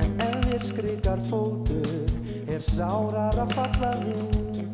En 0.00 0.16
ef 0.16 0.38
þér 0.48 0.64
skrikar 0.64 1.20
fótur 1.28 2.08
er 2.48 2.64
sárar 2.64 3.36
að 3.44 3.52
falla 3.52 3.92
við. 4.00 4.64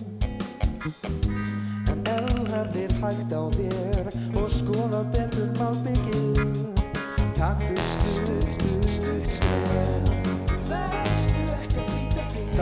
En 1.91 2.07
ef 2.15 2.31
þú 2.31 2.47
hefðir 2.55 2.97
hægt 3.03 3.35
á 3.35 3.43
þér 3.59 4.15
og 4.39 4.49
skoða 4.55 5.03
betur 5.11 5.51
malbyggið 5.59 6.57
Taktu 7.41 7.77
stuð, 7.81 8.51
stuð, 8.55 8.91
stuð, 8.93 9.31
að 9.41 10.20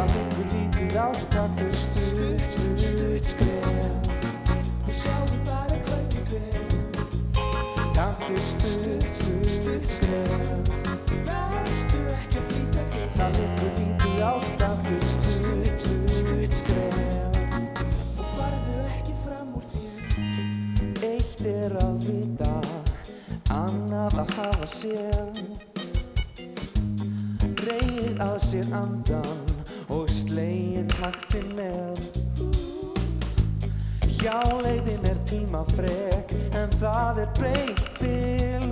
liggur 0.07 0.47
lítið 0.53 0.95
á 0.95 1.11
svo 1.11 1.27
taktu 1.33 1.67
stuð, 1.75 2.43
stuð, 2.47 2.79
stuð, 2.79 3.23
skref. 3.27 3.67
Og 4.87 4.93
sjáðu 4.95 5.39
bara 5.49 5.79
hvernig 5.89 6.25
fyrir 6.29 6.71
Taktu 7.97 8.37
stuð, 8.39 9.09
stuð, 9.43 9.83
skref. 9.91 10.71
Verðstu 11.27 12.03
ekki 12.15 12.39
að 12.39 12.47
flýta 12.53 12.83
Það 13.17 13.41
liggur 13.41 13.73
lítið 13.81 14.23
á 14.23 14.33
svo 14.39 14.55
taktu 14.63 14.97
stuð, 15.09 15.67
stuð, 15.83 16.07
stuð, 16.21 16.53
skref. 16.61 16.97
Og 18.15 18.27
farðu 18.37 18.79
ekki 18.93 19.19
fram 19.25 19.51
úr 19.59 19.67
þér. 19.73 19.99
Eitt 21.11 21.47
er 21.57 21.79
að 21.83 21.95
vita 22.07 22.55
Annað 23.51 24.23
að 24.23 24.35
hafa 24.39 24.73
sér 24.79 25.27
Reyð 27.67 28.21
að 28.23 28.37
sér 28.47 28.75
andan 28.79 29.58
og 29.89 30.09
slegin 30.13 30.89
taktin 30.99 31.53
með 31.57 32.03
Hjáleiðin 34.19 35.05
er 35.07 35.19
tímafrek 35.29 36.33
en 36.59 36.73
það 36.81 37.21
er 37.23 37.29
breytt 37.39 38.01
bil. 38.01 38.67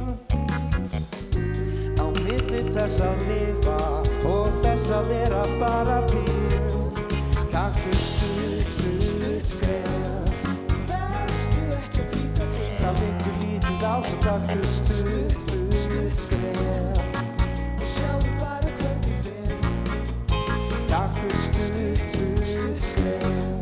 Á 1.97 2.06
milli 2.24 2.62
þess 2.74 2.98
að 3.06 3.22
lifa 3.30 3.78
og 4.26 4.59
þess 4.64 4.90
að 4.98 5.12
vera 5.12 5.44
bara 5.60 6.01
til 6.10 6.36
Taktu 7.55 7.94
stutt, 7.94 8.74
stutt, 8.74 9.06
stutt 9.12 9.55
skref. 9.55 10.51
Verðstu 10.90 11.62
ekki 11.78 12.02
að 12.02 12.10
flýta 12.10 12.51
þér? 12.56 12.74
Það 12.82 13.01
liggur 13.05 13.38
lítið 13.44 13.86
á 13.86 13.94
svo 14.10 14.20
taktu 14.26 14.74
stutt, 14.74 15.40
stutt, 15.47 15.80
stutt 15.86 16.20
skref. 16.26 17.24
Sjáðu 17.94 18.36
bara 18.43 18.56
stutt, 22.47 22.81
stutt, 22.81 23.23
stutt 23.23 23.56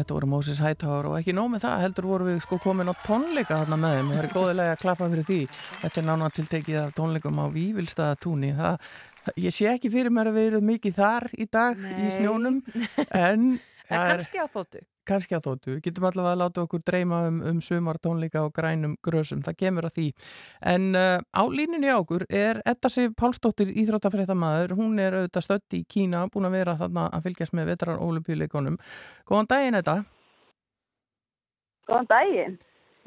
þetta 0.00 0.16
voru 0.16 0.28
Moses 0.34 0.60
Hightower 0.62 1.08
og 1.10 1.16
ekki 1.18 1.34
nóg 1.36 1.50
með 1.54 1.64
það, 1.66 1.82
heldur 1.84 2.08
voru 2.10 2.28
við 2.28 2.40
sko 2.44 2.58
komin 2.62 2.90
á 2.90 2.94
tónleika 3.06 3.58
þarna 3.62 3.78
með 3.84 3.96
þeim 3.98 4.08
og 4.10 4.14
það 4.16 4.22
er 4.24 4.30
góðilega 4.34 4.76
að 4.76 4.80
klappa 4.84 5.10
fyrir 5.12 5.28
því. 5.28 5.40
Þetta 5.82 6.00
er 6.02 6.08
nána 6.08 6.30
tiltekið 6.38 6.80
af 6.84 6.94
tónleikum 6.98 7.42
á 7.42 7.46
Vívilstaðatúni. 7.58 8.54
Það, 8.58 8.88
ég 9.46 9.54
sé 9.58 9.68
ekki 9.72 9.92
fyrir 9.92 10.14
mér 10.14 10.30
að 10.32 10.38
við 10.40 10.50
erum 10.52 10.66
mikið 10.72 10.98
þar 10.98 11.28
í 11.36 11.46
dag 11.58 11.78
Nei. 11.84 11.94
í 12.08 12.10
snjónum, 12.18 12.60
en... 13.26 13.46
En 13.84 14.00
er- 14.00 14.10
kannski 14.14 14.40
á 14.40 14.46
þóttu. 14.48 14.80
Kannski 15.08 15.36
að 15.36 15.46
þóttu, 15.48 15.76
getum 15.84 16.06
allavega 16.08 16.32
að 16.34 16.40
láta 16.42 16.62
okkur 16.64 16.82
dreyma 16.86 17.20
um, 17.28 17.38
um 17.50 17.60
sumar 17.64 17.98
tónleika 18.02 18.42
og 18.46 18.52
grænum 18.56 18.96
grösum, 19.04 19.42
það 19.46 19.56
kemur 19.62 19.88
að 19.88 19.94
því. 19.98 20.06
En 20.74 20.88
uh, 20.96 21.18
á 21.20 21.42
línunni 21.52 21.90
á 21.92 21.96
okkur 22.00 22.26
er 22.28 22.62
Edda 22.64 22.90
Sif 22.92 23.12
Pálsdóttir 23.20 23.70
íþróttafréttamaður. 23.84 24.76
Hún 24.78 24.98
er 25.02 25.18
auðvitað 25.20 25.46
stödd 25.48 25.78
í 25.78 25.84
Kína 25.88 26.24
búin 26.32 26.48
að 26.48 26.56
vera 26.58 26.76
þarna 26.80 27.06
að 27.14 27.28
fylgjast 27.28 27.56
með 27.58 27.70
vetrar 27.74 28.02
ólimpíuleikonum 28.04 28.78
Góðan 29.28 29.50
daginn 29.54 29.80
Edda. 29.80 29.96
Góðan 31.88 32.08
daginn. 32.10 32.58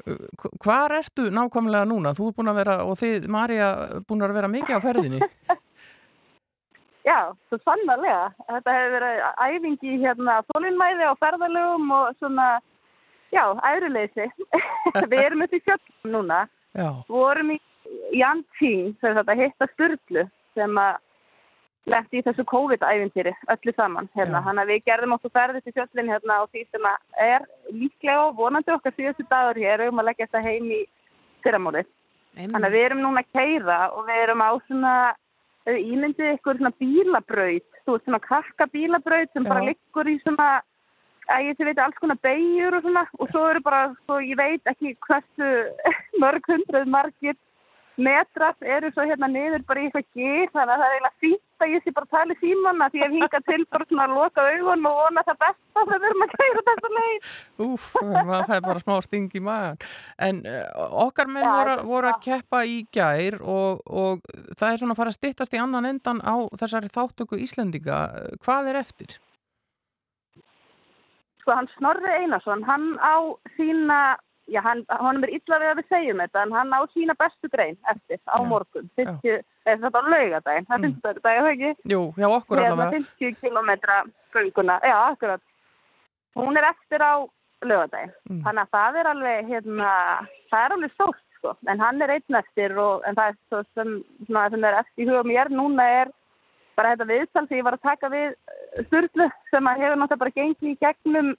Hv- 0.08 0.52
Hvar 0.62 0.94
ertu 0.96 1.26
nákvæmlega 1.34 1.84
núna? 1.90 2.12
Þú 2.16 2.28
er 2.30 2.36
búin 2.38 2.50
að 2.52 2.58
vera, 2.62 2.76
og 2.86 2.94
þið, 3.00 3.26
Marja, 3.34 3.66
búin 4.08 4.22
að 4.24 4.36
vera 4.38 4.48
mikið 4.52 4.78
á 4.78 4.80
ferðinni 4.84 5.18
Já, 7.08 7.32
svo 7.48 7.58
sannarlega. 7.62 8.28
Þetta 8.50 8.74
hefur 8.76 8.94
verið 8.96 9.22
æfingi 9.48 9.98
hérna 10.02 10.38
þólinnmæði 10.50 11.08
á 11.08 11.12
ferðalögum 11.22 11.92
og 11.96 12.08
svona, 12.18 12.48
já, 13.32 13.44
æruleysi. 13.64 14.28
Við 15.12 15.20
erum 15.22 15.44
upp 15.46 15.56
í 15.56 15.62
fjöldum 15.64 16.14
núna. 16.16 16.44
Já. 16.76 16.88
Vorum 17.08 17.54
í 17.54 17.58
Jantín, 18.12 18.92
sem 19.00 19.16
þetta 19.16 19.36
hitta 19.38 19.68
Sturlu, 19.72 20.26
sem 20.58 20.80
að 20.82 20.98
lendi 21.88 22.20
í 22.20 22.24
þessu 22.26 22.44
COVID-ævintýri 22.50 23.32
öllu 23.54 23.74
saman. 23.76 24.10
Hérna. 24.16 24.42
Þannig 24.44 24.66
að 24.66 24.72
við 24.74 24.82
gerðum 24.90 25.14
okkur 25.16 25.32
ferðið 25.38 25.64
til 25.64 25.74
fjöllin 25.78 26.12
hérna 26.12 26.42
og 26.42 26.50
því 26.52 26.64
sem 26.68 26.88
að 26.90 27.24
er 27.28 27.46
líklega 27.72 28.26
og 28.26 28.34
vonandi 28.42 28.74
okkar 28.74 28.96
síðustu 28.96 29.24
dagur 29.30 29.60
hér 29.62 29.86
um 29.88 30.02
að 30.02 30.10
leggja 30.10 30.28
þetta 30.28 30.44
heim 30.44 30.68
í 30.76 30.82
fyrramórið. 31.46 31.88
Þannig 32.38 32.68
að 32.68 32.76
við 32.76 32.84
erum 32.90 33.00
núna 33.02 33.24
að 33.24 33.32
keira 33.32 33.78
og 33.96 34.04
við 34.10 34.22
erum 34.26 34.44
á 34.44 34.50
svona 34.68 34.92
ímyndið 35.76 36.34
ykkur 36.38 36.58
svona 36.58 36.72
bílabraut, 36.80 37.68
þú 37.84 37.94
veist 37.94 38.08
svona 38.08 38.22
krakka 38.24 38.66
bílabraut 38.72 39.32
sem 39.32 39.44
Já. 39.44 39.50
bara 39.52 39.66
liggur 39.68 40.10
í 40.10 40.18
svona 40.22 40.48
að 41.28 41.48
ég 41.48 41.58
sé 41.58 41.66
veit 41.68 41.80
alls 41.84 41.98
konar 42.00 42.20
beigjur 42.24 42.78
og 42.78 42.86
svona 42.86 43.04
og 43.18 43.32
svo 43.32 43.44
eru 43.50 43.60
bara, 43.64 43.82
svo 44.06 44.20
ég 44.24 44.38
veit 44.38 44.70
ekki 44.72 44.94
hversu 45.04 45.50
mörg 46.22 46.48
hundruð 46.48 46.88
margir 46.94 47.36
metrar 47.98 48.56
eru 48.76 48.90
svo 48.94 49.04
hérna 49.08 49.28
niður 49.30 49.64
bara 49.68 49.82
í 49.82 49.88
eitthvað 49.88 50.06
gýr 50.16 50.50
þannig 50.54 50.72
að 50.74 50.82
það 50.82 50.86
er 50.86 50.94
eiginlega 50.94 51.22
fínt 51.24 51.64
að 51.64 51.72
ég 51.74 51.84
sé 51.84 51.92
bara 51.96 52.10
tala 52.14 52.34
í 52.34 52.38
símanna 52.40 52.88
því 52.92 53.00
ég 53.00 53.06
hef 53.06 53.14
hingað 53.16 53.46
til 53.48 53.58
bara 53.74 53.86
svona 53.88 54.06
að 54.06 54.16
loka 54.18 54.46
augun 54.46 54.88
og 54.90 54.98
vona 55.00 55.24
það 55.26 55.40
besta 55.44 55.84
þegar 55.88 56.02
við 56.02 56.08
erum 56.10 56.26
að 56.26 56.34
kæra 56.34 56.64
þessa 56.68 56.90
leið. 56.96 57.30
Úf, 57.66 57.86
maður 58.02 58.48
fæði 58.50 58.66
bara 58.68 58.84
smá 58.84 58.94
sting 59.06 59.38
í 59.38 59.44
maðan. 59.48 59.80
En 60.28 60.42
uh, 60.46 60.88
okkar 61.06 61.32
menn 61.32 61.48
voru, 61.48 61.78
voru 61.88 62.12
að 62.12 62.20
keppa 62.28 62.62
í 62.64 62.76
gær 62.94 63.40
og, 63.42 63.82
og 63.86 64.22
það 64.54 64.68
er 64.70 64.82
svona 64.82 64.96
að 64.96 65.00
fara 65.02 65.14
að 65.14 65.18
styttast 65.18 65.56
í 65.58 65.62
annan 65.62 65.90
endan 65.90 66.22
á 66.22 66.36
þessari 66.60 66.92
þáttöku 66.94 67.40
Íslendinga. 67.42 68.04
Hvað 68.44 68.72
er 68.72 68.82
eftir? 68.84 69.18
Sko 71.42 71.56
hann 71.56 71.70
Snorri 71.78 72.10
Einarsson, 72.12 72.62
hann 72.68 72.90
á 73.00 73.24
sína, 73.56 74.18
já 74.48 74.60
hann, 74.64 74.84
honum 75.00 75.24
er 75.26 75.34
illa 75.36 75.60
við 75.60 75.70
að 75.70 75.80
við 75.80 75.88
segjum 75.92 76.22
þetta 76.24 76.42
en 76.42 76.54
hann 76.56 76.74
á 76.74 76.80
sína 76.94 77.16
bestu 77.18 77.50
grein 77.52 77.76
eftir 77.92 78.20
á 78.24 78.36
morgun, 78.48 78.90
50, 78.98 79.44
eða 79.68 79.80
þetta 79.84 80.02
á 80.02 80.10
laugadaginn, 80.14 80.68
það 80.68 80.84
finnst 80.86 81.06
þetta 81.06 81.24
dag, 81.26 81.48
ekki? 81.52 81.72
Jú, 81.92 82.02
hjá 82.16 82.28
okkur 82.28 82.62
allavega. 82.62 83.02
50 83.04 83.40
kilometra 83.42 84.02
gönguna, 84.34 84.78
já, 84.84 84.96
akkurat. 85.12 85.44
Hún 86.38 86.60
er 86.60 86.68
eftir 86.70 87.04
á 87.04 87.14
lögadaginn. 87.66 88.14
Mm. 88.30 88.42
Þannig 88.46 88.64
að 88.64 88.76
það 88.76 89.00
er 89.00 89.10
alveg, 89.12 89.50
hérna, 89.52 89.94
það 90.52 90.66
er 90.66 90.76
alveg 90.76 90.94
stórt, 90.94 91.24
sko. 91.38 91.56
En 91.68 91.82
hann 91.82 92.04
er 92.04 92.14
einn 92.16 92.40
eftir 92.40 92.78
og, 92.78 93.04
en 93.08 93.18
það 93.18 93.32
er 93.34 93.40
svo 93.50 93.64
sem, 93.74 93.98
svona, 94.26 94.46
sem 94.54 94.70
er 94.70 94.80
eftir 94.82 95.04
í 95.04 95.10
huga 95.10 95.26
mér 95.28 95.52
núna 95.52 95.90
er 96.02 96.14
bara 96.78 96.94
þetta 96.94 97.08
viðtal 97.10 97.46
því 97.48 97.58
ég 97.58 97.66
var 97.66 97.76
að 97.76 97.86
taka 97.88 98.10
við 98.12 98.34
Sturlu 98.86 99.26
sem 99.50 99.68
að 99.68 99.80
hefur 99.82 99.98
náttúrulega 99.98 100.22
bara 100.22 100.34
gengið 100.36 100.68
í 100.70 100.78
gegnum 100.84 101.30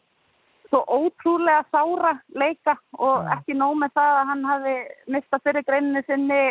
svo 0.69 0.81
ótrúlega 0.85 1.65
sára 1.73 2.15
leika 2.35 2.77
og 2.97 3.29
ekki 3.35 3.57
nóg 3.57 3.77
með 3.81 3.93
það 3.97 4.17
að 4.21 4.29
hann 4.31 4.43
hafi 4.51 4.75
mistað 5.15 5.45
fyrir 5.47 5.65
greininu 5.67 6.03
sinni 6.05 6.41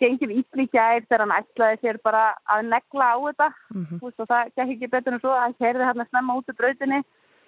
gengið 0.00 0.34
ítli 0.40 0.66
í 0.66 0.70
gær 0.70 1.04
þegar 1.06 1.24
hann 1.24 1.36
ætlaði 1.38 1.80
sér 1.80 1.98
bara 2.04 2.24
að 2.52 2.66
negla 2.68 3.12
á 3.12 3.16
þetta. 3.26 3.48
Mhm. 3.74 4.00
Þú 4.00 4.06
veist, 4.06 4.20
og 4.20 4.28
það 4.28 4.50
gekk 4.56 4.74
ekki 4.74 4.90
betur 4.94 5.12
en 5.14 5.20
svo 5.20 5.32
að 5.34 5.44
hann 5.44 5.58
kerði 5.62 5.88
hann 5.88 6.02
að 6.04 6.10
snemma 6.10 6.36
út 6.36 6.50
úr 6.52 6.58
brautinni. 6.60 7.00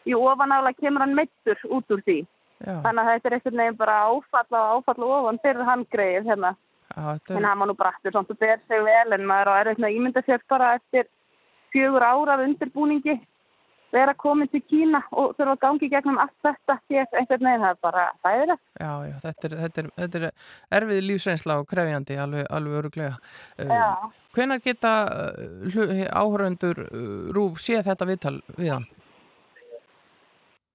Í 0.06 0.12
ofanála 0.18 0.72
kemur 0.78 1.04
hann 1.04 1.14
meittur 1.14 1.58
út 1.70 1.90
úr 1.90 2.02
því. 2.02 2.26
Já. 2.62 2.78
þannig 2.84 3.02
að 3.02 3.08
þetta 3.10 3.28
er 3.28 3.34
einhvern 3.36 3.60
veginn 3.60 3.78
bara 3.80 3.94
áfall 4.06 4.54
og 4.54 4.68
áfall 4.76 5.02
og 5.02 5.14
ofan 5.16 5.40
fyrir 5.42 5.66
hann 5.66 5.84
greið 5.90 6.28
hérna. 6.30 6.54
En 6.94 7.18
er, 7.36 7.46
hann 7.48 7.58
var 7.58 7.68
nú 7.70 7.74
brattur 7.74 8.14
samt 8.14 8.30
og 8.30 8.38
ber 8.38 8.60
sig 8.68 8.84
vel 8.86 9.16
en 9.16 9.26
maður 9.26 9.50
á 9.50 9.54
erfitt 9.62 9.80
með 9.82 9.88
að 9.88 9.96
ímynda 9.98 10.22
sér 10.26 10.42
bara 10.48 10.74
eftir 10.76 11.08
fjögur 11.72 12.04
ára 12.04 12.36
af 12.36 12.44
undirbúningi 12.44 13.16
vera 13.92 14.14
komin 14.18 14.48
til 14.52 14.62
Kína 14.64 15.02
og 15.10 15.34
þurfa 15.36 15.56
að 15.56 15.60
gangi 15.64 15.90
gegnum 15.92 16.20
allt 16.22 16.34
þetta 16.46 16.78
því 16.86 17.00
að 17.02 17.18
einhvern 17.20 17.46
veginn 17.48 17.64
það 17.66 17.74
er 17.74 17.82
bara 17.86 18.06
fæðilegt. 18.24 18.64
já, 18.80 18.92
já, 19.08 19.14
þetta 19.26 19.48
er, 19.48 19.56
þetta 19.62 19.82
er, 19.82 19.90
þetta 20.00 20.20
er 20.20 20.80
erfið 20.80 21.04
lífsreynsla 21.08 21.58
og 21.60 21.68
krefjandi, 21.70 22.18
alveg, 22.24 22.48
alveg 22.50 22.80
öruglega. 22.80 23.14
Já. 23.58 23.86
Hvenar 24.32 24.64
geta 24.64 24.92
uh, 25.04 26.02
áhöröndur 26.08 26.82
uh, 26.88 27.30
Rúf 27.36 27.60
séð 27.60 27.86
þetta 27.90 28.08
viðtal 28.08 28.36
við 28.56 28.74
hann? 28.76 28.88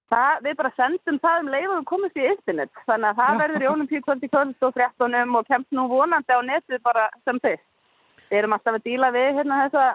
Það, 0.08 0.44
við 0.46 0.54
bara 0.62 0.76
sendum 0.78 1.18
það 1.20 1.42
um 1.42 1.50
leið 1.52 1.66
og 1.68 1.80
við 1.80 1.88
komumst 1.90 2.20
í 2.20 2.28
internet 2.30 2.84
þannig 2.88 3.10
að 3.10 3.18
það 3.18 3.32
Já. 3.34 3.40
verður 3.42 3.64
í 3.64 3.72
olimpíukvöldi 3.74 4.30
kvöld 4.32 4.68
og 4.68 4.76
fréttunum 4.78 5.34
og 5.36 5.50
kemst 5.50 5.74
nú 5.76 5.88
vonandi 5.92 6.38
á 6.38 6.42
netið 6.48 6.84
bara 6.86 7.10
sem 7.28 7.42
þið. 7.44 7.58
Við 8.28 8.38
erum 8.40 8.56
alltaf 8.56 8.78
að 8.78 8.86
díla 8.88 9.10
við 9.16 9.28
hérna 9.40 9.58
þessa 9.66 9.88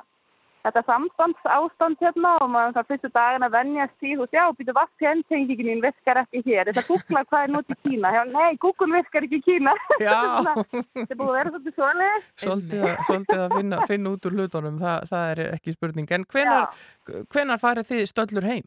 þetta 0.63 0.83
sambands 0.87 1.47
ástand 1.57 1.99
hérna 2.03 2.33
og 2.43 2.51
maður 2.53 2.75
það 2.77 2.89
fyrstu 2.93 3.09
daginn 3.17 3.47
að 3.47 3.55
venjast 3.57 3.95
því, 3.99 4.13
veist, 4.21 4.37
já, 4.37 4.45
býtu 4.59 4.75
vast 4.77 5.03
hentengingin 5.03 5.67
mín 5.71 5.83
virkar 5.83 6.21
ekki 6.23 6.43
hér. 6.47 6.71
Þetta 6.71 6.85
googla 6.89 7.25
hvað 7.27 7.47
er 7.49 7.53
nút 7.57 7.73
í 7.75 7.77
Kína. 7.83 8.13
Nei, 8.31 8.51
Google 8.63 8.91
virkar 8.95 9.27
ekki 9.27 9.41
í 9.41 9.45
Kína. 9.49 9.75
Já. 10.07 10.15
Þetta 10.53 11.09
er 11.09 11.19
búið 11.19 11.33
að 11.33 11.39
vera 11.41 11.53
svolítið 11.55 11.75
svoleið. 11.81 12.29
Svolítið 12.45 12.87
að, 12.87 13.03
svolítið 13.11 13.43
að 13.47 13.57
finna, 13.59 13.81
finna 13.91 14.15
út 14.15 14.29
úr 14.31 14.39
hlutunum, 14.39 14.79
það, 14.83 15.09
það 15.11 15.27
er 15.35 15.43
ekki 15.59 15.75
spurning. 15.77 16.15
En 16.19 16.25
hvenar, 16.31 16.87
hvenar 17.35 17.63
farið 17.63 17.91
þið 17.91 18.05
stöllur 18.13 18.49
heim? 18.53 18.67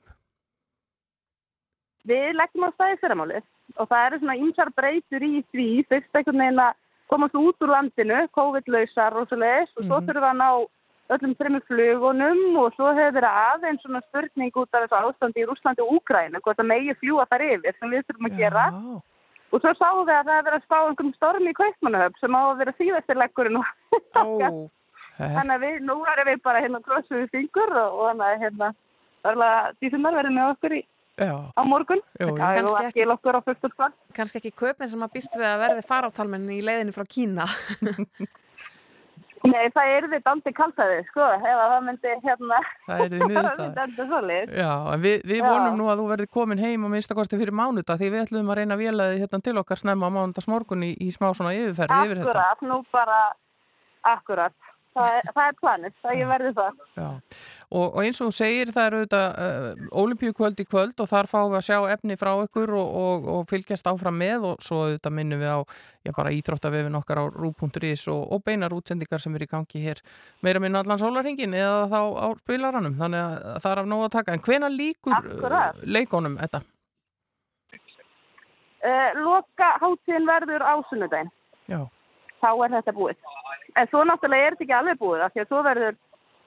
Við 2.05 2.27
leggjum 2.37 2.67
á 2.67 2.75
staði 2.75 2.97
fyrramálið 3.01 3.45
og 3.81 3.87
það 3.89 4.03
eru 4.07 4.17
svona 4.21 4.35
ýmsar 4.37 4.69
breytur 4.77 5.23
í 5.25 5.31
því 5.49 5.67
fyrst 5.89 6.11
veginn 6.13 6.59
að 6.61 6.75
komast 7.09 7.37
út 7.37 7.63
úr 7.65 7.71
landinu, 7.73 8.19
COVID-lausar 8.35 9.15
og 9.17 9.27
svo 9.29 9.37
leiðis 9.41 9.71
og 9.77 9.83
svo 9.87 9.97
Mhm. 9.99 10.05
þurfum 10.09 10.21
við 10.25 10.29
að 10.29 10.39
ná 10.41 10.49
öllum 11.13 11.33
þreymur 11.37 11.65
flugunum 11.69 12.39
og 12.61 12.71
svo 12.75 12.91
hefur 12.97 13.17
verið 13.19 13.41
aðeins 13.41 13.83
svona 13.83 14.01
spurning 14.07 14.55
út 14.57 14.77
af 14.77 14.85
þessu 14.85 15.01
ástandi 15.09 15.43
í 15.43 15.49
Rúslandi 15.49 15.83
og 15.83 15.99
Úgrænu 15.99 16.41
hvort 16.41 16.61
að 16.61 16.71
megi 16.71 16.95
fljúa 17.01 17.27
þar 17.29 17.45
yfir 17.49 17.75
sem 17.77 17.93
við 17.93 18.07
þurfum 18.07 18.29
að 18.29 18.39
gera 18.39 18.63
og 19.51 19.61
svo 19.61 19.73
sáum 19.77 20.01
við 20.07 20.15
að 20.15 20.31
það 20.31 20.39
hefur 20.39 20.47
verið 20.47 20.57
að 20.57 20.65
spá 20.65 20.77
einhverjum 20.79 21.13
storm 21.19 21.51
í 21.51 21.53
Kaupmannahöfn 21.59 22.19
sem 22.21 22.39
á 22.39 22.41
að 22.41 22.57
vera 22.63 22.75
síðastir 22.79 23.21
leggurinn 23.21 23.61
og 23.61 23.69
Ó, 24.15 24.25
þannig 25.19 25.53
að 25.55 25.63
við, 25.67 25.77
nú 25.85 25.99
erum 26.11 26.29
við 26.31 26.41
bara 26.43 26.63
hérna 26.65 26.81
krossuð 26.83 27.29
fingur 27.31 27.71
og, 27.71 27.99
og 27.99 28.09
þannig 28.09 28.27
að 28.31 28.43
hérna 28.45 28.73
sem 29.93 30.09
er 30.09 30.19
verið 30.19 30.35
með 30.35 30.51
okkur 30.55 30.77
í 30.79 30.81
Já. 31.15 31.31
á 31.55 31.61
morgun. 31.63 32.01
Er 32.19 32.33
Kannski 32.35 32.89
ekki 32.91 33.05
ekki 34.41 34.51
köpinn 34.51 34.91
sem 34.91 35.05
að 35.05 35.13
býst 35.15 35.37
við 35.37 35.47
að 35.47 35.61
verði 35.63 35.85
faráttalmenn 35.87 36.49
í 36.51 36.59
leiðinni 36.65 36.95
frá 36.95 37.07
Kína. 37.07 37.47
Nei, 39.51 39.69
það 39.75 39.91
er 39.95 40.07
við 40.11 40.23
dandi 40.25 40.53
kaltaði, 40.55 40.99
sko, 41.09 41.25
ef 41.37 41.45
að 41.45 41.71
það 41.73 41.85
myndi 41.87 42.13
hérna... 42.25 42.59
Það 42.85 43.03
myndi 43.15 43.39
enda 43.85 44.07
svolítið. 44.09 44.53
Já, 44.59 44.71
en 44.93 45.03
við, 45.05 45.17
við 45.31 45.41
vonum 45.45 45.79
nú 45.79 45.89
að 45.91 46.01
þú 46.01 46.07
verði 46.11 46.29
komin 46.37 46.61
heim 46.61 46.85
á 46.85 46.87
minnstakosti 46.93 47.39
fyrir 47.41 47.55
mánudag 47.55 48.01
því 48.01 48.11
við 48.13 48.23
ætlum 48.25 48.53
að 48.53 48.61
reyna 48.61 48.77
að 48.77 48.85
vélaði 48.85 49.23
hérna 49.23 49.41
til 49.45 49.55
okkar 49.61 49.81
snemma 49.81 50.11
á 50.11 50.15
mánudagsmorgun 50.17 50.85
í, 50.87 50.93
í 51.01 51.09
smá 51.15 51.29
svona 51.31 51.55
yfirferði 51.57 51.99
yfir 52.05 52.21
þetta. 52.21 52.45
Akkurat, 52.45 52.65
nú 52.69 52.79
bara, 52.95 53.19
akkurat. 54.15 54.57
Það 54.95 55.17
er, 55.17 55.25
það 55.35 55.49
er 55.49 55.55
planið, 55.59 55.95
það 56.05 56.19
ég 56.21 56.29
verði 56.31 56.51
það. 56.55 56.83
Já, 56.95 57.07
og, 57.71 57.85
og 57.95 57.99
eins 58.03 58.21
og 58.21 58.29
þú 58.29 58.35
segir 58.37 58.71
það 58.75 58.87
eru 58.89 58.99
auðvitað 59.01 59.39
uh, 59.45 59.87
olimpíukvöld 60.03 60.61
í 60.61 60.67
kvöld 60.69 61.01
og 61.01 61.09
þar 61.09 61.29
fáum 61.31 61.49
við 61.53 61.59
að 61.59 61.65
sjá 61.69 61.77
efni 61.95 62.19
frá 62.19 62.31
ykkur 62.43 62.75
og, 62.77 62.93
og, 63.01 63.29
og 63.35 63.47
fylgjast 63.49 63.89
áfram 63.89 64.19
með 64.21 64.47
og 64.51 64.61
svo 64.65 64.83
auðvitað 64.85 65.17
minnum 65.17 65.41
við 65.41 65.53
á 65.55 65.59
já, 66.05 66.11
bara 66.15 66.33
íþróttavefin 66.35 66.99
okkar 67.01 67.21
á 67.21 67.25
rú.is 67.31 68.05
og, 68.13 68.37
beinar 68.45 68.75
útsendingar 68.75 69.21
sem 69.21 69.35
eru 69.35 69.47
í 69.47 69.51
gangi 69.51 69.81
hér 69.87 70.01
meira 70.45 70.61
minna 70.61 70.83
allan 70.83 71.01
sólarhingin 71.01 71.55
eða 71.57 71.89
þá 71.89 71.99
á 72.21 72.27
spilaranum, 72.43 72.95
þannig 72.99 73.25
að 73.25 73.59
það 73.63 73.71
er 73.71 73.81
af 73.81 73.91
nóg 73.91 74.05
að 74.05 74.15
taka. 74.19 74.35
En 74.35 74.45
hvena 74.45 74.69
líkur 74.71 75.15
uh, 75.15 75.19
Akkurat. 75.19 75.83
leikonum 75.83 76.39
þetta? 76.43 76.61
Uh, 78.85 79.11
loka 79.25 79.69
hátíðin 79.81 80.27
verður 80.29 80.61
á 80.61 80.73
sunnudaginn. 80.89 81.31
Já. 81.71 81.79
Þá 82.43 82.49
er 82.53 82.75
þetta 82.77 82.93
búið. 82.93 83.29
En 83.75 83.87
svo 83.89 84.03
náttúrulega 84.05 84.49
er 84.49 84.55
þetta 84.55 84.65
ekki 84.67 84.75
alveg 84.77 84.99
búið, 85.01 85.23
af 85.25 85.33
því 85.33 85.41
að 85.41 85.49
svo 85.49 85.61
verður 85.65 85.97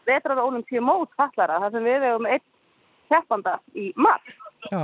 vetrað 0.08 0.42
olimpíu 0.44 0.82
mót 0.84 1.12
fallara, 1.18 1.60
þar 1.64 1.74
sem 1.74 1.86
við 1.86 2.06
hefum 2.08 2.28
einn 2.28 2.44
keppanda 3.12 3.56
í 3.76 3.90
mars. 3.96 4.34
Já. 4.72 4.82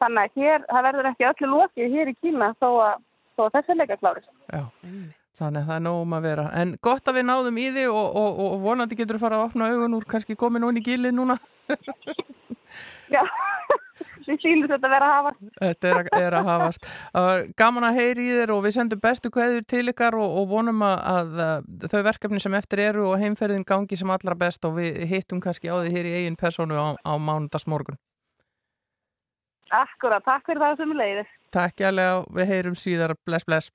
Þannig 0.00 0.22
að 0.22 0.42
hér, 0.42 0.66
það 0.70 0.86
verður 0.88 1.08
ekki 1.10 1.28
öllu 1.28 1.48
lokið 1.54 1.96
hér 1.96 2.10
í 2.10 2.16
Kína 2.22 2.52
þó 2.60 2.68
að, 2.86 3.02
þó 3.36 3.42
að 3.46 3.56
þessi 3.58 3.76
leika 3.76 3.98
klárið. 4.00 4.28
Já, 4.48 4.62
þannig 5.40 5.60
að 5.60 5.66
það 5.68 5.74
er 5.76 5.84
nóg 5.86 6.00
um 6.06 6.16
að 6.16 6.26
vera. 6.30 6.46
En 6.62 6.74
gott 6.88 7.10
að 7.10 7.20
við 7.20 7.26
náðum 7.28 7.60
í 7.60 7.66
því 7.76 7.86
og, 7.90 8.16
og, 8.22 8.40
og 8.46 8.56
vonandi 8.64 8.98
getur 8.98 9.18
þú 9.18 9.24
fara 9.26 9.40
að 9.40 9.50
opna 9.50 9.68
augun 9.74 9.98
úr 9.98 10.08
kannski 10.08 10.38
komin 10.40 10.64
onni 10.66 10.80
í 10.80 10.88
gilið 10.88 11.16
núna. 11.18 11.36
Já, 13.12 13.22
við 14.30 14.40
sýnum 14.44 14.68
þetta 14.70 14.86
að 14.88 14.94
vera 14.94 15.08
að 15.10 15.16
hafa. 15.16 15.32
Þetta 15.60 15.88
er, 15.90 15.98
að- 16.00 16.20
er 16.20 16.36
að 16.40 16.48
hafast. 16.50 16.88
Gaman 17.60 17.86
að 17.90 17.98
heyri 18.00 18.26
í 18.28 18.36
þér 18.38 18.52
og 18.56 18.62
við 18.66 18.76
sendum 18.78 19.02
bestu 19.02 19.30
kveður 19.34 19.66
til 19.74 19.82
ykkar 19.92 20.16
og, 20.20 20.36
og 20.42 20.48
vonum 20.54 20.84
að, 20.86 21.02
að 21.42 21.90
þau 21.92 22.02
verkefni 22.10 22.40
sem 22.42 22.54
eftir 22.60 22.84
eru 22.88 23.08
og 23.10 23.18
heimferðin 23.22 23.66
gangi 23.68 23.98
sem 24.00 24.10
allra 24.14 24.38
best 24.38 24.64
og 24.70 24.78
við 24.78 25.02
hittum 25.10 25.42
kannski 25.44 25.68
á 25.72 25.76
því 25.82 25.92
hér 25.98 26.08
í 26.10 26.14
eigin 26.22 26.38
personu 26.40 26.78
á, 26.78 26.86
á 26.96 27.12
mánudagsmorgun. 27.18 27.98
Akkurat, 29.70 30.24
takk 30.26 30.48
fyrir 30.50 30.58
það 30.64 30.80
sem 30.80 30.90
er 30.96 30.98
leiðis. 30.98 31.28
Takk 31.54 31.78
jæglega 31.84 32.16
og 32.24 32.32
við 32.34 32.48
heyrum 32.50 32.74
síðar. 32.78 33.12
Bless, 33.26 33.46
bless. 33.46 33.68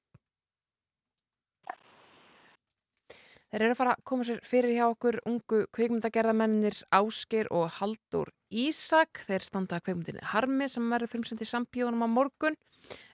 Þeir 3.56 3.64
eru 3.70 3.72
að 3.76 3.80
fara 3.80 3.92
að 3.96 4.02
koma 4.10 4.26
sér 4.28 4.40
fyrir 4.44 4.74
hjá 4.76 4.86
okkur 4.90 5.16
ungu 5.30 5.62
kveikmyndagerðamennir 5.78 6.82
Ásker 6.98 7.48
og 7.56 7.70
Haldur 7.78 8.34
Ísak. 8.56 9.24
Þeir 9.28 9.46
standa 9.46 9.80
að 9.80 9.88
kveikmyndinni 9.90 10.26
Harmi 10.32 10.68
sem 10.72 10.90
verður 10.92 11.12
frumsend 11.12 11.44
í 11.44 11.50
sambíunum 11.50 12.06
á 12.06 12.10
morgun. 12.10 12.58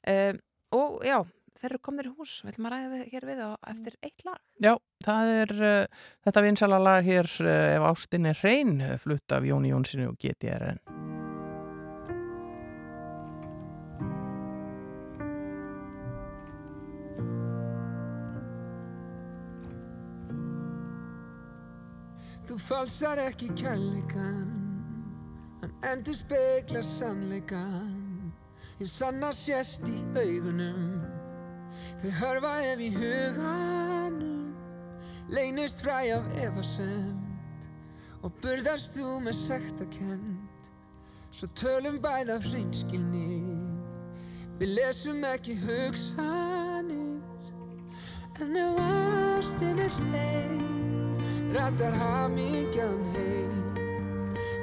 Uh, 0.06 0.36
og 0.76 1.02
já, 1.06 1.18
þeir 1.62 1.74
eru 1.74 1.82
komnir 1.86 2.10
í 2.10 2.14
hús, 2.16 2.40
við 2.44 2.54
ætlum 2.54 2.68
að 2.70 2.76
ræða 2.76 2.90
við, 2.92 3.04
hér 3.12 3.28
við 3.30 3.44
og 3.46 3.70
eftir 3.72 3.98
eitt 4.06 4.26
lag. 4.28 4.40
Já, 4.64 4.74
það 5.06 5.34
er 5.36 5.54
uh, 5.60 6.02
þetta 6.28 6.46
vinsala 6.48 6.82
lag 6.82 7.06
hér 7.06 7.30
uh, 7.46 7.54
ef 7.76 7.88
ástin 7.92 8.30
er 8.32 8.42
hrein, 8.42 8.78
uh, 8.82 8.98
flutt 9.02 9.36
af 9.36 9.48
Jóni 9.48 9.74
Jónssoni 9.74 10.10
og 10.10 10.18
GTRN. 10.22 10.82
Þú 22.52 22.58
falsar 22.60 23.22
ekki 23.22 23.48
kærleikan 23.56 24.61
endur 25.84 26.14
speklar 26.14 26.84
sannleikan 26.84 28.02
Ég 28.82 28.88
sanna 28.90 29.30
sést 29.30 29.86
í 29.86 30.00
augunum. 30.18 31.04
Þau 32.02 32.12
hörfa 32.18 32.54
ef 32.66 32.80
í 32.82 32.88
huganum. 32.96 34.56
Leynist 35.30 35.84
fræ 35.86 36.00
af 36.16 36.26
efasemt 36.42 37.68
Og 38.26 38.34
burðast 38.42 38.98
þú 38.98 39.20
með 39.28 39.38
sektakend 39.38 40.72
Svo 41.32 41.48
tölum 41.56 42.02
bæð 42.02 42.34
af 42.34 42.48
hreinskilni. 42.50 43.54
Við 44.58 44.74
lesum 44.80 45.22
ekki 45.30 45.56
hugsanir. 45.62 47.22
En 48.42 48.58
ef 48.58 48.82
ástin 48.82 49.80
er 49.86 49.94
hrein 50.02 51.22
Rattar 51.54 51.94
hamingjan 52.02 53.06
heim. 53.14 53.76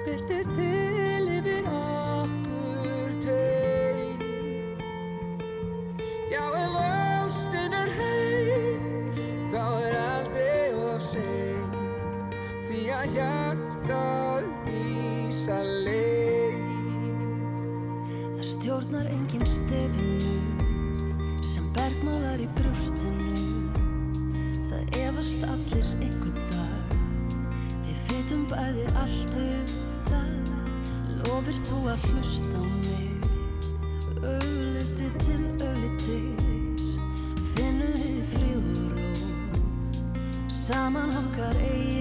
Byrtir 0.04 0.56
til 0.56 1.07
Það 24.68 24.98
efast 25.00 25.46
allir 25.48 25.88
einhvern 26.04 26.44
dag. 26.52 26.94
Við 27.86 28.04
vitum 28.10 28.44
bæði 28.50 28.84
allt 29.00 29.38
um 29.40 29.67
Lofir 31.48 31.64
þú 31.64 31.76
að 31.88 32.02
hlusta 32.10 32.58
á 32.60 32.64
mig. 32.84 33.22
Augliti 34.20 35.06
til 35.22 35.46
auglitis 35.64 36.90
Finnum 37.54 37.94
við 37.96 38.18
fríð 38.34 38.66
og 39.06 40.52
Saman 40.52 41.16
okkar 41.16 41.56
eigin 41.56 41.97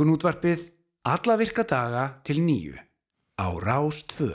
Morgunútvarpið 0.00 0.62
alla 1.12 1.34
virka 1.36 1.60
daga 1.68 2.02
til 2.24 2.38
nýju 2.40 2.72
á 3.36 3.46
Rás 3.60 3.98
2. 4.08 4.30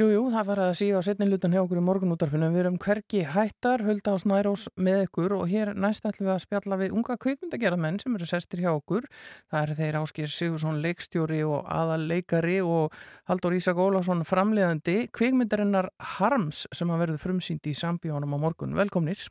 Jú, 0.00 0.06
jú, 0.08 0.22
það 0.32 0.46
var 0.48 0.60
að 0.64 0.70
síða 0.78 1.02
á 1.04 1.04
setni 1.04 1.26
lutan 1.28 1.52
hjá 1.52 1.60
okkur 1.60 1.80
í 1.82 1.84
morgunútarfinu. 1.84 2.48
Við 2.54 2.60
erum 2.62 2.78
hvergi 2.80 3.20
hættar, 3.28 3.84
hölda 3.84 4.14
á 4.16 4.22
snærós 4.22 4.70
með 4.80 5.02
ykkur 5.10 5.34
og 5.36 5.44
hér 5.52 5.74
næst 5.76 6.08
ætlum 6.08 6.30
við 6.30 6.32
að 6.32 6.40
spjalla 6.46 6.78
við 6.80 6.96
unga 6.96 7.18
kvikmyndagerðamenn 7.26 8.00
sem 8.00 8.16
eru 8.16 8.30
sestir 8.30 8.64
hjá 8.64 8.70
okkur. 8.72 9.10
Það 9.52 9.66
eru 9.66 9.78
þeir 9.82 10.00
Áskir 10.00 10.32
Sigursson 10.32 10.80
leikstjóri 10.80 11.42
og 11.44 11.68
aðal 11.68 12.08
leikari 12.08 12.62
og 12.64 12.96
Haldur 13.28 13.58
Ísak 13.60 13.84
Ólafsson 13.84 14.24
framleiðandi 14.24 15.10
kvikmyndarinnar 15.12 15.92
Harms 16.16 16.64
sem 16.72 16.88
að 16.88 17.04
verður 17.04 17.24
frumsýndi 17.28 17.76
í 17.76 17.80
sambíónum 17.84 18.32
á 18.32 18.38
morgun. 18.48 18.80
Velkomnir. 18.80 19.28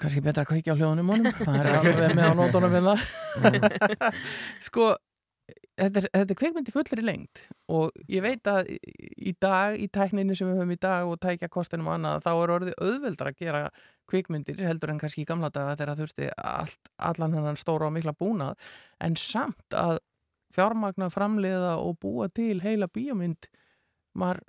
Kanski 0.00 0.20
betra 0.24 0.42
að 0.44 0.50
kveikja 0.52 0.74
á 0.74 0.78
hljóðunum 0.78 1.10
honum. 1.14 1.34
Það 1.46 1.58
er 1.60 1.68
alveg 1.78 2.14
með 2.18 2.30
á 2.30 2.34
nótunum 2.38 2.72
við 2.74 2.86
það. 2.88 3.02
sko, 4.68 4.86
þetta 5.78 6.00
er, 6.02 6.06
þetta 6.16 6.34
er 6.34 6.38
kvikmynd 6.40 6.70
í 6.70 6.74
fullri 6.74 7.04
lengt 7.04 7.42
og 7.74 7.92
ég 8.10 8.24
veit 8.24 8.50
að 8.50 8.70
í- 8.74 9.34
dag, 9.42 9.76
í 9.78 9.86
tækninu 9.94 10.36
sem 10.38 10.48
við 10.50 10.58
höfum 10.60 10.74
í 10.74 10.78
dag 10.82 11.08
og 11.10 11.18
tækja 11.22 11.48
kostinum 11.52 11.88
og 11.90 11.96
annað, 11.98 12.22
þá 12.26 12.30
er 12.34 12.52
orðið 12.56 12.78
auðveldar 12.88 13.30
að 13.32 13.38
gera 13.44 13.62
kvikmyndir 14.10 14.58
heldur 14.66 14.92
en 14.92 15.00
kannski 15.00 15.22
í 15.24 15.28
gamla 15.28 15.48
daga 15.54 15.76
þegar 15.80 16.00
þurfti 16.02 16.30
allt, 16.42 16.90
allan 17.10 17.36
hennan 17.38 17.56
stóra 17.60 17.88
og 17.88 17.94
mikla 17.96 18.12
búnað 18.18 18.58
en 19.04 19.16
samt 19.20 19.78
að 19.78 19.98
fjármagna 20.54 21.08
framleiða 21.10 21.76
og 21.82 21.96
búa 22.04 22.28
til 22.30 22.60
heila 22.62 22.86
bíómynd 22.94 23.48
maður, 24.14 24.44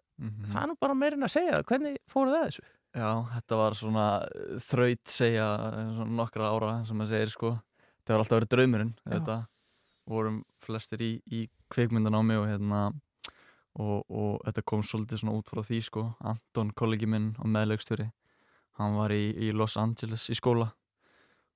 það 0.45 0.59
er 0.61 0.67
nú 0.69 0.75
bara 0.83 0.97
meirinn 0.99 1.25
að 1.25 1.33
segja 1.39 1.61
hvernig 1.65 1.95
fóru 2.11 2.35
það 2.35 2.43
þessu? 2.49 2.65
Já, 2.95 3.09
þetta 3.33 3.59
var 3.59 3.75
svona 3.75 4.05
þraut 4.63 5.11
segja 5.11 5.47
svona 5.97 6.19
nokkra 6.21 6.51
ára 6.55 6.75
sem 6.87 6.95
maður 6.95 7.11
segir 7.11 7.33
sko. 7.33 7.51
Það 8.05 8.13
var 8.13 8.23
alltaf 8.23 8.39
verið 8.39 8.53
draumurinn 8.53 8.93
þetta. 9.03 9.39
vorum 10.07 10.43
flestir 10.61 11.01
í, 11.01 11.11
í 11.27 11.47
kveikmyndanámi 11.73 12.37
og 12.39 12.45
hérna 12.47 12.81
og, 13.75 14.05
og 14.07 14.37
þetta 14.45 14.63
kom 14.63 14.83
svolítið 14.85 15.23
svona 15.23 15.35
út 15.35 15.49
frá 15.51 15.63
því 15.65 15.81
sko. 15.83 16.05
Anton, 16.23 16.71
kollegi 16.77 17.09
minn 17.09 17.33
og 17.41 17.51
meðlaugstjóri 17.51 18.11
hann 18.79 18.97
var 18.99 19.13
í, 19.15 19.29
í 19.31 19.51
Los 19.55 19.77
Angeles 19.79 20.27
í 20.31 20.37
skóla 20.37 20.69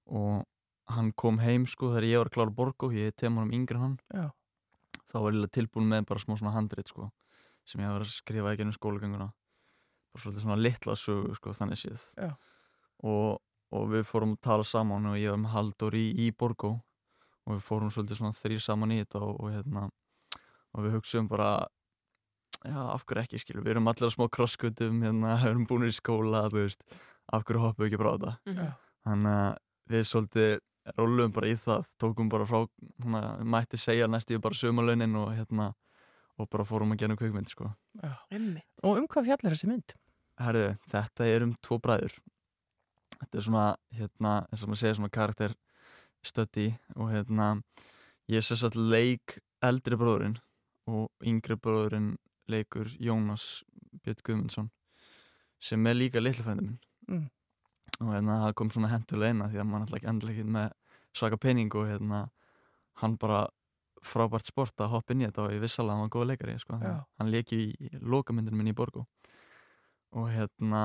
og 0.09 0.45
hann 0.89 1.11
kom 1.19 1.39
heim 1.43 1.67
sko 1.69 1.91
þegar 1.93 2.07
ég 2.07 2.21
var 2.21 2.29
að 2.31 2.35
klára 2.37 2.55
borgo 2.55 2.91
ég 2.95 3.11
er 3.11 3.17
temunum 3.17 3.53
yngri 3.55 3.77
en 3.77 3.83
hann 3.83 3.97
Já. 4.09 4.29
þá 5.11 5.17
var 5.25 5.37
ég 5.37 5.51
tilbúin 5.53 5.89
með 5.91 6.07
bara 6.09 6.23
smá 6.23 6.35
svona 6.39 6.55
handrit 6.55 6.89
sko 6.89 7.09
sem 7.67 7.83
ég 7.83 7.91
var 7.91 8.05
að 8.05 8.13
skrifa 8.13 8.53
ekki 8.53 8.65
ennum 8.65 8.77
skólagönguna 8.77 9.29
svolítið 10.17 10.41
svona 10.45 10.57
litla 10.61 10.95
sögu 10.97 11.35
sko 11.37 11.53
þannig 11.53 11.77
séð 11.83 12.03
Já. 12.17 12.29
og, 13.03 13.39
og 13.71 13.89
við 13.93 14.05
fórum 14.09 14.33
að 14.37 14.41
tala 14.47 14.63
saman 14.65 15.05
og 15.11 15.17
ég 15.21 15.29
var 15.33 15.41
með 15.43 15.53
Haldur 15.53 15.97
í, 15.99 16.05
í 16.25 16.31
Borgó 16.33 16.71
og 17.45 17.55
við 17.57 17.61
fórum 17.65 17.91
svolítið 17.93 18.17
svona 18.21 18.37
þrýr 18.37 18.63
saman 18.65 18.91
í 18.95 19.01
þetta 19.03 19.21
og, 19.25 19.35
og 19.43 19.51
hérna 19.53 19.89
og 20.73 20.85
við 20.85 20.95
hugsaum 20.97 21.27
bara 21.29 21.51
já, 22.65 22.79
af 22.93 23.05
hverju 23.07 23.23
ekki 23.23 23.39
skilur, 23.41 23.63
við 23.65 23.71
erum 23.75 23.87
allir 23.89 24.09
að 24.09 24.15
smá 24.17 24.25
krosskutum 24.29 24.99
hérna, 25.05 25.35
við 25.43 25.51
erum 25.53 25.67
búin 25.69 25.87
í 25.87 25.93
skóla 25.95 26.47
þú 26.51 26.63
veist, 26.65 26.83
af 27.33 27.45
hverju 27.47 27.61
hoppum 27.63 27.85
við 27.85 27.91
ekki 27.93 28.01
bara 28.03 28.11
á 28.11 28.15
þetta 28.17 28.33
Mhm. 28.51 28.73
þannig 29.09 29.37
að 29.39 29.57
við 29.89 30.03
svolítið 30.09 30.57
rólum 30.97 31.31
bara 31.33 31.47
í 31.49 31.55
það 31.59 31.85
tókum 32.01 32.29
bara 32.29 32.45
frá, 32.49 32.59
hérna, 33.03 33.21
mætti 33.45 33.77
segja 33.77 34.07
næstu 34.09 34.39
bara 34.41 34.57
sömalaunin 34.57 35.15
og 35.21 35.31
hérna 35.37 35.69
og 36.39 36.49
bara 36.49 36.65
fórum 36.67 36.93
að 36.95 37.01
gera 37.03 37.15
um 37.15 37.19
kvikmynd 37.19 37.49
sko. 37.51 37.69
Já. 38.01 38.13
Einmitt. 38.31 38.65
Og 38.83 38.97
um 39.01 39.07
hvað 39.11 39.27
fjallar 39.29 39.55
þessi 39.55 39.67
mynd? 39.71 39.95
Herðu, 40.39 40.67
þetta 40.91 41.25
er 41.27 41.43
um 41.43 41.55
tvo 41.65 41.79
bræður 41.83 42.13
þetta 43.19 43.37
er 43.41 43.43
svona, 43.43 43.63
hérna, 43.91 44.33
eins 44.47 44.61
og 44.63 44.69
maður 44.71 44.79
segir 44.79 44.95
svona 44.95 45.11
karakter 45.11 45.55
stötti 46.23 46.67
og 46.95 47.09
hérna 47.11 47.49
ég 48.31 48.43
sé 48.45 48.55
satt 48.55 48.77
leik 48.79 49.39
eldri 49.65 49.97
bróðurinn 49.99 50.37
og 50.87 51.09
yngri 51.27 51.57
bróðurinn 51.59 52.13
leikur 52.49 52.87
Jónas 53.03 53.65
Björn 54.05 54.23
Guðmundsson 54.23 54.69
sem 55.59 55.87
er 55.91 55.97
líka 55.99 56.23
litlafrændi 56.23 56.69
minn 56.69 56.79
Mm. 57.09 57.23
og 58.05 58.09
hérna 58.13 58.35
það 58.45 58.51
kom 58.55 58.69
svona 58.69 58.91
hentulega 58.91 59.33
eina 59.33 59.47
því 59.49 59.57
að 59.59 59.65
maður 59.65 59.81
náttúrulega 59.81 59.97
ekki 59.99 60.09
endilega 60.11 60.39
ekki 60.43 60.51
með 60.53 60.67
svaka 61.17 61.37
pening 61.41 61.73
og 61.75 61.87
hérna 61.89 62.19
hann 63.01 63.15
bara 63.17 63.39
frábært 64.05 64.47
sport 64.47 64.79
að 64.81 64.93
hoppa 64.93 65.13
inn 65.13 65.23
í 65.23 65.27
þetta 65.27 65.45
og 65.45 65.53
ég 65.53 65.61
viss 65.63 65.79
alveg 65.79 65.93
að 65.93 65.97
hann 65.97 66.05
var 66.05 66.13
góð 66.15 66.27
leikari 66.29 66.57
sko. 66.59 66.79
Hann 67.19 67.31
leki 67.33 67.59
í 67.71 67.89
lokamyndinu 68.01 68.57
minni 68.57 68.73
í 68.73 68.77
Borgó. 68.77 69.05
Og 70.15 70.29
hérna 70.33 70.83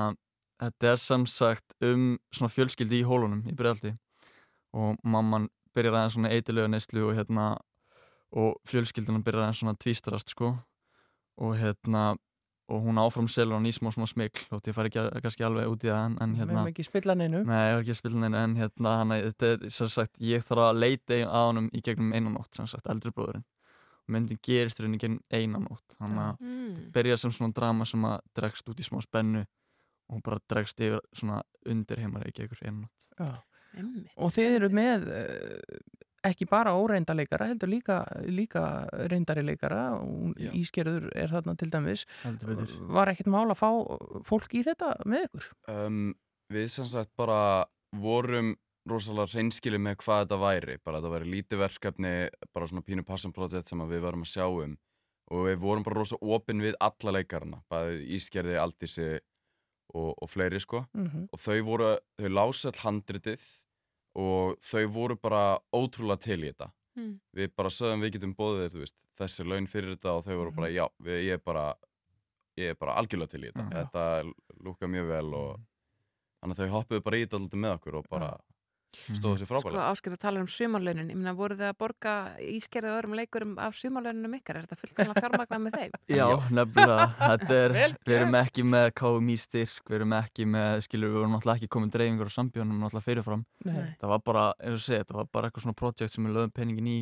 þetta 0.61 0.91
er 0.91 0.99
sem 1.01 1.25
sagt 1.29 1.75
um 1.83 2.17
svona 2.31 2.53
fjölskyldi 2.53 3.01
í 3.01 3.07
hólunum 3.07 3.43
í 3.49 3.55
Breiðaldi 3.57 3.95
og 4.75 4.99
mamman 5.03 5.49
byrjar 5.75 5.97
aðeins 5.99 6.15
svona 6.17 6.31
eitilögu 6.31 6.71
neyslu 6.71 7.07
og 7.09 7.15
hérna 7.17 7.47
og 8.35 8.55
fjölskyldunum 8.67 9.23
byrjar 9.23 9.47
aðeins 9.47 9.63
svona 9.63 9.77
tvístarast 9.79 10.31
sko. 10.31 10.53
Og 11.39 11.57
hérna 11.59 12.15
og 12.67 12.81
hún 12.81 12.97
áfram 12.97 13.27
selur 13.29 13.53
hann 13.59 13.67
í 13.69 13.73
smá 13.75 13.91
smá 13.93 14.07
smikl 14.09 14.47
og 14.55 14.61
ég 14.65 14.73
fari 14.73 14.89
ekki 14.89 15.01
að- 15.03 15.21
kannski 15.21 15.43
alveg 15.45 15.67
út 15.69 15.83
í 15.85 15.89
það 15.91 16.05
en, 16.05 16.15
en 16.21 16.31
Við 16.33 16.39
hérna 16.41 16.55
höfum 16.59 16.69
ekki 16.71 16.85
spilla 16.87 17.15
neinu. 17.15 17.43
Nei, 17.45 17.59
ég 17.69 17.73
var 17.75 17.83
ekki 17.83 17.93
að 17.93 17.99
spila 17.99 18.21
neina 18.23 18.43
en 18.43 18.55
hérna 18.57 18.93
hann, 18.97 19.09
þetta 19.27 19.51
er 19.53 19.69
sem 19.69 19.87
sagt, 19.87 20.17
ég 20.19 20.41
þarf 20.47 20.63
að 20.71 20.79
leita 20.81 21.19
á 21.29 21.39
honum 21.45 21.67
í 21.73 21.81
gegnum 21.85 22.13
einan 22.13 22.33
nótt, 22.39 22.55
sem 22.57 22.65
sagt, 22.67 22.87
eldri 22.89 23.11
bróðurinn 23.13 23.45
og 24.05 24.13
myndin 24.13 24.39
gerist 24.41 24.79
rauninni 24.81 24.97
í 24.97 25.03
gegnum 25.05 25.21
einan 25.33 25.67
nótt 25.69 25.97
þannig 25.99 26.23
að 26.25 26.41
Mm. 26.41 26.91
byrja 26.93 27.17
sem 27.19 27.31
svona 27.31 27.53
drama 27.53 27.85
sem 27.85 28.01
að 28.05 28.19
dregst 28.37 28.69
út 28.69 28.79
í 28.81 28.83
smá 28.89 29.01
spennu 29.01 29.45
og 30.09 30.21
bara 30.23 30.37
dregst 30.49 30.77
yfir 30.79 30.99
svona 31.13 31.41
undir 31.65 31.97
heimar 32.01 32.25
ekki 32.25 32.45
ykkur 32.49 32.61
einan 32.65 32.81
nótt 32.85 33.11
Já. 33.19 33.43
Einmitt. 33.77 34.09
Og 34.17 34.29
þið 34.31 34.55
eru 34.55 34.69
með 34.69 35.07
uh, 35.11 36.04
ekki 36.29 36.47
bara 36.49 36.73
óreinda 36.77 37.13
leikara, 37.17 37.47
heldur 37.51 37.69
líka, 37.71 37.99
líka 38.27 38.63
reyndari 39.11 39.43
leikara. 39.45 39.83
Ísgerður 40.57 41.09
er 41.15 41.31
þarna 41.33 41.55
til 41.59 41.69
dæmis. 41.73 42.05
Var 42.89 43.11
ekkert 43.13 43.31
mál 43.31 43.47
að 43.53 43.59
fá 43.61 43.69
fólk 44.27 44.53
í 44.57 44.63
þetta 44.65 44.93
með 45.05 45.27
ykkur? 45.29 45.49
Um, 45.71 46.13
við 46.53 46.67
sem 46.75 46.85
sagt 46.89 47.11
bara 47.17 47.65
vorum 47.95 48.55
rosalega 48.85 49.31
reynskili 49.39 49.79
með 49.81 49.95
hvað 50.03 50.25
þetta 50.27 50.37
væri 50.43 50.75
bara 50.85 50.99
þetta 50.99 51.13
væri 51.15 51.29
lítið 51.31 51.61
verkefni 51.63 52.11
bara 52.53 52.67
svona 52.69 52.83
pínu 52.85 53.05
passion 53.07 53.31
project 53.33 53.71
sem 53.71 53.79
við 53.89 54.03
varum 54.03 54.21
að 54.21 54.29
sjá 54.35 54.45
um 54.45 54.75
og 55.33 55.47
við 55.47 55.55
vorum 55.63 55.81
bara 55.87 55.97
rosa 56.03 56.19
opinn 56.21 56.61
við 56.61 56.75
alla 56.85 57.15
leikarana, 57.15 57.63
bæði 57.71 58.03
Ísgerði, 58.13 58.59
Aldísi 58.61 59.07
og, 59.95 60.11
og 60.21 60.29
fleiri 60.29 60.59
sko 60.61 60.83
Mhm. 60.93 61.29
og 61.33 61.39
þau 61.41 61.57
voru, 61.65 61.89
þau 62.21 62.29
lásu 62.29 62.67
all 62.69 62.83
handritið 62.83 63.41
og 64.15 64.55
þau 64.63 64.85
voru 64.95 65.19
bara 65.19 65.43
ótrúlega 65.75 66.27
til 66.27 66.41
í 66.43 66.49
þetta. 66.51 66.71
Mm. 66.95 67.17
við 67.35 67.49
bara 67.59 67.69
sögum 67.75 68.05
við 68.05 68.13
getum 68.15 68.33
bóðið 68.37 68.69
þér, 68.69 68.83
veist, 68.85 68.95
þessi 69.19 69.43
laun 69.43 69.65
fyrir 69.67 69.97
þetta. 69.97 70.13
Og 70.15 70.23
þau 70.23 70.37
voru 70.39 70.53
bara, 70.55 70.69
já, 70.71 70.85
við, 71.03 71.17
ég 71.27 71.39
er 71.39 71.43
bara 71.43 71.65
ég 72.55 72.71
er 72.71 72.79
bara 72.79 72.95
algjörlega 72.99 73.33
til 73.33 73.43
í 73.43 73.49
þetta. 73.51 73.65
Þetta 73.73 74.63
lúka 74.63 74.89
mjög 74.89 75.09
vel 75.11 75.29
og 75.35 75.49
þannig 76.39 76.55
að 76.55 76.61
þau 76.61 76.75
hoppuðu 76.77 77.05
bara 77.05 77.19
í 77.19 77.25
þetta 77.25 77.39
alltaf 77.41 77.61
með 77.65 77.75
okkur 77.79 77.99
og 77.99 78.09
bara 78.11 78.29
stóðu 78.95 79.39
sér 79.39 79.49
Sko 79.49 79.53
frábælega 79.53 79.87
áskil 79.91 80.13
að 80.13 80.21
tala 80.23 80.41
um 80.43 80.49
sumarlaunin, 80.51 81.09
ég 81.11 81.19
meina 81.19 81.33
voru 81.37 81.57
þið 81.59 81.69
að 81.69 81.77
borga 81.81 82.13
ískerðið 82.45 82.95
öðrum 82.95 83.17
leikurum 83.19 83.53
af 83.61 83.75
sumarlauninu 83.79 84.39
ykkar, 84.39 84.59
er 84.59 84.67
þetta 84.67 84.79
fullkomlega 84.81 85.23
fjármagnað 85.25 85.63
með 85.65 85.77
þeim? 85.79 85.97
Já, 86.19 86.25
nefnilega, 86.59 87.09
þetta 87.19 87.59
er, 87.59 87.75
við 88.07 88.15
erum 88.19 88.39
ekki 88.41 88.65
með 88.71 88.87
KMI 89.01 89.37
styrk, 89.45 89.83
við 89.89 89.99
erum 89.99 90.15
ekki 90.19 90.47
með, 90.55 90.85
skilur, 90.87 91.13
við 91.13 91.21
vorum 91.21 91.35
náttúrulega 91.35 91.61
ekki 91.61 91.73
komið 91.75 91.93
dreifingur 91.97 92.31
á 92.31 92.37
sambjónum 92.37 92.81
náttúrulega 92.81 93.09
fyrirfram. 93.09 93.45
Nei. 93.67 93.83
Það 94.01 94.15
var 94.15 94.25
bara, 94.31 94.47
eins 94.61 94.79
og 94.79 94.87
segja, 94.87 95.05
þetta 95.05 95.19
var 95.19 95.29
bara 95.37 95.49
eitthvað 95.49 95.67
svona 95.67 95.79
projekt 95.81 96.15
sem 96.15 96.27
við 96.27 96.37
lögum 96.39 96.55
peningin 96.55 96.91
í 96.91 96.99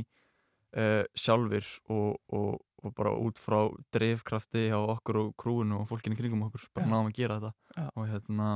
uh, 0.77 1.03
sjálfur 1.17 1.69
og, 1.93 2.17
og, 2.33 2.57
og 2.83 2.95
bara 2.97 3.13
út 3.19 3.39
frá 3.41 3.59
drifkrafti 3.95 4.67
á 4.73 4.79
okkur 4.79 5.21
og 5.21 5.31
krúinu 5.39 5.81
og 5.81 5.87
fólkinu 5.91 6.17
kringum 6.19 6.45
okkur, 6.47 6.67
bara 6.75 6.89
náðum 6.89 7.11
að 7.11 7.17
gera 7.19 7.39
þetta. 7.39 7.53
Já. 7.77 7.87
Og 7.93 8.09
hérna, 8.11 8.49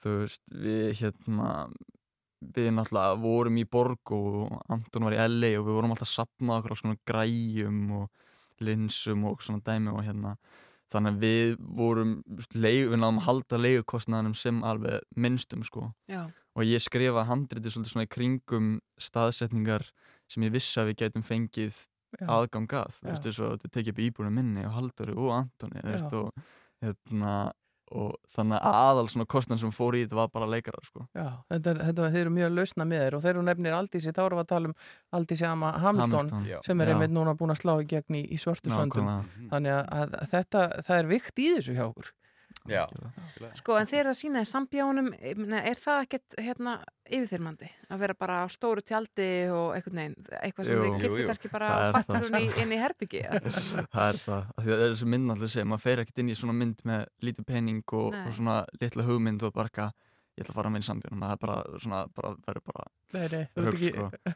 þú 0.00 0.16
veist, 0.22 0.44
við 0.66 0.92
hérna, 1.00 1.50
við 2.40 2.70
náttúrulega 2.74 3.20
vorum 3.20 3.60
í 3.60 3.66
borg 3.68 4.12
og 4.16 4.56
Anton 4.72 5.06
var 5.06 5.16
í 5.16 5.20
LA 5.20 5.52
og 5.60 5.68
við 5.68 5.76
vorum 5.76 5.94
alltaf 5.94 6.08
að 6.08 6.14
sapna 6.14 6.56
okkur 6.58 6.74
á 6.74 6.80
svona 6.80 6.98
græjum 7.08 7.80
og 8.00 8.64
linsum 8.64 9.24
og 9.28 9.44
svona 9.44 9.62
dæmi 9.64 9.92
og 9.92 10.02
hérna. 10.04 10.34
Þannig 10.90 11.12
að 11.12 11.22
við 11.22 11.52
vorum 11.78 12.14
leið, 12.56 12.80
við 12.90 12.98
náðum 12.98 13.20
að 13.20 13.26
halda 13.28 13.60
leigukostnaðanum 13.60 14.34
sem 14.34 14.64
alveg 14.66 15.04
minnstum 15.14 15.62
sko. 15.64 15.92
Já. 16.10 16.26
og 16.54 16.66
ég 16.66 16.82
skrifa 16.82 17.22
svolítið 17.24 17.92
svona 17.92 18.08
í 18.08 18.10
kringum 18.10 18.80
staðsetningar 18.98 19.86
sem 20.30 20.42
ég 20.42 20.52
vissi 20.52 20.80
að 20.80 20.90
við 20.90 20.96
getum 21.04 21.22
fengið 21.22 21.86
Já. 22.18 22.26
aðgang 22.26 22.72
að, 22.74 22.96
þú 22.96 23.06
veist, 23.06 23.22
þess 23.28 23.42
að 23.44 23.52
þetta 23.54 23.72
tekið 23.76 23.92
upp 23.92 24.02
íbúinu 24.06 24.32
minni 24.34 24.66
og 24.66 24.74
Halldóri 24.74 25.14
og 25.14 25.30
Antoni, 25.36 25.82
og 26.10 26.32
hérna 26.82 27.34
og 27.90 28.14
þannig 28.36 28.60
að 28.60 28.76
aðal 28.80 29.06
svona 29.10 29.26
kostnan 29.26 29.58
sem 29.58 29.72
fór 29.74 29.96
í 29.98 30.04
þetta 30.04 30.18
var 30.20 30.28
bara 30.34 30.46
leikarar 30.50 30.84
sko. 30.86 31.06
Já, 31.16 31.26
þetta, 31.50 31.70
er- 31.74 31.80
þetta, 31.88 32.10
þeir 32.14 32.20
eru 32.24 32.34
mjög 32.36 32.52
lausna 32.58 32.86
með 32.86 33.02
þeir 33.04 33.16
og 33.18 33.22
þeir 33.24 33.32
eru 33.34 33.42
nefnir 33.48 33.76
Aldísi, 33.80 34.12
þá 34.14 34.22
erum 34.26 34.38
við 34.40 34.44
að 34.44 34.50
tala 34.54 34.70
um 34.70 34.74
Aldísi 35.20 35.46
Ama 35.50 35.72
Hamilton, 35.82 36.14
Hamilton, 36.18 36.46
já. 36.50 36.58
sem 36.66 36.80
er 36.80 36.86
Já. 36.86 36.94
einmitt 36.94 37.14
núna 37.16 37.34
búin 37.34 37.50
að 37.54 37.60
slá 37.64 37.74
í 37.82 37.88
gegn 37.90 38.14
í, 38.20 38.22
í 38.30 38.38
svörtu 38.38 38.70
söndum. 38.70 39.10
Þannig 39.50 39.74
að, 39.74 39.84
að 40.20 40.30
þetta, 40.34 40.64
það 40.86 40.98
er 41.02 41.10
vikt 41.16 41.42
í 41.42 41.50
þessu 41.56 41.74
hjá 41.78 41.84
okkur 41.90 42.12
Já, 42.68 42.82
Sko, 43.56 43.76
en 43.80 43.86
þeir 43.88 44.00
eru 44.02 44.10
að 44.12 44.18
sína 44.18 44.42
í 44.44 44.48
sambjónum, 44.48 45.06
ég 45.16 45.38
meina, 45.40 45.62
er 45.64 45.78
það 45.80 46.02
ekkert 46.04 46.34
hérna 46.44 46.74
yfirþyrmandi 47.08 47.70
að 47.90 48.02
vera 48.04 48.16
bara 48.20 48.36
á 48.44 48.46
stóru 48.52 48.84
tjaldi 48.84 49.28
og 49.54 49.72
einhvern 49.78 49.96
veginn, 50.02 50.28
eitthvað 50.42 50.68
sem 50.68 50.76
Jú. 50.76 50.90
þið 51.00 51.16
jú. 51.22 51.26
kannski 51.30 51.50
bara 51.54 51.70
Það 51.70 51.96
er 52.20 52.28
það. 52.28 52.60
inn 52.62 52.74
í 52.76 52.80
herbyggi? 52.82 53.22
það 53.96 54.04
er 54.10 54.20
það, 54.20 54.52
af 54.52 54.62
því 54.68 54.76
að 54.76 54.84
þessi 54.84 55.08
mynd 55.14 55.30
náttúrulega 55.30 55.54
segja, 55.56 55.70
maður 55.72 55.84
fer 55.88 56.04
ekkert 56.04 56.22
inn 56.22 56.30
í 56.30 56.38
svona 56.42 56.58
mynd 56.60 56.84
með 56.92 57.08
lítið 57.26 57.48
pening 57.48 57.82
og, 58.02 58.14
og 58.26 58.36
svona 58.36 58.60
litla 58.84 59.08
hugmynd 59.08 59.42
og 59.48 59.56
bara 59.56 59.72
eitthvað, 59.72 59.96
ég 60.36 60.44
ætla 60.44 60.52
að 60.54 60.60
fara 60.60 60.70
með 60.76 60.84
í 60.84 60.88
sambjörnum 60.90 61.24
það 61.26 61.32
er 61.34 61.40
bara 61.46 61.80
svona, 61.82 62.02
bara 62.20 62.34
verður 62.46 62.66
bara 62.70 62.88
Nei, 63.10 63.24
nei, 63.32 63.42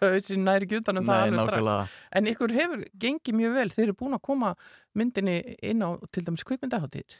hausin 0.01 0.43
næri 0.49 0.67
ekki 0.67 0.81
utan 0.81 0.99
um 0.99 1.07
það 1.07 1.21
alveg 1.29 1.39
nákvæmlega. 1.39 1.75
strax. 1.87 1.99
En 2.19 2.27
ykkur 2.33 2.55
hefur 2.57 2.81
gengið 3.05 3.37
mjög 3.39 3.53
vel, 3.61 3.69
þeir 3.77 3.85
eru 3.87 3.95
búin 4.01 4.17
að 4.19 4.23
koma 4.27 4.51
myndinni 4.99 5.37
inn 5.71 5.85
á 5.87 5.95
til 6.11 6.25
dæmis 6.27 6.43
kvikmyndaháttíð. 6.49 7.15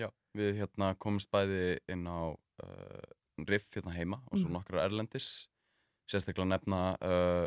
Já, 0.00 0.08
við 0.36 0.58
hérna 0.62 0.92
komumst 1.00 1.30
bæði 1.34 1.78
inn 1.92 2.06
á 2.10 2.34
uh, 2.34 3.02
riff 3.48 3.70
hérna 3.74 3.94
heima 3.96 4.20
og 4.30 4.38
svo 4.38 4.48
Mhm. 4.48 4.56
nokkrar 4.58 4.84
erlendis 4.88 5.48
sérstaklega 6.10 6.46
nefna 6.54 6.80
uh, 7.00 7.46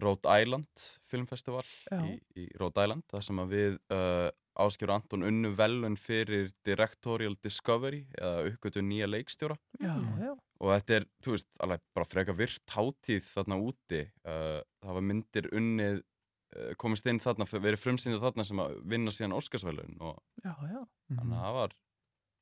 Rhode 0.00 0.28
Island 0.42 0.84
filmfestival 1.10 1.64
í, 2.06 2.18
í 2.38 2.44
Rhode 2.58 2.84
Island 2.84 3.04
þar 3.10 3.24
sem 3.26 3.40
að 3.42 3.48
við 3.56 3.78
uh, 3.92 4.28
Áskjör 4.60 4.90
Anton 4.92 5.22
unnu 5.24 5.50
velun 5.56 5.96
fyrir 5.96 6.50
Directorial 6.66 7.36
Discovery 7.42 8.02
eða 8.18 8.44
uppgötu 8.50 8.82
nýja 8.84 9.06
leikstjóra 9.08 9.56
Já, 9.80 9.94
já. 10.20 10.32
og 10.60 10.72
þetta 10.74 10.96
er, 10.98 11.06
þú 11.24 11.34
veist, 11.36 11.48
alveg 11.64 11.82
bara 11.96 12.08
freka 12.10 12.34
virt 12.36 12.74
hátíð 12.76 13.24
þarna 13.30 13.58
úti 13.62 14.02
uh, 14.26 14.60
það 14.82 14.96
var 14.98 15.06
myndir 15.10 15.48
unnið 15.56 16.00
uh, 16.02 16.72
komist 16.76 17.06
inn 17.10 17.22
þarna, 17.22 17.46
verið 17.50 17.80
frumsýndið 17.84 18.24
þarna 18.26 18.44
sem 18.50 18.62
að 18.66 18.76
vinna 18.94 19.14
síðan 19.14 19.36
Óskarsvelun 19.38 19.96
og 20.00 20.18
Já, 20.44 20.54
já. 20.66 20.82
þannig 21.14 21.36
að 21.38 21.44
það 21.46 21.56
var 21.60 21.78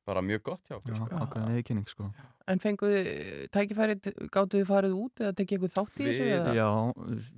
bara 0.08 0.22
mjög 0.24 0.42
gott 0.48 0.66
hjá 0.70 0.76
okkur 0.78 0.94
Já, 0.94 0.98
sko. 1.04 1.22
ákveðin 1.22 1.54
viðkynning 1.58 1.88
sko 1.92 2.10
En 2.48 2.60
fenguðu 2.62 3.00
tækifærið, 3.52 4.06
gáttu 4.32 4.56
þið 4.56 4.68
farið 4.70 4.92
út 4.96 5.20
eða 5.20 5.34
tekið 5.36 5.58
ykkur 5.58 5.72
þátt 5.74 5.98
í 6.00 6.04
þessu? 6.06 6.22
Við, 6.24 6.30
eða? 6.38 6.52
já, 6.56 6.68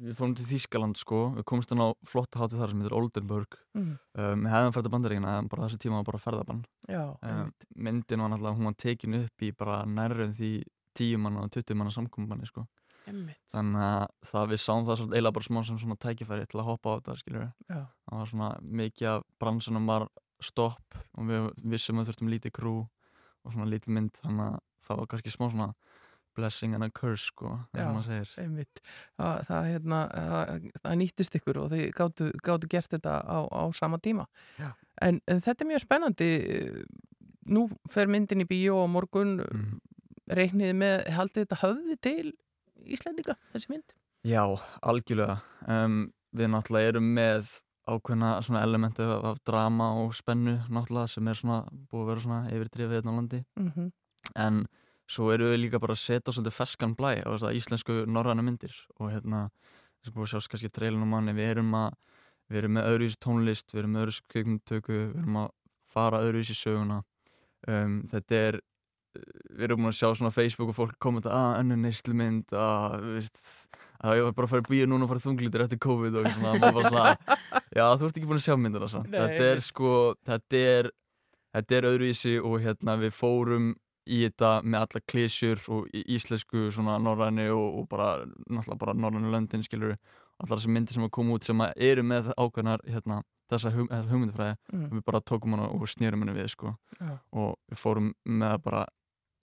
við 0.06 0.12
fórum 0.20 0.34
til 0.38 0.46
Þýskaland 0.52 1.00
sko, 1.00 1.22
við 1.34 1.46
komumst 1.50 1.72
hann 1.74 1.82
á 1.82 1.88
flotta 2.06 2.38
hátíð 2.44 2.60
þar 2.62 2.70
sem 2.74 2.84
heitir 2.84 2.94
Oldenburg 3.00 3.56
Mm. 3.74 3.90
um, 4.18 4.40
við 4.46 4.50
hefðum 4.54 4.72
fært 4.74 4.86
að 4.88 4.94
bandaríkina 4.94 5.32
en 5.40 5.48
bara 5.50 5.66
þessu 5.66 5.78
tíma 5.82 5.98
var 6.00 6.06
bara 6.12 6.18
ferðabann 6.22 6.62
Já, 6.90 7.02
um, 7.22 7.50
myndin 7.78 8.22
var 8.22 8.30
náttúrulega, 8.32 8.56
hún 8.58 8.66
var 8.70 8.78
tekin 8.82 9.14
upp 9.20 9.44
í 9.46 9.50
bara 9.54 9.76
nærröðum 9.86 10.32
því 10.38 10.50
10 10.98 11.20
manna 11.22 11.44
og 11.46 11.50
20 11.54 11.78
manna 11.78 11.90
samkominni 11.94 12.46
sko 12.50 12.64
Einmitt. 13.06 13.38
þannig 13.50 13.82
að 13.82 14.06
það 14.30 14.50
við 14.54 14.60
sáum 14.62 14.86
það 14.86 14.98
svolítið 15.00 15.18
eiginlega 15.20 15.36
bara 15.38 15.48
smá 15.50 15.60
sem 15.66 15.78
svona 15.82 15.98
tækifæri 16.02 16.46
til 16.50 16.58
að 16.62 16.66
hoppa 16.70 16.90
á 16.90 16.94
þetta 16.98 17.14
skilur 17.22 17.46
Já. 17.70 17.78
það 18.10 18.18
var 18.18 18.30
svona 18.34 18.50
mikið 18.82 19.08
af 19.14 19.22
bransunum 19.42 19.86
var 19.90 20.06
stopp 20.44 20.96
og 21.18 21.26
við 21.28 21.48
vissum 21.72 21.98
að 22.00 22.10
þurftum 22.10 22.30
lítið 22.32 22.52
krú 22.58 22.74
og 23.44 23.52
svona 23.54 23.68
lítið 23.70 23.94
mynd 23.96 24.20
þannig 24.22 24.46
að 24.46 24.58
það 24.86 25.00
var 25.00 25.10
kannski 25.12 25.32
smá 25.34 25.46
svona 25.50 25.70
blessing 26.38 26.74
and 26.76 26.84
a 26.86 26.88
curse 26.94 27.26
sko 27.32 27.50
og 27.74 28.02
segir 28.06 28.30
einmitt. 28.38 28.80
Það, 29.18 29.40
það, 29.48 29.64
hérna, 29.72 29.98
það, 30.14 30.66
það 30.84 30.98
nýttist 31.00 31.36
ykkur 31.40 31.58
og 31.64 31.70
þið 31.72 31.82
gáttu, 31.98 32.28
gáttu 32.46 32.68
gert 32.70 32.92
þetta 32.94 33.16
á, 33.26 33.38
á 33.50 33.62
sama 33.76 33.98
tíma. 33.98 34.26
Já. 34.60 34.70
En, 35.02 35.18
þetta 35.26 35.64
er 35.64 35.70
mjög 35.72 35.82
spennandi. 35.82 36.28
Nú 37.50 37.64
fer 37.90 38.06
myndin 38.12 38.44
í 38.44 38.48
bíó 38.48 38.78
á 38.84 38.86
morgun, 38.86 39.40
Mhm. 39.42 39.80
reikniði 40.30 40.74
með, 40.78 41.08
haldið 41.10 41.44
þetta 41.46 41.60
höfði 41.64 41.96
til 42.00 42.32
Íslendinga, 42.86 43.34
þessi 43.52 43.68
mynd? 43.74 43.92
Já, 44.24 44.44
algjörlega 44.86 45.40
um, 45.66 46.12
við 46.36 46.48
náttúrulega 46.52 46.92
erum 46.94 47.08
með 47.16 47.50
ákveðna 47.90 48.34
svona 48.46 48.62
elementi 48.66 49.04
af, 49.04 49.24
af 49.30 49.40
drama 49.46 49.90
og 50.02 50.14
spennu 50.16 50.56
náttúrulega 50.68 51.10
sem 51.14 51.30
er 51.30 51.38
svona 51.38 51.62
búið 51.90 52.02
að 52.04 52.10
vera 52.10 52.24
svona 52.26 52.40
yfirdrifið 52.54 52.96
hérna 52.98 53.14
á 53.14 53.18
landi. 53.18 53.42
Mhm. 53.58 53.90
en 54.36 54.66
svo 55.10 55.32
eru 55.34 55.50
við 55.50 55.64
líka 55.64 55.80
bara 55.82 55.96
að 55.96 56.04
setja 56.04 56.32
svolítið 56.32 56.54
ferskan 56.54 56.94
blæ 56.94 57.12
á 57.26 57.28
þess 57.34 57.46
að 57.48 57.56
íslensku 57.58 57.94
norræna 58.06 58.44
myndir. 58.46 58.74
Og 59.00 59.10
hérna 59.10 59.48
þess 60.00 60.12
að 60.12 60.14
búið 60.14 60.26
að 60.26 60.32
sjást 60.34 60.50
kannski 60.52 60.70
treilin 60.70 61.02
á 61.02 61.08
manni. 61.10 61.34
Við 61.34 61.50
erum 61.56 61.74
að 61.74 61.90
við 62.50 62.58
erum 62.62 62.76
með 62.76 62.88
öðruvísi 62.90 63.18
tónlist, 63.22 63.72
við 63.72 63.82
erum 63.82 63.92
með 63.94 64.04
öðruvísi 64.04 64.26
kvikmyndutöku, 64.32 64.96
við 64.98 65.22
erum 65.22 65.40
að 65.44 65.50
fara 65.90 66.22
öðruvísi 66.24 66.56
söguna. 66.58 67.02
Um, 67.66 68.00
þetta 68.10 68.40
er 68.46 68.60
við 69.50 69.66
erum 69.66 69.82
búin 69.82 69.90
að 69.90 69.98
sjá 69.98 70.08
svona 70.14 70.34
Facebook 70.34 70.70
og 70.70 70.76
fólk 70.78 70.98
kommenta 71.02 71.32
að 71.34 71.60
önnu 71.64 71.78
neyslumynd 71.82 72.54
að, 72.54 72.96
þú 73.02 73.14
veist, 73.16 73.40
að 74.04 74.16
ég 74.20 74.24
var 74.28 74.32
bara 74.38 74.46
að 74.48 74.52
fara 74.54 74.64
í 74.64 74.70
bíu 74.70 74.86
núna 74.88 75.04
og 75.06 75.10
fara 75.12 75.22
þunglítur 75.26 75.64
eftir 75.66 75.80
COVID 75.84 76.14
og 76.20 76.28
svona, 76.34 76.54
maður 76.60 76.76
bara 76.78 76.90
svona 76.94 77.36
já, 77.76 77.84
þú 78.00 78.06
ert 78.08 78.16
ekki 78.20 78.28
búin 78.30 78.40
að 78.40 78.46
sjá 78.46 78.56
myndina 78.60 78.88
samt 78.88 79.10
þetta 79.12 79.48
er 79.52 79.60
sko, 79.66 79.92
þetta 80.26 80.62
er 80.74 80.90
þetta 81.56 81.76
er 81.80 81.88
öðruvísi 81.90 82.34
og 82.40 82.58
hérna 82.64 82.96
við 83.02 83.12
fórum 83.16 83.72
í 84.10 84.22
þetta 84.24 84.52
með 84.64 84.84
alla 84.86 85.00
klísjur 85.12 85.60
og 85.76 85.90
íslensku 85.92 86.68
svona 86.74 86.96
norræni 87.02 87.48
og, 87.52 87.80
og 87.82 87.88
bara, 87.90 88.24
náttúrulega 88.48 88.80
bara 88.80 88.94
norræni 88.96 89.30
löndin 89.34 89.62
skilur 89.66 89.96
allar 90.40 90.56
þessi 90.56 90.72
myndir 90.72 90.96
sem 90.96 91.04
að 91.04 91.12
koma 91.18 91.36
út 91.36 91.44
sem 91.44 91.60
að 91.60 91.74
eru 91.90 92.02
með 92.08 92.30
ákveðnar 92.40 92.80
hérna, 92.88 93.20
þessa 93.52 93.70
hug, 93.74 93.90
hugmyndafræði 93.92 94.56
Mm. 94.72 94.86
við 94.94 95.02
bara 95.04 95.20
tókum 95.26 95.52
hana 95.56 95.66
og 95.74 95.82
snýrum 95.90 96.22
henni 96.24 96.32
við 96.38 96.48
sko 96.54 96.70
Já. 96.96 97.18
og 97.34 97.56
við 97.68 97.78
fórum 97.82 98.12
með 98.24 98.52
það 98.54 98.62
bara 98.64 98.82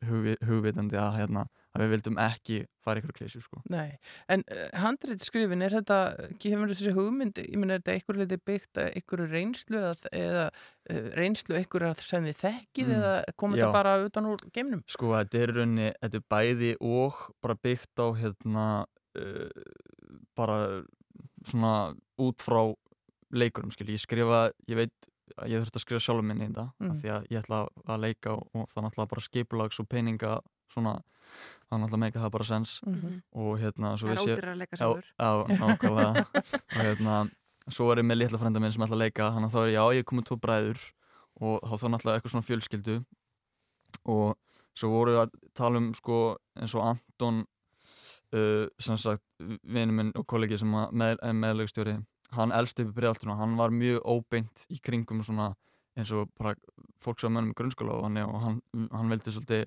hugvi, 0.08 0.36
hugvitandi 0.48 0.98
að, 0.98 1.18
hérna, 1.20 1.44
að 1.78 1.84
við 1.86 1.92
vildum 1.94 2.18
ekki 2.24 2.58
fara 2.84 3.02
ykkur 3.02 3.16
klísjur 3.20 3.44
sko 3.46 3.62
Nei, 3.72 3.98
en 4.34 4.44
uh, 4.50 4.64
handrið 4.82 5.22
skrifin, 5.24 5.62
er 5.66 5.76
þetta, 5.78 5.98
kemur 6.42 6.72
þessi 6.74 6.94
hugmynd, 6.98 7.42
ég 7.44 7.58
menn 7.62 7.74
er 7.76 7.82
þetta 7.84 7.96
einhver 7.98 8.20
leiti 8.22 8.40
byggt 8.50 8.82
að 8.82 8.90
einhverju 8.98 9.28
reynslu 9.32 9.80
eða, 9.82 9.92
eða 10.22 10.46
uh, 10.50 11.10
reynslu 11.20 11.58
einhverju 11.62 11.94
sem 12.02 12.28
þið 12.32 12.42
þekkið 12.44 12.88
Mm, 12.88 12.96
eða 12.98 13.14
komið 13.42 13.62
þetta 13.62 13.74
bara 13.76 13.96
utan 14.06 14.30
úr 14.32 14.44
geimnum? 14.56 14.84
Sko 14.90 15.12
þetta 15.14 15.40
er 15.44 15.52
í 15.52 15.56
rauninni, 15.58 15.90
þetta 16.02 16.20
er 16.22 16.28
bæði 16.34 16.72
og 16.88 17.22
bara 17.44 17.58
byggt 17.68 18.02
á 18.04 18.08
hérna 18.22 18.66
uh, 19.20 19.68
bara 20.38 20.58
svona 21.48 21.74
út 22.22 22.42
frá 22.44 22.62
leikurum 23.36 23.72
skil, 23.76 23.90
ég 23.92 24.02
skrifa, 24.02 24.48
ég 24.72 24.80
veit 24.80 25.08
að 25.38 25.52
ég 25.52 25.60
þurfti 25.62 25.80
að 25.82 25.84
skrifa 25.84 26.04
sjálfum 26.06 26.30
minni 26.32 26.48
í 26.48 26.52
þetta 26.52 26.66
Mm. 26.80 26.94
því 26.96 27.10
að 27.12 27.26
ég 27.34 27.42
ætla 27.44 27.58
að 27.92 28.04
leika 28.06 28.32
og, 28.38 28.46
og 28.56 28.70
það 28.72 28.86
náttúrulega 28.86 29.12
bara 29.12 29.26
skipulags 29.26 29.80
og 29.84 29.88
peninga 29.92 30.32
svona, 30.74 30.94
það 31.68 31.76
er 31.78 31.82
náttúrulega 31.84 32.02
meika 32.06 32.20
það 32.24 32.32
bara 32.38 32.48
sens 32.52 32.76
Mhm. 32.86 33.18
og 33.36 33.60
hérna 33.60 33.94
svo 33.98 34.08
Það 34.08 34.16
er 34.16 34.24
ódýrara 34.24 34.54
að 34.54 34.62
leika 34.64 34.78
sjálfur. 34.78 35.10
Já, 35.20 35.32
nákvæmlega 35.60 36.26
og 36.78 36.82
hérna, 36.88 37.18
svo 37.70 37.92
er 37.92 37.98
ég 38.04 38.06
með 38.08 38.18
litla 38.22 38.38
frænda 38.40 38.60
minn 38.64 38.72
sem 38.72 38.84
að 38.88 38.98
leika, 39.02 39.32
þannig 39.36 39.50
að 39.52 39.56
þá 39.56 39.62
er 39.64 39.70
ég, 39.72 39.78
já, 39.78 39.98
ég 40.00 40.06
komið 40.08 40.26
tvo 40.32 40.38
bræður 40.46 40.80
og 41.38 41.60
þá 41.62 41.74
þá 41.78 41.88
náttúrulega 41.94 42.16
eitthvað 42.18 42.34
svona 42.36 42.48
fjölskyldu 42.50 42.96
og 44.08 44.38
svo 44.78 44.90
voru 44.94 45.14
við 45.16 45.22
að 45.26 45.32
tala 45.58 45.78
um 45.82 45.92
sko 45.98 46.18
eins 46.58 46.74
og 46.78 46.84
Anton 46.86 47.44
uh, 48.34 48.66
sem 48.80 48.98
sagt, 48.98 49.24
vinur 49.64 49.94
minn 49.98 50.12
og 50.18 50.26
kollegi 50.30 50.58
sem 50.62 50.74
að 50.78 50.92
með, 50.98 51.22
meðlegstjóri 51.44 51.98
hann 52.38 52.52
elst 52.52 52.80
upp 52.84 52.90
í 52.92 52.96
bregðaltuna, 52.98 53.38
hann 53.40 53.56
var 53.60 53.72
mjög 53.72 54.02
óbeint 54.04 54.66
í 54.74 54.80
kringum 54.84 55.22
svona 55.24 55.52
eins 55.98 56.12
og 56.14 56.28
bara 56.38 56.54
fólk 57.04 57.20
sem 57.22 57.32
er 57.32 57.38
mönnum 57.40 57.54
í 57.54 57.58
grunnskóla 57.58 57.96
og 57.96 58.04
hann, 58.08 58.18
og 58.26 58.42
hann, 58.44 58.58
hann 58.92 59.10
veldi 59.14 59.32
svolítið 59.34 59.66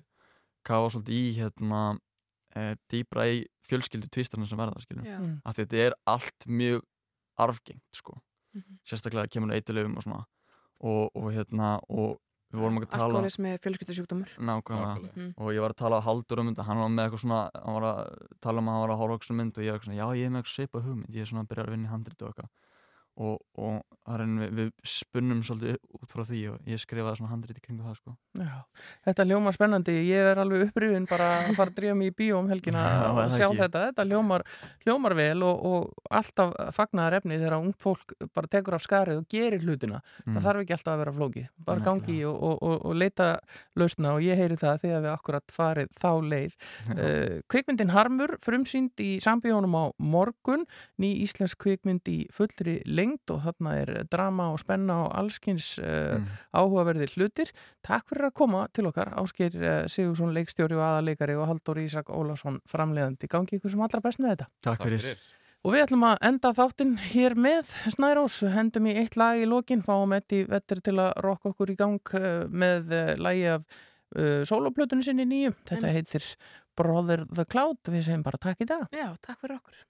kafa 0.67 0.89
svolítið 0.93 1.19
í 1.19 1.33
hérna 1.39 1.81
e, 2.55 2.75
dýbra 2.91 3.27
í 3.31 3.45
fjölskyldu 3.67 4.09
tvistarna 4.11 4.47
sem 4.47 4.57
verða. 4.59 4.81
Mm. 4.91 5.39
að 5.45 5.55
þetta 5.61 5.77
er 5.87 5.93
allt 6.07 6.47
mjög 6.47 6.81
arfgengt 7.39 7.81
sko 7.95 8.17
Mhm. 8.53 8.79
sérstaklega 8.83 9.29
kemur 9.31 9.53
eitthilöfum 9.55 9.95
og 9.95 10.03
svona 10.03 10.25
og, 10.83 11.11
og 11.15 11.31
hérna 11.31 11.79
og 11.87 12.17
við 12.51 12.59
vorum 12.59 12.77
ekki 12.81 12.87
að 12.89 12.97
tala 12.97 13.05
Alkoholismi, 13.13 13.51
fjölskyldusjúkdómur. 13.63 14.27
Nákvæmlega 14.43 14.95
Nákvæmlega. 14.99 15.33
og 15.37 15.47
ég 15.55 15.61
var 15.63 15.71
að 15.71 15.77
tala 15.79 15.99
að 16.01 16.03
haldur 16.03 16.39
um 16.41 16.49
þetta 16.51 16.65
hann 16.67 16.77
var 16.83 16.89
með 16.91 17.05
eitthvað 17.05 17.21
svona 17.23 17.39
hann 17.55 17.77
var 17.77 17.85
að 17.87 18.27
tala 18.43 18.59
um 18.59 18.67
að 18.67 18.73
hann 18.75 18.81
var 18.83 18.91
að 18.91 18.99
horfa 18.99 19.15
okkur 19.21 19.35
mynd 19.39 19.57
og 19.57 19.63
ég 19.63 19.71
var 19.71 19.79
svona 19.79 19.99
já 20.01 20.07
ég 20.19 20.25
er 20.25 20.29
með 20.35 20.41
eitthvað 20.43 20.57
svipað 20.57 20.83
hugmynd 20.83 21.15
ég 21.15 21.21
er 21.23 21.29
svona 21.31 21.43
að 21.45 21.49
byrja 21.53 21.63
að 21.63 21.71
vinna 21.71 21.87
í 21.87 21.91
handrit 21.93 22.21
og 22.21 22.27
eitthvað 22.27 22.49
og, 23.19 23.39
og 23.59 23.81
við, 24.11 24.53
við 24.57 24.69
spunnum 24.87 25.41
svolítið 25.45 25.77
út 25.95 26.11
frá 26.11 26.23
því 26.25 26.39
og 26.51 26.69
ég 26.69 26.79
skrifaði 26.81 27.19
svona 27.19 27.31
handrit 27.31 27.59
í 27.59 27.63
kringu 27.63 27.85
það 27.85 27.97
sko. 27.99 28.13
Já, 28.39 28.55
þetta 29.05 29.25
ljómar 29.29 29.55
spennandi, 29.55 29.95
ég 30.07 30.31
er 30.31 30.41
alveg 30.41 30.69
upprýðin 30.69 31.05
bara 31.09 31.27
að 31.45 31.51
fara 31.59 31.71
að 31.71 31.77
drífa 31.77 31.97
mig 31.99 32.11
í 32.11 32.15
bíó 32.17 32.39
um 32.41 32.49
helgina 32.51 32.81
og 33.11 33.21
sjá 33.35 33.45
ekki? 33.47 33.59
þetta, 33.61 33.83
þetta 33.91 34.05
ljómar, 34.09 34.45
ljómar 34.87 35.15
vel 35.19 35.43
og, 35.47 35.65
og 35.71 36.11
alltaf 36.17 36.55
fagnaðar 36.75 37.19
efni 37.19 37.37
þegar 37.37 37.57
ung 37.59 37.75
fólk 37.81 38.15
bara 38.33 38.51
tekur 38.51 38.77
af 38.77 38.85
skarið 38.85 39.21
og 39.21 39.29
gerir 39.31 39.61
hlutina, 39.65 40.01
Mm. 40.21 40.35
það 40.35 40.43
þarf 40.45 40.61
ekki 40.61 40.73
alltaf 40.75 40.91
að 40.93 40.99
vera 41.01 41.11
flókið, 41.15 41.45
bara 41.65 41.83
gangi 41.85 42.17
og, 42.27 42.41
og, 42.61 42.83
leita 42.97 43.27
lausna 43.79 44.13
og 44.15 44.25
ég 44.25 44.37
heyri 44.37 44.57
það 44.59 44.81
þegar 44.83 45.03
við 45.05 45.11
akkurat 45.11 45.53
farið 45.55 45.93
þá 45.97 46.09
leið. 46.31 46.55
Uh, 46.91 47.37
kvikmyndin 47.51 47.93
Harmur 47.95 48.35
frumsýnd 48.43 49.01
í 49.01 49.09
sambíónum 49.23 49.73
á 49.77 49.83
morgun, 49.97 50.65
ný 51.01 51.13
íslensk 51.25 51.61
kvikmynd 51.63 52.07
í 52.11 52.17
fullri 52.33 52.79
lengd 53.01 53.33
og 53.33 53.41
þarna 53.47 53.73
er 53.81 53.91
drama 54.13 54.51
og 54.53 54.61
spenna 54.61 55.01
og 55.07 55.11
allskins 55.19 55.73
uh, 55.81 56.15
Mm. 56.21 56.29
áhugaverðir 56.55 57.11
hlutir. 57.17 57.51
Takk 57.85 58.07
fyrir 58.11 58.29
að 58.29 58.33
koma 58.37 58.63
til 58.73 58.87
okkar, 58.89 59.11
Ásgeir 59.19 59.57
uh, 59.59 59.75
Sigursson 59.89 60.33
leikstjóri 60.35 60.77
og 60.77 60.85
aðaleikari 60.85 61.35
og 61.39 61.47
Haldur 61.49 61.79
Ísak 61.81 62.09
Ólafsson 62.13 62.61
framleiðandi. 62.69 63.29
Gangi 63.31 63.57
ykkur 63.59 63.73
sem 63.73 63.83
allra 63.85 64.01
best 64.05 64.21
með 64.21 64.33
þetta. 64.35 64.49
Takk 64.69 64.83
fyrir. 64.87 65.21
Og 65.61 65.75
við 65.75 65.83
ætlum 65.85 66.03
að 66.07 66.15
enda 66.25 66.49
þáttinn 66.57 66.95
hér 67.11 67.35
með 67.37 67.69
Snærós, 67.93 68.39
hendum 68.49 68.87
í 68.89 68.95
eitt 68.97 69.13
lag 69.19 69.37
í 69.37 69.45
lokin, 69.45 69.83
fáum 69.85 70.15
Eddi 70.17 70.39
Vettir 70.49 70.81
til 70.81 70.95
að 71.03 71.11
rokka 71.21 71.51
okkur 71.53 71.69
í 71.73 71.77
gang 71.77 72.15
uh, 72.17 72.47
með 72.49 72.89
uh, 72.97 73.11
lagi 73.21 73.45
af 73.53 73.61
uh, 74.17 74.41
soloplötunni 74.49 75.05
sinni 75.05 75.27
nýju. 75.29 75.53
Þetta 75.69 75.93
heitir 75.93 76.25
Brother 76.77 77.27
the 77.29 77.45
Cloud, 77.45 77.77
við 77.93 78.07
segjum 78.09 78.25
bara 78.25 78.41
takk 78.41 78.65
í 78.65 78.69
dag. 78.73 78.87
Já, 78.95 79.11
takk 79.21 79.37
fyrir 79.43 79.59
okkur. 79.59 79.85